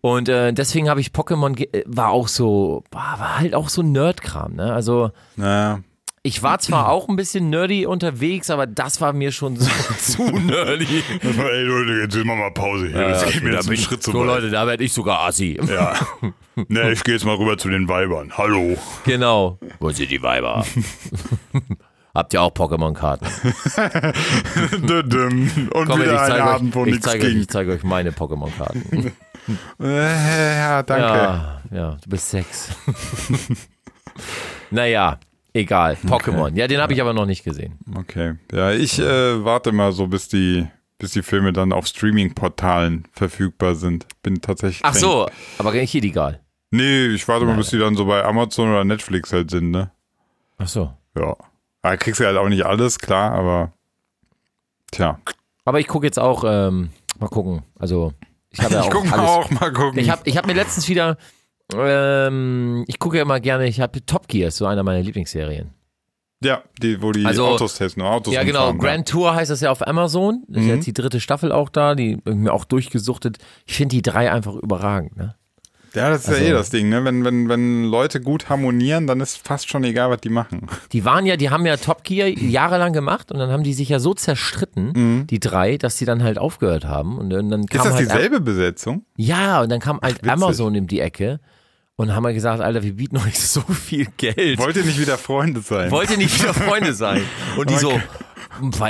Und 0.00 0.28
äh, 0.28 0.52
deswegen 0.52 0.88
habe 0.90 1.00
ich 1.00 1.08
Pokémon, 1.08 1.58
äh, 1.72 1.82
war 1.86 2.10
auch 2.10 2.28
so, 2.28 2.84
war, 2.90 3.18
war 3.18 3.38
halt 3.38 3.54
auch 3.54 3.68
so 3.68 3.82
Nerdkram, 3.82 4.54
ne? 4.54 4.72
Also, 4.72 5.10
Naja. 5.36 5.80
Ich 6.26 6.42
war 6.42 6.58
zwar 6.58 6.88
auch 6.90 7.08
ein 7.10 7.16
bisschen 7.16 7.50
nerdy 7.50 7.84
unterwegs, 7.84 8.48
aber 8.48 8.66
das 8.66 9.00
war 9.02 9.12
mir 9.12 9.30
schon 9.30 9.56
so 9.56 9.70
zu 9.98 10.22
nerdy. 10.22 11.02
Ey 11.22 11.62
Leute, 11.64 11.92
jetzt 12.02 12.14
machen 12.16 12.28
wir 12.28 12.36
mal 12.36 12.50
Pause 12.52 12.88
hier. 12.88 13.08
das 13.08 13.26
geht 13.30 13.42
mir 13.42 13.52
jetzt 13.52 13.68
einen 13.68 13.76
Schritt 13.76 14.02
zu 14.02 14.10
so 14.12 14.20
weit. 14.20 14.26
Leute, 14.26 14.50
da 14.50 14.66
werde 14.66 14.82
ich 14.84 14.92
sogar 14.94 15.20
Assi. 15.20 15.58
Ja. 15.68 15.94
Ne, 16.68 16.92
ich 16.92 17.02
gehe 17.02 17.14
jetzt 17.14 17.24
mal 17.24 17.34
rüber 17.34 17.58
zu 17.58 17.68
den 17.68 17.88
Weibern. 17.88 18.38
Hallo. 18.38 18.76
Genau. 19.04 19.58
Wo 19.80 19.90
sind 19.90 20.08
die 20.12 20.22
Weiber? 20.22 20.64
Habt 22.14 22.32
ihr 22.32 22.42
auch 22.42 22.52
Pokémon-Karten? 22.52 23.26
Und 25.72 25.86
Komm, 25.86 26.00
wieder 26.00 26.22
ein 26.22 26.40
Abend, 26.40 26.74
wo 26.74 26.84
nichts 26.84 27.06
zeige 27.06 27.24
euch, 27.24 27.30
ging. 27.32 27.40
ich 27.40 27.48
zeige 27.48 27.72
euch 27.72 27.82
meine 27.82 28.10
Pokémon-Karten. 28.12 29.12
Ja, 29.78 30.82
danke. 30.82 31.04
Ja, 31.06 31.60
ja, 31.70 31.96
du 32.02 32.08
bist 32.08 32.30
Sex. 32.30 32.70
naja, 34.70 35.18
egal. 35.52 35.98
Pokémon. 36.06 36.56
Ja, 36.56 36.66
den 36.66 36.80
habe 36.80 36.94
ich 36.94 37.00
aber 37.02 37.12
noch 37.12 37.26
nicht 37.26 37.44
gesehen. 37.44 37.78
Okay. 37.94 38.36
Ja, 38.52 38.70
ich 38.72 38.98
äh, 38.98 39.44
warte 39.44 39.72
mal 39.72 39.92
so, 39.92 40.06
bis 40.06 40.28
die, 40.28 40.66
bis 40.96 41.10
die 41.10 41.22
Filme 41.22 41.52
dann 41.52 41.74
auf 41.74 41.86
Streaming-Portalen 41.86 43.04
verfügbar 43.12 43.74
sind. 43.74 44.06
Bin 44.22 44.40
tatsächlich. 44.40 44.80
Ach 44.82 44.92
kein- 44.92 45.00
so, 45.02 45.28
aber 45.58 45.72
nicht 45.72 45.94
illegal. 45.94 46.40
Nee, 46.70 47.08
ich 47.08 47.28
warte 47.28 47.44
mal, 47.44 47.54
bis 47.56 47.68
die 47.68 47.78
dann 47.78 47.96
so 47.96 48.06
bei 48.06 48.24
Amazon 48.24 48.70
oder 48.70 48.84
Netflix 48.84 49.30
halt 49.30 49.50
sind, 49.50 49.70
ne? 49.70 49.90
Ach 50.56 50.68
so. 50.68 50.90
Ja. 51.18 51.36
Da 51.84 51.96
kriegst 51.98 52.18
du 52.20 52.24
halt 52.24 52.36
auch 52.38 52.48
nicht 52.48 52.64
alles, 52.64 52.98
klar, 52.98 53.32
aber. 53.32 53.72
Tja. 54.90 55.18
Aber 55.64 55.80
ich 55.80 55.86
gucke 55.86 56.06
jetzt 56.06 56.18
auch, 56.18 56.42
ähm, 56.46 56.90
mal 57.20 57.28
gucken. 57.28 57.62
Also, 57.78 58.12
ich 58.50 58.60
habe 58.60 58.74
ja 58.74 58.80
Ich 58.80 58.86
auch 58.86 58.90
guck 58.90 59.04
mal 59.10 59.18
alles. 59.20 59.30
auch 59.30 59.50
mal 59.50 59.72
gucken. 59.72 59.98
Ich 59.98 60.10
habe 60.10 60.22
ich 60.24 60.36
hab 60.36 60.46
mir 60.46 60.54
letztens 60.54 60.88
wieder, 60.88 61.16
ähm, 61.74 62.84
ich 62.88 62.98
gucke 62.98 63.16
ja 63.18 63.22
immer 63.22 63.40
gerne, 63.40 63.66
ich 63.66 63.80
habe 63.80 64.04
Top 64.06 64.28
Gear, 64.28 64.48
ist 64.48 64.56
so 64.56 64.66
einer 64.66 64.82
meiner 64.82 65.02
Lieblingsserien. 65.02 65.70
ja, 66.42 66.62
die, 66.82 67.00
wo 67.02 67.12
die 67.12 67.24
Also- 67.24 67.46
Autos 67.46 67.74
testen, 67.76 68.02
Autos 68.02 68.32
Ja, 68.34 68.42
genau. 68.44 68.68
umfahren, 68.70 68.78
Grand 68.78 69.08
Tour 69.08 69.34
heißt 69.34 69.50
das 69.50 69.60
ja 69.62 69.70
auf 69.70 69.86
Amazon. 69.86 70.42
Das 70.48 70.60
ist 70.62 70.68
Mhm. 70.68 70.74
jetzt 70.76 70.86
die 70.86 70.92
dritte 70.92 71.20
Staffel 71.20 71.52
auch 71.52 71.68
da, 71.70 71.94
die 71.94 72.18
irgendwie 72.24 72.50
auch 72.50 72.64
durchgesuchtet. 72.64 73.38
Ich 73.66 73.74
finde 73.76 73.96
die 73.96 74.02
drei 74.02 74.30
einfach 74.30 74.54
überragend. 74.54 75.16
Ne? 75.16 75.34
Ja, 75.94 76.10
das 76.10 76.22
ist 76.22 76.28
Also- 76.30 76.42
ja 76.42 76.50
eh 76.50 76.52
das 76.52 76.70
Ding, 76.70 76.88
ne? 76.88 77.04
Wenn, 77.04 77.24
wenn, 77.24 77.48
wenn 77.48 77.84
Leute 77.84 78.20
gut 78.20 78.48
harmonieren, 78.48 79.06
dann 79.06 79.20
ist 79.20 79.36
fast 79.46 79.68
schon 79.68 79.84
egal, 79.84 80.10
was 80.10 80.20
die 80.20 80.28
machen. 80.28 80.66
Die 80.92 81.04
waren 81.04 81.24
ja, 81.26 81.36
die 81.36 81.50
haben 81.50 81.64
ja 81.66 81.76
Top 81.76 82.02
Gear 82.04 82.28
jahrelang 82.28 82.92
gemacht 82.92 83.30
und 83.32 83.38
dann 83.38 83.50
haben 83.50 83.62
die 83.62 83.74
sich 83.74 83.88
ja 83.88 83.98
so 84.00 84.14
zerstritten, 84.14 85.26
die 85.28 85.40
drei, 85.40 85.76
dass 85.76 85.96
die 85.96 86.04
dann 86.04 86.22
halt 86.22 86.38
aufgehört 86.38 86.84
haben. 86.84 87.18
Und 87.18 87.30
dann, 87.30 87.48
dann 87.50 87.66
kam 87.66 87.80
Mhm. 87.80 87.86
Ist 87.86 87.90
das 87.90 87.94
halt 87.94 88.18
dieselbe 88.18 88.40
Besetzung? 88.40 89.04
Ja, 89.16 89.62
und 89.62 89.70
dann 89.70 89.80
kam 89.80 90.00
halt 90.02 90.16
witzig. 90.16 90.30
Amazon 90.32 90.76
um 90.76 90.86
die 90.86 91.00
Ecke 91.00 91.40
und 91.96 92.14
haben 92.14 92.24
halt 92.24 92.34
gesagt, 92.34 92.60
Alter, 92.60 92.82
wir 92.82 92.94
bieten 92.94 93.16
euch 93.18 93.38
so 93.38 93.60
viel 93.60 94.06
Geld. 94.16 94.58
Wollt 94.58 94.76
ihr 94.76 94.84
nicht 94.84 94.98
wieder 95.00 95.16
Freunde 95.18 95.60
sein? 95.60 95.90
Wollt 95.90 96.10
ihr 96.10 96.16
nicht 96.18 96.40
wieder 96.40 96.52
Freunde 96.54 96.92
sein? 96.92 97.22
Und 97.56 97.70
die 97.70 97.76
so, 97.76 98.00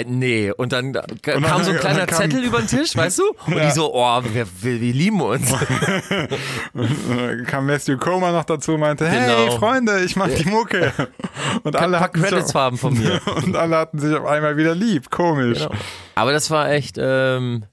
nee. 0.06 0.50
Und 0.50 0.72
dann 0.72 0.92
ka- 0.94 1.02
dann- 1.22 1.42
kam 1.42 1.62
so 1.64 1.70
ein 1.70 1.76
und 1.76 1.80
kleiner 1.80 2.06
kam- 2.06 2.18
Zettel 2.18 2.44
über 2.44 2.58
den 2.58 2.66
Tisch, 2.68 2.96
weißt 2.96 3.18
du? 3.18 3.24
Und 3.46 3.62
die 3.62 3.70
so, 3.72 3.94
oh, 3.94 4.22
wir, 4.32 4.46
wir, 4.62 4.78
wir 4.82 4.92
lieben 4.92 5.20
uns. 5.20 5.52
Kam 7.46 7.66
Matthew 7.66 7.96
Coma 7.98 8.32
noch 8.32 8.44
dazu 8.44 8.74
und 8.74 8.80
meinte, 8.80 9.06
hey 9.08 9.20
Genau. 9.46 9.58
Freunde, 9.58 10.00
ich 10.04 10.16
mach 10.16 10.28
die 10.28 10.48
Mucke. 10.48 10.92
Und 11.62 11.76
alle, 11.76 12.00
hatten 12.00 12.20
Credits 12.22 12.54
haben 12.54 12.76
von 12.78 12.94
mir. 12.94 13.20
und 13.44 13.54
alle 13.56 13.76
hatten 13.76 13.98
sich 13.98 14.14
auf 14.14 14.26
einmal 14.26 14.56
wieder 14.56 14.74
lieb. 14.74 15.10
Komisch. 15.10 15.60
Genau. 15.60 15.70
Aber 16.14 16.32
das 16.32 16.50
war 16.50 16.70
echt, 16.70 16.96
ähm, 16.98 17.64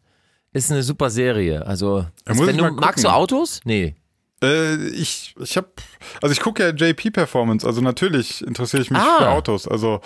ist 0.53 0.71
eine 0.71 0.84
super 0.84 1.09
Serie. 1.09 1.65
Also, 1.65 2.05
wenn 2.25 2.57
du, 2.57 2.69
magst 2.71 3.03
du. 3.03 3.09
Autos? 3.09 3.59
Nee. 3.63 3.95
Äh, 4.43 4.87
ich 4.89 5.35
ich 5.39 5.57
habe, 5.57 5.67
also 6.21 6.33
ich 6.33 6.39
gucke 6.39 6.63
ja 6.63 6.69
JP 6.69 7.11
Performance, 7.11 7.65
also 7.65 7.81
natürlich 7.81 8.45
interessiere 8.45 8.81
ich 8.81 8.89
mich 8.91 9.01
Ah. 9.01 9.17
für 9.19 9.29
Autos. 9.29 9.67
Also, 9.67 10.01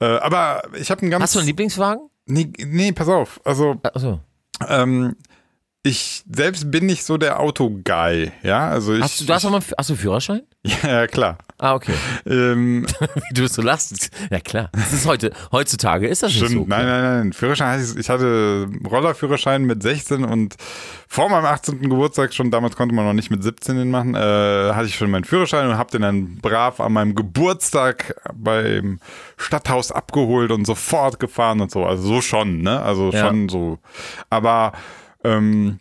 äh, 0.00 0.06
aber 0.06 0.62
ich 0.78 0.90
habe 0.90 1.02
einen 1.02 1.10
ganz. 1.10 1.22
Hast 1.24 1.34
du 1.34 1.38
einen 1.40 1.48
Lieblingswagen? 1.48 2.08
nee, 2.26 2.50
nee, 2.64 2.92
pass 2.92 3.08
auf. 3.08 3.40
Also 3.44 3.76
Achso. 3.82 4.20
ähm, 4.68 5.14
ich 5.82 6.22
selbst 6.32 6.70
bin 6.70 6.86
nicht 6.86 7.04
so 7.04 7.18
der 7.18 7.40
Auto-Guy, 7.40 8.32
ja. 8.42 8.68
Also 8.70 8.94
ich. 8.94 9.02
Hast 9.02 9.20
du, 9.20 9.24
du 9.26 9.34
hast, 9.34 9.44
mal, 9.44 9.60
hast 9.76 9.90
du 9.90 9.94
Führerschein? 9.96 10.40
ja, 10.82 11.06
klar. 11.06 11.36
Ah, 11.64 11.74
okay. 11.74 11.94
Ähm, 12.26 12.86
Wie 13.28 13.34
du 13.34 13.44
es 13.44 13.54
so 13.54 13.62
lachst. 13.62 14.10
Ja 14.30 14.38
klar. 14.40 14.68
Das 14.72 14.92
ist 14.92 15.06
heute, 15.06 15.32
heutzutage 15.50 16.06
ist 16.06 16.22
das 16.22 16.30
nicht 16.32 16.40
so. 16.40 16.46
Stimmt, 16.46 16.68
nein, 16.68 16.84
nein, 16.86 17.02
nein. 17.02 17.32
Führerschein 17.32 17.78
heißt, 17.78 17.98
ich 17.98 18.08
hatte 18.10 18.68
Rollerführerschein 18.90 19.64
mit 19.64 19.82
16 19.82 20.24
und 20.24 20.56
vor 21.08 21.30
meinem 21.30 21.46
18. 21.46 21.80
Geburtstag 21.80 22.34
schon, 22.34 22.50
damals 22.50 22.76
konnte 22.76 22.94
man 22.94 23.06
noch 23.06 23.12
nicht 23.14 23.30
mit 23.30 23.42
17 23.42 23.76
den 23.76 23.90
machen, 23.90 24.14
äh, 24.14 24.18
hatte 24.18 24.86
ich 24.86 24.96
schon 24.96 25.10
meinen 25.10 25.24
Führerschein 25.24 25.68
und 25.68 25.78
habe 25.78 25.90
den 25.90 26.02
dann 26.02 26.36
brav 26.42 26.80
an 26.80 26.92
meinem 26.92 27.14
Geburtstag 27.14 28.14
beim 28.34 29.00
Stadthaus 29.38 29.90
abgeholt 29.90 30.50
und 30.50 30.66
sofort 30.66 31.18
gefahren 31.18 31.60
und 31.60 31.70
so. 31.70 31.84
Also 31.86 32.02
so 32.02 32.20
schon, 32.20 32.60
ne? 32.62 32.82
Also 32.82 33.10
Ja. 33.10 33.20
schon 33.28 33.48
so. 33.48 33.78
Aber 34.28 34.72
ähm, 35.24 35.78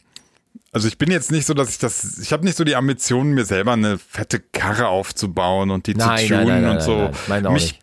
also 0.73 0.87
ich 0.87 0.97
bin 0.97 1.11
jetzt 1.11 1.31
nicht 1.31 1.45
so, 1.45 1.53
dass 1.53 1.69
ich 1.69 1.77
das, 1.77 2.17
ich 2.19 2.33
habe 2.33 2.43
nicht 2.43 2.57
so 2.57 2.63
die 2.63 2.75
Ambitionen, 2.75 3.33
mir 3.33 3.45
selber 3.45 3.73
eine 3.73 3.97
fette 3.97 4.39
Karre 4.39 4.87
aufzubauen 4.87 5.71
und 5.71 5.87
die 5.87 5.93
Nein, 5.93 6.27
zu 6.27 6.27
tunen 6.29 6.47
nein, 6.47 6.61
nein, 6.63 6.71
und 6.75 6.81
so. 6.81 7.11
nein, 7.27 7.43
nein. 7.43 7.53
Mich 7.53 7.79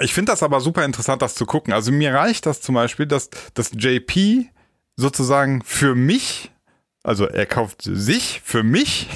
ich 0.00 0.14
finde 0.14 0.32
das 0.32 0.42
aber 0.42 0.60
super 0.60 0.84
interessant, 0.84 1.22
das 1.22 1.34
zu 1.34 1.44
gucken. 1.44 1.72
Also 1.72 1.92
mir 1.92 2.14
reicht 2.14 2.46
das 2.46 2.60
zum 2.60 2.74
Beispiel, 2.74 3.06
dass, 3.06 3.28
dass 3.54 3.72
JP 3.76 4.46
sozusagen 4.96 5.62
für 5.64 5.94
mich, 5.94 6.50
also 7.02 7.26
er 7.26 7.46
kauft 7.46 7.82
sich 7.82 8.40
für 8.44 8.62
mich 8.62 9.08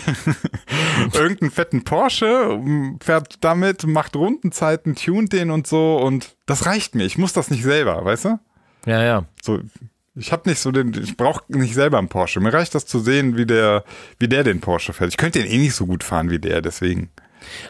irgendeinen 1.15 1.51
fetten 1.51 1.85
Porsche, 1.85 2.61
fährt 3.01 3.43
damit, 3.43 3.87
macht 3.87 4.17
Rundenzeiten, 4.17 4.97
tunt 4.97 5.33
den 5.33 5.51
und 5.51 5.67
so 5.67 5.97
und 5.97 6.37
das 6.47 6.67
reicht 6.67 6.95
mir. 6.95 7.05
Ich 7.05 7.17
muss 7.17 7.33
das 7.33 7.51
nicht 7.51 7.63
selber, 7.63 8.05
weißt 8.05 8.27
du? 8.27 8.39
Ja, 8.85 9.03
ja. 9.03 9.25
So, 9.43 9.61
ich 10.17 10.33
habe 10.33 10.49
nicht 10.49 10.61
so 10.61 10.71
den, 10.73 10.93
ich 11.03 11.17
brauche 11.17 11.45
nicht 11.49 11.75
selber 11.75 11.99
einen 11.99 12.09
Porsche. 12.09 12.41
Mir 12.41 12.53
reicht 12.53 12.75
das 12.75 12.87
zu 12.87 12.99
sehen, 13.01 13.37
wie 13.37 13.47
der, 13.47 13.85
wie 14.19 14.29
der 14.29 14.45
den 14.45 14.61
Porsche 14.61 14.93
fährt. 14.93 15.11
Ich 15.11 15.17
könnte 15.17 15.39
den 15.41 15.51
eh 15.51 15.59
nicht 15.59 15.75
so 15.75 15.87
gut 15.87 16.03
fahren 16.05 16.31
wie 16.31 16.39
der, 16.39 16.63
deswegen. 16.63 17.11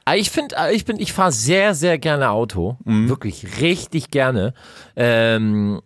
Ah, 0.05 0.15
Ich 0.15 0.31
finde, 0.31 0.55
ich 0.73 0.85
bin, 0.85 0.99
ich 0.99 1.13
fahre 1.13 1.33
sehr, 1.33 1.75
sehr 1.75 1.99
gerne 1.99 2.31
Auto. 2.31 2.79
Mhm. 2.85 3.09
Wirklich 3.09 3.61
richtig 3.61 4.11
gerne. 4.11 4.55
Ähm, 4.95 5.83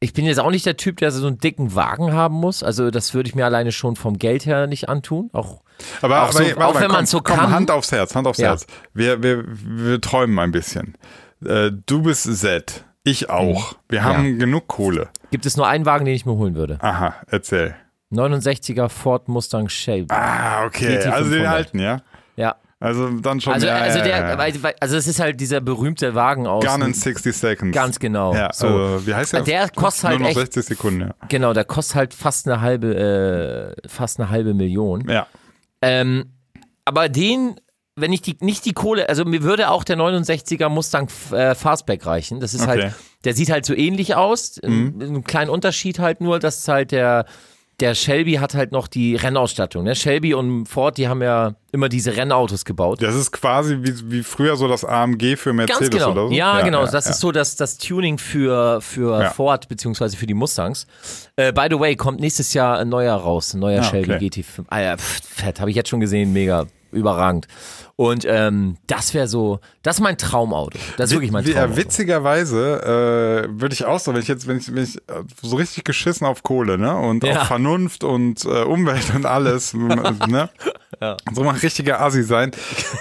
ich 0.00 0.12
bin 0.12 0.24
jetzt 0.24 0.38
auch 0.40 0.50
nicht 0.50 0.64
der 0.66 0.76
Typ, 0.76 0.96
der 0.98 1.10
so 1.10 1.26
einen 1.26 1.38
dicken 1.38 1.74
Wagen 1.74 2.12
haben 2.12 2.34
muss. 2.36 2.62
Also 2.62 2.90
das 2.90 3.14
würde 3.14 3.28
ich 3.28 3.34
mir 3.34 3.44
alleine 3.44 3.72
schon 3.72 3.96
vom 3.96 4.16
Geld 4.18 4.46
her 4.46 4.66
nicht 4.66 4.88
antun. 4.88 5.28
Auch 5.32 5.62
Aber, 6.02 6.22
Auch 6.24 6.32
so- 6.32 6.42
aber 6.44 6.66
auch 6.68 6.74
wenn 6.76 6.82
komm, 6.84 6.92
man 6.92 7.06
so 7.06 7.20
komm, 7.20 7.36
kann. 7.36 7.50
Hand 7.50 7.70
aufs 7.70 7.92
Herz, 7.92 8.14
Hand 8.14 8.26
aufs 8.26 8.38
Ja. 8.38 8.48
Herz. 8.50 8.66
Wir, 8.94 9.22
wir, 9.22 9.44
wir 9.46 10.00
träumen 10.00 10.38
ein 10.38 10.52
bisschen. 10.52 10.96
Äh, 11.44 11.70
du 11.86 12.02
bist 12.02 12.24
Z, 12.38 12.84
ich 13.04 13.28
auch. 13.30 13.76
Wir 13.88 14.04
haben 14.04 14.38
genug 14.38 14.68
Kohle. 14.68 15.08
Gibt 15.30 15.46
es 15.46 15.56
nur 15.56 15.66
einen 15.66 15.86
Wagen, 15.86 16.04
den 16.04 16.14
ich 16.14 16.26
mir 16.26 16.32
holen 16.34 16.54
würde. 16.54 16.78
Aha, 16.80 17.14
erzähl. 17.28 17.74
69er 18.12 18.88
Ford 18.88 19.28
Mustang 19.28 19.68
Shelby. 19.68 20.06
Ah, 20.14 20.64
okay. 20.64 20.98
GT500. 20.98 21.10
Also 21.10 21.30
den 21.30 21.46
alten, 21.46 21.78
ja? 21.78 22.00
Ja. 22.36 22.56
Also 22.80 23.08
dann 23.20 23.40
schon. 23.40 23.52
Also, 23.52 23.66
ja, 23.66 23.74
also 23.76 23.98
ja, 23.98 24.04
der, 24.04 24.18
ja. 24.30 24.38
weil- 24.38 24.74
also 24.80 24.96
es 24.96 25.08
ist 25.08 25.18
halt 25.18 25.40
dieser 25.40 25.60
berühmte 25.60 26.14
Wagen 26.14 26.46
aus. 26.46 26.64
Gone 26.64 26.84
in 26.86 26.94
60 26.94 27.36
Seconds. 27.36 27.74
Ganz 27.74 27.98
genau. 27.98 28.32
Ja, 28.34 28.50
so. 28.52 28.68
also, 28.68 29.06
wie 29.06 29.14
heißt 29.14 29.32
der? 29.32 29.42
Der 29.42 29.68
kostet 29.70 30.04
halt 30.04 30.20
Nur 30.20 30.28
noch 30.28 30.36
echt- 30.36 30.52
60 30.54 30.64
Sekunden, 30.76 31.00
ja. 31.00 31.14
Genau, 31.28 31.52
der 31.52 31.64
kostet 31.64 31.96
halt 31.96 32.14
fast 32.14 32.46
eine 32.48 32.60
halbe, 32.60 33.74
äh, 33.84 33.88
fast 33.88 34.20
eine 34.20 34.30
halbe 34.30 34.54
Million. 34.54 35.08
Ja. 35.08 35.26
Ähm, 35.82 36.32
aber 36.84 37.08
den, 37.08 37.56
wenn 37.96 38.12
ich 38.12 38.22
die, 38.22 38.36
nicht 38.40 38.64
die 38.64 38.72
Kohle, 38.74 39.08
also 39.08 39.24
mir 39.24 39.42
würde 39.42 39.70
auch 39.70 39.82
der 39.82 39.96
69er 39.98 40.68
Mustang 40.68 41.08
äh, 41.32 41.56
Fastback 41.56 42.06
reichen. 42.06 42.38
Das 42.38 42.54
ist 42.54 42.62
Okay. 42.62 42.76
Mhm. 42.76 42.82
halt, 42.82 42.94
der 43.24 43.34
sieht 43.34 43.50
halt 43.50 43.64
so 43.66 43.74
ähnlich 43.74 44.14
aus. 44.14 44.58
Ein, 44.62 45.00
einen 45.00 45.24
kleinen 45.24 45.50
Unterschied 45.50 45.98
halt 45.98 46.20
nur, 46.20 46.38
dass 46.38 46.66
halt 46.68 46.92
der, 46.92 47.24
der 47.80 47.94
Shelby 47.94 48.34
hat 48.34 48.54
halt 48.54 48.72
noch 48.72 48.88
die 48.88 49.14
Rennausstattung. 49.16 49.84
Ne? 49.84 49.94
Shelby 49.94 50.34
und 50.34 50.66
Ford, 50.66 50.98
die 50.98 51.06
haben 51.08 51.22
ja 51.22 51.54
immer 51.72 51.88
diese 51.88 52.16
Rennautos 52.16 52.64
gebaut. 52.64 53.02
Das 53.02 53.14
ist 53.14 53.30
quasi 53.30 53.78
wie, 53.82 54.10
wie 54.10 54.22
früher 54.22 54.56
so 54.56 54.66
das 54.68 54.84
AMG 54.84 55.36
für 55.36 55.52
Mercedes 55.52 55.90
Ganz 55.90 55.90
genau. 55.90 56.10
oder 56.12 56.28
so. 56.28 56.34
Ja, 56.34 56.60
genau. 56.62 56.86
das 56.86 57.04
ja. 57.04 57.10
ist 57.10 57.20
so 57.20 57.30
das, 57.30 57.56
das 57.56 57.78
Tuning 57.78 58.18
für, 58.18 58.80
für 58.80 59.20
Ja. 59.22 59.30
Ford 59.30 59.68
beziehungsweise 59.68 60.16
für 60.16 60.26
die 60.26 60.34
Mustangs. 60.34 60.86
Äh, 61.36 61.52
by 61.52 61.66
the 61.70 61.78
way, 61.78 61.94
kommt 61.96 62.20
nächstes 62.20 62.52
Jahr 62.54 62.78
ein 62.78 62.88
neuer 62.88 63.14
raus, 63.14 63.54
ein 63.54 63.60
neuer 63.60 63.80
Ah, 63.80 63.84
Shelby 63.84 64.14
okay. 64.14 64.26
GT5. 64.42 64.64
Ah 64.68 64.80
ja, 64.80 64.96
fett, 64.96 65.60
habe 65.60 65.70
ich 65.70 65.76
jetzt 65.76 65.88
schon 65.88 66.00
gesehen, 66.00 66.32
mega 66.32 66.66
überragend. 66.92 67.46
Und 67.96 68.24
ähm, 68.28 68.76
das 68.86 69.12
wäre 69.14 69.26
so, 69.26 69.58
das 69.82 69.96
ist 69.96 70.00
mein 70.00 70.16
Traumauto. 70.18 70.78
Das 70.96 71.10
ist 71.10 71.16
wirklich 71.16 71.32
mein 71.32 71.44
Traumauto. 71.44 71.70
Ja, 71.72 71.76
witzigerweise 71.76 73.46
äh, 73.48 73.60
würde 73.60 73.72
ich 73.74 73.84
auch 73.84 73.98
so, 73.98 74.14
wenn 74.14 74.20
ich 74.22 74.28
jetzt, 74.28 74.46
wenn 74.46 74.58
ich, 74.58 74.72
wenn 74.74 74.84
ich 74.84 74.96
äh, 75.08 75.22
so 75.42 75.56
richtig 75.56 75.84
geschissen 75.84 76.26
auf 76.26 76.42
Kohle, 76.42 76.78
ne? 76.78 76.96
Und 76.96 77.24
Ja. 77.24 77.42
auf 77.42 77.48
Vernunft 77.48 78.04
und 78.04 78.44
äh, 78.44 78.62
Umwelt 78.62 79.12
und 79.14 79.26
alles, 79.26 79.74
ne? 80.28 80.48
So 81.32 81.44
mal 81.44 81.50
ein 81.54 81.60
richtiger 81.60 82.00
Assi 82.00 82.22
sein. 82.22 82.50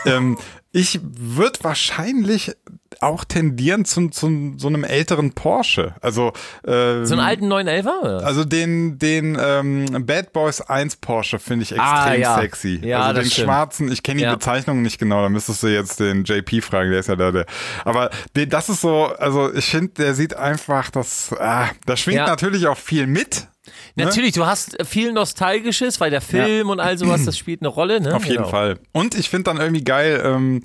ähm, 0.06 0.38
ich 0.78 1.00
würde 1.04 1.58
wahrscheinlich 1.64 2.56
auch 3.02 3.24
tendieren 3.26 3.84
zu, 3.86 4.10
zu 4.10 4.54
so 4.58 4.68
einem 4.68 4.84
älteren 4.84 5.34
Porsche. 5.34 5.96
Also 6.02 6.34
ähm, 6.66 7.06
So 7.06 7.14
einen 7.16 7.24
alten 7.24 7.52
911er? 7.52 8.00
oder? 8.02 8.26
also 8.26 8.44
den, 8.44 8.98
den 8.98 9.38
ähm, 9.40 10.06
Bad 10.06 10.34
Boys 10.34 10.62
1 10.62 10.98
Porsche 10.98 11.38
finde 11.40 11.64
ich 11.64 11.72
extrem 11.74 11.88
Ah, 11.88 12.14
ja. 12.14 12.36
sexy. 12.40 12.80
Ja, 12.84 13.02
also 13.02 13.22
den 13.22 13.30
stimmt. 13.30 13.46
schwarzen, 13.46 13.92
ich 13.92 14.02
kenne 14.04 14.18
die 14.20 14.24
Ja. 14.24 14.34
Bezeichnung 14.34 14.82
nicht 14.82 15.00
genau, 15.00 15.22
da 15.22 15.30
müsstest 15.30 15.62
du 15.64 15.68
jetzt 15.68 16.00
den 16.00 16.24
JP 16.24 16.62
fragen, 16.62 16.90
der 16.92 17.00
ist 17.00 17.10
ja 17.10 17.16
da 17.16 17.32
der. 17.32 17.46
Aber 17.86 18.10
den, 18.36 18.50
das 18.50 18.70
ist 18.70 18.82
so, 18.82 19.06
also 19.06 19.54
ich 19.54 19.66
finde, 19.66 19.94
der 19.98 20.14
sieht 20.16 20.36
einfach, 20.36 20.90
das, 20.90 21.34
ah, 21.40 21.70
da 21.86 21.98
schwingt 21.98 22.26
natürlich 22.26 22.68
auch 22.68 22.78
viel 22.78 23.06
mit. 23.08 23.48
Natürlich, 23.96 24.34
du 24.34 24.46
hast 24.46 24.78
viel 24.86 25.12
Nostalgisches, 25.14 26.00
weil 26.00 26.12
der 26.12 26.22
Film 26.22 26.70
und 26.70 26.80
all 26.80 26.98
sowas, 26.98 27.26
das 27.26 27.38
spielt 27.38 27.62
eine 27.62 27.70
Rolle, 27.70 28.00
ne? 28.02 28.16
Auf 28.16 28.24
jeden 28.26 28.38
Genau. 28.38 28.50
Fall. 28.50 28.80
Und 28.94 29.16
ich 29.16 29.30
finde 29.30 29.46
dann 29.46 29.58
irgendwie 29.58 29.84
geil, 29.84 30.22
ähm, 30.24 30.62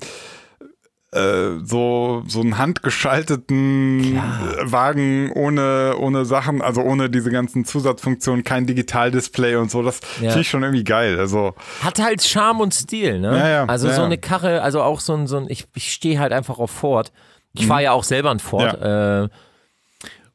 äh, 1.11 1.59
so, 1.63 2.23
so 2.27 2.41
einen 2.41 2.57
handgeschalteten 2.57 4.15
äh, 4.17 4.71
Wagen 4.71 5.31
ohne, 5.33 5.95
ohne 5.99 6.25
Sachen, 6.25 6.61
also 6.61 6.81
ohne 6.81 7.09
diese 7.09 7.29
ganzen 7.29 7.65
Zusatzfunktionen, 7.65 8.43
kein 8.43 8.65
Digitaldisplay 8.65 9.55
und 9.57 9.69
so, 9.69 9.83
das 9.83 9.99
Ja. 10.21 10.29
finde 10.29 10.41
ich 10.41 10.49
schon 10.49 10.63
irgendwie 10.63 10.83
geil. 10.83 11.19
Also, 11.19 11.53
Hat 11.83 11.99
halt 12.01 12.23
Charme 12.23 12.61
und 12.61 12.73
Stil, 12.73 13.19
ne? 13.19 13.37
Ja, 13.37 13.47
ja, 13.49 13.65
also 13.65 13.87
ja, 13.87 13.93
so 13.93 14.01
ja. 14.01 14.05
eine 14.07 14.17
Karre, 14.17 14.61
also 14.63 14.81
auch 14.81 14.99
so 14.99 15.13
ein, 15.13 15.27
so 15.27 15.37
ein 15.37 15.45
ich, 15.49 15.65
ich 15.75 15.93
stehe 15.93 16.19
halt 16.19 16.33
einfach 16.33 16.57
auf 16.59 16.71
Ford. 16.71 17.11
Ich 17.55 17.67
fahre 17.67 17.83
ja 17.83 17.91
auch 17.91 18.03
selber 18.03 18.31
ein 18.31 18.39
Ford. 18.39 18.81
Äh, 18.81 19.29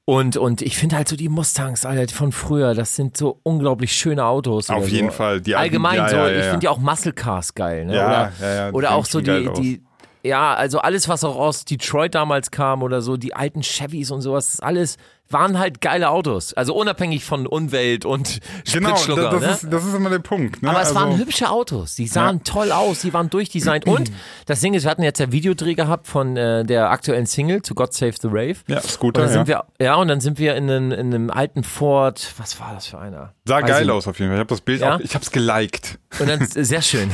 und, 0.08 0.38
und 0.38 0.62
ich 0.62 0.78
finde 0.78 0.96
halt 0.96 1.06
so 1.06 1.16
die 1.16 1.28
Mustangs, 1.28 1.84
Alter, 1.84 2.14
von 2.14 2.32
früher, 2.32 2.72
das 2.72 2.96
sind 2.96 3.18
so 3.18 3.40
unglaublich 3.42 3.92
schöne 3.92 4.24
Autos. 4.24 4.70
Auf 4.70 4.88
jeden 4.88 5.10
so. 5.10 5.16
Fall, 5.16 5.42
die 5.42 5.54
alten- 5.54 5.64
Allgemein 5.64 5.96
ja, 5.96 6.08
so, 6.08 6.16
ja, 6.16 6.30
ja, 6.30 6.38
ich 6.38 6.46
finde 6.46 6.64
ja 6.64 6.70
auch 6.70 6.78
Muscle 6.78 7.12
Cars 7.12 7.52
geil, 7.52 7.84
ne? 7.84 7.94
Ja, 7.94 8.06
oder 8.06 8.32
ja, 8.40 8.54
ja, 8.54 8.70
die 8.70 8.74
oder 8.74 8.92
auch 8.92 9.04
so 9.04 9.20
die, 9.20 9.50
die, 9.58 9.82
ja, 10.22 10.54
also 10.54 10.78
alles, 10.78 11.10
was 11.10 11.24
auch 11.24 11.36
aus 11.36 11.66
Detroit 11.66 12.14
damals 12.14 12.50
kam 12.50 12.82
oder 12.82 13.02
so, 13.02 13.18
die 13.18 13.34
alten 13.34 13.62
Chevys 13.62 14.10
und 14.10 14.22
sowas, 14.22 14.52
das 14.52 14.60
alles 14.60 14.96
waren 15.30 15.58
halt 15.58 15.80
geile 15.80 16.10
Autos. 16.10 16.54
Also 16.54 16.74
unabhängig 16.74 17.24
von 17.24 17.46
Umwelt 17.46 18.04
und 18.04 18.40
genau, 18.72 18.90
Spritschlucker, 18.90 19.30
das, 19.30 19.40
ne? 19.40 19.48
ist, 19.50 19.66
das 19.72 19.84
ist 19.84 19.94
immer 19.94 20.10
der 20.10 20.18
Punkt. 20.20 20.62
Ne? 20.62 20.70
Aber 20.70 20.80
es 20.80 20.88
also, 20.88 21.00
waren 21.00 21.18
hübsche 21.18 21.50
Autos. 21.50 21.94
Die 21.96 22.06
sahen 22.06 22.44
toll 22.44 22.72
aus, 22.72 23.00
die 23.00 23.12
waren 23.12 23.28
durchdesignt. 23.30 23.86
Und 23.86 24.10
das 24.46 24.60
Ding 24.60 24.74
ist, 24.74 24.84
wir 24.84 24.90
hatten 24.90 25.02
jetzt 25.02 25.18
ja 25.20 25.30
Videodreh 25.32 25.74
gehabt 25.74 26.06
von 26.06 26.36
äh, 26.36 26.64
der 26.64 26.90
aktuellen 26.90 27.26
Single 27.26 27.62
zu 27.62 27.74
God 27.74 27.92
Save 27.92 28.14
the 28.20 28.28
Rave. 28.28 28.56
Ja, 28.66 28.76
Und 28.76 28.84
Scooter, 28.86 29.22
ja. 29.22 29.28
sind 29.28 29.48
wir, 29.48 29.64
ja, 29.80 29.96
und 29.96 30.08
dann 30.08 30.20
sind 30.20 30.38
wir 30.38 30.56
in, 30.56 30.70
einem- 30.70 30.92
in 30.92 31.14
einem 31.14 31.30
alten 31.30 31.62
Ford, 31.64 32.32
was 32.38 32.58
war 32.60 32.74
das 32.74 32.86
für 32.86 32.98
einer? 32.98 33.32
Sah 33.44 33.56
Weiß 33.56 33.62
ich 33.64 33.68
geil 33.68 33.82
nicht. 33.84 33.90
aus 33.92 34.08
auf 34.08 34.18
jeden 34.18 34.30
Fall. 34.30 34.36
Ich 34.36 34.40
habe 34.40 34.48
das 34.48 34.60
Bild 34.62 34.80
Ja? 34.80 34.96
auch, 34.96 35.00
ich 35.00 35.14
habe 35.14 35.22
es 35.24 35.30
geliked. 35.30 35.98
Und 36.20 36.28
dann, 36.28 36.46
sehr 36.46 36.82
schön. 36.82 37.10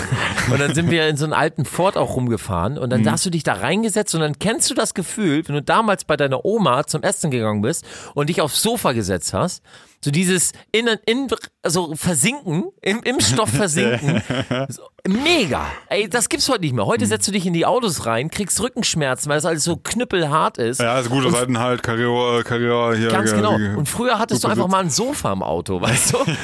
Und 0.50 0.60
dann 0.60 0.74
sind 0.74 0.90
wir 0.90 1.08
in 1.08 1.16
so 1.16 1.24
einen 1.24 1.32
alten 1.32 1.64
Ford 1.64 1.96
auch 1.96 2.14
rumgefahren 2.16 2.78
und 2.78 2.90
dann 2.90 3.02
Mhm. 3.02 3.10
hast 3.10 3.26
du 3.26 3.30
dich 3.30 3.42
da 3.42 3.54
reingesetzt 3.54 4.14
und 4.14 4.20
dann 4.20 4.38
kennst 4.38 4.70
du 4.70 4.74
das 4.74 4.94
Gefühl, 4.94 5.42
wenn 5.48 5.54
du 5.56 5.62
damals 5.62 6.04
bei 6.04 6.16
deiner 6.16 6.44
Oma 6.44 6.86
zum 6.86 7.02
Essen 7.02 7.30
gegangen 7.30 7.60
bist 7.62 7.84
und 8.14 8.28
dich 8.28 8.40
aufs 8.40 8.60
Sofa 8.62 8.92
gesetzt 8.92 9.32
hast, 9.32 9.62
so 10.04 10.10
dieses 10.10 10.52
in, 10.70 10.86
in 11.06 11.28
also 11.62 11.94
versinken, 11.94 12.64
im, 12.82 13.00
im 13.04 13.20
Stoff 13.20 13.48
versinken. 13.54 14.22
So, 14.68 14.82
mega. 15.08 15.66
Ey, 15.88 16.10
das 16.10 16.28
gibt's 16.28 16.46
heute 16.48 16.60
nicht 16.60 16.74
mehr. 16.74 16.84
Mhm. 16.84 16.88
Heute 16.88 17.06
setzt 17.06 17.26
du 17.26 17.32
dich 17.32 17.46
in 17.46 17.54
die 17.54 17.64
Autos 17.64 18.04
rein, 18.04 18.30
kriegst 18.30 18.60
Rückenschmerzen, 18.60 19.30
weil 19.30 19.38
das 19.38 19.46
alles 19.46 19.64
so 19.64 19.76
knüppelhart 19.76 20.58
ist. 20.58 20.80
Ja, 20.80 20.92
also 20.94 21.08
gute 21.08 21.30
Seiten 21.30 21.58
halt, 21.58 21.82
Carrera, 21.82 22.40
äh, 22.40 22.42
Carrera 22.42 22.94
hier. 22.94 23.08
Ganz 23.08 23.32
äh, 23.32 23.36
genau. 23.36 23.58
äh, 23.58 23.76
Und 23.76 23.88
früher 23.88 24.18
hattest 24.18 24.44
du 24.44 24.48
einfach 24.48 24.68
mal 24.68 24.80
ein 24.80 24.90
Sofa 24.90 25.32
im 25.32 25.42
Auto, 25.42 25.80
weißt 25.80 26.12
du? 26.12 26.18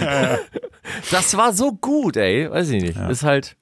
Das 1.10 1.36
war 1.36 1.52
so 1.52 1.72
gut, 1.72 2.16
ey. 2.16 2.50
Weiß 2.50 2.70
ich 2.70 2.82
nicht. 2.82 2.96
Ist 2.96 3.22
halt. 3.22 3.56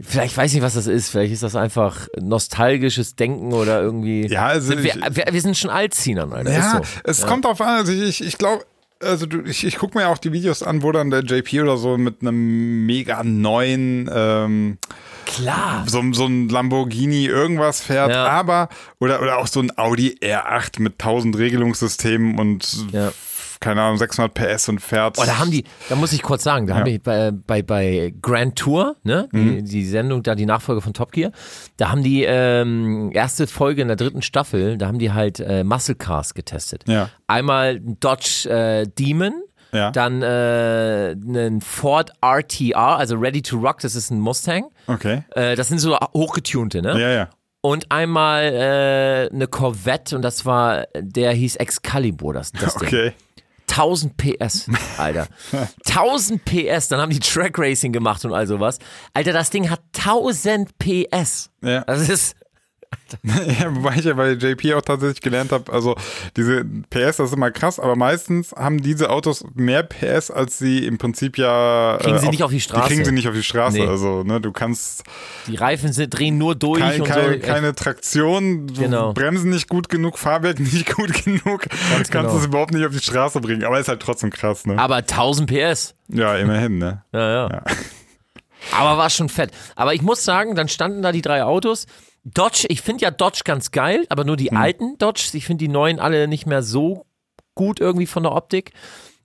Vielleicht 0.00 0.36
weiß 0.36 0.50
ich 0.50 0.54
nicht, 0.56 0.62
was 0.64 0.74
das 0.74 0.86
ist. 0.86 1.08
Vielleicht 1.08 1.32
ist 1.32 1.42
das 1.42 1.56
einfach 1.56 2.06
nostalgisches 2.20 3.16
Denken 3.16 3.52
oder 3.52 3.82
irgendwie. 3.82 4.26
Ja, 4.28 4.46
also 4.46 4.68
sind 4.68 4.84
wir, 4.84 4.94
ich- 4.94 5.16
wir, 5.16 5.24
wir 5.32 5.40
sind 5.40 5.56
schon 5.56 5.70
Altziehern, 5.70 6.32
Alter. 6.32 6.52
Ja, 6.52 6.72
so. 6.84 7.00
es 7.04 7.26
kommt 7.26 7.44
drauf 7.44 7.60
an. 7.60 7.78
Also 7.78 7.92
ich, 7.92 8.22
ich 8.24 8.38
glaube, 8.38 8.64
also 9.02 9.26
du, 9.26 9.42
ich, 9.42 9.64
ich 9.64 9.76
gucke 9.76 9.98
mir 9.98 10.08
auch 10.08 10.18
die 10.18 10.32
Videos 10.32 10.62
an, 10.62 10.82
wo 10.82 10.92
dann 10.92 11.10
der 11.10 11.24
JP 11.24 11.62
oder 11.62 11.76
so 11.76 11.98
mit 11.98 12.20
einem 12.20 12.86
mega 12.86 13.22
neuen, 13.24 14.08
ähm, 14.12 14.78
Klar. 15.26 15.84
so, 15.86 16.02
so 16.12 16.26
ein 16.26 16.48
Lamborghini 16.48 17.26
irgendwas 17.26 17.80
fährt, 17.80 18.10
Ja. 18.10 18.26
aber, 18.28 18.68
oder, 18.98 19.20
oder 19.20 19.38
auch 19.38 19.46
so 19.46 19.60
ein 19.60 19.76
Audi 19.78 20.16
R8 20.22 20.80
mit 20.80 20.94
1000 20.94 21.36
Regelungssystemen 21.38 22.38
und, 22.38 22.86
Ja. 22.92 23.12
Keine 23.60 23.82
Ahnung, 23.82 23.96
600 23.98 24.32
PS 24.34 24.68
und 24.68 24.80
fährt. 24.80 25.18
Oh, 25.18 25.24
da 25.24 25.38
haben 25.38 25.50
die, 25.50 25.64
da 25.88 25.96
muss 25.96 26.12
ich 26.12 26.22
kurz 26.22 26.42
sagen, 26.44 26.66
da 26.66 26.76
haben 26.76 26.84
die 26.84 26.98
bei, 26.98 27.30
bei, 27.32 27.62
bei 27.62 28.12
Grand 28.22 28.56
Tour, 28.56 28.96
ne, 29.02 29.28
Mhm. 29.32 29.56
die, 29.58 29.62
die 29.64 29.84
Sendung, 29.86 30.22
da 30.22 30.34
die 30.34 30.46
Nachfolge 30.46 30.80
von 30.80 30.94
Top 30.94 31.12
Gear, 31.12 31.32
da 31.76 31.90
haben 31.90 32.02
die 32.02 32.24
ähm, 32.24 33.10
erste 33.12 33.46
Folge 33.46 33.82
in 33.82 33.88
der 33.88 33.96
dritten 33.96 34.22
Staffel, 34.22 34.78
da 34.78 34.86
haben 34.86 34.98
die 34.98 35.12
halt 35.12 35.40
äh, 35.40 35.64
Muscle 35.64 35.94
Cars 35.94 36.34
getestet. 36.34 36.84
Ja. 36.86 37.08
Einmal 37.26 37.76
ein 37.76 37.96
Dodge 38.00 38.48
äh, 38.48 38.86
Demon, 38.98 39.32
Ja. 39.72 39.90
dann 39.90 40.22
äh, 40.22 41.14
einen 41.14 41.60
Ford 41.60 42.12
RTR, 42.22 42.96
also 42.98 43.16
Ready 43.16 43.42
to 43.42 43.58
Rock, 43.58 43.80
das 43.80 43.94
ist 43.94 44.10
ein 44.10 44.20
Mustang. 44.20 44.64
Okay. 44.86 45.24
Äh, 45.34 45.56
das 45.56 45.68
sind 45.68 45.78
so 45.78 45.96
hochgetunte, 46.14 46.80
ne? 46.82 46.98
Ja, 47.00 47.10
ja. 47.10 47.28
Und 47.60 47.90
einmal 47.90 48.44
äh, 48.44 49.34
eine 49.34 49.48
Corvette 49.48 50.14
und 50.14 50.22
das 50.22 50.46
war, 50.46 50.86
der 50.96 51.32
hieß 51.32 51.56
Excalibur, 51.56 52.32
das, 52.32 52.52
das 52.52 52.76
Ding. 52.76 53.12
Okay. 53.70 53.80
1000 53.80 54.16
PS, 54.16 54.66
Alter. 54.96 55.28
1000 55.86 56.44
PS, 56.44 56.88
dann 56.88 57.00
haben 57.00 57.10
die 57.10 57.20
Track 57.20 57.58
Racing 57.58 57.92
gemacht 57.92 58.24
und 58.24 58.32
all 58.32 58.46
sowas. 58.46 58.78
Alter, 59.14 59.32
das 59.32 59.50
Ding 59.50 59.70
hat 59.70 59.80
1000 59.96 60.70
PS. 60.78 61.50
Ja. 61.62 61.84
Das 61.84 62.08
ist, 62.08 62.34
Ja, 63.22 63.74
wobei 63.74 63.96
ich 63.96 64.04
ja 64.04 64.14
bei 64.14 64.32
JP 64.32 64.74
auch 64.74 64.82
tatsächlich 64.82 65.20
gelernt 65.20 65.52
habe, 65.52 65.72
also 65.72 65.96
diese 66.36 66.64
PS, 66.64 67.16
das 67.16 67.30
ist 67.30 67.34
immer 67.34 67.50
krass, 67.50 67.80
aber 67.80 67.96
meistens 67.96 68.52
haben 68.52 68.82
diese 68.82 69.10
Autos 69.10 69.44
mehr 69.54 69.82
PS, 69.82 70.30
als 70.30 70.58
sie 70.58 70.86
im 70.86 70.98
Prinzip 70.98 71.38
ja. 71.38 71.96
äh, 71.96 71.98
Kriegen 71.98 72.18
sie 72.18 72.28
nicht 72.28 72.42
auf 72.42 72.50
die 72.50 72.60
Straße. 72.60 72.82
Die 72.82 72.88
kriegen 72.88 73.04
sie 73.04 73.12
nicht 73.12 73.28
auf 73.28 73.34
die 73.34 73.42
Straße. 73.42 73.78
Nee. 73.78 73.86
Also, 73.86 74.22
ne, 74.24 74.40
du 74.40 74.52
kannst 74.52 75.04
die 75.46 75.56
Reifen 75.56 75.92
sind, 75.92 76.10
drehen 76.10 76.38
nur 76.38 76.54
durch 76.54 76.80
kein, 76.80 77.00
und 77.00 77.06
keine, 77.06 77.32
so. 77.34 77.38
keine 77.40 77.74
Traktion, 77.74 78.66
Genau. 78.66 79.12
bremsen 79.12 79.50
nicht 79.50 79.68
gut 79.68 79.88
genug, 79.88 80.18
Fahrwerk 80.18 80.58
nicht 80.60 80.94
gut 80.94 81.24
genug, 81.24 81.66
kannst 81.92 82.10
genau. 82.10 82.36
es 82.36 82.44
überhaupt 82.44 82.72
nicht 82.72 82.86
auf 82.86 82.92
die 82.92 83.00
Straße 83.00 83.40
bringen. 83.40 83.64
Aber 83.64 83.80
ist 83.80 83.88
halt 83.88 84.00
trotzdem 84.00 84.30
krass, 84.30 84.66
ne? 84.66 84.78
Aber 84.78 84.96
1000 84.96 85.50
PS. 85.50 85.94
Ja, 86.08 86.36
immerhin, 86.36 86.78
ne? 86.78 87.02
Ja, 87.12 87.48
ja. 87.48 87.62
Aber 88.72 88.98
war 88.98 89.10
schon 89.10 89.28
fett. 89.28 89.50
Aber 89.76 89.94
ich 89.94 90.02
muss 90.02 90.24
sagen, 90.24 90.54
dann 90.54 90.68
standen 90.68 91.02
da 91.02 91.12
die 91.12 91.22
drei 91.22 91.42
Autos. 91.44 91.86
Dodge, 92.34 92.66
ich 92.68 92.82
finde 92.82 93.04
ja 93.04 93.10
Dodge 93.10 93.42
ganz 93.44 93.70
geil, 93.70 94.06
aber 94.08 94.24
nur 94.24 94.34
Hm. 94.34 94.38
die 94.38 94.52
alten 94.52 94.98
Dodge. 94.98 95.30
Ich 95.34 95.46
finde 95.46 95.64
die 95.64 95.68
neuen 95.68 95.98
alle 96.00 96.28
nicht 96.28 96.46
mehr 96.46 96.62
so 96.62 97.06
gut 97.54 97.80
irgendwie 97.80 98.06
von 98.06 98.22
der 98.22 98.32
Optik. 98.32 98.72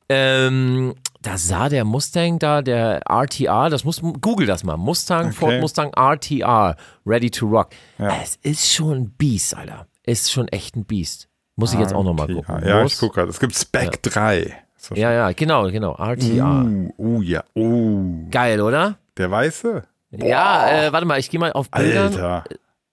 Ähm, 0.10 0.96
da 1.22 1.38
sah 1.38 1.70
der 1.70 1.86
Mustang 1.86 2.38
da, 2.38 2.62
der 2.62 3.02
RTR, 3.10 3.70
das 3.70 3.84
muss, 3.86 4.02
google 4.22 4.46
das 4.46 4.64
mal. 4.64 4.76
Mustang, 4.78 5.32
Ford 5.32 5.60
Mustang 5.62 5.92
RTR, 5.94 6.76
Ready 7.06 7.32
to 7.32 7.48
Rock. 7.48 7.70
Es 7.98 8.36
ist 8.42 8.74
schon 8.74 8.98
ein 8.98 9.10
Biest, 9.12 9.56
Alter. 9.56 9.88
Ist 10.06 10.32
schon 10.32 10.50
echt 10.50 10.76
ein 10.76 10.84
Biest. 10.86 11.30
Muss 11.56 11.74
ich 11.74 11.80
jetzt 11.80 11.94
auch 11.94 12.04
nochmal 12.04 12.26
Okay, 12.26 12.34
gucken. 12.34 12.68
Ja, 12.68 12.82
Muss. 12.84 12.94
ich 12.94 13.00
gucke 13.00 13.16
gerade. 13.16 13.30
Es 13.30 13.40
gibt 13.40 13.56
Spec 13.56 14.02
3. 14.04 14.54
So 14.76 14.96
Ja, 14.96 15.12
ja, 15.14 15.32
genau, 15.32 15.70
genau. 15.72 15.94
RTR. 15.96 16.66
Uh, 16.66 16.94
uh, 16.98 17.22
ja. 17.22 17.44
Uh. 17.56 18.28
Geil, 18.30 18.60
oder? 18.60 18.98
Der 19.18 19.32
Weiße? 19.32 19.84
Ja, 20.12 20.70
äh, 20.88 20.92
warte 20.92 21.06
mal, 21.06 21.20
ich 21.20 21.30
gehe 21.30 21.40
mal 21.40 21.54
auf 21.54 21.70
Bildern. 21.72 22.14
Alter. 22.14 22.44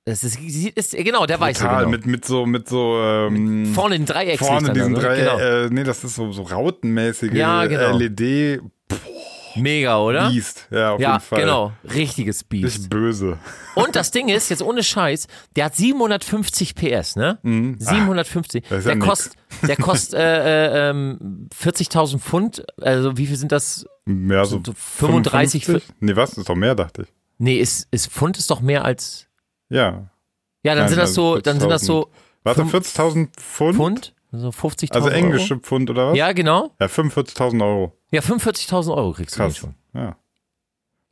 Es 0.06 0.24
ist, 0.24 0.40
ist, 0.40 0.66
ist, 0.76 0.96
genau, 0.96 1.26
der 1.26 1.38
weiße. 1.38 1.60
Total, 1.62 1.80
Genau. 1.84 1.90
mit, 1.90 2.06
mit 2.06 2.24
so, 2.24 2.46
mit 2.46 2.68
so, 2.68 2.96
ähm, 3.02 3.66
Vorne 3.74 3.96
den 3.98 4.06
Dreieck. 4.06 4.38
vorne 4.38 4.72
diesen 4.72 4.94
drei, 4.94 5.18
Genau. 5.18 5.38
äh, 5.38 5.68
nee, 5.70 5.84
das 5.84 6.02
ist 6.04 6.14
so, 6.16 6.32
so 6.32 6.42
rautenmäßige 6.42 7.32
Ja, 7.34 7.66
genau. 7.66 7.96
LED 7.96 8.60
Mega, 9.56 9.98
oder? 9.98 10.30
Beast. 10.30 10.68
Ja, 10.70 10.92
auf 10.92 11.00
Ja, 11.00 11.12
jeden 11.14 11.20
Fall. 11.24 11.40
genau. 11.40 11.72
Richtiges 11.92 12.44
Biest. 12.44 12.64
Richtig 12.66 12.88
böse. 12.88 13.38
Und 13.74 13.96
das 13.96 14.10
Ding 14.12 14.28
ist, 14.28 14.48
jetzt 14.48 14.62
ohne 14.62 14.82
Scheiß, 14.84 15.26
der 15.56 15.64
hat 15.66 15.74
750 15.76 16.74
PS, 16.76 17.16
ne? 17.16 17.38
750. 17.42 18.62
Mhm. 18.62 18.66
Ah, 18.66 18.70
das 18.70 18.78
ist 18.78 18.84
ja 18.84 18.90
der 18.90 18.94
nix. 18.96 19.06
kostet, 19.08 19.32
der 19.68 19.76
kostet 19.76 20.14
äh, 20.20 20.86
äh, 20.86 20.90
ähm, 20.90 21.48
40.000 21.52 22.18
Pfund. 22.20 22.64
Also 22.80 23.16
wie 23.16 23.26
viel 23.26 23.36
sind 23.36 23.50
das? 23.52 23.86
Mehr 24.06 24.44
so, 24.44 24.60
so 24.64 24.72
35 24.72 25.64
55? 25.66 25.94
Nee, 26.00 26.16
was? 26.16 26.38
Ist 26.38 26.48
doch 26.48 26.54
mehr, 26.54 26.74
dachte 26.76 27.02
ich. 27.02 27.08
Nee, 27.38 27.56
ist, 27.56 27.88
ist 27.90 28.06
Pfund 28.10 28.38
ist 28.38 28.50
doch 28.50 28.60
mehr 28.60 28.84
als. 28.84 29.26
Ja. 29.70 30.10
Ja, 30.62 30.74
dann 30.74 30.78
Nein, 30.84 30.88
sind 30.90 30.98
das 30.98 31.08
also 31.10 31.34
so, 31.36 31.40
dann 31.40 31.58
sind 31.60 31.70
das 31.70 31.82
so 31.82 32.10
Warte, 32.42 32.64
Fünf- 32.66 32.86
40.000 32.86 33.28
Pfund? 33.38 33.76
Pfund, 33.76 34.14
so 34.32 34.48
50.000 34.48 34.92
Also 34.94 35.08
englische 35.08 35.54
Euro. 35.54 35.62
Pfund 35.62 35.90
oder 35.90 36.08
was? 36.10 36.16
Ja, 36.16 36.32
genau. 36.32 36.70
Ja, 36.80 36.86
45.000 36.86 37.62
Euro. 37.62 37.96
Ja, 38.10 38.20
45.000 38.20 38.94
Euro 38.94 39.12
kriegst 39.12 39.36
du 39.36 39.40
Krass. 39.40 39.56
schon. 39.56 39.74
Ja. 39.94 40.16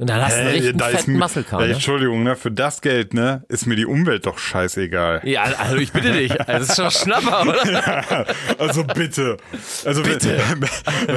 Und 0.01 0.09
dann 0.09 0.23
hast 0.25 0.37
du 0.37 0.41
einen 0.43 0.49
Hey, 0.63 0.73
da 0.75 0.89
ist 0.91 1.07
fetten 1.07 1.19
Car, 1.45 1.61
ja, 1.63 1.67
ne? 1.67 1.73
Entschuldigung, 1.73 2.23
ne, 2.23 2.37
für 2.37 2.53
das 2.53 2.83
Geld, 2.83 3.15
ne, 3.15 3.45
ist 3.49 3.67
mir 3.67 3.75
die 3.75 3.85
Umwelt 3.85 4.27
doch 4.27 4.39
scheißegal. 4.39 5.23
Ja, 5.25 5.43
also 5.43 5.77
ich 5.77 5.91
bitte 5.93 6.13
dich. 6.13 6.31
Also 6.49 6.67
das 6.67 6.69
ist 6.69 6.77
schon 6.77 6.91
Schnapper, 6.93 7.43
oder? 7.43 8.27
Also 8.59 8.85
bitte. 8.85 9.39
Also 9.85 10.03
bitte. 10.05 10.39
Wenn, 10.51 10.69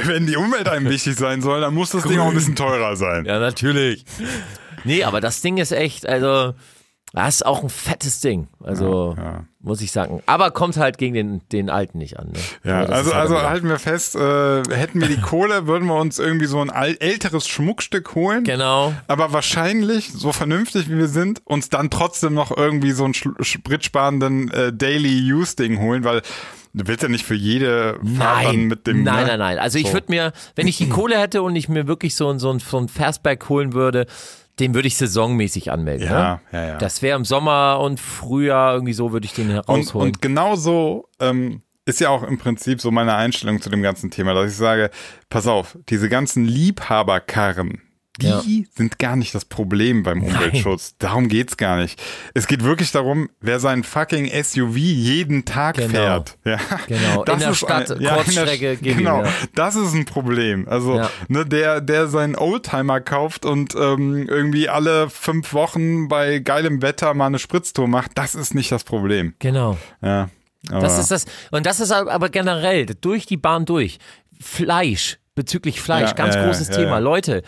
wenn 0.08 0.26
die 0.26 0.36
Umwelt 0.36 0.68
einem 0.68 0.90
wichtig 0.90 1.16
sein 1.16 1.42
soll, 1.44 1.62
dann 1.62 1.76
muss 1.76 1.92
das 1.92 2.04
Ding 2.04 2.20
auch 2.20 2.28
ein 2.30 2.34
bisschen 2.34 2.56
teurer 2.56 2.96
sein. 2.96 3.26
Ja, 3.26 3.38
natürlich. 3.40 4.04
Nee, 4.84 5.04
aber 5.04 5.22
das 5.22 5.42
Ding 5.42 5.58
ist 5.58 5.72
echt, 5.72 6.08
also 6.08 6.56
Das 7.14 7.36
ist 7.36 7.46
auch 7.46 7.62
ein 7.62 7.70
fettes 7.70 8.22
Ding. 8.22 8.48
Also, 8.64 9.16
Ja, 9.18 9.44
muss 9.60 9.82
ich 9.82 9.92
sagen. 9.92 10.24
Aber 10.28 10.52
kommt 10.52 10.78
halt 10.78 10.98
gegen 10.98 11.14
den, 11.14 11.42
den 11.52 11.70
Alten 11.70 11.98
nicht 11.98 12.18
an. 12.18 12.28
Ne? 12.32 12.40
Ja, 12.64 12.80
also, 12.86 13.12
halt 13.14 13.22
also 13.24 13.42
halten 13.42 13.68
wir 13.68 13.80
fest, 13.80 14.16
äh, 14.16 14.64
hätten 14.74 15.02
wir 15.02 15.10
die 15.10 15.20
Kohle, 15.22 15.68
würden 15.68 15.88
wir 15.88 15.96
uns 15.96 16.20
irgendwie 16.20 16.46
so 16.46 16.62
ein 16.62 16.70
älteres 16.70 17.50
Schmuckstück 17.50 18.16
holen. 18.16 18.46
Genau. 18.46 18.94
Aber 19.08 19.34
wahrscheinlich, 19.34 20.14
so 20.14 20.32
vernünftig 20.32 20.90
wie 20.90 20.98
wir 20.98 21.10
sind, 21.10 21.42
uns 21.46 21.68
dann 21.70 21.90
trotzdem 21.90 22.34
noch 22.34 22.56
irgendwie 22.56 22.92
so 22.92 23.04
einen 23.04 23.14
spritsparenden 23.14 24.52
äh, 24.52 24.74
Daily 24.74 25.34
Use 25.34 25.56
Ding 25.56 25.80
holen, 25.80 26.04
weil 26.04 26.22
du 26.74 26.88
willst 26.88 27.04
ja 27.04 27.10
nicht 27.10 27.26
für 27.26 27.36
jede 27.36 28.00
Fahrt 28.18 28.46
Nein, 28.46 28.68
mit 28.68 28.88
dem. 28.88 29.04
nein, 29.04 29.24
ne? 29.24 29.28
nein, 29.32 29.40
nein. 29.40 29.60
Also 29.60 29.78
ich 29.80 29.88
So. 29.88 29.94
würde 29.94 30.08
mir, 30.10 30.32
wenn 30.56 30.68
ich 30.68 30.78
die 30.78 30.88
Kohle 30.90 31.20
hätte 31.20 31.42
und 31.42 31.56
ich 31.56 31.68
mir 31.68 31.88
wirklich 31.88 32.16
so, 32.16 32.30
ein- 32.30 32.40
so, 32.40 32.52
ein, 32.52 32.60
so 32.60 32.78
ein 32.78 32.88
Fastback 32.88 33.50
holen 33.50 33.74
würde, 33.74 34.06
den 34.62 34.74
würde 34.74 34.88
ich 34.88 34.96
saisonmäßig 34.96 35.72
anmelden. 35.72 36.08
Ja, 36.08 36.36
ne? 36.36 36.40
ja, 36.52 36.68
ja. 36.68 36.78
Das 36.78 37.02
wäre 37.02 37.18
im 37.18 37.26
Sommer 37.26 37.80
und 37.82 38.00
Frühjahr 38.00 38.74
irgendwie 38.76 38.94
so, 38.94 39.12
würde 39.12 39.26
ich 39.26 39.34
den 39.34 39.48
Und, 39.48 39.54
herausholen. 39.54 40.08
und 40.08 40.22
genau 40.22 40.56
so 40.56 41.08
ähm, 41.20 41.64
ist 41.86 42.00
ja 42.00 42.10
auch 42.10 42.24
im 42.24 42.38
Prinzip 42.38 42.80
so 42.80 42.92
meine 42.92 43.16
Einstellung 43.16 43.60
zu 43.62 43.70
dem 43.70 43.82
ganzen 43.82 44.12
Thema, 44.12 44.34
dass 44.34 44.52
ich 44.52 44.58
sage, 44.58 44.92
pass 45.30 45.48
auf, 45.48 45.78
diese 45.90 46.10
ganzen 46.10 46.46
Liebhaberkarren, 46.46 47.82
die 48.22 48.60
Ja. 48.62 48.66
sind 48.76 49.00
gar 49.00 49.16
nicht 49.16 49.34
das 49.36 49.46
Problem 49.46 50.04
beim 50.04 50.24
Umweltschutz. 50.24 50.96
Darum 51.00 51.28
geht's 51.28 51.58
gar 51.58 51.78
nicht. 51.78 52.02
Es 52.34 52.48
geht 52.48 52.64
wirklich 52.64 52.92
darum, 52.92 53.30
wer 53.42 53.60
sein 53.60 53.84
fucking 53.84 54.28
SUV 54.44 54.76
jeden 54.78 55.46
Tag 55.46 55.76
Genau. 55.76 55.90
fährt. 55.90 56.38
Ja, 56.46 56.58
Genau. 56.88 57.24
In 57.24 57.40
der 57.40 57.54
Stadt, 57.54 57.90
in 57.90 58.00
der- 58.00 58.14
Kurzstrecke, 58.16 58.74
ihm, 58.82 58.98
Genau, 58.98 59.24
ja. 59.24 59.30
das 59.56 59.76
ist 59.76 59.94
ein 59.94 60.06
Problem. 60.06 60.68
Also, 60.68 60.96
Ja. 60.98 61.10
ne, 61.28 61.46
der, 61.46 61.82
der 61.82 62.08
seinen 62.08 62.36
Oldtimer 62.36 63.02
kauft 63.02 63.46
und 63.46 63.76
ähm, 63.76 64.28
irgendwie 64.30 64.70
alle 64.70 65.10
fünf 65.10 65.54
Wochen 65.54 66.08
bei 66.08 66.40
geilem 66.40 66.82
Wetter 66.82 67.14
mal 67.14 67.28
eine 67.28 67.40
Spritztour 67.40 67.88
macht, 67.88 68.12
das 68.16 68.36
ist 68.36 68.54
nicht 68.56 68.72
das 68.72 68.84
Problem. 68.84 69.34
genau. 69.40 69.78
Ja. 70.02 70.30
Aber 70.70 70.82
Das 70.82 71.00
ist 71.00 71.10
das. 71.10 71.26
Und 71.50 71.66
das 71.66 71.80
ist 71.80 71.92
aber 71.92 72.30
generell 72.30 72.86
durch 72.86 73.26
die 73.26 73.38
Bahn 73.38 73.66
durch. 73.66 73.98
Fleisch, 74.40 75.18
bezüglich 75.36 75.82
Fleisch, 75.82 76.10
Ja, 76.10 76.14
ganz 76.16 76.36
ja, 76.36 76.42
ja, 76.42 76.48
großes 76.48 76.68
ja, 76.70 76.76
Thema. 76.76 76.92
ja. 76.92 76.98
Leute, 77.00 77.42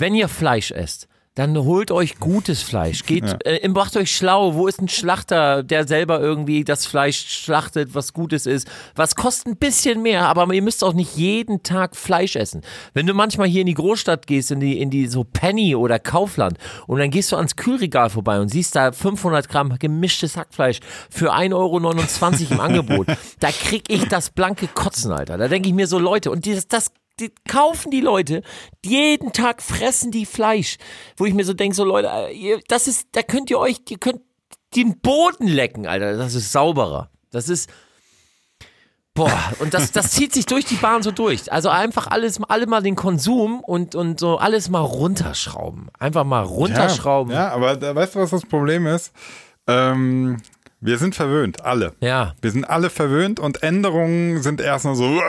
wenn 0.00 0.14
ihr 0.14 0.28
Fleisch 0.28 0.70
esst, 0.70 1.08
dann 1.36 1.56
holt 1.56 1.92
euch 1.92 2.18
gutes 2.18 2.60
Fleisch. 2.60 3.04
Geht, 3.04 3.46
äh, 3.46 3.66
macht 3.68 3.96
euch 3.96 4.14
schlau. 4.14 4.54
Wo 4.54 4.66
ist 4.66 4.82
ein 4.82 4.88
Schlachter, 4.88 5.62
der 5.62 5.86
selber 5.86 6.20
irgendwie 6.20 6.64
das 6.64 6.86
Fleisch 6.86 7.24
schlachtet, 7.28 7.94
was 7.94 8.12
Gutes 8.12 8.46
ist? 8.46 8.68
Was 8.96 9.14
kostet 9.14 9.46
ein 9.46 9.56
bisschen 9.56 10.02
mehr, 10.02 10.26
aber 10.26 10.52
ihr 10.52 10.60
müsst 10.60 10.82
auch 10.82 10.92
nicht 10.92 11.16
jeden 11.16 11.62
Tag 11.62 11.94
Fleisch 11.94 12.34
essen. 12.34 12.62
Wenn 12.94 13.06
du 13.06 13.14
manchmal 13.14 13.46
hier 13.46 13.60
in 13.60 13.68
die 13.68 13.74
Großstadt 13.74 14.26
gehst, 14.26 14.50
in 14.50 14.58
die, 14.58 14.80
in 14.80 14.90
die 14.90 15.06
so 15.06 15.22
Penny 15.22 15.76
oder 15.76 16.00
Kaufland 16.00 16.58
und 16.88 16.98
dann 16.98 17.10
gehst 17.10 17.30
du 17.30 17.36
ans 17.36 17.54
Kühlregal 17.54 18.10
vorbei 18.10 18.40
und 18.40 18.48
siehst 18.48 18.74
da 18.74 18.90
500 18.90 19.48
Gramm 19.48 19.78
gemischtes 19.78 20.36
Hackfleisch 20.36 20.80
für 21.10 21.32
1,29 21.32 21.52
Euro 21.54 22.54
im 22.54 22.60
Angebot, 22.60 23.06
da 23.38 23.50
krieg 23.50 23.84
ich 23.88 24.08
das 24.08 24.30
blanke 24.30 24.66
Kotzen, 24.66 25.12
Alter. 25.12 25.38
Da 25.38 25.46
denke 25.46 25.68
ich 25.68 25.74
mir 25.74 25.86
so, 25.86 25.98
Leute, 25.98 26.32
und 26.32 26.44
dieses, 26.44 26.66
das 26.66 26.90
die 27.20 27.32
kaufen 27.48 27.90
die 27.90 28.00
Leute, 28.00 28.42
jeden 28.84 29.32
Tag 29.32 29.62
fressen 29.62 30.10
die 30.10 30.26
Fleisch, 30.26 30.78
wo 31.16 31.24
ich 31.24 31.34
mir 31.34 31.44
so 31.44 31.52
denke, 31.52 31.76
so 31.76 31.84
Leute, 31.84 32.32
ihr, 32.32 32.60
das 32.68 32.88
ist, 32.88 33.08
da 33.12 33.22
könnt 33.22 33.50
ihr 33.50 33.58
euch, 33.58 33.80
ihr 33.88 33.98
könnt 33.98 34.22
den 34.74 35.00
Boden 35.00 35.46
lecken, 35.46 35.86
Alter, 35.86 36.16
das 36.16 36.34
ist 36.34 36.52
sauberer. 36.52 37.10
Das 37.30 37.48
ist, 37.48 37.70
boah, 39.14 39.52
und 39.58 39.74
das, 39.74 39.92
das 39.92 40.12
zieht 40.12 40.32
sich 40.32 40.46
durch 40.46 40.64
die 40.64 40.76
Bahn 40.76 41.02
so 41.02 41.10
durch. 41.10 41.52
Also 41.52 41.68
einfach 41.68 42.06
alles, 42.06 42.40
alle 42.48 42.66
mal 42.66 42.82
den 42.82 42.96
Konsum 42.96 43.60
und, 43.60 43.94
und 43.94 44.20
so 44.20 44.38
alles 44.38 44.68
mal 44.68 44.80
runterschrauben. 44.80 45.88
Einfach 45.98 46.24
mal 46.24 46.42
runterschrauben. 46.42 47.32
Ja, 47.32 47.48
ja 47.48 47.52
aber 47.52 47.76
da, 47.76 47.94
weißt 47.94 48.14
du, 48.14 48.20
was 48.20 48.30
das 48.30 48.46
Problem 48.46 48.86
ist? 48.86 49.12
Ähm, 49.66 50.38
wir 50.80 50.98
sind 50.98 51.14
verwöhnt, 51.14 51.64
alle. 51.64 51.92
ja. 52.00 52.34
Wir 52.40 52.50
sind 52.50 52.64
alle 52.64 52.88
verwöhnt 52.90 53.38
und 53.38 53.62
Änderungen 53.62 54.42
sind 54.42 54.60
erstmal 54.60 54.94
so 54.94 55.20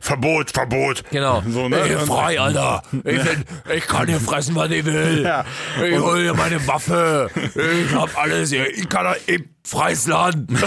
Verbot, 0.00 0.50
Verbot. 0.50 1.02
Genau. 1.10 1.42
So, 1.48 1.68
ne? 1.68 1.80
Ich 1.86 1.88
bin 1.96 2.06
frei, 2.06 2.38
Alter. 2.40 2.82
Ich, 2.92 3.22
bin, 3.22 3.44
ich 3.74 3.86
kann 3.86 4.08
hier 4.08 4.20
fressen, 4.20 4.54
was 4.54 4.70
ich 4.70 4.84
will. 4.84 5.22
Ja. 5.24 5.44
Ich 5.82 5.98
hole 5.98 6.20
hier 6.22 6.34
meine 6.34 6.66
Waffe. 6.66 7.30
Ich 7.34 7.94
hab 7.94 8.16
alles 8.18 8.50
hier. 8.50 8.68
Ich 8.76 8.88
kann 8.88 9.14
ich 9.26 9.42
freies 9.64 10.06
Land. 10.06 10.50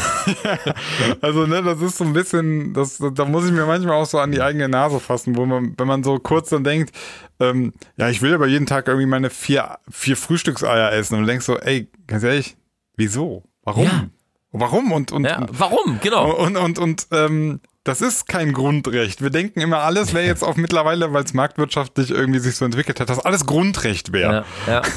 Also, 1.22 1.46
ne, 1.46 1.64
das 1.64 1.82
ist 1.82 1.98
so 1.98 2.04
ein 2.04 2.14
bisschen, 2.14 2.74
das, 2.74 3.02
da 3.14 3.26
muss 3.26 3.46
ich 3.46 3.52
mir 3.52 3.66
manchmal 3.66 3.96
auch 3.96 4.06
so 4.06 4.20
an 4.20 4.32
die 4.32 4.42
eigene 4.42 4.70
Nase 4.70 5.00
fassen, 5.00 5.36
wo 5.36 5.46
man, 5.46 5.74
wenn 5.78 5.88
man 5.88 6.04
so 6.04 6.20
kurz 6.20 6.50
dann 6.50 6.64
denkt, 6.64 6.96
ähm, 7.40 7.74
ja, 7.98 8.10
ich 8.10 8.22
will 8.22 8.34
aber 8.34 8.48
jeden 8.48 8.66
Tag 8.66 8.88
irgendwie 8.88 9.08
meine 9.08 9.30
vier, 9.30 9.78
vier 9.90 10.18
Frühstückseier 10.18 10.92
essen 10.94 11.18
und 11.18 11.26
denkst 11.28 11.46
so, 11.46 11.58
ey, 11.58 11.90
ganz 12.08 12.24
ehrlich, 12.24 12.56
wieso? 12.96 13.44
Warum? 13.64 13.86
Ja. 13.86 14.06
Warum? 14.52 14.92
Und, 14.92 15.12
und, 15.12 15.26
Ja, 15.26 15.46
warum? 15.52 16.00
Genau. 16.02 16.32
und, 16.34 16.56
und, 16.58 16.80
und, 16.80 17.08
ähm, 17.12 17.60
das 17.86 18.02
ist 18.02 18.28
kein 18.28 18.52
Grundrecht. 18.52 19.22
Wir 19.22 19.30
denken 19.30 19.62
immer, 19.62 19.78
alles 19.80 20.14
wäre 20.14 20.26
jetzt 20.26 20.44
auch 20.44 20.58
mittlerweile, 20.58 21.14
weil 21.14 21.24
es 21.24 21.34
marktwirtschaftlich 21.34 22.12
irgendwie 22.12 22.40
sich 22.40 22.58
so 22.58 22.66
entwickelt 22.66 23.00
hat, 23.00 23.10
dass 23.10 23.20
alles 23.20 23.46
Grundrecht 23.46 24.12
wäre. 24.12 24.44
Ja, 24.68 24.74
ja. 24.74 24.82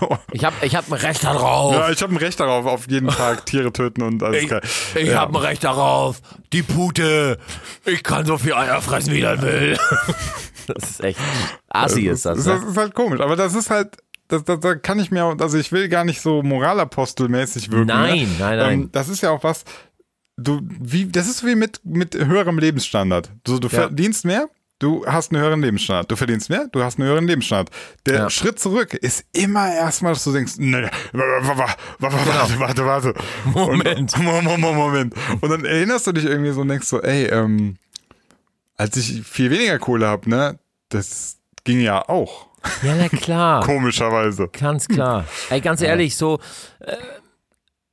So. 0.00 0.18
Ich 0.32 0.44
hab, 0.44 0.54
ich 0.64 0.74
hab 0.74 0.86
ein 0.90 0.94
Recht 0.94 1.22
darauf. 1.22 1.72
Ja, 1.74 1.90
ich 1.90 2.02
habe 2.02 2.12
ein 2.12 2.16
Recht 2.16 2.40
darauf, 2.40 2.66
auf 2.66 2.88
jeden 2.90 3.08
Tag 3.08 3.46
Tiere 3.46 3.72
töten 3.72 4.02
und 4.02 4.22
alles 4.24 4.42
Ich, 4.42 4.50
ich 4.96 5.08
ja. 5.08 5.20
hab 5.20 5.28
ein 5.28 5.36
Recht 5.36 5.62
darauf. 5.62 6.20
Die 6.52 6.62
Pute. 6.64 7.38
Ich 7.84 8.02
kann 8.02 8.24
so 8.26 8.38
viel 8.38 8.54
Eier 8.54 8.80
fressen, 8.80 9.12
wie 9.12 9.20
ich 9.20 9.42
will. 9.42 9.78
Das 10.66 10.90
ist 10.90 11.02
echt 11.04 11.18
assi 11.70 12.08
ist 12.08 12.26
das. 12.26 12.38
Das, 12.38 12.46
Ne? 12.46 12.60
das 12.60 12.70
ist 12.72 12.76
halt 12.76 12.94
komisch, 12.94 13.20
aber 13.20 13.36
das 13.36 13.54
ist 13.54 13.70
halt, 13.70 13.96
das, 14.28 14.44
das, 14.44 14.60
da 14.60 14.74
kann 14.74 14.98
ich 14.98 15.10
mir, 15.10 15.24
auch- 15.24 15.38
also 15.40 15.56
ich 15.56 15.72
will 15.72 15.88
gar 15.88 16.04
nicht 16.04 16.20
so 16.20 16.42
moralapostelmäßig 16.42 17.70
wirken. 17.70 17.86
Nein, 17.86 18.18
ne? 18.18 18.28
nein, 18.38 18.58
nein. 18.58 18.72
Ähm, 18.82 18.88
das 18.92 19.08
ist 19.08 19.22
ja 19.22 19.30
auch 19.30 19.42
was, 19.44 19.64
du, 20.38 20.60
wie, 20.80 21.06
das 21.06 21.28
ist 21.28 21.44
wie 21.44 21.54
mit, 21.56 21.80
mit 21.84 22.14
höherem 22.14 22.58
Lebensstandard. 22.58 23.30
Du, 23.44 23.58
du 23.58 23.68
Ja. 23.68 23.80
verdienst 23.80 24.24
mehr, 24.24 24.48
du 24.78 25.04
hast 25.06 25.32
einen 25.32 25.42
höheren 25.42 25.60
Lebensstandard. 25.60 26.10
Du 26.10 26.16
verdienst 26.16 26.48
mehr, 26.48 26.68
du 26.72 26.82
hast 26.82 26.98
einen 26.98 27.08
höheren 27.08 27.26
Lebensstandard. 27.26 27.70
Der 28.06 28.14
Ja. 28.14 28.30
Schritt 28.30 28.58
zurück 28.60 28.94
ist 28.94 29.24
immer 29.32 29.72
erstmal, 29.74 30.12
dass 30.14 30.24
du 30.24 30.32
denkst, 30.32 30.54
nee, 30.58 30.88
warte, 31.12 31.76
warte, 32.00 32.16
warte, 32.26 32.58
warte, 32.60 32.86
warte. 32.86 33.14
Moment. 33.52 34.14
Und, 34.16 34.24
Moment, 34.24 34.58
Moment. 34.74 35.14
Und 35.40 35.50
dann 35.50 35.64
erinnerst 35.64 36.06
du 36.06 36.12
dich 36.12 36.24
irgendwie 36.24 36.52
so 36.52 36.60
und 36.62 36.68
denkst 36.68 36.86
so, 36.86 37.02
ey, 37.02 37.26
ähm, 37.26 37.76
als 38.76 38.96
ich 38.96 39.22
viel 39.26 39.50
weniger 39.50 39.78
Kohle 39.80 40.06
habe, 40.06 40.30
ne, 40.30 40.58
das 40.88 41.36
ging 41.64 41.80
ja 41.80 42.08
auch. 42.08 42.46
Ja, 42.82 42.94
na 42.94 43.08
klar. 43.08 43.62
Komischerweise. 43.64 44.48
Ganz 44.48 44.86
klar. 44.88 45.24
Ey, 45.50 45.60
ganz 45.60 45.80
ehrlich, 45.80 46.16
so, 46.16 46.38
äh, 46.80 46.96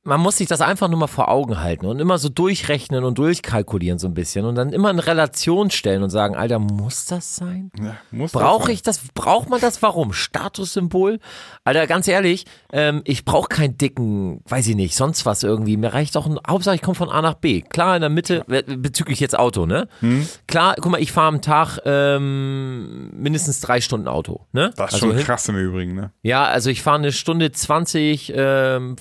man 0.06 0.20
muss 0.20 0.36
sich 0.38 0.46
das 0.48 0.60
einfach 0.60 0.88
nur 0.88 0.98
mal 0.98 1.06
vor 1.06 1.28
Augen 1.28 1.60
halten 1.60 1.86
und 1.86 1.98
immer 2.00 2.18
so 2.18 2.28
durchrechnen 2.28 3.04
und 3.04 3.18
durchkalkulieren 3.18 3.98
so 3.98 4.06
ein 4.06 4.14
bisschen 4.14 4.44
und 4.44 4.54
dann 4.54 4.72
immer 4.72 4.90
in 4.90 4.98
Relation 4.98 5.70
stellen 5.70 6.02
und 6.02 6.10
sagen, 6.10 6.36
Alter, 6.36 6.58
muss 6.58 7.06
das 7.06 7.36
sein? 7.36 7.70
Ja, 7.78 7.96
muss 8.10 8.32
das 8.32 8.40
Brauche 8.40 8.72
ich 8.72 8.82
das? 8.82 9.00
Braucht 9.14 9.50
man 9.50 9.60
das? 9.60 9.82
Warum? 9.82 10.12
Statussymbol? 10.12 11.18
Alter, 11.64 11.86
ganz 11.86 12.08
ehrlich, 12.08 12.46
ähm, 12.72 13.02
ich 13.04 13.24
brauche 13.24 13.48
keinen 13.48 13.76
dicken, 13.76 14.40
weiß 14.48 14.68
ich 14.68 14.76
nicht, 14.76 14.96
sonst 14.96 15.26
was 15.26 15.42
irgendwie. 15.42 15.76
Mir 15.76 15.92
reicht 15.92 16.14
doch 16.14 16.26
ein, 16.26 16.38
Hauptsache 16.48 16.76
ich 16.76 16.82
komme 16.82 16.94
von 16.94 17.10
A 17.10 17.20
nach 17.20 17.34
B. 17.34 17.62
Klar, 17.62 17.96
in 17.96 18.00
der 18.00 18.10
Mitte, 18.10 18.44
bezüglich 18.66 19.20
jetzt 19.20 19.38
Auto, 19.38 19.66
ne? 19.66 19.88
Hm? 20.00 20.26
Klar, 20.46 20.76
guck 20.80 20.92
mal, 20.92 21.00
ich 21.00 21.12
fahre 21.12 21.28
am 21.28 21.42
Tag 21.42 21.78
ähm, 21.84 23.10
mindestens 23.12 23.60
drei 23.60 23.80
Stunden 23.80 24.08
Auto, 24.08 24.46
ne? 24.52 24.72
Das 24.76 24.94
ist 24.94 25.02
Also 25.02 25.12
schon 25.12 25.24
krass 25.24 25.48
im 25.48 25.56
Übrigen, 25.56 25.94
ne? 25.94 26.12
ja, 26.22 26.44
also 26.44 26.70
ich 26.70 26.82
fahre 26.82 26.98
eine 26.98 27.12
Stunde 27.12 27.50
20 27.50 28.32
ähm, 28.34 28.96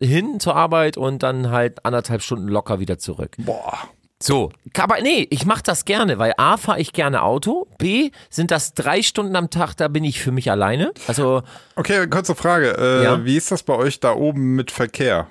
hin 0.00 0.40
zur 0.40 0.56
Arbeit 0.56 0.96
und 0.96 1.22
dann 1.22 1.50
halt 1.50 1.84
anderthalb 1.84 2.22
Stunden 2.22 2.48
locker 2.48 2.78
wieder 2.80 2.98
zurück. 2.98 3.36
Boah. 3.38 3.78
So, 4.22 4.50
aber 4.78 5.02
nee, 5.02 5.26
ich 5.28 5.44
mache 5.44 5.62
das 5.62 5.84
gerne, 5.84 6.18
weil 6.18 6.32
A, 6.38 6.56
fahre 6.56 6.80
ich 6.80 6.94
gerne 6.94 7.22
Auto, 7.22 7.66
B, 7.76 8.10
sind 8.30 8.50
das 8.50 8.72
drei 8.72 9.02
Stunden 9.02 9.36
am 9.36 9.50
Tag, 9.50 9.74
da 9.74 9.88
bin 9.88 10.04
ich 10.04 10.20
für 10.20 10.32
mich 10.32 10.50
alleine. 10.50 10.92
Also 11.06 11.42
Okay, 11.74 12.06
kurze 12.08 12.34
Frage. 12.34 12.76
Äh, 12.78 13.04
Ja. 13.04 13.24
Wie 13.26 13.36
ist 13.36 13.52
das 13.52 13.62
bei 13.62 13.74
euch 13.74 14.00
da 14.00 14.14
oben 14.14 14.54
mit 14.54 14.70
Verkehr? 14.70 15.28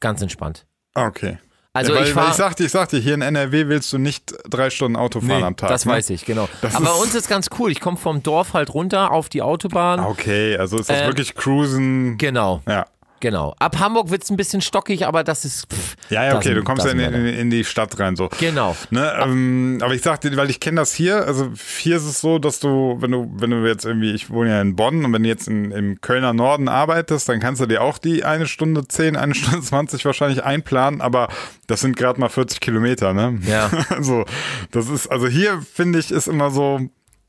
ganz 0.00 0.20
entspannt. 0.22 0.66
Ah, 0.94 1.06
Okay. 1.06 1.38
Also 1.72 1.92
ja, 1.92 2.00
weil, 2.00 2.06
ich 2.08 2.14
fahre... 2.14 2.30
ich 2.30 2.36
sagte, 2.36 2.64
ich 2.64 2.70
sagte, 2.70 2.96
hier 2.96 3.12
in 3.12 3.20
NRW 3.20 3.68
willst 3.68 3.92
du 3.92 3.98
nicht 3.98 4.34
drei 4.48 4.70
Stunden 4.70 4.96
Auto 4.96 5.20
fahren 5.20 5.44
am 5.44 5.56
Tag. 5.56 5.68
das 5.68 5.84
ne? 5.84 5.92
weiß 5.92 6.08
ich, 6.08 6.24
genau. 6.24 6.48
Das 6.62 6.74
aber 6.74 6.86
bei 6.86 6.92
uns 6.92 7.14
ist 7.14 7.28
ganz 7.28 7.50
cool, 7.58 7.70
ich 7.70 7.80
komme 7.80 7.98
vom 7.98 8.22
Dorf 8.22 8.54
halt 8.54 8.72
runter 8.72 9.12
auf 9.12 9.28
die 9.28 9.42
Autobahn. 9.42 10.00
Ah, 10.00 10.08
Okay, 10.08 10.56
also 10.56 10.78
ist 10.78 10.88
das 10.88 11.02
Äh, 11.02 11.06
wirklich 11.06 11.34
Cruisen? 11.34 12.16
Genau, 12.16 12.62
Ja. 12.66 12.86
Genau. 13.20 13.54
Ab 13.58 13.78
Hamburg 13.78 14.10
wird's 14.10 14.30
ein 14.30 14.36
bisschen 14.36 14.60
stockig, 14.60 15.06
aber 15.06 15.24
das 15.24 15.44
ist... 15.44 15.72
Pff, 15.72 15.96
Ja, 16.10 16.24
ja, 16.24 16.36
okay, 16.36 16.48
sind- 16.48 16.56
du 16.56 16.64
kommst 16.64 16.84
ja 16.84 16.92
in, 16.92 17.00
in, 17.00 17.26
in 17.26 17.50
die 17.50 17.64
Stadt 17.64 17.98
rein 17.98 18.16
so. 18.16 18.28
Genau. 18.38 18.76
Ne, 18.90 19.12
ähm, 19.22 19.78
aber 19.82 19.94
ich 19.94 20.02
sagte, 20.02 20.34
weil 20.36 20.50
ich 20.50 20.60
kenne 20.60 20.80
das 20.80 20.92
hier, 20.94 21.26
also 21.26 21.50
hier 21.78 21.96
ist 21.96 22.04
es 22.04 22.20
so, 22.20 22.38
dass 22.38 22.60
du, 22.60 22.96
wenn 23.00 23.10
du, 23.10 23.30
wenn 23.36 23.50
du 23.50 23.66
jetzt 23.66 23.84
irgendwie, 23.84 24.12
ich 24.12 24.30
wohne 24.30 24.50
ja 24.50 24.60
in 24.60 24.76
Bonn 24.76 25.04
und 25.04 25.12
wenn 25.12 25.22
du 25.22 25.28
jetzt 25.28 25.48
in, 25.48 25.70
im 25.72 26.00
Kölner 26.00 26.32
Norden 26.32 26.68
arbeitest, 26.68 27.28
dann 27.28 27.40
kannst 27.40 27.60
du 27.60 27.66
dir 27.66 27.82
auch 27.82 27.98
die 27.98 28.24
eine 28.24 28.46
Stunde 28.46 28.86
zehn, 28.88 29.16
eine 29.16 29.34
Stunde 29.36 29.62
zwanzig 29.62 30.04
wahrscheinlich 30.04 30.44
einplanen, 30.44 31.00
aber 31.00 31.28
das 31.66 31.80
sind 31.80 31.96
gerade 31.96 32.20
mal 32.20 32.28
40 32.28 32.60
Kilometer, 32.60 33.12
ne? 33.12 33.38
Ja. 33.46 33.70
Also, 33.90 34.24
das 34.72 34.88
ist, 34.88 35.06
also 35.08 35.26
hier 35.26 35.62
finde 35.62 35.98
ich, 35.98 36.10
ist 36.10 36.26
immer 36.28 36.50
so, 36.50 36.80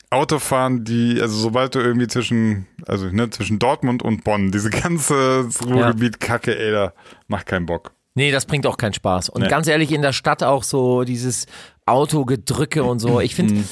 Autofahren, 0.09 0.83
die, 0.85 1.19
also 1.21 1.37
sobald 1.37 1.75
du 1.75 1.79
irgendwie 1.79 2.07
zwischen, 2.07 2.65
also 2.85 3.07
ne, 3.07 3.29
zwischen 3.29 3.59
Dortmund 3.59 4.03
und 4.03 4.23
Bonn, 4.23 4.51
diese 4.51 4.69
ganze 4.69 5.47
Ruhrgebiet 5.65 6.19
Kacke, 6.19 6.57
ey, 6.57 6.71
da 6.71 6.93
macht 7.27 7.45
keinen 7.47 7.65
Bock. 7.65 7.91
Nee, 8.15 8.31
das 8.31 8.47
bringt 8.47 8.65
auch 8.65 8.77
keinen 8.77 8.93
Spaß. 8.93 9.29
Und 9.29 9.43
Nee. 9.43 9.47
ganz 9.47 9.67
ehrlich, 9.67 9.91
in 9.91 10.01
der 10.01 10.11
Stadt 10.13 10.41
auch 10.41 10.63
so 10.63 11.03
dieses 11.03 11.45
Autogedrücke 11.85 12.83
und 12.83 12.99
so. 12.99 13.19
Ich 13.21 13.35
finde, 13.35 13.63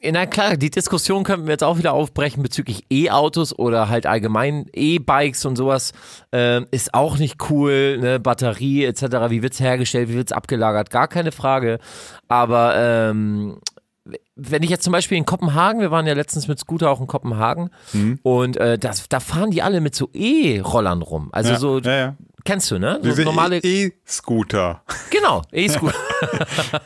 äh, 0.00 0.10
na 0.12 0.26
klar, 0.26 0.56
die 0.56 0.70
Diskussion 0.70 1.22
könnten 1.22 1.46
wir 1.46 1.52
jetzt 1.52 1.62
auch 1.62 1.78
wieder 1.78 1.92
aufbrechen 1.92 2.42
bezüglich 2.42 2.84
E-Autos 2.90 3.56
oder 3.56 3.88
halt 3.88 4.06
allgemein 4.06 4.66
E-Bikes 4.72 5.44
und 5.44 5.54
sowas. 5.56 5.92
Ähm, 6.32 6.66
ist 6.72 6.92
auch 6.92 7.18
nicht 7.18 7.36
cool, 7.50 7.98
ne? 7.98 8.18
Batterie 8.18 8.84
etc. 8.84 9.02
Wie 9.28 9.42
wird's 9.42 9.60
hergestellt, 9.60 10.08
wie 10.08 10.14
wird's 10.14 10.32
abgelagert? 10.32 10.90
Gar 10.90 11.06
keine 11.06 11.30
Frage. 11.30 11.78
Aber 12.26 12.74
ähm, 12.76 13.58
wenn 14.36 14.62
ich 14.62 14.68
jetzt 14.70 14.84
zum 14.84 14.92
Beispiel 14.92 15.16
in 15.16 15.24
Kopenhagen, 15.24 15.80
wir 15.80 15.90
waren 15.90 16.06
ja 16.06 16.12
letztens 16.14 16.46
mit 16.48 16.58
Scooter 16.58 16.90
auch 16.90 17.00
in 17.00 17.06
Kopenhagen 17.06 17.70
Mhm. 17.92 18.18
und 18.22 18.56
äh, 18.58 18.78
das, 18.78 19.08
da 19.08 19.18
fahren 19.20 19.50
die 19.50 19.62
alle 19.62 19.80
mit 19.80 19.94
so 19.94 20.10
E-Rollern 20.12 21.00
rum. 21.02 21.30
Also 21.32 21.52
Ja, 21.52 21.58
so, 21.58 21.78
ja, 21.78 21.92
ja. 21.96 22.16
kennst 22.44 22.70
du, 22.70 22.78
ne? 22.78 22.98
So 23.02 23.08
Diese 23.08 23.22
normale, 23.24 23.58
E- 23.60 23.86
E-Scooter. 23.86 24.82
genau, 25.10 25.40
E-Scooter. 25.52 25.94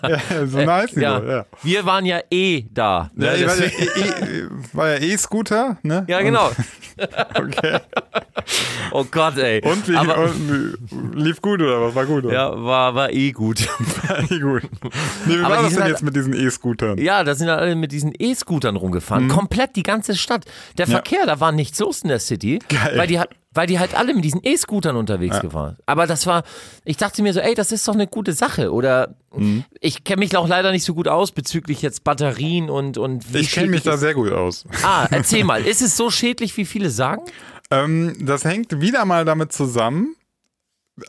ja, 0.08 0.46
so 0.46 0.58
nice, 0.58 0.96
Äh, 0.96 1.00
ja. 1.02 1.46
Wir 1.62 1.84
waren 1.86 2.06
ja 2.06 2.20
eh 2.30 2.66
da. 2.70 3.10
Ne? 3.14 3.26
War, 3.26 3.36
ja, 3.36 3.54
E- 3.54 3.66
E- 3.66 4.48
war 4.72 4.88
ja 4.90 4.96
E-Scooter, 4.98 5.78
ne? 5.82 6.04
ja, 6.08 6.20
genau. 6.22 6.50
Okay. 7.36 7.78
Oh 8.90 9.04
Gott, 9.10 9.36
ey. 9.36 9.60
Und, 9.62 9.86
wie, 9.88 9.96
Aber, 9.96 10.16
und 10.18 11.14
lief 11.14 11.42
gut 11.42 11.60
oder 11.60 11.82
was? 11.82 11.94
War 11.94 12.06
gut? 12.06 12.24
Oder? 12.24 12.32
ja, 12.34 12.64
war, 12.64 12.94
war 12.94 13.12
eh 13.12 13.32
gut. 13.32 13.60
Ja, 14.30 14.38
gut. 14.38 14.62
Nee, 15.26 15.38
wie 15.38 15.44
Aber 15.44 15.56
war 15.56 15.62
das 15.62 15.72
denn 15.74 15.82
halt- 15.82 15.90
jetzt 15.92 16.02
mit 16.02 16.16
diesen 16.16 16.32
E-Scootern? 16.32 16.96
Ja, 16.98 17.22
da 17.24 17.34
sind 17.34 17.48
alle 17.50 17.74
mit 17.76 17.92
diesen 17.92 18.12
E-Scootern 18.18 18.76
rumgefahren. 18.76 19.28
Komplett 19.28 19.76
die 19.76 19.82
ganze 19.82 20.16
Stadt. 20.16 20.46
Der 20.78 20.86
Mhm. 20.86 20.92
Ja. 20.92 20.96
Verkehr, 20.98 21.26
da 21.26 21.40
war 21.40 21.52
nichts 21.52 21.78
los 21.80 22.00
in 22.02 22.08
der 22.08 22.18
City. 22.20 22.58
Geil. 22.68 22.94
Weil 22.96 23.06
die, 23.06 23.18
hat- 23.18 23.28
weil 23.52 23.66
die 23.66 23.78
halt 23.78 23.94
alle 23.94 24.14
mit 24.14 24.24
diesen 24.24 24.40
E-Scootern 24.42 24.96
unterwegs 24.96 25.40
gefahren. 25.40 25.76
Aber 25.84 26.06
das 26.06 26.26
war, 26.26 26.44
ich 26.84 26.96
dachte 26.96 27.22
mir 27.22 27.32
so, 27.34 27.40
ey, 27.40 27.54
das 27.54 27.72
ist 27.72 27.86
doch 27.86 27.94
eine 27.94 28.06
gute 28.06 28.32
Sache. 28.32 28.72
Oder 28.72 29.14
Mhm. 29.34 29.64
ich 29.80 30.04
kenne 30.04 30.20
mich 30.20 30.34
auch 30.36 30.48
leider 30.48 30.70
nicht 30.72 30.84
so 30.84 30.94
gut 30.94 31.08
aus 31.08 31.32
bezüglich 31.32 31.82
jetzt 31.82 32.02
Batterien 32.04 32.70
und, 32.70 32.96
und 32.96 33.34
wie 33.34 33.38
Ich 33.40 33.52
kenne 33.52 33.68
mich 33.68 33.82
da 33.82 33.98
sehr 33.98 34.14
gut 34.14 34.32
aus. 34.32 34.64
Ah, 34.82 35.06
erzähl 35.10 35.44
mal, 35.44 35.62
ist 35.66 35.82
es 35.82 35.96
so 35.98 36.10
schädlich, 36.10 36.56
wie 36.56 36.64
viele 36.64 36.88
sagen? 36.88 37.22
Ähm, 37.70 38.14
das 38.20 38.44
hängt 38.44 38.80
wieder 38.80 39.04
mal 39.04 39.24
damit 39.24 39.52
zusammen. 39.52 40.16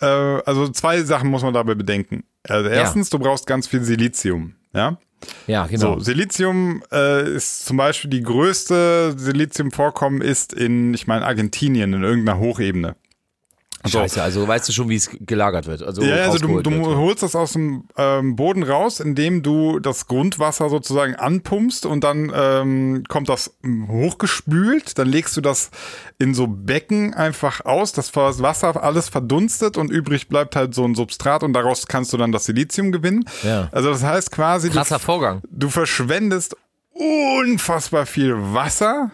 Äh, 0.02 0.06
also 0.06 0.68
zwei 0.70 1.02
Sachen 1.04 1.30
muss 1.30 1.44
man 1.44 1.54
dabei 1.54 1.76
bedenken. 1.76 2.24
Also 2.48 2.70
erstens, 2.70 3.10
du 3.10 3.20
brauchst 3.20 3.48
ganz 3.48 3.68
viel 3.68 3.84
Silizium. 3.84 4.56
Ja. 4.74 4.98
Ja, 5.48 5.68
genau. 5.68 5.96
So, 5.96 6.00
Silizium 6.00 6.82
äh, 6.92 7.30
ist 7.30 7.66
zum 7.66 7.76
Beispiel 7.78 8.10
die 8.10 8.24
größte 8.24 9.16
Siliziumvorkommen 9.18 10.22
ist 10.22 10.54
in, 10.54 10.94
ich 10.94 11.08
meine, 11.08 11.26
Argentinien, 11.26 11.92
in 11.94 12.04
irgendeiner 12.04 12.40
Hochebene. 12.40 12.96
So. 13.86 14.00
Scheiße, 14.00 14.22
also 14.22 14.46
weißt 14.48 14.68
du 14.68 14.74
schon, 14.74 14.90
wie 14.90 14.96
es 14.96 15.10
gelagert 15.22 15.66
wird. 15.68 15.82
Also, 15.84 16.02
Ja, 16.02 16.26
also 16.26 16.38
du, 16.38 16.62
du 16.62 16.72
wird. 16.72 16.86
holst 16.98 17.24
das 17.24 17.34
aus 17.36 17.54
dem 17.54 17.86
ähm, 17.98 18.36
Boden 18.36 18.64
raus, 18.64 19.00
indem 19.00 19.42
du 19.42 19.80
das 19.80 20.08
Grundwasser 20.08 20.70
sozusagen 20.70 21.16
anpumpst 21.16 21.86
und 21.86 22.04
dann 22.04 22.32
ähm, 22.36 23.04
kommt 23.08 23.30
das 23.30 23.54
ähm, 23.64 23.88
hochgespült. 23.88 24.98
Dann 24.98 25.08
legst 25.08 25.38
du 25.38 25.42
das 25.42 25.72
in 26.18 26.34
so 26.34 26.48
Becken 26.48 27.14
einfach 27.14 27.64
aus, 27.64 27.94
dass 27.94 28.12
das 28.12 28.42
Wasser 28.42 28.84
alles 28.84 29.08
verdunstet 29.08 29.78
und 29.78 29.90
übrig 29.90 30.28
bleibt 30.28 30.58
halt 30.58 30.76
so 30.76 30.84
ein 30.84 30.94
Substrat 30.96 31.44
und 31.44 31.54
daraus 31.54 31.88
kannst 31.88 32.12
du 32.12 32.18
dann 32.18 32.34
das 32.34 32.46
Silizium 32.46 32.92
gewinnen. 32.92 33.24
Ja. 33.44 33.70
Also 33.72 33.92
das 33.92 34.04
heißt 34.04 34.32
quasi, 34.32 34.70
du, 34.70 34.84
Vorgang. 34.84 35.42
du 35.50 35.70
verschwendest 35.70 36.58
unfassbar 37.00 38.06
viel 38.06 38.36
Wasser. 38.36 39.12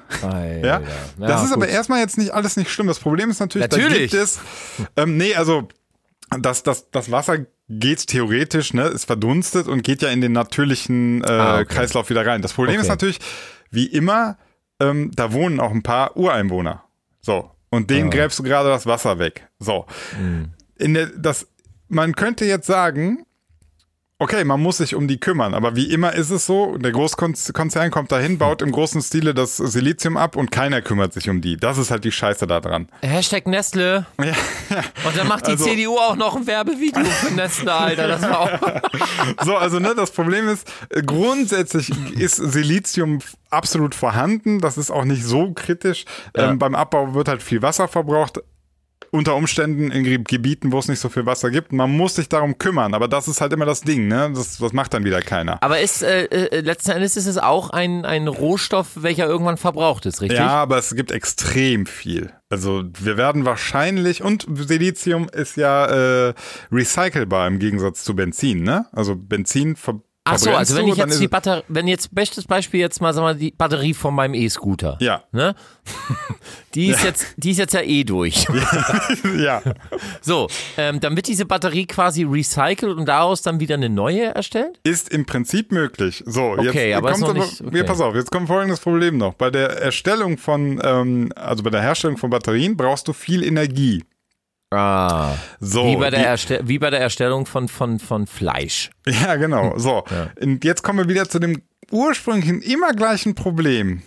Ja, 0.64 0.82
das 1.20 1.46
ist 1.46 1.54
aber 1.54 1.68
erstmal 1.68 2.00
jetzt 2.00 2.18
nicht 2.18 2.32
alles 2.32 2.58
nicht 2.58 2.72
schlimm. 2.72 2.88
Das 2.88 3.00
Problem 3.00 3.30
ist 3.30 3.40
natürlich, 3.40 3.70
Natürlich. 3.70 4.12
da 4.12 4.18
gibt 4.18 4.24
es, 4.24 4.40
ähm, 4.98 5.18
nee, 5.18 5.36
also 5.36 5.68
das, 6.40 6.64
das, 6.64 6.90
das 6.92 7.12
Wasser 7.12 7.46
geht 7.70 8.08
theoretisch, 8.08 8.74
ne, 8.74 8.84
ist 8.88 9.06
verdunstet 9.06 9.68
und 9.68 9.84
geht 9.84 10.02
ja 10.02 10.10
in 10.10 10.22
den 10.22 10.32
natürlichen 10.32 11.24
äh, 11.24 11.28
Ah, 11.30 11.56
okay. 11.60 11.66
Kreislauf 11.76 12.10
wieder 12.10 12.26
rein. 12.26 12.42
Das 12.42 12.54
Problem 12.54 12.76
ist 12.80 12.86
Okay. 12.86 12.92
natürlich, 12.92 13.20
wie 13.72 13.86
immer, 13.86 14.38
ähm, 14.80 15.12
da 15.16 15.32
wohnen 15.34 15.60
auch 15.60 15.72
ein 15.72 15.84
paar 15.84 16.18
Ureinwohner. 16.18 16.84
So. 17.22 17.52
Und 17.70 17.90
denen 17.90 18.10
gräbst 18.10 18.40
du 18.40 18.44
gerade 18.44 18.70
das 18.70 18.86
Wasser 18.86 19.20
weg. 19.20 19.48
So. 19.60 19.86
In 20.78 20.94
der, 20.94 21.08
das, 21.08 21.48
man 21.88 22.16
könnte 22.16 22.46
jetzt 22.46 22.68
sagen, 22.68 23.26
Okay, 24.18 24.46
man 24.46 24.62
muss 24.62 24.78
sich 24.78 24.96
um 24.96 25.10
die 25.10 25.20
kümmern, 25.20 25.54
aber 25.54 25.76
wie 25.76 25.92
immer 25.92 26.14
ist 26.14 26.30
es 26.30 26.46
so, 26.46 26.78
der 26.78 26.94
Großkonzern 26.94 27.92
kommt 27.92 28.14
dahin, 28.14 28.38
baut 28.38 28.62
im 28.62 28.72
großen 28.72 29.02
Stile 29.02 29.34
das 29.34 29.58
Silizium 29.58 30.16
ab 30.16 30.38
und 30.38 30.52
keiner 30.54 30.82
kümmert 30.82 31.12
sich 31.12 31.30
um 31.30 31.42
die. 31.42 31.58
Das 31.58 31.78
ist 31.78 31.92
halt 31.92 32.06
die 32.06 32.14
Scheiße 32.14 32.48
da 32.48 32.62
dran. 32.62 32.88
Hashtag 33.02 33.46
Nestle. 33.46 34.06
Ja, 34.18 34.26
ja. 34.28 34.34
Und 35.06 35.18
dann 35.18 35.28
macht 35.28 35.48
die 35.48 35.52
Also- 35.52 35.66
CDU 35.66 35.98
auch 35.98 36.16
noch 36.16 36.38
ein 36.38 36.48
Werbevideo 36.48 37.04
für 37.04 37.34
Nestle, 37.34 37.74
Alter. 37.74 38.08
Das 38.08 38.22
war 38.22 38.40
auch. 38.40 38.50
So, 39.44 39.58
also 39.58 39.80
ne, 39.80 39.94
das 39.96 40.12
Problem 40.12 40.48
ist, 40.48 40.72
äh, 40.90 41.02
grundsätzlich 41.02 41.92
ist 42.18 42.36
Silizium 42.38 43.20
absolut 43.50 43.96
vorhanden. 43.96 44.60
Das 44.62 44.78
ist 44.78 44.92
auch 44.92 45.04
nicht 45.04 45.26
so 45.26 45.52
kritisch. 45.52 46.06
Ja. 46.38 46.52
Ähm, 46.52 46.60
beim 46.60 46.74
Abbau 46.74 47.14
wird 47.16 47.28
halt 47.28 47.44
viel 47.44 47.62
Wasser 47.62 47.88
verbraucht. 47.90 48.40
Unter 49.16 49.36
Umständen 49.36 49.92
in 49.92 50.04
Ge- 50.04 50.22
Gebieten, 50.24 50.72
wo 50.72 50.80
es 50.80 50.88
nicht 50.88 51.00
so 51.00 51.10
viel 51.10 51.26
Wasser 51.26 51.50
gibt. 51.50 51.72
Man 51.72 51.90
muss 51.96 52.16
sich 52.16 52.30
darum 52.30 52.58
kümmern, 52.58 52.94
aber 52.94 53.08
das 53.08 53.28
ist 53.28 53.42
halt 53.42 53.54
immer 53.54 53.66
das 53.66 53.82
Ding, 53.82 54.08
ne? 54.08 54.32
Das, 54.36 54.58
das 54.58 54.74
macht 54.74 54.94
dann 54.94 55.04
wieder 55.06 55.22
keiner. 55.22 55.58
Aber 55.64 55.80
ist, 55.80 56.04
äh, 56.04 56.26
äh, 56.26 56.60
letzten 56.60 56.92
Endes 56.92 57.16
ist 57.18 57.26
es 57.26 57.38
auch 57.38 57.70
ein, 57.70 58.06
ein 58.06 58.28
Rohstoff, 58.28 58.88
welcher 58.96 59.26
irgendwann 59.28 59.58
verbraucht 59.58 60.06
ist, 60.06 60.22
richtig? 60.22 60.40
Ja, 60.40 60.50
aber 60.50 60.78
es 60.78 60.94
gibt 60.96 61.12
extrem 61.12 61.86
viel. 61.86 62.32
Also 62.50 62.84
wir 63.02 63.18
werden 63.18 63.46
wahrscheinlich, 63.46 64.22
und 64.22 64.46
Silizium 64.54 65.28
ist 65.30 65.58
ja 65.58 66.28
äh, 66.30 66.34
recycelbar 66.72 67.48
im 67.48 67.60
Gegensatz 67.60 68.04
zu 68.04 68.16
Benzin, 68.16 68.64
ne? 68.64 68.86
Also 68.92 69.16
Benzin 69.16 69.76
ver 69.76 70.02
Ach 70.28 70.40
so, 70.40 70.50
also 70.50 70.76
wenn 70.76 70.88
ich 70.88 70.96
jetzt 70.96 71.20
die 71.22 71.28
Batterie, 71.28 71.62
wenn 71.68 71.88
jetzt 71.88 72.14
bestes 72.14 72.46
Beispiel 72.46 72.80
jetzt 72.80 73.00
mal, 73.00 73.14
sagen 73.14 73.28
wir, 73.28 73.36
die 73.36 73.52
Batterie 73.52 73.94
von 73.94 74.16
meinem 74.16 74.34
E-Scooter. 74.34 74.98
Ja, 75.00 75.24
Ne? 75.32 75.54
Die 76.74 76.88
ist 76.88 77.04
jetzt, 77.04 77.28
die 77.38 77.52
ist 77.52 77.58
jetzt 77.58 77.74
ja 77.74 77.82
eh 77.82 78.04
durch. 78.04 78.46
ja. 79.38 79.62
So, 80.22 80.48
ähm, 80.78 81.00
dann 81.00 81.16
wird 81.16 81.28
diese 81.28 81.46
Batterie 81.46 81.86
quasi 81.86 82.24
recycelt 82.24 82.98
und 82.98 83.06
daraus 83.06 83.44
dann 83.44 83.60
wieder 83.60 83.76
eine 83.76 83.90
neue 83.90 84.34
erstellt? 84.36 84.80
Ist 84.84 85.10
im 85.10 85.26
Prinzip 85.26 85.72
möglich. 85.72 86.24
So, 86.26 86.54
Okay, 86.58 86.90
jetzt 86.90 86.98
aber 86.98 87.12
ist 87.12 87.22
kommt 87.22 87.22
noch 87.22 87.30
aber, 87.44 87.46
nicht- 87.46 87.62
okay. 87.62 87.84
pass 87.84 88.02
auf, 88.02 88.16
jetzt 88.16 88.32
kommt 88.32 88.48
folgendes 88.48 88.80
Problem 88.80 89.18
noch. 89.18 89.36
Bei 89.36 89.52
der 89.52 89.70
Erstellung 89.82 90.38
von, 90.40 90.82
ähm, 90.84 91.32
also 91.36 91.64
bei 91.64 91.70
der 91.70 91.82
Herstellung 91.82 92.18
von 92.18 92.30
Batterien 92.32 92.76
brauchst 92.76 93.08
du 93.08 93.14
viel 93.14 93.44
Energie. 93.44 94.04
Ah. 94.76 95.36
So, 95.60 95.86
Wie 95.86 95.96
bei 95.98 96.10
der, 96.10 96.24
Erste 96.26 96.60
wie 96.64 96.80
bei 96.80 96.90
der 96.90 97.00
Erstellung 97.02 97.46
von, 97.46 97.68
von, 97.68 98.00
von 98.00 98.28
Fleisch. 98.28 98.90
Ja, 99.08 99.36
genau. 99.36 99.78
So. 99.86 100.04
Und 100.42 100.64
jetzt 100.64 100.82
kommen 100.84 101.00
wir 101.00 101.10
wieder 101.10 101.28
zu 101.30 101.40
dem 101.40 101.62
ursprünglichen, 101.92 102.62
immer 102.62 102.94
gleichen 102.94 103.36
Problem. 103.36 104.02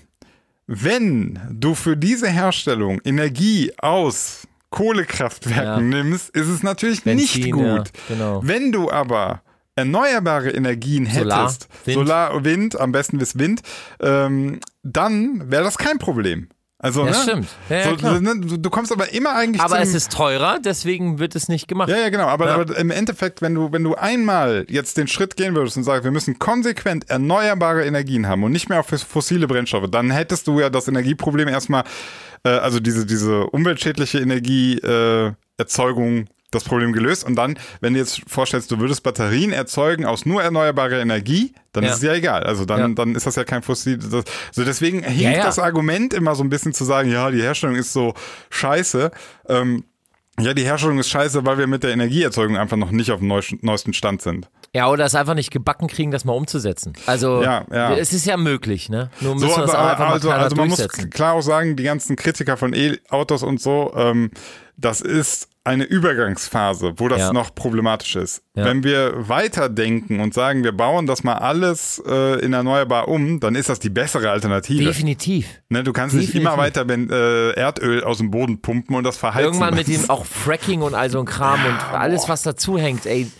Wenn 0.66 1.38
du 1.50 1.74
für 1.74 1.96
diese 1.96 2.28
Herstellung 2.28 3.00
Energie 3.04 3.72
aus 3.78 4.46
Kohlekraftwerken 4.70 5.90
Ja. 5.92 6.02
nimmst, 6.02 6.30
ist 6.30 6.48
es 6.48 6.62
natürlich 6.62 7.04
Benzin, 7.04 7.40
nicht 7.42 7.52
gut. 7.52 7.64
ja, 7.64 7.82
genau. 8.08 8.40
Wenn 8.42 8.72
du 8.72 8.90
aber 8.90 9.42
erneuerbare 9.76 10.50
Energien 10.50 11.06
Solar, 11.06 11.44
hättest, 11.44 11.68
Wind. 11.86 11.94
Solar, 11.94 12.44
Wind, 12.44 12.80
am 12.80 12.92
besten 12.92 13.18
bis 13.18 13.38
Wind, 13.38 13.62
ähm, 14.00 14.60
dann 14.82 15.50
wäre 15.50 15.62
das 15.64 15.78
kein 15.78 15.98
Problem. 15.98 16.48
Also, 16.81 17.05
Ja, 17.05 17.11
ne? 17.11 17.16
stimmt. 17.22 17.49
Ja, 17.68 17.76
ja, 17.76 17.85
so, 17.91 17.97
klar. 17.97 18.20
ne, 18.20 18.41
du, 18.41 18.57
du 18.57 18.70
kommst 18.70 18.93
aber 18.93 19.12
immer 19.12 19.35
eigentlich 19.35 19.61
Aber 19.61 19.81
es 19.81 19.95
ist 19.95 20.12
teurer, 20.12 20.61
deswegen 20.64 21.18
wird 21.18 21.35
es 21.35 21.49
nicht 21.49 21.66
gemacht. 21.66 21.89
ja, 21.89 21.97
ja, 21.97 22.09
genau. 22.09 22.26
Aber, 22.26 22.47
Ja. 22.47 22.55
aber 22.55 22.79
im 22.79 22.93
Endeffekt, 22.93 23.43
wenn 23.43 23.53
du, 23.57 23.72
wenn 23.72 23.83
du 23.83 23.97
einmal 23.97 24.64
jetzt 24.68 24.97
den 24.97 25.09
Schritt 25.09 25.37
gehen 25.37 25.57
würdest 25.57 25.76
und 25.76 25.83
sagst, 25.83 26.05
wir 26.05 26.12
müssen 26.12 26.39
konsequent 26.39 27.11
erneuerbare 27.11 27.85
Energien 27.85 28.29
haben 28.29 28.45
und 28.45 28.53
nicht 28.53 28.68
mehr 28.68 28.79
auf 28.79 28.87
fossile 28.87 29.49
Brennstoffe, 29.49 29.91
dann 29.91 30.12
hättest 30.12 30.47
du 30.47 30.61
ja 30.61 30.70
das 30.70 30.87
Energieproblem 30.87 31.49
erstmal, 31.49 31.83
äh, 32.45 32.51
also 32.51 32.79
diese, 32.79 33.05
diese 33.07 33.47
umweltschädliche 33.49 34.20
Energieerzeugung, 34.20 35.31
äh, 35.31 35.35
Erzeugung, 35.61 36.26
das 36.51 36.64
Problem 36.64 36.92
gelöst. 36.92 37.24
Und 37.24 37.36
dann, 37.36 37.59
wenn 37.80 37.92
du 37.92 37.99
jetzt 38.01 38.22
vorstellst, 38.26 38.70
du 38.70 38.78
würdest 38.78 39.03
Batterien 39.03 39.53
erzeugen 39.53 40.07
aus 40.07 40.24
nur 40.24 40.42
erneuerbarer 40.42 40.99
Energie, 41.01 41.53
dann 41.72 41.84
Ja. 41.84 41.90
ist 41.90 41.96
es 41.96 42.03
ja 42.03 42.14
egal. 42.14 42.44
Also 42.44 42.64
dann, 42.64 42.80
Ja. 42.80 42.88
dann 42.88 43.14
ist 43.14 43.26
das 43.26 43.36
ja 43.36 43.44
kein 43.44 43.62
fossil. 43.62 43.99
Das, 43.99 44.12
also 44.14 44.64
deswegen 44.64 45.03
hinkt 45.03 45.36
Ja, 45.36 45.44
das 45.44 45.59
Argument 45.59 46.14
immer 46.14 46.34
so 46.34 46.42
ein 46.42 46.49
bisschen 46.49 46.72
zu 46.72 46.84
sagen, 46.84 47.11
ja, 47.11 47.30
die 47.30 47.42
Herstellung 47.42 47.76
ist 47.76 47.92
so 47.92 48.14
scheiße. 48.51 49.11
Ähm, 49.49 49.84
ja, 50.40 50.55
die 50.55 50.62
Herstellung 50.62 50.99
ist 50.99 51.09
scheiße, 51.11 51.44
weil 51.44 51.59
wir 51.59 51.66
mit 51.66 51.82
der 51.82 51.90
Energieerzeugung 51.90 52.57
einfach 52.57 52.76
noch 52.76 52.92
nicht 52.92 53.11
auf 53.11 53.18
dem 53.18 53.28
neuesten- 53.28 53.92
Stand 53.92 54.22
sind. 54.22 54.49
Ja, 54.74 54.88
oder 54.88 55.05
es 55.05 55.14
einfach 55.14 55.34
nicht 55.34 55.51
gebacken 55.51 55.88
kriegen, 55.88 56.11
das 56.12 56.24
mal 56.24 56.34
umzusetzen. 56.34 56.92
Also, 57.07 57.42
Ja, 57.42 57.64
ja. 57.72 57.94
es 57.96 58.12
ist 58.12 58.24
ja 58.26 58.36
möglich, 58.36 58.88
ne? 58.88 59.11
Nur 59.20 59.34
müssen 59.34 59.49
So, 59.49 59.55
aber, 59.57 59.64
auch 59.78 59.86
einfach 59.90 60.11
also, 60.11 60.28
mal 60.28 60.38
also 60.38 60.57
man 60.57 60.68
muss 60.68 60.86
klar 61.11 61.34
auch 61.34 61.40
sagen, 61.42 61.74
die 61.76 61.82
ganzen 61.82 62.16
Kritiker 62.16 62.57
von 62.57 62.72
E-Autos 62.74 63.42
und 63.42 63.61
so, 63.61 63.92
ähm, 63.96 64.30
das 64.76 65.01
ist 65.01 65.49
eine 65.68 65.84
Übergangsphase, 65.84 66.95
wo 66.96 67.08
das 67.08 67.20
Ja. 67.20 67.32
noch 67.32 67.54
problematisch 67.54 68.16
ist. 68.16 68.42
Ja. 68.54 68.64
Wenn 68.64 68.82
wir 68.84 69.28
weiterdenken 69.28 70.20
und 70.20 70.34
sagen, 70.34 70.64
wir 70.64 70.72
bauen 70.72 71.07
das 71.07 71.22
mal 71.24 71.34
alles 71.34 72.03
äh, 72.07 72.40
in 72.45 72.53
erneuerbar 72.53 73.08
um, 73.08 73.38
dann 73.40 73.54
ist 73.54 73.68
das 73.68 73.78
die 73.78 73.90
bessere 73.90 74.30
Alternative. 74.30 74.84
Definitiv. 74.84 75.46
Ne, 75.68 75.84
du 75.84 75.92
kannst 75.92 76.14
nicht 76.16 76.28
Definitiv. 76.28 76.53
immer 76.53 76.58
weiter 76.62 76.84
ben, 76.84 77.08
äh, 77.11 77.50
Erdöl 77.50 78.03
aus 78.03 78.18
dem 78.18 78.30
Boden 78.30 78.61
pumpen 78.61 78.96
und 78.96 79.04
das 79.04 79.16
verheizen. 79.16 79.45
Irgendwann 79.46 79.74
mit 79.74 79.88
dem 79.88 80.08
auch 80.11 80.24
Fracking 80.24 80.82
und 80.82 80.95
all 80.95 81.11
so 81.11 81.20
ein 81.20 81.26
Kram 81.26 81.61
und 81.64 81.95
alles, 81.95 82.28
was 82.28 82.42
dazu 82.42 82.78
hängt, 82.78 83.07
ey, 83.07 83.30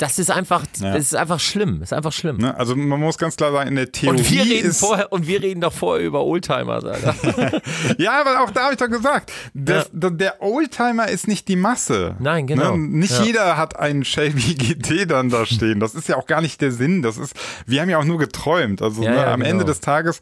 das 0.00 0.18
ist 0.18 0.30
einfach, 0.30 0.64
Ja. 0.78 0.94
das 0.94 1.02
ist 1.04 1.14
einfach 1.14 1.40
schlimm. 1.40 1.80
Das 1.80 1.90
ist 1.90 1.92
einfach 1.92 2.12
schlimm. 2.12 2.38
Ne? 2.38 2.56
Also 2.56 2.74
man 2.74 2.98
muss 3.00 3.18
ganz 3.18 3.36
klar 3.36 3.52
sagen, 3.52 3.68
in 3.68 3.76
der 3.76 3.92
Theorie 3.92 4.18
Und 4.18 4.30
wir 4.30 4.44
reden 4.44 4.72
vorher 4.72 5.12
und 5.12 5.26
wir 5.26 5.42
reden 5.42 5.60
doch 5.60 5.72
vorher 5.72 6.06
über 6.06 6.24
Oldtimer, 6.24 6.80
ja, 7.98 8.20
aber 8.20 8.40
auch 8.42 8.50
da 8.50 8.62
habe 8.64 8.72
ich 8.72 8.78
doch 8.78 8.88
gesagt, 8.88 9.32
das, 9.54 9.90
da- 9.92 10.10
der 10.10 10.42
Oldtimer 10.42 11.08
ist 11.08 11.28
nicht 11.28 11.48
die 11.48 11.56
Masse. 11.56 12.16
Nein, 12.18 12.46
genau. 12.46 12.76
Ne? 12.76 12.88
Nicht 12.98 13.18
Ja. 13.18 13.22
jeder 13.24 13.56
hat 13.56 13.78
einen 13.78 14.04
Shelby 14.04 14.54
GT 14.54 15.06
dann 15.10 15.28
da 15.30 15.46
stehen. 15.46 15.80
Das 15.80 15.94
ist 15.94 16.08
ja 16.08 16.16
auch 16.16 16.26
gar 16.26 16.40
nicht 16.40 16.60
der 16.60 16.72
Sinn. 16.72 17.02
Das 17.02 17.18
ist, 17.18 17.34
wir 17.66 17.80
haben 17.82 17.90
ja 17.90 17.98
auch 17.98 18.04
nur 18.04 18.18
geträumt. 18.18 18.82
Also 18.82 19.02
Ja, 19.02 19.10
ne, 19.10 19.16
ja, 19.16 19.32
am 19.34 19.40
genau. 19.40 19.50
Ende 19.50 19.64
des 19.64 19.80
Tages 19.80 20.20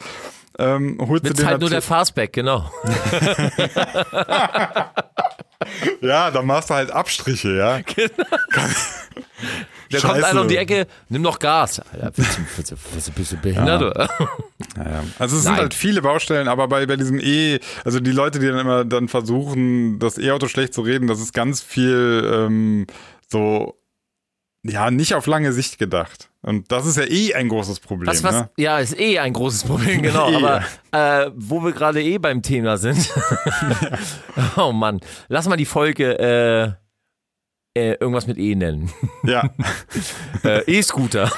ähm, 0.58 0.98
holst 1.00 1.24
du 1.24 1.28
Mit 1.28 1.38
dir 1.38 1.46
halt 1.46 1.60
nur 1.60 1.70
der 1.70 1.82
Fastback, 1.82 2.32
genau. 2.32 2.70
ja, 6.00 6.30
dann 6.30 6.46
machst 6.46 6.70
du 6.70 6.74
halt 6.74 6.90
Abstriche, 6.90 7.54
ja. 7.56 7.80
Da 9.90 10.00
kommt 10.00 10.14
Scheiße. 10.14 10.26
einer 10.26 10.40
um 10.42 10.48
die 10.48 10.56
Ecke, 10.56 10.86
nimm 11.08 11.22
noch 11.22 11.38
Gas. 11.38 11.80
Alter, 11.80 12.10
bist 12.10 12.36
du, 12.36 12.76
bist 12.94 13.08
du, 13.08 13.12
bist 13.12 13.32
du, 13.32 13.36
behindert? 13.38 13.82
oder? 13.82 14.08
Ja, 14.76 15.04
also 15.18 15.36
es 15.36 15.44
sind 15.44 15.52
Nein. 15.52 15.62
halt 15.62 15.74
viele 15.74 16.02
Baustellen, 16.02 16.46
aber 16.46 16.68
bei, 16.68 16.84
bei 16.84 16.96
diesem 16.96 17.18
E, 17.18 17.58
also 17.84 17.98
die 17.98 18.10
Leute, 18.10 18.38
die 18.38 18.48
dann 18.48 18.58
immer 18.58 18.84
dann 18.84 19.08
versuchen, 19.08 19.98
das 19.98 20.18
E-Auto 20.18 20.46
schlecht 20.48 20.74
zu 20.74 20.82
reden, 20.82 21.06
das 21.06 21.20
ist 21.20 21.32
ganz 21.32 21.62
viel 21.62 22.30
ähm, 22.32 22.86
so, 23.28 23.78
ja, 24.64 24.90
nicht 24.90 25.14
auf 25.14 25.26
lange 25.26 25.52
Sicht 25.52 25.78
gedacht. 25.78 26.30
Und 26.42 26.70
das 26.70 26.86
ist 26.86 26.96
ja 26.96 27.04
eh 27.04 27.34
ein 27.34 27.48
großes 27.48 27.80
Problem. 27.80 28.06
Was, 28.08 28.22
was, 28.22 28.34
Ne? 28.34 28.50
ja, 28.56 28.78
ist 28.78 28.98
eh 28.98 29.18
ein 29.18 29.32
großes 29.32 29.64
Problem, 29.64 30.02
genau. 30.02 30.30
Eh. 30.30 30.34
Aber 30.36 30.62
äh, 30.92 31.30
wo 31.34 31.62
wir 31.62 31.72
gerade 31.72 32.02
eh 32.02 32.18
beim 32.18 32.42
Thema 32.42 32.76
sind. 32.76 33.08
oh 34.56 34.72
Mann, 34.72 35.00
lass 35.28 35.48
mal 35.48 35.56
die 35.56 35.64
Folge 35.64 36.18
äh, 36.18 36.72
äh, 37.78 37.92
irgendwas 38.00 38.26
mit 38.26 38.38
E 38.38 38.54
nennen. 38.56 38.90
Ja, 39.24 39.48
E-Scooter. 40.66 41.30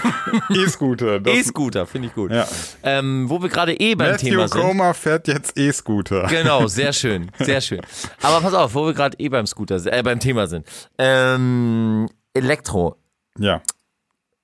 E-Scooter. 0.49 1.27
E-Scooter, 1.27 1.87
finde 1.87 2.09
ich 2.09 2.15
gut. 2.15 2.31
Ja. 2.31 2.47
Ähm, 2.83 3.29
wo 3.29 3.43
wir 3.43 3.49
gerade 3.49 3.75
eh 3.75 3.95
beim 3.95 4.13
Matthew 4.13 4.31
Thema 4.31 4.49
sind. 4.49 4.61
Coma 4.61 4.95
fährt 4.95 5.29
jetzt 5.29 5.59
E-Scooter. 5.59 6.27
Genau, 6.29 6.67
sehr 6.69 6.93
schön, 6.93 7.31
sehr 7.39 7.61
schön. 7.61 7.81
Aber 8.23 8.41
pass 8.41 8.55
auf, 8.55 8.75
wo 8.75 8.87
wir 8.87 8.95
gerade 8.95 9.19
eh 9.19 9.29
beim 9.29 9.47
Scooter, 9.47 9.85
äh, 9.87 10.03
beim 10.03 10.21
Thema 10.21 10.47
sind. 10.47 10.67
Ähm, 10.99 12.09
Elektro. 12.33 12.97
Ja. 13.39 13.63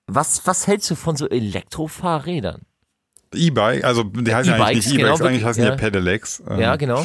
Was, 0.06 0.46
was 0.46 0.66
hältst 0.66 0.90
du 0.90 0.94
von 0.94 1.16
so 1.16 1.28
Elektrofahrrädern? 1.28 2.62
E-Bike, 3.34 3.84
also 3.84 4.04
die 4.04 4.34
heißen 4.34 4.52
ja 4.56 4.64
eigentlich 4.64 4.86
nicht 4.86 4.98
E-Bikes, 4.98 5.18
genau, 5.18 5.28
eigentlich 5.28 5.44
heißen 5.44 5.62
ja. 5.64 5.70
ja 5.70 5.76
Pedelecs. 5.76 6.42
Ähm, 6.48 6.60
Ja, 6.60 6.76
genau. 6.76 7.04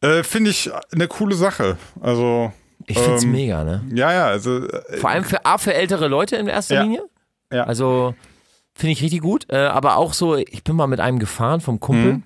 äh, 0.00 0.22
Finde 0.22 0.50
ich 0.50 0.70
eine 0.92 1.06
coole 1.06 1.34
Sache. 1.34 1.76
Also, 2.00 2.50
Ich 2.86 2.98
find's 2.98 3.24
ähm, 3.24 3.32
mega, 3.32 3.62
ne? 3.62 3.84
ja, 3.94 4.12
ja, 4.12 4.26
also 4.26 4.66
äh, 4.66 4.96
Vor 4.96 5.10
allem 5.10 5.24
für, 5.24 5.44
A, 5.44 5.58
für 5.58 5.74
ältere 5.74 6.08
Leute 6.08 6.36
in 6.36 6.46
erster 6.48 6.76
Ja. 6.76 6.82
Linie. 6.82 7.02
Ja. 7.52 7.64
Also 7.64 8.14
finde 8.74 8.92
ich 8.92 9.02
richtig 9.02 9.20
gut. 9.20 9.46
Äh, 9.50 9.58
aber 9.58 9.96
auch 9.96 10.14
so, 10.14 10.36
ich 10.36 10.64
bin 10.64 10.74
mal 10.76 10.86
mit 10.86 10.98
einem 11.00 11.18
gefahren 11.18 11.60
vom 11.60 11.78
Kumpel. 11.78 12.14
Mhm. 12.14 12.22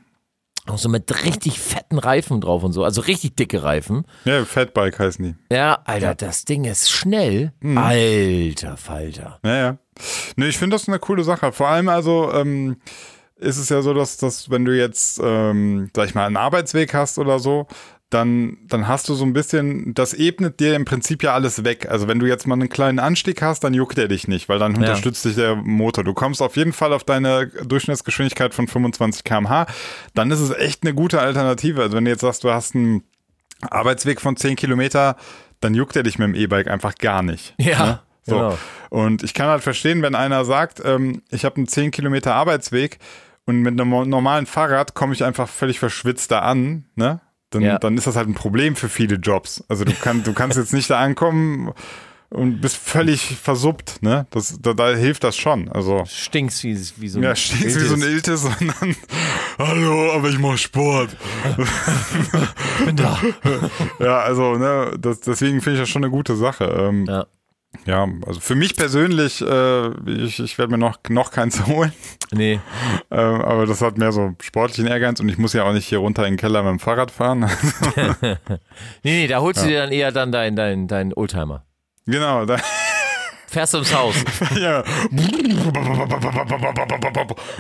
Auch 0.67 0.79
so 0.79 0.89
mit 0.89 1.25
richtig 1.25 1.61
fetten 1.61 1.99
Reifen 1.99 2.41
drauf 2.41 2.63
und 2.65 2.73
so. 2.73 2.83
Also 2.85 3.01
richtig 3.01 3.37
dicke 3.37 3.63
Reifen. 3.63 4.05
ja, 4.25 4.45
Fatbike 4.45 4.99
heißen 4.99 5.25
die. 5.25 5.55
Ja, 5.55 5.79
Alter, 5.85 6.15
das 6.15 6.45
Ding 6.45 6.65
ist 6.65 6.91
schnell. 6.91 7.53
Mhm. 7.61 7.79
Alter 7.79 8.77
Falter. 8.77 9.39
Ja, 9.45 9.57
ja. 9.57 9.77
Nee, 10.37 10.47
ich 10.49 10.59
finde 10.59 10.75
das 10.75 10.89
eine 10.89 10.99
coole 10.99 11.25
Sache. 11.25 11.53
Vor 11.53 11.69
allem 11.69 11.89
also 11.89 12.33
ähm, 12.33 12.77
ist 13.37 13.59
es 13.59 13.69
ja 13.69 13.83
so, 13.83 13.95
dass, 13.95 14.17
dass 14.17 14.51
wenn 14.51 14.65
du 14.65 14.77
jetzt, 14.77 15.21
ähm, 15.23 15.91
sag 15.95 16.09
ich 16.09 16.15
mal, 16.15 16.27
einen 16.27 16.37
Arbeitsweg 16.37 16.95
hast 16.95 17.19
oder 17.19 17.39
so, 17.39 17.67
dann, 18.11 18.59
dann 18.69 18.87
hast 18.87 19.09
du 19.09 19.15
so 19.15 19.25
ein 19.25 19.33
bisschen, 19.33 19.93
das 19.95 20.15
ebnet 20.15 20.61
dir 20.61 20.77
im 20.77 20.85
Prinzip 20.85 21.25
ja 21.25 21.35
alles 21.35 21.65
weg. 21.65 21.89
Also 21.91 22.07
wenn 22.07 22.21
du 22.21 22.27
jetzt 22.27 22.47
mal 22.47 22.55
einen 22.55 22.69
kleinen 22.69 23.01
Anstieg 23.01 23.43
hast, 23.43 23.65
dann 23.65 23.75
juckt 23.75 23.99
er 23.99 24.07
dich 24.07 24.29
nicht, 24.29 24.49
weil 24.49 24.61
dann 24.61 24.77
unterstützt 24.77 25.25
dich 25.25 25.35
der 25.35 25.57
Motor. 25.57 26.05
Du 26.05 26.15
kommst 26.15 26.41
auf 26.41 26.57
jeden 26.57 26.73
Fall 26.73 26.93
auf 26.93 27.03
deine 27.03 27.49
Durchschnittsgeschwindigkeit 27.49 28.55
von 28.55 28.69
25 28.69 29.25
km/h. 29.25 29.67
Dann 30.15 30.31
ist 30.31 30.39
es 30.41 30.51
echt 30.51 30.85
eine 30.85 30.95
gute 30.95 31.21
Alternative. 31.21 31.83
Also 31.83 31.97
wenn 31.97 32.05
du 32.05 32.11
jetzt 32.13 32.21
sagst, 32.21 32.45
du 32.45 32.51
hast 32.51 32.77
einen 32.77 33.03
Arbeitsweg 33.63 34.21
von 34.21 34.37
10 34.37 34.55
Kilometer, 34.55 35.17
dann 35.61 35.75
juckt 35.75 35.97
er 35.97 36.03
dich 36.05 36.19
mit 36.19 36.29
dem 36.29 36.35
E-Bike 36.35 36.69
einfach 36.69 36.95
gar 36.97 37.23
nicht. 37.23 37.55
Ja, 37.59 38.03
So. 38.25 38.37
genau. 38.37 38.59
Und 38.91 39.23
ich 39.25 39.35
kann 39.35 39.49
halt 39.49 39.63
verstehen, 39.63 40.03
wenn 40.03 40.15
einer 40.15 40.45
sagt, 40.45 40.81
ähm, 40.85 41.23
ich 41.31 41.45
habe 41.45 41.57
einen 41.57 41.67
10 41.67 41.91
Kilometer 41.91 42.35
Arbeitsweg 42.35 42.99
und 43.47 43.63
mit 43.63 43.81
einem 43.81 44.09
normalen 44.09 44.47
Fahrrad 44.47 44.95
komme 44.95 45.13
ich 45.13 45.25
einfach 45.25 45.49
völlig 45.49 45.79
verschwitzt 45.79 46.31
da 46.31 46.41
an, 46.41 46.85
ne? 46.95 47.21
Dann, 47.51 47.63
Ja. 47.63 47.79
dann 47.79 47.97
ist 47.97 48.07
das 48.07 48.17
halt 48.17 48.29
ein 48.29 48.35
Problem 48.35 48.75
für 48.77 48.89
viele 48.89 49.17
Jobs. 49.17 49.63
Also 49.69 49.85
du, 49.85 49.93
kann, 49.93 50.25
du 50.25 50.33
kannst 50.33 50.57
jetzt 50.59 50.73
nicht 50.73 50.91
da 50.91 50.99
ankommen 51.01 51.73
und 52.29 52.61
bist 52.61 52.77
völlig 52.77 53.37
versuppt, 53.37 54.03
ne? 54.03 54.27
Das, 54.31 54.59
da, 54.61 54.75
da 54.75 54.89
hilft 54.95 55.23
das 55.23 55.37
schon. 55.37 55.69
Also 55.69 56.03
Stinkst 56.07 56.65
wie, 56.65 56.77
wie 56.97 57.09
so 57.09 57.21
ein. 57.21 57.23
ja, 57.23 57.37
stehst 57.37 57.81
wie 57.81 57.85
so 57.87 57.95
ein 57.95 58.03
Iltis 58.03 58.45
und 58.45 58.57
dann, 58.81 58.97
hallo, 59.59 60.13
aber 60.13 60.29
ich 60.29 60.39
mache 60.39 60.59
Sport. 60.59 61.17
bin 62.85 62.97
da. 62.97 63.19
Ja, 64.01 64.19
also, 64.21 64.57
ne, 64.57 64.93
das, 64.99 65.21
deswegen 65.21 65.61
finde 65.61 65.75
ich 65.79 65.83
das 65.83 65.89
schon 65.89 66.03
eine 66.03 66.11
gute 66.11 66.35
Sache. 66.37 66.65
Ähm, 66.65 67.05
Ja. 67.07 67.27
Ja, 67.85 68.07
also 68.27 68.41
für 68.41 68.55
mich 68.55 68.77
persönlich, 68.77 69.41
äh, 69.43 69.89
ich, 70.11 70.39
ich 70.41 70.59
werde 70.59 70.73
mir 70.73 70.79
noch, 70.79 70.99
noch 71.09 71.31
keins 71.31 71.67
holen, 71.67 71.93
Nee. 72.33 72.61
ähm, 73.11 73.41
aber 73.43 73.67
das 73.67 73.83
hat 73.83 73.99
mehr 73.99 74.13
so 74.13 74.35
sportlichen 74.41 74.87
Ehrgeiz 74.87 75.21
und 75.21 75.29
ich 75.29 75.39
muss 75.39 75.53
ja 75.53 75.65
auch 75.65 75.73
nicht 75.73 75.87
hier 75.87 75.99
runter 75.99 76.25
in 76.27 76.33
den 76.35 76.39
Keller 76.39 76.63
mit 76.63 76.71
dem 76.71 76.81
Fahrrad 76.81 77.11
fahren. 77.11 77.49
Nee, 79.03 79.21
nee, 79.23 79.27
da 79.27 79.41
holst 79.41 79.63
du 79.63 79.69
dir 79.69 79.81
dann 79.83 79.93
eher 79.93 80.11
dann 80.13 80.33
deinen 80.33 80.57
dein, 80.57 80.89
dein 80.89 81.13
Oldtimer. 81.15 81.65
genau, 82.07 82.45
da, 82.47 82.57
Fährst 83.49 83.75
du 83.75 83.79
ums 83.79 83.95
Haus. 83.95 84.15
ja. 84.61 84.83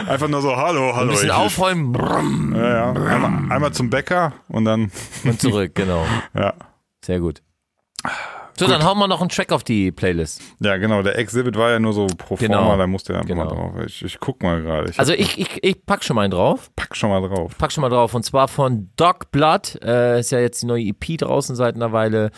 Einfach 0.09 0.29
nur 0.29 0.43
so, 0.43 0.57
hallo, 0.57 0.95
hallo. 0.95 1.03
Ein 1.03 1.09
bisschen 1.09 1.31
aufräumen 1.31 2.55
ja, 2.55 2.69
ja. 2.69 2.93
Einmal, 2.93 3.53
einmal 3.53 3.73
zum 3.73 3.89
Bäcker 3.89 4.33
und 4.49 4.65
dann, 4.65 4.91
und 5.25 5.41
zurück, 5.41 5.75
genau. 5.75 6.05
ja. 6.35 6.55
Sehr 7.05 7.21
gut. 7.21 7.43
So, 8.59 8.67
dann 8.67 8.85
hauen 8.85 8.99
wir 8.99 9.07
noch 9.07 9.21
einen 9.21 9.29
Track 9.29 9.53
auf 9.53 9.65
die 9.65 9.93
Playlist. 9.93 10.41
Ja, 10.61 10.77
genau, 10.79 11.03
der 11.03 11.19
Exhibit 11.19 11.57
war 11.57 11.71
ja 11.71 11.79
nur 11.79 11.93
so 11.93 12.07
pro 12.07 12.37
forma, 12.37 12.47
Genau. 12.47 12.77
da 12.77 12.87
musste 12.87 13.13
er 13.13 13.21
einfach 13.21 13.29
Genau. 13.29 13.45
mal 13.45 13.51
drauf. 13.55 13.73
Ich, 13.87 14.03
ich 14.05 14.19
guck 14.19 14.43
mal 14.43 14.63
gerade. 14.63 14.93
Also 14.97 15.13
ich, 15.13 15.39
ich, 15.39 15.63
ich 15.63 15.85
pack 15.85 16.03
schon 16.05 16.17
mal 16.17 16.23
einen 16.23 16.31
drauf. 16.31 16.71
pack 16.75 16.97
schon 16.97 17.11
mal 17.11 17.21
drauf. 17.27 17.53
Pack 17.59 17.73
schon 17.73 17.83
mal 17.83 17.91
drauf. 17.91 18.15
Und 18.15 18.23
zwar 18.25 18.49
von 18.49 18.91
Dog 18.97 19.31
Blood. 19.31 19.79
Äh, 19.83 20.21
ist 20.21 20.31
ja 20.33 20.39
jetzt 20.41 20.63
die 20.63 20.67
neue 20.67 20.85
EP 20.85 21.19
draußen 21.19 21.55
seit 21.55 21.75
einer 21.75 21.93
Weile. 21.93 22.31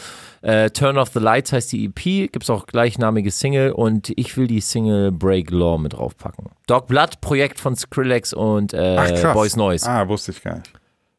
Äh, 0.43 0.70
Turn 0.70 0.99
Off 0.99 1.11
the 1.12 1.20
Lights 1.20 1.53
heißt 1.53 1.70
die 1.73 1.85
EP. 1.86 2.32
Gibt's 2.32 2.51
auch 2.51 2.66
gleichnamige 2.66 3.31
Single. 3.31 3.73
Und 3.73 4.12
ich 4.16 4.36
will 4.36 4.47
die 4.49 4.61
Single 4.61 5.12
Break 5.12 5.51
Law 5.51 5.78
mit 5.78 5.93
draufpacken. 5.93 6.47
Dog 6.66 6.86
Blood, 6.89 7.20
Projekt 7.20 7.61
von 7.61 7.77
Skrillex 7.77 8.32
und 8.32 8.74
äh, 8.74 8.97
Ach, 8.99 9.07
krass. 9.09 9.35
Boys 9.35 9.57
Noise. 9.57 9.89
Ah, 9.89 10.07
wusste 10.09 10.32
ich 10.32 10.43
gar 10.43 10.57
nicht. 10.57 10.73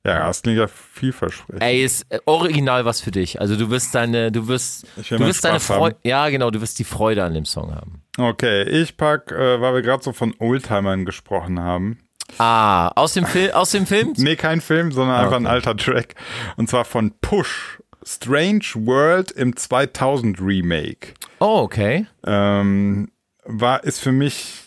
Ja, 0.06 0.28
das 0.28 0.42
klingt 0.42 0.58
ja 0.58 0.68
vielversprechend. 0.68 1.62
Ey, 1.62 1.84
ist 1.84 2.06
äh, 2.10 2.20
original 2.26 2.86
was 2.86 3.02
für 3.02 3.12
dich. 3.12 3.42
Also 3.42 3.58
du 3.58 3.70
wirst 3.70 3.94
deine, 3.94 4.32
du 4.32 4.48
wirst, 4.48 4.88
du 4.96 5.20
wirst 5.20 5.44
deine. 5.44 5.60
Freude, 5.60 5.98
ja 6.04 6.30
genau, 6.30 6.52
du 6.52 6.62
wirst 6.62 6.80
die 6.80 6.86
Freude 6.86 7.24
an 7.24 7.34
dem 7.34 7.46
Song 7.46 7.76
haben. 7.76 8.02
Okay, 8.18 8.64
ich 8.64 8.96
pack, 8.96 9.32
äh, 9.32 9.60
weil 9.60 9.74
wir 9.76 9.82
gerade 9.82 10.04
so 10.04 10.14
von 10.14 10.34
Oldtimern 10.40 11.06
gesprochen 11.06 11.60
haben. 11.60 12.00
Ah, 12.38 12.90
aus 12.96 13.14
dem 13.14 13.26
Film, 13.26 13.52
aus 13.54 13.72
dem 13.72 13.86
Film? 13.86 14.14
Nee, 14.16 14.36
kein 14.36 14.62
Film, 14.62 14.92
sondern 14.92 15.18
einfach 15.18 15.38
ein 15.38 15.46
okay. 15.46 15.56
alter 15.56 15.76
Track. 15.76 16.16
Und 16.58 16.70
zwar 16.70 16.86
von 16.86 17.12
Push. 17.20 17.80
Strange 18.06 18.66
World 18.76 19.32
im 19.32 19.56
2000 19.56 20.40
Remake. 20.42 21.14
Oh, 21.40 21.60
okay. 21.60 22.08
Ähm, 22.26 23.12
war, 23.44 23.84
ist 23.84 24.00
für 24.00 24.12
mich 24.12 24.64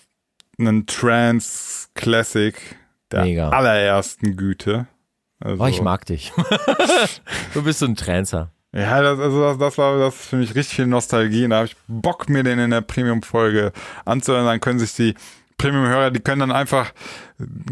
ein 0.59 0.87
Trance-Classic 0.87 2.55
der 3.11 3.25
Mega. 3.25 3.49
allerersten 3.49 4.37
Güte. 4.37 4.87
Also, 5.45 5.63
Oh, 5.63 5.67
ich 5.67 5.83
mag 5.83 6.07
dich. 6.07 6.33
du 7.55 7.63
bist 7.63 7.81
so 7.81 7.87
ein 7.87 7.97
Trancer. 7.97 8.51
Ja, 8.75 9.03
das, 9.03 9.19
also 9.19 9.43
das, 9.43 9.59
das 9.59 9.79
war 9.79 9.99
das 9.99 10.15
für 10.15 10.37
mich 10.37 10.55
richtig 10.55 10.77
viel 10.77 10.87
Nostalgie. 10.87 11.45
Und 11.45 11.51
da 11.51 11.57
habe 11.57 11.67
ich 11.67 11.77
Bock, 11.89 12.29
mir 12.29 12.43
den 12.43 12.59
in 12.59 12.71
der 12.71 12.81
Premium-Folge 12.81 13.73
anzuhören. 14.05 14.47
Dann 14.47 14.61
können 14.61 14.79
sich 14.79 14.95
die 14.95 15.15
Premium-Hörer, 15.63 16.11
die 16.11 16.21
können 16.21 16.41
dann 16.41 16.53
einfach 16.53 16.93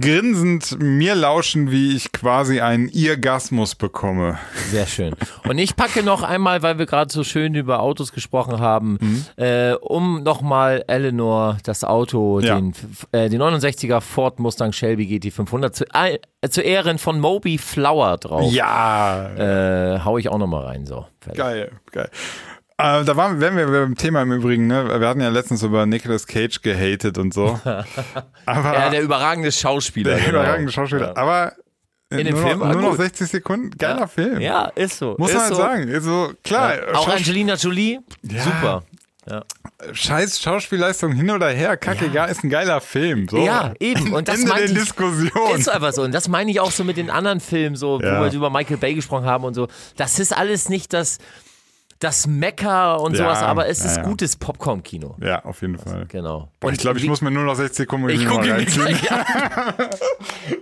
grinsend 0.01 0.79
mir 0.81 1.15
lauschen, 1.15 1.71
wie 1.71 1.95
ich 1.97 2.13
quasi 2.13 2.61
einen 2.61 2.89
Irgasmus 2.89 3.75
bekomme. 3.75 4.39
Sehr 4.71 4.87
schön. 4.87 5.15
Und 5.49 5.59
ich 5.59 5.77
packe 5.77 6.03
noch 6.03 6.23
einmal, 6.23 6.63
weil 6.63 6.79
wir 6.79 6.87
gerade 6.87 7.13
so 7.13 7.23
schön 7.25 7.55
über 7.55 7.81
Autos 7.81 8.13
gesprochen 8.13 8.59
haben, 8.61 8.99
Mhm. 9.01 9.25
äh, 9.37 9.73
um 9.75 10.23
nochmal 10.23 10.85
Eleanor 10.89 11.59
das 11.65 11.85
Auto, 11.85 12.41
Ja. 12.41 12.57
den, 12.57 12.73
äh, 13.13 13.29
den 13.29 13.41
69er 13.41 14.01
Ford 14.01 14.39
Mustang 14.41 14.73
Shelby 14.73 15.07
GT500 15.07 15.73
zu, 15.73 15.85
äh, 15.95 16.19
zu 16.49 16.63
Ehren 16.63 16.99
von 16.99 17.21
Moby 17.21 17.59
Flower 17.59 18.17
drauf. 18.19 18.53
Ja, 18.53 19.31
Äh, 19.37 20.01
hau 20.05 20.19
ich 20.19 20.29
auch 20.29 20.39
nochmal 20.39 20.65
rein. 20.65 20.87
So. 20.87 21.07
Fertig. 21.21 21.39
geil, 21.39 21.73
geil. 21.93 22.11
Äh, 22.83 23.05
da 23.05 23.17
waren, 23.17 23.41
wären 23.41 23.57
wir 23.57 23.67
beim 23.67 23.95
Thema 23.97 24.23
im 24.23 24.33
Übrigen, 24.33 24.67
ne? 24.67 25.01
Wir 25.01 25.09
hatten 25.09 25.21
ja 25.21 25.29
letztens 25.29 25.63
über 25.63 25.87
Nicolas 25.87 26.27
Cage 26.27 26.63
gehatet 26.63 27.19
und 27.19 27.35
so. 27.35 27.61
Aber 28.47 28.75
Ja, 28.75 28.91
der 28.91 29.03
überragende 29.03 29.53
Schauspieler. 29.53 30.15
der 30.17 30.21
genau. 30.25 30.41
überragende 30.41 30.73
Schauspieler. 30.73 31.09
Ja. 31.09 31.17
Aber 31.17 31.53
In 32.11 32.19
dem 32.27 32.35
nur, 32.37 32.47
Film 32.47 32.59
noch, 32.61 32.73
nur 32.73 32.83
noch 32.83 32.91
gut. 32.91 32.99
60 32.99 33.29
Sekunden, 33.29 33.71
geiler 33.79 34.01
Ja. 34.01 34.07
Film. 34.07 34.41
Ja, 34.41 34.65
ist 34.75 34.99
so. 34.99 35.15
Muss 35.19 35.31
ist 35.31 35.35
man 35.37 35.43
halt 35.45 35.55
so. 35.55 35.61
sagen. 35.61 35.95
Also, 35.95 36.33
klar, 36.43 36.75
Auch 36.95 37.07
Schaus- 37.07 37.17
Angelina 37.19 37.55
Jolie, 37.55 38.01
Ja. 38.23 38.43
super. 38.43 38.83
Ja. 39.31 39.43
scheiß 39.93 40.41
Schauspielleistung 40.41 41.13
hin 41.13 41.31
oder 41.31 41.51
her, 41.51 41.77
kacke, 41.77 42.07
egal, 42.07 42.31
ist 42.31 42.43
ein 42.43 42.51
geiler 42.51 42.81
Film. 42.81 43.29
So. 43.29 43.37
Ja, 43.39 43.75
eben. 43.79 44.13
Und 44.15 44.27
das 44.29 44.41
Ende 44.41 44.55
der 44.55 44.65
ich- 44.65 44.75
Diskussion. 44.75 45.57
Ist 45.57 45.69
einfach 45.69 45.93
so. 45.93 46.03
Und 46.03 46.13
das 46.13 46.27
meine 46.29 46.51
ich 46.51 46.59
auch 46.59 46.71
so 46.73 46.83
mit 46.85 46.97
den 46.97 47.11
anderen 47.11 47.39
Filmen, 47.39 47.77
so, 47.77 48.01
Ja. 48.01 48.19
wo 48.21 48.25
wir 48.25 48.33
über 48.33 48.51
Michael 48.51 48.79
Bay 48.79 48.95
gesprochen 48.95 49.27
haben 49.27 49.45
und 49.45 49.55
so. 49.55 49.69
Das 49.97 50.19
ist 50.19 50.37
alles 50.37 50.69
nicht 50.71 50.93
das, 50.95 51.19
das 52.01 52.27
Mecker 52.27 53.01
und 53.01 53.13
Ja, 53.15 53.25
sowas, 53.25 53.43
aber 53.43 53.69
es 53.69 53.81
ja, 53.81 53.87
ist 53.91 53.97
ja. 53.99 54.03
gutes 54.03 54.37
Popcorn-Kino. 54.37 55.17
Ja, 55.21 55.45
auf 55.45 55.61
jeden 55.61 55.79
Fall. 55.79 56.07
Genau. 56.09 56.51
Boah, 56.59 56.73
ich 56.73 56.79
glaube, 56.79 56.99
ich 56.99 57.07
muss 57.07 57.21
mir 57.21 57.31
nur 57.31 57.45
noch 57.45 57.55
60 57.55 57.77
Sekunden 57.77 58.09
Ich 58.09 58.27
gucke 58.27 58.49
ihn 58.49 58.57
mir 58.57 58.65
gleich 58.65 59.13
an. 59.13 59.25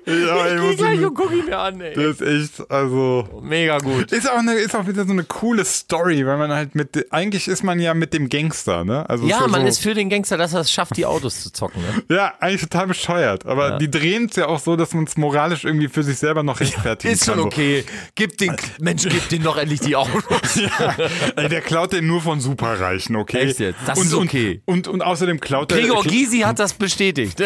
Ja, 0.06 0.46
ich 0.46 0.54
Ich 0.54 0.60
muss 0.60 0.70
geh 0.70 0.76
gleich 0.76 1.04
und 1.04 1.14
guck 1.14 1.30
ihn 1.32 1.44
mir 1.44 1.58
an, 1.58 1.80
ey. 1.80 1.94
Das 1.94 2.20
ist 2.20 2.58
echt, 2.58 2.70
also. 2.70 3.28
Mega 3.42 3.78
gut. 3.78 4.10
Ist 4.10 4.28
auch, 4.28 4.38
eine, 4.38 4.54
ist 4.54 4.74
auch 4.74 4.86
wieder 4.86 5.04
so 5.04 5.12
eine 5.12 5.22
coole 5.24 5.64
Story, 5.64 6.26
weil 6.26 6.38
man 6.38 6.50
halt 6.50 6.74
mit, 6.74 7.06
eigentlich 7.12 7.46
ist 7.46 7.62
man 7.62 7.78
ja 7.78 7.92
mit 7.94 8.14
dem 8.14 8.28
Gangster, 8.28 8.84
ne? 8.84 9.08
Also 9.08 9.26
Ja, 9.26 9.40
so, 9.40 9.48
man 9.48 9.62
so, 9.62 9.66
ist 9.68 9.80
für 9.80 9.94
den 9.94 10.08
Gangster, 10.08 10.36
dass 10.38 10.54
er 10.54 10.60
es 10.60 10.72
schafft, 10.72 10.96
die 10.96 11.04
Autos 11.06 11.42
zu 11.42 11.52
zocken. 11.52 11.82
Ne? 11.82 12.16
Ja, 12.16 12.32
eigentlich 12.40 12.62
total 12.62 12.86
bescheuert. 12.88 13.46
Aber 13.46 13.78
die 13.78 13.90
drehen 13.90 14.26
es 14.30 14.36
ja 14.36 14.46
auch 14.46 14.58
so, 14.58 14.76
dass 14.76 14.94
man 14.94 15.04
es 15.04 15.16
moralisch 15.16 15.64
irgendwie 15.64 15.88
für 15.88 16.02
sich 16.02 16.18
selber 16.18 16.42
noch 16.42 16.58
rechtfertigen 16.60 17.12
Ist 17.12 17.26
kann. 17.26 17.36
schon 17.36 17.44
okay. 17.44 17.84
Gib 18.14 18.38
den, 18.38 18.56
Mensch, 18.80 19.02
gib 19.04 19.28
den 19.28 19.42
doch 19.42 19.56
endlich 19.56 19.80
die 19.80 19.94
Autos. 19.94 20.12
Ja, 20.58 20.94
der 21.36 21.60
klaut 21.60 21.92
den 21.92 22.06
nur 22.06 22.20
von 22.20 22.40
Superreichen, 22.40 23.16
okay? 23.16 23.48
Echt 23.48 23.60
jetzt? 23.60 23.78
Das 23.86 23.98
und, 23.98 24.06
ist 24.06 24.14
okay. 24.14 24.62
Und, 24.64 24.88
und, 24.88 24.94
und 24.94 25.02
außerdem 25.02 25.40
klaut 25.40 25.72
er. 25.72 25.78
Gregor 25.78 26.02
Gysi 26.04 26.40
hat 26.40 26.58
das 26.58 26.74
bestätigt. 26.74 27.42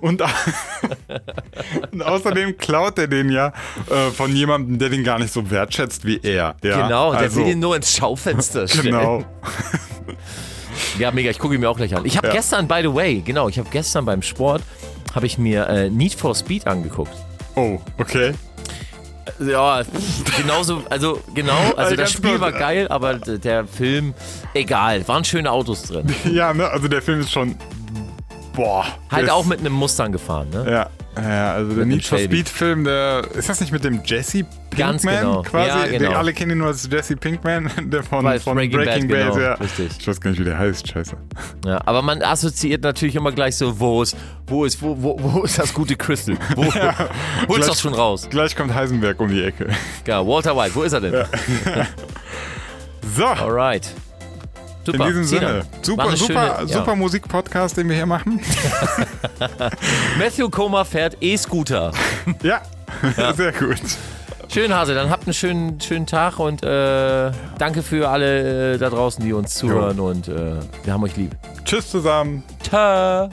Und, 0.00 0.22
und 1.92 2.02
außerdem 2.02 2.56
klaut 2.56 2.98
er 2.98 3.08
den 3.08 3.30
ja 3.30 3.52
äh, 3.90 4.10
von 4.10 4.34
jemandem, 4.34 4.78
der 4.78 4.88
den 4.88 5.04
gar 5.04 5.18
nicht 5.18 5.32
so 5.32 5.50
wertschätzt 5.50 6.04
wie 6.04 6.20
er. 6.22 6.56
Ja? 6.62 6.86
Genau, 6.86 7.12
der 7.12 7.20
also, 7.20 7.40
will 7.40 7.48
ihn 7.52 7.60
nur 7.60 7.76
ins 7.76 7.96
Schaufenster 7.96 8.66
stellen. 8.68 8.84
Genau. 8.84 9.24
Ja, 10.98 11.10
mega, 11.10 11.30
ich 11.30 11.38
gucke 11.38 11.54
ihn 11.54 11.60
mir 11.60 11.68
auch 11.70 11.76
gleich 11.76 11.94
an. 11.96 12.04
Ich 12.04 12.16
habe 12.16 12.28
Ja. 12.28 12.32
gestern, 12.32 12.68
by 12.68 12.80
the 12.82 12.92
way, 12.92 13.20
genau, 13.24 13.48
ich 13.48 13.58
habe 13.58 13.68
gestern 13.70 14.04
beim 14.04 14.22
Sport, 14.22 14.62
habe 15.14 15.26
ich 15.26 15.38
mir 15.38 15.68
äh, 15.68 15.90
Need 15.90 16.14
for 16.14 16.34
Speed 16.34 16.66
angeguckt. 16.66 17.12
Oh, 17.56 17.80
okay. 17.98 18.32
Ja, 19.40 19.82
genauso, 20.36 20.82
also 20.90 21.20
genau, 21.34 21.52
also 21.56 21.76
Also 21.76 21.96
das 21.96 22.12
Spiel 22.12 22.40
war 22.40 22.52
geil, 22.52 22.88
aber 22.88 23.14
der 23.14 23.66
Film, 23.66 24.14
egal, 24.54 25.06
waren 25.08 25.24
schöne 25.24 25.50
Autos 25.50 25.82
drin. 25.84 26.06
Ja, 26.32 26.52
ne, 26.52 26.68
also 26.68 26.88
der 26.88 27.02
Film 27.02 27.20
ist 27.20 27.30
schon. 27.32 27.56
Boah. 28.54 28.84
Halt 29.10 29.30
auch 29.30 29.44
mit 29.44 29.60
einem 29.60 29.72
Mustang 29.72 30.12
gefahren, 30.12 30.48
ne? 30.50 30.70
Ja, 30.70 30.90
ja 31.16 31.54
also 31.54 31.74
der 31.74 31.86
Need 31.86 32.04
for. 32.04 32.18
Speed 32.18 32.48
Film, 32.48 32.84
der. 32.84 33.26
Ist 33.34 33.48
das 33.48 33.60
nicht 33.60 33.72
mit 33.72 33.84
dem 33.84 34.00
Jesse 34.04 34.44
Pinkman? 34.44 34.76
Ganz 34.76 35.02
genau. 35.02 35.42
Quasi. 35.42 35.68
Ja, 35.68 35.98
genau. 35.98 36.12
Alle 36.12 36.32
kennen 36.32 36.52
ihn 36.52 36.58
nur 36.58 36.66
als 36.68 36.88
Jesse 36.90 37.16
Pinkman, 37.16 37.70
der 37.90 38.02
von, 38.02 38.24
Bei 38.24 38.38
von 38.40 38.56
Breaking 38.56 38.78
Breaking, 38.78 39.08
Bad, 39.08 39.18
Bad. 39.28 39.34
genau, 39.34 39.44
ja. 39.44 39.54
richtig. 39.54 39.92
Ich 39.98 40.08
weiß 40.08 40.20
gar 40.20 40.30
nicht, 40.30 40.40
wie 40.40 40.44
der 40.44 40.58
heißt, 40.58 40.88
scheiße. 40.88 41.16
Ja, 41.66 41.80
aber 41.84 42.02
man 42.02 42.22
assoziiert 42.22 42.82
natürlich 42.82 43.14
immer 43.16 43.32
gleich 43.32 43.56
so, 43.56 43.78
wo 43.78 44.02
ist, 44.02 44.16
wo 44.46 44.64
ist, 44.64 44.82
wo, 44.82 44.96
wo, 45.00 45.16
wo 45.20 45.42
ist 45.42 45.58
das 45.58 45.72
gute 45.72 45.94
Crystal? 45.96 46.36
Wo, 46.56 46.62
wo 46.64 46.66
ist 46.68 46.74
Gleich- 46.74 47.66
das 47.66 47.80
schon 47.80 47.94
raus? 47.94 48.26
Gleich 48.30 48.56
kommt 48.56 48.74
Heisenberg 48.74 49.20
um 49.20 49.28
die 49.28 49.42
Ecke. 49.44 49.68
Ja, 50.06 50.26
Walter 50.26 50.56
White, 50.56 50.74
wo 50.74 50.82
ist 50.82 50.92
er 50.92 51.00
denn? 51.00 51.24
So, 53.16 53.26
Alright. 53.26 53.88
In 54.88 54.94
Super. 54.94 55.06
diesem 55.08 55.24
Sinan, 55.24 55.48
Sinne. 55.62 55.64
Super, 55.82 56.16
super, 56.16 56.56
schöne- 56.56 56.68
super 56.68 56.90
ja. 56.92 56.94
Musik-Podcast, 56.96 57.76
den 57.76 57.88
wir 57.88 57.96
hier 57.96 58.06
machen. 58.06 58.40
Matthew 60.18 60.48
Koma 60.50 60.84
fährt 60.84 61.16
E-Scooter. 61.20 61.92
ja, 62.42 62.62
sehr 63.34 63.52
gut. 63.52 63.80
Schön, 64.52 64.72
Hase, 64.74 64.94
dann 64.94 65.10
habt 65.10 65.26
einen 65.26 65.34
schönen, 65.34 65.80
schönen 65.80 66.06
Tag 66.06 66.38
und 66.38 66.62
äh, 66.62 67.32
danke 67.58 67.82
für 67.82 68.08
alle 68.08 68.74
äh, 68.74 68.78
da 68.78 68.88
draußen, 68.90 69.24
die 69.24 69.32
uns 69.32 69.54
zuhören 69.54 69.98
und 69.98 70.28
äh, 70.28 70.56
wir 70.84 70.92
haben 70.92 71.02
euch 71.02 71.16
lieb. 71.16 71.34
Tschüss 71.64 71.90
zusammen. 71.90 72.42
Ciao. 72.62 73.30